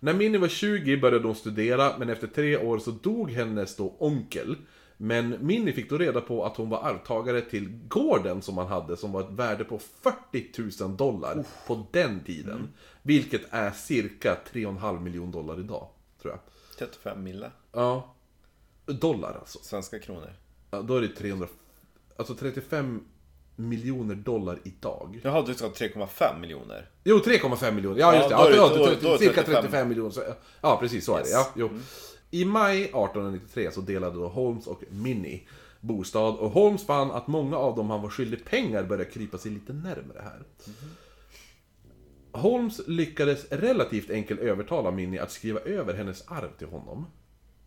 När 0.00 0.14
Minnie 0.14 0.38
var 0.38 0.48
20 0.48 0.96
började 0.96 1.26
hon 1.26 1.36
studera, 1.36 1.98
men 1.98 2.10
efter 2.10 2.26
tre 2.26 2.56
år 2.56 2.78
så 2.78 2.90
dog 2.90 3.30
hennes 3.30 3.76
då 3.76 3.96
onkel. 3.98 4.56
Men 4.96 5.46
Minnie 5.46 5.72
fick 5.72 5.90
då 5.90 5.98
reda 5.98 6.20
på 6.20 6.44
att 6.44 6.56
hon 6.56 6.68
var 6.68 6.82
arvtagare 6.82 7.40
till 7.40 7.68
gården 7.88 8.42
som 8.42 8.58
han 8.58 8.66
hade, 8.66 8.96
som 8.96 9.12
var 9.12 9.20
ett 9.20 9.30
värde 9.30 9.64
på 9.64 9.78
40 9.78 10.82
000 10.84 10.96
dollar 10.96 11.44
på 11.66 11.86
den 11.92 12.20
tiden. 12.20 12.68
Vilket 13.02 13.42
är 13.50 13.70
cirka 13.70 14.36
3,5 14.52 15.00
miljoner 15.00 15.32
dollar 15.32 15.60
idag, 15.60 15.88
tror 16.22 16.32
jag. 16.32 16.40
35 16.78 17.22
mille. 17.22 17.50
Ja. 17.72 18.14
Dollar 18.86 19.36
alltså. 19.40 19.58
Svenska 19.62 19.98
kronor. 19.98 20.32
Ja, 20.70 20.82
då 20.82 20.96
är 20.96 21.00
det 21.00 21.08
300... 21.08 21.46
Alltså 22.16 22.34
35 22.34 23.04
miljoner 23.56 24.14
dollar 24.14 24.58
idag. 24.64 25.20
Jaha, 25.24 25.42
du 25.46 25.54
sa 25.54 25.66
3,5 25.68 26.40
miljoner. 26.40 26.90
Jo, 27.04 27.16
3,5 27.18 27.72
miljoner. 27.72 28.00
Ja, 28.00 28.16
just 28.16 28.28
det. 28.28 28.34
Ja, 28.34 28.44
då 28.50 28.56
Ja, 28.56 28.68
då- 28.68 28.94
då 29.02 29.12
det 29.12 29.18
cirka 29.18 29.34
35. 29.42 29.62
35 29.62 29.88
miljoner. 29.88 30.10
Så, 30.10 30.22
ja, 30.60 30.76
precis 30.80 31.04
så 31.04 31.12
är 31.16 31.22
det. 31.22 31.28
Yes. 31.28 31.32
Ja, 31.32 31.48
jo. 31.56 31.70
I 32.30 32.44
maj 32.44 32.76
1893 32.82 33.70
så 33.72 33.80
delade 33.80 34.16
då 34.16 34.28
Holmes 34.28 34.66
och 34.66 34.82
Minnie 34.90 35.48
bostad 35.80 36.34
och 36.36 36.50
Holmes 36.50 36.86
fann 36.86 37.10
att 37.10 37.26
många 37.26 37.56
av 37.56 37.76
dem 37.76 37.90
han 37.90 38.02
var 38.02 38.10
skyldig 38.10 38.44
pengar 38.44 38.82
började 38.84 39.10
krypa 39.10 39.38
sig 39.38 39.50
lite 39.50 39.72
närmare 39.72 40.20
här. 40.22 40.42
Holmes 42.32 42.80
lyckades 42.86 43.52
relativt 43.52 44.10
enkelt 44.10 44.40
övertala 44.40 44.90
Minnie 44.90 45.18
att 45.18 45.30
skriva 45.32 45.60
över 45.60 45.94
hennes 45.94 46.22
arv 46.28 46.50
till 46.58 46.66
honom. 46.66 47.06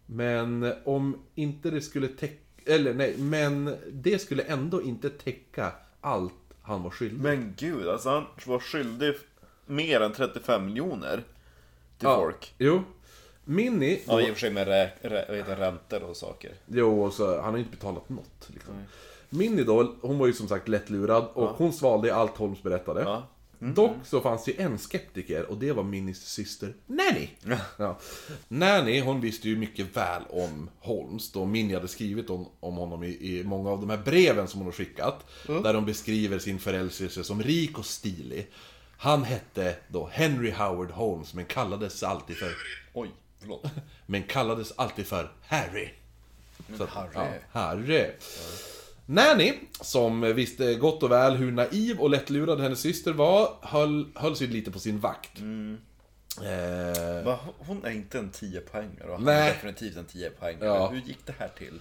Men 0.05 0.73
om 0.85 1.17
inte 1.35 1.69
det 1.69 1.81
skulle 1.81 2.07
täcka... 2.07 2.43
Eller 2.65 2.93
nej, 2.93 3.17
men 3.17 3.77
det 3.91 4.19
skulle 4.19 4.43
ändå 4.43 4.81
inte 4.81 5.09
täcka 5.09 5.71
allt 6.01 6.33
han 6.61 6.83
var 6.83 6.89
skyldig. 6.89 7.19
Men 7.19 7.53
gud, 7.57 7.87
alltså 7.87 8.09
han 8.09 8.25
var 8.45 8.59
skyldig 8.59 9.13
mer 9.65 10.01
än 10.01 10.13
35 10.13 10.65
miljoner 10.65 11.15
till 11.97 12.07
Ja, 12.07 12.15
folk. 12.15 12.53
Jo. 12.57 12.83
Minnie... 13.43 14.01
Ja, 14.07 14.21
i 14.21 14.23
och 14.23 14.27
för 14.27 14.39
sig 14.39 14.51
med 14.51 14.67
rä, 14.67 14.91
rä, 15.01 15.55
räntor 15.55 16.03
och 16.03 16.17
saker. 16.17 16.51
Jo, 16.65 17.03
och 17.03 17.13
så, 17.13 17.41
han 17.41 17.51
har 17.51 17.57
inte 17.57 17.71
betalat 17.71 18.09
något. 18.09 18.49
Liksom. 18.53 18.73
Minnie 19.29 19.63
då, 19.63 19.95
hon 20.01 20.17
var 20.17 20.27
ju 20.27 20.33
som 20.33 20.47
sagt 20.47 20.67
lättlurad 20.67 21.27
och 21.33 21.49
hon 21.49 21.73
svalde 21.73 22.15
allt 22.15 22.37
Holmes 22.37 22.63
berättade. 22.63 23.01
Ja. 23.01 23.27
Dock 23.59 23.97
så 24.03 24.21
fanns 24.21 24.45
det 24.45 24.51
ju 24.51 24.61
en 24.61 24.77
skeptiker 24.77 25.45
och 25.45 25.57
det 25.57 25.71
var 25.71 25.83
Minnies 25.83 26.25
syster 26.25 26.73
Nanny. 26.85 27.27
Ja. 27.77 27.99
Nanny, 28.47 29.01
hon 29.01 29.21
visste 29.21 29.49
ju 29.49 29.57
mycket 29.57 29.97
väl 29.97 30.21
om 30.29 30.69
Holmes 30.79 31.31
då 31.31 31.45
Minnie 31.45 31.73
hade 31.73 31.87
skrivit 31.87 32.29
om, 32.29 32.47
om 32.59 32.75
honom 32.75 33.03
i, 33.03 33.07
i 33.07 33.43
många 33.43 33.69
av 33.69 33.79
de 33.79 33.89
här 33.89 33.97
breven 33.97 34.47
som 34.47 34.59
hon 34.59 34.67
har 34.67 34.73
skickat. 34.73 35.25
Där 35.47 35.73
de 35.73 35.85
beskriver 35.85 36.39
sin 36.39 36.59
förälskelse 36.59 37.23
som 37.23 37.43
rik 37.43 37.79
och 37.79 37.85
stilig. 37.85 38.47
Han 38.97 39.23
hette 39.23 39.75
då 39.87 40.09
Henry 40.11 40.51
Howard 40.51 40.91
Holmes 40.91 41.33
men 41.33 41.45
kallades 41.45 42.03
alltid 42.03 42.37
för 42.37 42.53
Oj, 42.93 43.09
förlåt. 43.39 43.65
men 44.05 44.23
kallades 44.23 44.73
alltid 44.75 45.07
för 45.07 45.31
Harry. 45.47 45.89
Så 46.77 46.85
Harry. 46.85 47.09
Ja, 47.13 47.27
Harry. 47.51 48.05
Nanny, 49.11 49.53
som 49.81 50.21
visste 50.21 50.75
gott 50.75 51.03
och 51.03 51.11
väl 51.11 51.35
hur 51.35 51.51
naiv 51.51 51.99
och 51.99 52.09
lättlurad 52.09 52.59
hennes 52.59 52.79
syster 52.79 53.13
var, 53.13 53.49
höll, 53.61 54.07
höll 54.15 54.35
sig 54.35 54.47
lite 54.47 54.71
på 54.71 54.79
sin 54.79 54.99
vakt. 54.99 55.37
Eh, 56.41 57.25
Va, 57.25 57.39
hon 57.59 57.85
är 57.85 57.91
inte 57.91 58.19
en 58.19 58.29
10 58.29 58.59
poängare 58.61 59.11
Han 59.11 59.27
är 59.27 59.47
definitivt 59.47 59.97
en 59.97 60.05
10 60.05 60.29
poängare 60.29 60.65
Ja. 60.65 60.89
Hur 60.89 61.01
gick 61.01 61.25
det 61.25 61.33
här 61.39 61.49
till? 61.57 61.79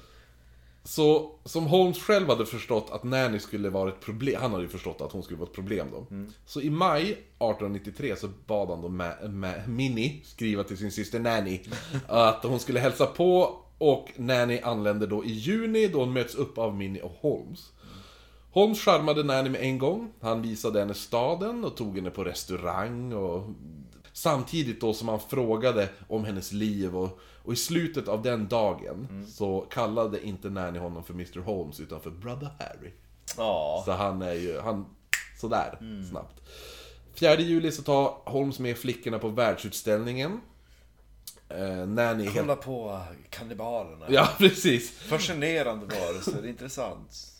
så 0.84 1.32
som 1.44 1.66
Holmes 1.66 1.98
själv 2.02 2.28
hade 2.28 2.46
förstått 2.46 2.90
att 2.90 3.04
Nanny 3.04 3.38
skulle 3.38 3.70
vara 3.70 3.88
ett 3.88 4.00
problem, 4.00 4.40
han 4.40 4.50
hade 4.50 4.62
ju 4.62 4.68
förstått 4.68 5.00
att 5.00 5.12
hon 5.12 5.22
skulle 5.22 5.38
vara 5.38 5.48
ett 5.48 5.54
problem 5.54 5.86
då. 5.92 6.06
Så 6.46 6.60
i 6.60 6.70
maj 6.70 7.02
1893 7.12 8.16
så 8.16 8.28
bad 8.46 8.68
han 8.68 8.82
då 8.82 8.88
Ma- 8.88 9.22
Ma- 9.22 9.66
Minnie 9.68 10.20
skriva 10.24 10.64
till 10.64 10.76
sin 10.78 10.92
syster 10.92 11.18
Nanny 11.20 11.60
att 12.08 12.42
hon 12.42 12.60
skulle 12.60 12.80
hälsa 12.80 13.06
på 13.06 13.58
och 13.78 14.12
Nanny 14.16 14.60
anländer 14.60 15.06
då 15.06 15.24
i 15.24 15.32
juni 15.32 15.88
då 15.88 16.00
hon 16.00 16.12
möts 16.12 16.34
upp 16.34 16.58
av 16.58 16.76
Minnie 16.76 17.00
och 17.00 17.16
Holmes. 17.20 17.72
Holmes 18.50 18.80
charmade 18.80 19.22
Nanny 19.22 19.50
med 19.50 19.60
en 19.60 19.78
gång. 19.78 20.12
Han 20.20 20.42
visade 20.42 20.80
henne 20.80 20.94
staden 20.94 21.64
och 21.64 21.76
tog 21.76 21.96
henne 21.96 22.10
på 22.10 22.24
restaurang 22.24 23.12
och 23.12 23.44
Samtidigt 24.18 24.80
då 24.80 24.94
som 24.94 25.08
han 25.08 25.20
frågade 25.20 25.88
om 26.08 26.24
hennes 26.24 26.52
liv 26.52 26.96
och, 26.96 27.18
och 27.44 27.52
i 27.52 27.56
slutet 27.56 28.08
av 28.08 28.22
den 28.22 28.48
dagen 28.48 29.26
så 29.28 29.60
kallade 29.60 30.26
inte 30.26 30.50
Nanny 30.50 30.78
honom 30.78 31.04
för 31.04 31.14
Mr 31.14 31.38
Holmes 31.38 31.80
utan 31.80 32.00
för 32.00 32.10
Brother 32.10 32.50
Harry. 32.58 32.90
Ja. 33.36 33.82
Så 33.84 33.92
han 33.92 34.22
är 34.22 34.32
ju, 34.32 34.60
han, 34.60 34.86
sådär 35.40 35.78
snabbt. 36.10 36.40
4 37.14 37.40
juli 37.40 37.72
så 37.72 37.82
tar 37.82 38.30
Holmes 38.30 38.58
med 38.58 38.78
flickorna 38.78 39.18
på 39.18 39.28
världsutställningen. 39.28 40.40
Eh, 41.48 41.86
Nanny 41.86 42.26
är 42.26 42.30
helt... 42.30 42.36
Kolla 42.36 42.56
på 42.56 43.02
kannibalerna. 43.30 44.06
Ja, 44.08 44.28
precis. 44.38 44.90
Fascinerande 44.90 45.86
varelser, 45.86 46.46
intressant. 46.46 47.34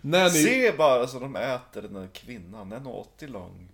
Nanny... 0.00 0.30
Se 0.30 0.72
bara 0.72 1.06
så 1.06 1.18
de 1.18 1.36
äter 1.36 1.82
den 1.82 1.94
där 1.94 2.08
kvinnan, 2.12 2.70
den 2.70 2.86
är 2.86 2.96
80 2.96 3.26
lång. 3.26 3.68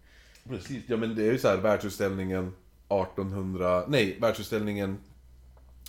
Precis, 0.48 0.82
ja 0.86 0.96
men 0.96 1.14
det 1.14 1.22
är 1.22 1.32
ju 1.32 1.38
så 1.38 1.48
här 1.48 1.56
världsutställningen 1.56 2.54
1800... 2.88 3.84
Nej, 3.88 4.18
världsutställningen 4.20 4.98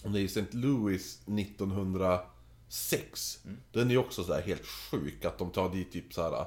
om 0.04 0.14
det 0.14 0.22
är 0.22 0.26
St. 0.26 0.46
Louis 0.52 1.20
1906. 1.28 3.40
Den 3.72 3.88
är 3.88 3.92
ju 3.92 3.98
också 3.98 4.24
så 4.24 4.34
här 4.34 4.42
helt 4.42 4.66
sjuk 4.66 5.26
att 5.26 5.38
de 5.38 5.52
tar 5.52 5.70
dit 5.70 5.92
typ 5.92 6.14
så 6.14 6.22
här, 6.22 6.46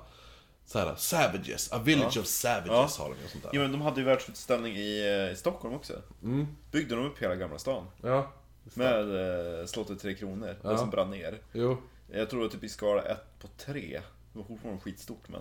så 0.66 0.78
här 0.78 0.94
Savages, 0.96 1.72
A 1.72 1.78
Village 1.84 2.18
of 2.18 2.26
Savages 2.26 2.66
Ja. 2.98 3.04
har 3.04 3.08
de 3.14 3.24
och 3.24 3.30
sånt 3.30 3.42
där. 3.44 3.50
Jo 3.54 3.62
men 3.62 3.72
de 3.72 3.80
hade 3.80 4.00
ju 4.00 4.06
världsutställning 4.06 4.76
i, 4.76 5.00
eh, 5.28 5.32
i 5.32 5.36
Stockholm 5.36 5.74
också. 5.74 5.92
Byggde 6.70 6.94
de 6.96 7.06
upp 7.06 7.18
hela 7.22 7.34
Gamla 7.36 7.58
stan. 7.58 7.84
Ja, 8.02 8.32
Med 8.74 9.60
eh, 9.60 9.66
slottet 9.66 10.00
Tre 10.00 10.14
Kronor, 10.14 10.54
det 10.62 10.78
som 10.78 10.90
brann 10.90 11.10
ner. 11.10 11.38
jo. 11.52 11.76
Jag 12.12 12.30
tror 12.30 12.44
att 12.44 12.52
typ 12.52 12.64
i 12.64 12.68
skala 12.68 13.02
1 13.02 13.16
på 13.40 13.48
3. 13.56 14.00
Det 14.32 14.38
var 14.38 14.44
fortfarande 14.44 14.80
skitstort 14.80 15.28
men... 15.28 15.40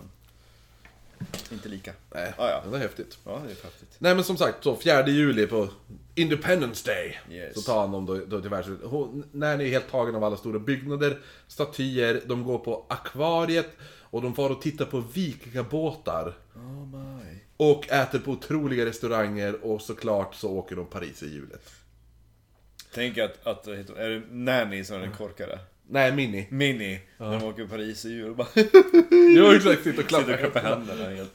Inte 1.52 1.68
lika. 1.68 1.92
Nej, 2.14 2.34
Ah, 2.38 2.48
ja. 2.48 2.60
det 2.64 2.70
var 2.70 2.78
häftigt. 2.78 3.18
Ja, 3.24 3.30
det 3.46 3.50
är 3.52 3.64
häftigt. 3.64 3.96
Nej 3.98 4.14
men 4.14 4.24
som 4.24 4.36
sagt, 4.36 4.64
så 4.64 4.76
4 4.76 5.06
juli 5.08 5.46
på 5.46 5.68
Independence 6.14 6.90
Day 6.90 7.18
Yes. 7.30 7.54
Så 7.54 7.60
tar 7.60 7.80
han 7.80 7.92
dem 7.92 8.06
då, 8.06 8.14
då 8.26 8.40
till 8.40 8.50
världs... 8.50 8.68
Hon, 8.84 9.24
när 9.32 9.56
ni 9.56 9.64
är 9.64 9.68
helt 9.70 9.90
tagen 9.90 10.14
av 10.14 10.24
alla 10.24 10.36
stora 10.36 10.58
byggnader, 10.58 11.20
statyer, 11.48 12.22
de 12.26 12.44
går 12.44 12.58
på 12.58 12.86
akvariet 12.88 13.70
och 14.10 14.22
de 14.22 14.34
får 14.34 14.50
och 14.50 14.62
tittar 14.62 14.84
på 14.84 15.00
vikingabåtar 15.00 16.34
Oh 16.54 16.86
my. 16.86 17.38
och 17.56 17.92
äter 17.92 18.18
på 18.18 18.30
otroliga 18.30 18.84
restauranger 18.84 19.64
och 19.64 19.82
såklart 19.82 20.34
så 20.34 20.50
åker 20.50 20.76
de 20.76 20.86
Paris 20.86 21.22
i 21.22 21.26
hjulet. 21.28 21.70
Tänk 22.94 23.18
att, 23.18 23.46
att 23.46 23.66
är 23.66 24.10
det 24.10 24.22
Nanny 24.30 24.84
som 24.84 24.96
är 24.96 25.00
den 25.00 25.12
korkade? 25.12 25.58
Nej, 25.88 26.12
Minnie. 26.12 26.46
Mini, 26.50 27.00
när 27.18 27.40
de 27.40 27.46
åker 27.46 27.66
Paris 27.66 28.04
i 28.04 28.08
jul. 28.08 28.34
Bara 28.34 28.48
Jo 29.36 29.52
exakt, 29.52 29.62
sitter 29.62 29.78
och 29.78 29.84
sitter 29.84 30.02
och 30.02 30.08
klappar 30.08 30.36
klappar 30.36 30.60
händerna 30.60 31.10
helt. 31.10 31.34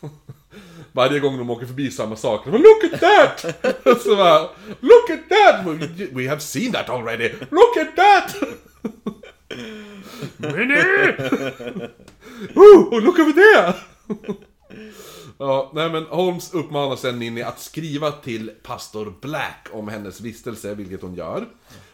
Varje 0.92 1.20
gång 1.20 1.38
de 1.38 1.50
åker 1.50 1.66
förbi 1.66 1.90
samma 1.90 2.16
sak. 2.16 2.44
de 2.44 2.50
bara, 2.50 2.58
Look 2.58 2.92
at 2.94 3.00
that! 3.00 3.40
så 4.02 4.16
bara, 4.16 4.40
Look 4.80 5.10
at 5.10 5.28
that! 5.28 5.66
We, 6.12 6.28
have 6.28 6.40
seen 6.40 6.72
that 6.72 6.88
already! 6.88 7.28
Look 7.50 7.76
at 7.76 7.96
that! 7.96 8.36
Minnie! 10.36 11.88
Oh, 12.54 13.00
look 13.02 13.18
over 13.18 13.32
there! 13.32 13.74
ja, 15.38 15.70
nej 15.74 15.90
men 15.90 16.04
Holmes 16.04 16.54
uppmanar 16.54 16.96
sen 16.96 17.18
Ninni 17.18 17.42
att 17.42 17.60
skriva 17.60 18.12
till 18.12 18.50
pastor 18.62 19.14
Black 19.20 19.68
om 19.72 19.88
hennes 19.88 20.20
vistelse, 20.20 20.74
vilket 20.74 21.02
hon 21.02 21.14
gör. 21.14 21.48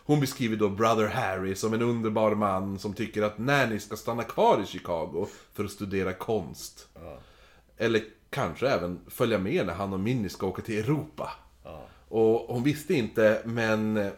Hon 0.05 0.21
beskriver 0.21 0.57
då 0.57 0.69
Brother 0.69 1.09
Harry 1.09 1.55
som 1.55 1.75
en 1.75 1.83
underbar 1.83 2.35
man 2.35 2.79
som 2.79 2.93
tycker 2.95 3.23
att 3.23 3.39
Nanny 3.39 3.81
ska 3.81 3.97
stanna 3.97 4.23
kvar 4.23 4.63
i 4.63 4.67
Chicago 4.67 5.27
för 5.53 5.65
att 5.65 5.71
studera 5.71 6.13
konst. 6.13 6.89
Eller 7.77 8.03
kanske 8.31 8.69
även 8.69 9.01
följa 9.09 9.39
med 9.39 9.67
när 9.67 9.75
han 9.75 9.93
och 9.93 10.01
Minnie 10.01 10.29
ska 10.29 10.47
åka 10.47 10.63
till 10.63 10.79
Europa. 10.79 11.33
Och 12.09 12.55
hon 12.55 12.63
visste 12.63 12.95
inte, 12.95 13.43
men... 13.45 14.11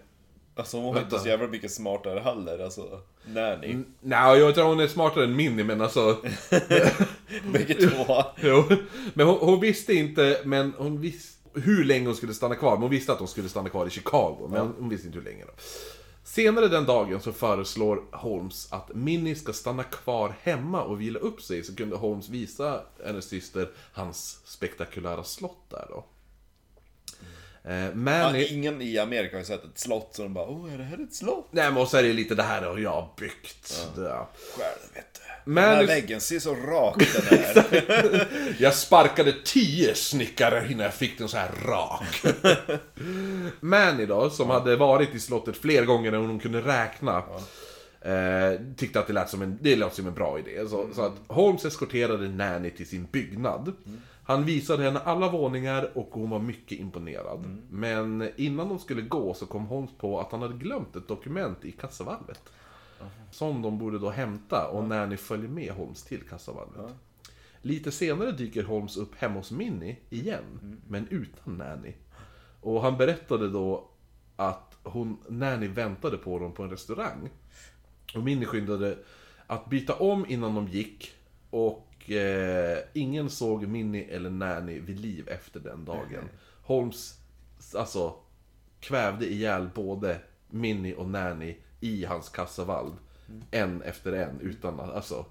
Alltså 0.54 0.76
hon 0.76 0.94
har 0.94 1.02
inte 1.02 1.18
så 1.18 1.28
jävla 1.28 1.46
mycket 1.46 1.72
smartare 1.72 2.20
heller, 2.20 2.58
alltså. 2.58 3.00
Nanny. 3.34 3.76
Nej, 4.00 4.38
jag 4.38 4.54
tror 4.54 4.64
hon 4.64 4.80
är 4.80 4.86
smartare 4.86 5.24
än 5.24 5.36
Minnie, 5.36 5.64
men 5.64 5.80
alltså... 5.80 6.16
Bägge 7.52 7.74
två. 7.74 8.22
jo. 8.42 8.64
Men 9.14 9.26
hon, 9.26 9.38
hon 9.40 9.60
visste 9.60 9.94
inte, 9.94 10.40
men 10.44 10.72
hon 10.78 11.00
visste 11.00 11.38
hur 11.54 11.84
länge 11.84 12.06
hon 12.06 12.16
skulle 12.16 12.34
stanna 12.34 12.54
kvar. 12.54 12.72
Men 12.72 12.82
hon 12.82 12.90
visste 12.90 13.12
att 13.12 13.18
hon 13.18 13.28
skulle 13.28 13.48
stanna 13.48 13.68
kvar 13.68 13.86
i 13.86 13.90
Chicago, 13.90 14.48
men 14.50 14.72
hon 14.78 14.88
visste 14.88 15.06
inte 15.06 15.18
hur 15.18 15.24
länge 15.24 15.44
då. 15.44 15.52
Senare 16.24 16.68
den 16.68 16.84
dagen 16.84 17.20
så 17.20 17.32
föreslår 17.32 18.02
Holmes 18.12 18.72
att 18.72 18.94
Minnie 18.94 19.34
ska 19.34 19.52
stanna 19.52 19.82
kvar 19.82 20.34
hemma 20.42 20.82
och 20.82 21.00
vila 21.00 21.18
upp 21.18 21.42
sig, 21.42 21.64
så 21.64 21.76
kunde 21.76 21.96
Holmes 21.96 22.28
visa 22.28 22.80
hennes 23.04 23.24
syster 23.24 23.70
hans 23.92 24.40
spektakulära 24.44 25.24
slott 25.24 25.70
där 25.70 25.86
då. 25.88 26.04
Eh, 27.64 27.74
Ja, 27.84 27.94
Manny... 27.94 28.44
ingen 28.46 28.82
i 28.82 28.98
Amerika 28.98 29.36
har 29.36 29.40
ju 29.40 29.44
sett 29.46 29.64
ett 29.64 29.78
slott 29.78 30.10
så 30.12 30.22
de 30.22 30.34
bara 30.34 30.48
Åh, 30.48 30.74
är 30.74 30.78
det 30.78 30.84
här 30.84 31.02
ett 31.02 31.14
slott? 31.14 31.48
Nej 31.50 31.70
men 31.72 31.82
och 31.82 31.88
så 31.88 31.96
är 31.96 32.02
det 32.02 32.12
lite 32.12 32.34
det 32.34 32.42
här 32.42 32.62
har 32.62 32.78
jag 32.78 33.08
byggt. 33.20 33.86
Ja. 33.96 34.28
Själv 34.56 34.94
vet 34.94 35.14
du. 35.14 35.20
Men- 35.44 35.64
Den 35.68 35.76
här 35.76 35.86
väggen 35.86 36.20
ser 36.20 36.38
så 36.38 36.54
rak 36.54 36.96
den 37.28 37.38
är. 37.38 38.26
Jag 38.58 38.74
sparkade 38.74 39.34
tio 39.44 39.94
snickare 39.94 40.66
innan 40.70 40.84
jag 40.84 40.94
fick 40.94 41.18
den 41.18 41.28
så 41.28 41.36
här 41.36 41.50
rak. 41.66 42.22
Manny 43.60 44.06
då, 44.06 44.30
som 44.30 44.50
hade 44.50 44.76
varit 44.76 45.14
i 45.14 45.20
slottet 45.20 45.56
fler 45.56 45.84
gånger 45.84 46.12
än 46.12 46.26
hon 46.26 46.38
kunde 46.40 46.60
räkna. 46.60 47.22
Eh, 48.00 48.60
tyckte 48.76 49.00
att 49.00 49.06
det 49.06 49.12
lät 49.12 49.28
som 49.30 49.42
en, 49.42 49.58
det 49.60 49.76
lät 49.76 49.94
som 49.94 50.06
en 50.06 50.14
bra 50.14 50.38
idé. 50.38 50.68
Så, 50.68 50.88
så 50.94 51.02
att 51.02 51.12
Holmes 51.26 51.64
eskorterade 51.64 52.28
Nanny 52.28 52.70
till 52.70 52.88
sin 52.88 53.04
byggnad. 53.12 53.72
Han 54.28 54.44
visade 54.44 54.84
henne 54.84 55.00
alla 55.00 55.30
våningar 55.30 55.90
och 55.94 56.08
hon 56.12 56.30
var 56.30 56.38
mycket 56.38 56.78
imponerad. 56.78 57.58
Men 57.70 58.30
innan 58.36 58.68
de 58.68 58.78
skulle 58.78 59.02
gå 59.02 59.34
så 59.34 59.46
kom 59.46 59.66
Holmes 59.66 59.90
på 59.98 60.20
att 60.20 60.32
han 60.32 60.42
hade 60.42 60.54
glömt 60.54 60.96
ett 60.96 61.08
dokument 61.08 61.64
i 61.64 61.72
kassavalvet. 61.72 62.42
Som 63.30 63.62
de 63.62 63.78
borde 63.78 63.98
då 63.98 64.10
hämta 64.10 64.68
och 64.68 64.84
Nanny 64.84 65.16
följer 65.16 65.48
med 65.48 65.72
Holmes 65.72 66.04
till 66.04 66.28
kassavalvet. 66.28 66.92
Lite 67.62 67.90
senare 67.92 68.32
dyker 68.32 68.62
Holmes 68.62 68.96
upp 68.96 69.14
hemma 69.14 69.34
hos 69.34 69.50
Minnie 69.50 69.96
igen, 70.10 70.80
men 70.88 71.08
utan 71.08 71.54
Nanny. 71.54 71.92
Och 72.60 72.82
han 72.82 72.96
berättade 72.96 73.48
då 73.48 73.90
att 74.36 74.76
hon, 74.82 75.18
Nanny 75.28 75.68
väntade 75.68 76.16
på 76.16 76.38
dem 76.38 76.52
på 76.52 76.62
en 76.62 76.70
restaurang. 76.70 77.30
Och 78.14 78.22
Minnie 78.22 78.46
skyndade 78.46 78.98
att 79.46 79.70
byta 79.70 79.94
om 79.94 80.26
innan 80.28 80.54
de 80.54 80.68
gick. 80.68 81.12
Och 81.50 81.87
eh, 82.10 82.78
ingen 82.92 83.30
såg 83.30 83.66
Minnie 83.66 84.04
eller 84.04 84.30
Nanny 84.30 84.80
vid 84.80 85.00
liv 85.00 85.28
efter 85.28 85.60
den 85.60 85.84
dagen. 85.84 86.28
Holmes, 86.62 87.18
alltså, 87.74 88.14
kvävde 88.80 89.26
ihjäl 89.32 89.68
både 89.74 90.20
Minnie 90.50 90.94
och 90.94 91.08
Nanny 91.08 91.56
i 91.80 92.04
hans 92.04 92.28
kassavalv. 92.28 92.92
En 93.50 93.82
efter 93.82 94.12
en, 94.12 94.40
utan 94.40 94.80
alltså, 94.80 95.26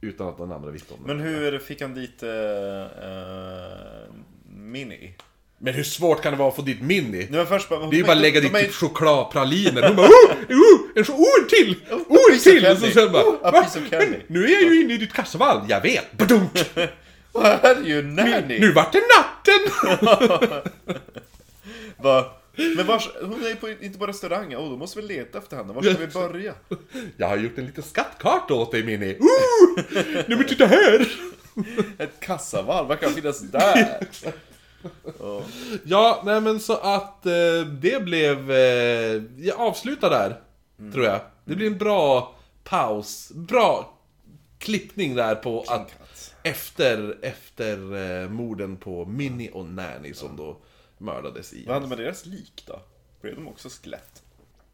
utan 0.00 0.28
att 0.28 0.38
någon 0.38 0.52
andra 0.52 0.70
visste 0.70 0.94
om 0.94 1.00
det. 1.02 1.14
Men 1.14 1.20
hur 1.20 1.58
fick 1.58 1.82
han 1.82 1.94
dit 1.94 2.22
uh, 2.22 2.28
Minnie? 4.48 5.14
Men 5.58 5.74
hur 5.74 5.82
svårt 5.82 6.22
kan 6.22 6.32
det 6.32 6.38
vara 6.38 6.48
att 6.48 6.56
få 6.56 6.62
dit 6.62 6.82
först 7.46 7.68
bara, 7.68 7.80
Det 7.80 7.96
är 7.96 7.98
ju 7.98 8.04
bara 8.04 8.12
att 8.12 8.18
lägga 8.18 8.40
dit 8.40 8.54
är- 8.54 8.62
typ 8.62 8.72
chokladpraliner. 8.72 9.82
Hon 9.82 9.96
bara 9.96 10.06
oh, 10.08 10.30
oh, 10.48 10.80
en 10.94 11.04
så, 11.04 11.12
oh, 11.12 11.42
en 11.42 11.48
till! 11.48 11.74
Oh, 11.90 12.32
en 12.32 12.38
till! 12.38 12.66
Och 12.66 12.78
så 12.78 12.90
sen 12.90 13.12
bara, 13.12 13.24
Oh. 13.24 13.64
Men 13.90 14.14
nu 14.26 14.44
är 14.44 14.50
jag 14.50 14.62
ju 14.62 14.82
inne 14.82 14.94
i 14.94 14.96
ditt 14.96 15.12
kassavalv, 15.12 15.60
jag 15.68 15.80
vet! 15.80 16.12
Badunk! 16.12 16.50
Och 17.32 17.42
här 17.42 17.76
är 17.76 17.86
ju 17.86 18.02
Nanny! 18.02 18.58
Nu 18.60 18.72
vart 18.72 18.92
det 18.92 19.02
natten! 19.16 19.90
Va? 21.96 22.32
Men 22.76 22.86
vars, 22.86 23.08
hon 23.22 23.44
är 23.44 23.48
ju 23.48 23.56
på, 23.56 23.68
inte 23.68 23.98
på 23.98 24.06
restaurang, 24.06 24.54
oh, 24.56 24.70
då 24.70 24.76
måste 24.76 25.00
vi 25.00 25.06
leta 25.06 25.38
efter 25.38 25.56
henne. 25.56 25.72
Var 25.72 25.82
ska 25.82 25.94
vi 25.98 26.06
börja? 26.06 26.54
Jag 27.16 27.28
har 27.28 27.36
gjort 27.36 27.58
en 27.58 27.66
liten 27.66 27.84
skattkarta 27.84 28.54
åt 28.54 28.72
dig 28.72 28.82
Minnie. 28.82 29.16
Oh! 29.20 29.80
Nej 29.94 30.24
men 30.28 30.46
titta 30.46 30.66
här! 30.66 31.08
Ett 31.98 32.20
kassavalv, 32.20 32.88
vad 32.88 33.00
kan 33.00 33.14
finnas 33.14 33.40
där? 33.40 34.00
Ja. 35.18 35.42
Ja, 35.84 36.22
nej 36.24 36.40
men 36.40 36.60
så 36.60 36.76
att 36.76 37.26
eh, 37.26 37.60
det 37.80 38.04
blev... 38.04 38.50
Eh, 38.50 39.22
jag 39.38 39.60
avslutar 39.60 40.10
där, 40.10 40.40
tror 40.92 41.04
jag. 41.04 41.20
Det 41.44 41.56
blir 41.56 41.66
en 41.66 41.78
bra 41.78 42.34
paus, 42.64 43.32
bra 43.34 43.98
klippning 44.58 45.14
där 45.14 45.34
på 45.34 45.64
att 45.68 45.90
efter, 46.42 47.16
efter 47.22 47.96
eh, 48.22 48.28
morden 48.28 48.76
på 48.76 49.04
Minnie 49.04 49.50
och 49.50 49.66
Nanny 49.66 50.14
som 50.14 50.36
då 50.36 50.56
mördades 50.98 51.52
i. 51.52 51.64
Vad 51.66 51.74
hände 51.74 51.88
med 51.88 51.98
deras 51.98 52.26
lik 52.26 52.62
då? 52.66 52.80
Blev 53.20 53.34
de 53.34 53.48
också 53.48 53.68
skelett? 53.68 54.22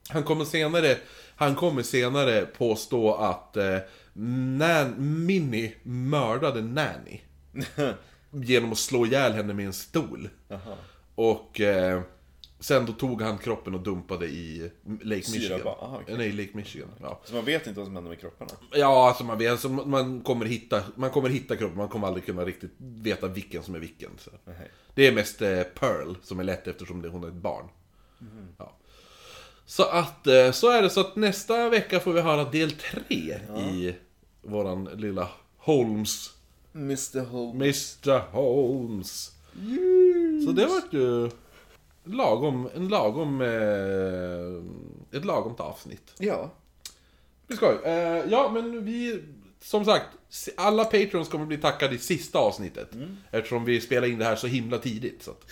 Han 0.08 0.22
kommer 0.22 0.44
senare, 0.44 0.96
han 1.36 1.54
kommer 1.54 1.82
senare 1.82 2.46
påstå 2.46 3.14
att 3.14 3.56
eh, 3.56 3.78
Nan, 4.12 4.94
Minnie 5.26 5.74
mördade 5.82 6.62
Nanny. 6.62 7.20
genom 8.32 8.72
att 8.72 8.78
slå 8.78 9.06
ihjäl 9.06 9.32
henne 9.32 9.54
med 9.54 9.66
en 9.66 9.72
stol. 9.72 10.28
Jaha. 10.48 10.76
Och 11.14 11.60
eh, 11.60 12.00
sen 12.60 12.86
då 12.86 12.92
tog 12.92 13.22
han 13.22 13.38
kroppen 13.38 13.74
och 13.74 13.80
dumpade 13.80 14.26
i 14.26 14.70
Lake 15.02 15.22
Syra 15.22 15.38
Michigan. 15.40 15.60
bara, 15.64 15.74
aha. 15.74 16.00
Eh, 16.06 16.16
Nej, 16.16 16.32
Lake 16.32 16.50
Michigan. 16.52 16.88
Ja, 17.00 17.20
Så 17.24 17.34
man 17.34 17.44
vet 17.44 17.66
inte 17.66 17.78
vad 17.80 17.86
som 17.86 17.94
händer 17.94 18.08
med 18.10 18.20
kropparna? 18.20 18.50
ja 18.74 19.08
alltså 19.08 19.24
man 19.24 19.38
vet, 19.38 19.50
alltså, 19.50 19.68
man, 19.68 20.20
kommer 20.20 20.46
hitta, 20.46 20.82
man 20.94 21.10
kommer 21.10 21.28
hitta 21.28 21.56
kroppen, 21.56 21.78
man 21.78 21.88
kommer 21.88 22.06
aldrig 22.06 22.26
kunna 22.26 22.44
riktigt 22.44 22.72
veta 22.78 23.28
vilken 23.28 23.62
som 23.62 23.74
är 23.74 23.78
vilken. 23.78 24.10
Så. 24.18 24.30
Det 24.94 25.06
är 25.06 25.12
mest 25.12 25.42
eh, 25.42 25.62
Pearl 25.62 26.14
som 26.22 26.40
är 26.40 26.44
lätt 26.44 26.66
eftersom 26.66 27.02
det, 27.02 27.08
hon 27.08 27.24
är 27.24 27.28
ett 27.28 27.34
barn. 27.34 27.64
Ja. 28.58 28.76
Så 29.66 29.82
att, 29.84 30.26
eh, 30.26 30.50
så 30.50 30.70
är 30.70 30.82
det. 30.82 30.90
Så 30.90 31.00
att 31.00 31.16
nästa 31.16 31.68
vecka 31.68 32.00
får 32.00 32.12
vi 32.12 32.20
höra 32.20 32.44
del 32.50 32.70
tre 32.72 33.34
i 33.58 33.94
våran 34.42 34.84
lilla 34.84 35.28
Holmes, 35.56 36.30
Mr 36.74 37.20
Holmes. 37.24 37.98
Mr 38.06 38.18
Holmes. 38.18 39.32
Så 40.46 40.52
det 40.52 40.66
var 40.66 40.82
ju 40.90 41.30
lagom, 42.04 42.68
en 42.74 42.88
lagom, 42.88 43.40
eh, 43.40 45.18
ett 45.18 45.24
lagomt 45.24 45.60
avsnitt. 45.60 46.12
Ja. 46.18 46.50
Det 47.46 47.56
ska. 47.56 47.82
Eh, 47.84 48.24
ja, 48.30 48.50
men 48.54 48.84
vi, 48.84 49.22
som 49.60 49.84
sagt, 49.84 50.06
alla 50.56 50.84
Patrons 50.84 51.28
kommer 51.28 51.46
bli 51.46 51.58
tackade 51.58 51.94
i 51.94 51.98
sista 51.98 52.38
avsnittet. 52.38 52.88
Eftersom 53.30 53.64
vi 53.64 53.80
spelar 53.80 54.08
in 54.08 54.18
det 54.18 54.24
här 54.24 54.36
så 54.36 54.46
himla 54.46 54.78
tidigt. 54.78 55.22
Så 55.22 55.30
att. 55.30 55.44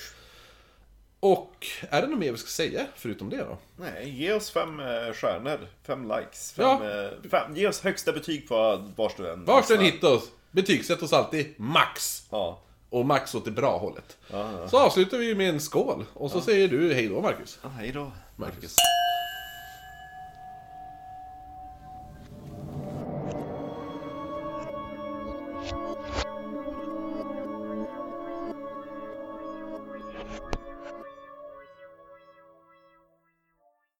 Och, 1.22 1.66
är 1.90 2.02
det 2.02 2.08
något 2.08 2.18
mer 2.18 2.32
vi 2.32 2.38
ska 2.38 2.48
säga 2.48 2.86
förutom 2.96 3.30
det 3.30 3.36
då? 3.36 3.58
Nej, 3.76 4.10
ge 4.10 4.32
oss 4.32 4.50
fem 4.50 4.80
eh, 4.80 5.12
stjärnor, 5.12 5.58
fem 5.82 6.08
likes, 6.08 6.52
fem, 6.52 6.64
Ja. 6.82 7.04
eh, 7.04 7.10
fem, 7.30 7.56
ge 7.56 7.68
oss 7.68 7.80
högsta 7.80 8.12
betyg 8.12 8.48
på 8.48 8.88
vars 8.96 9.12
du 9.16 9.30
än 9.32 9.44
Vars 9.44 9.68
du 9.68 9.74
än 9.74 9.80
hittar 9.80 10.08
oss, 10.08 10.30
betygsätt 10.50 11.02
oss 11.02 11.12
alltid 11.12 11.54
max. 11.56 12.22
Ja. 12.30 12.60
Och 12.90 13.06
max 13.06 13.34
åt 13.34 13.44
det 13.44 13.50
bra 13.50 13.78
hållet. 13.78 14.16
Ja, 14.30 14.52
ja. 14.60 14.68
Så 14.68 14.78
avslutar 14.78 15.18
vi 15.18 15.34
med 15.34 15.48
en 15.48 15.60
skål. 15.60 16.04
Och 16.14 16.30
så 16.30 16.40
säger 16.40 16.68
du 16.68 16.94
hej 16.94 17.08
då 17.08 17.20
Marcus. 17.20 17.58
ja 17.62 17.68
hej 17.68 17.92
då, 17.92 18.12
Marcus. 18.36 18.76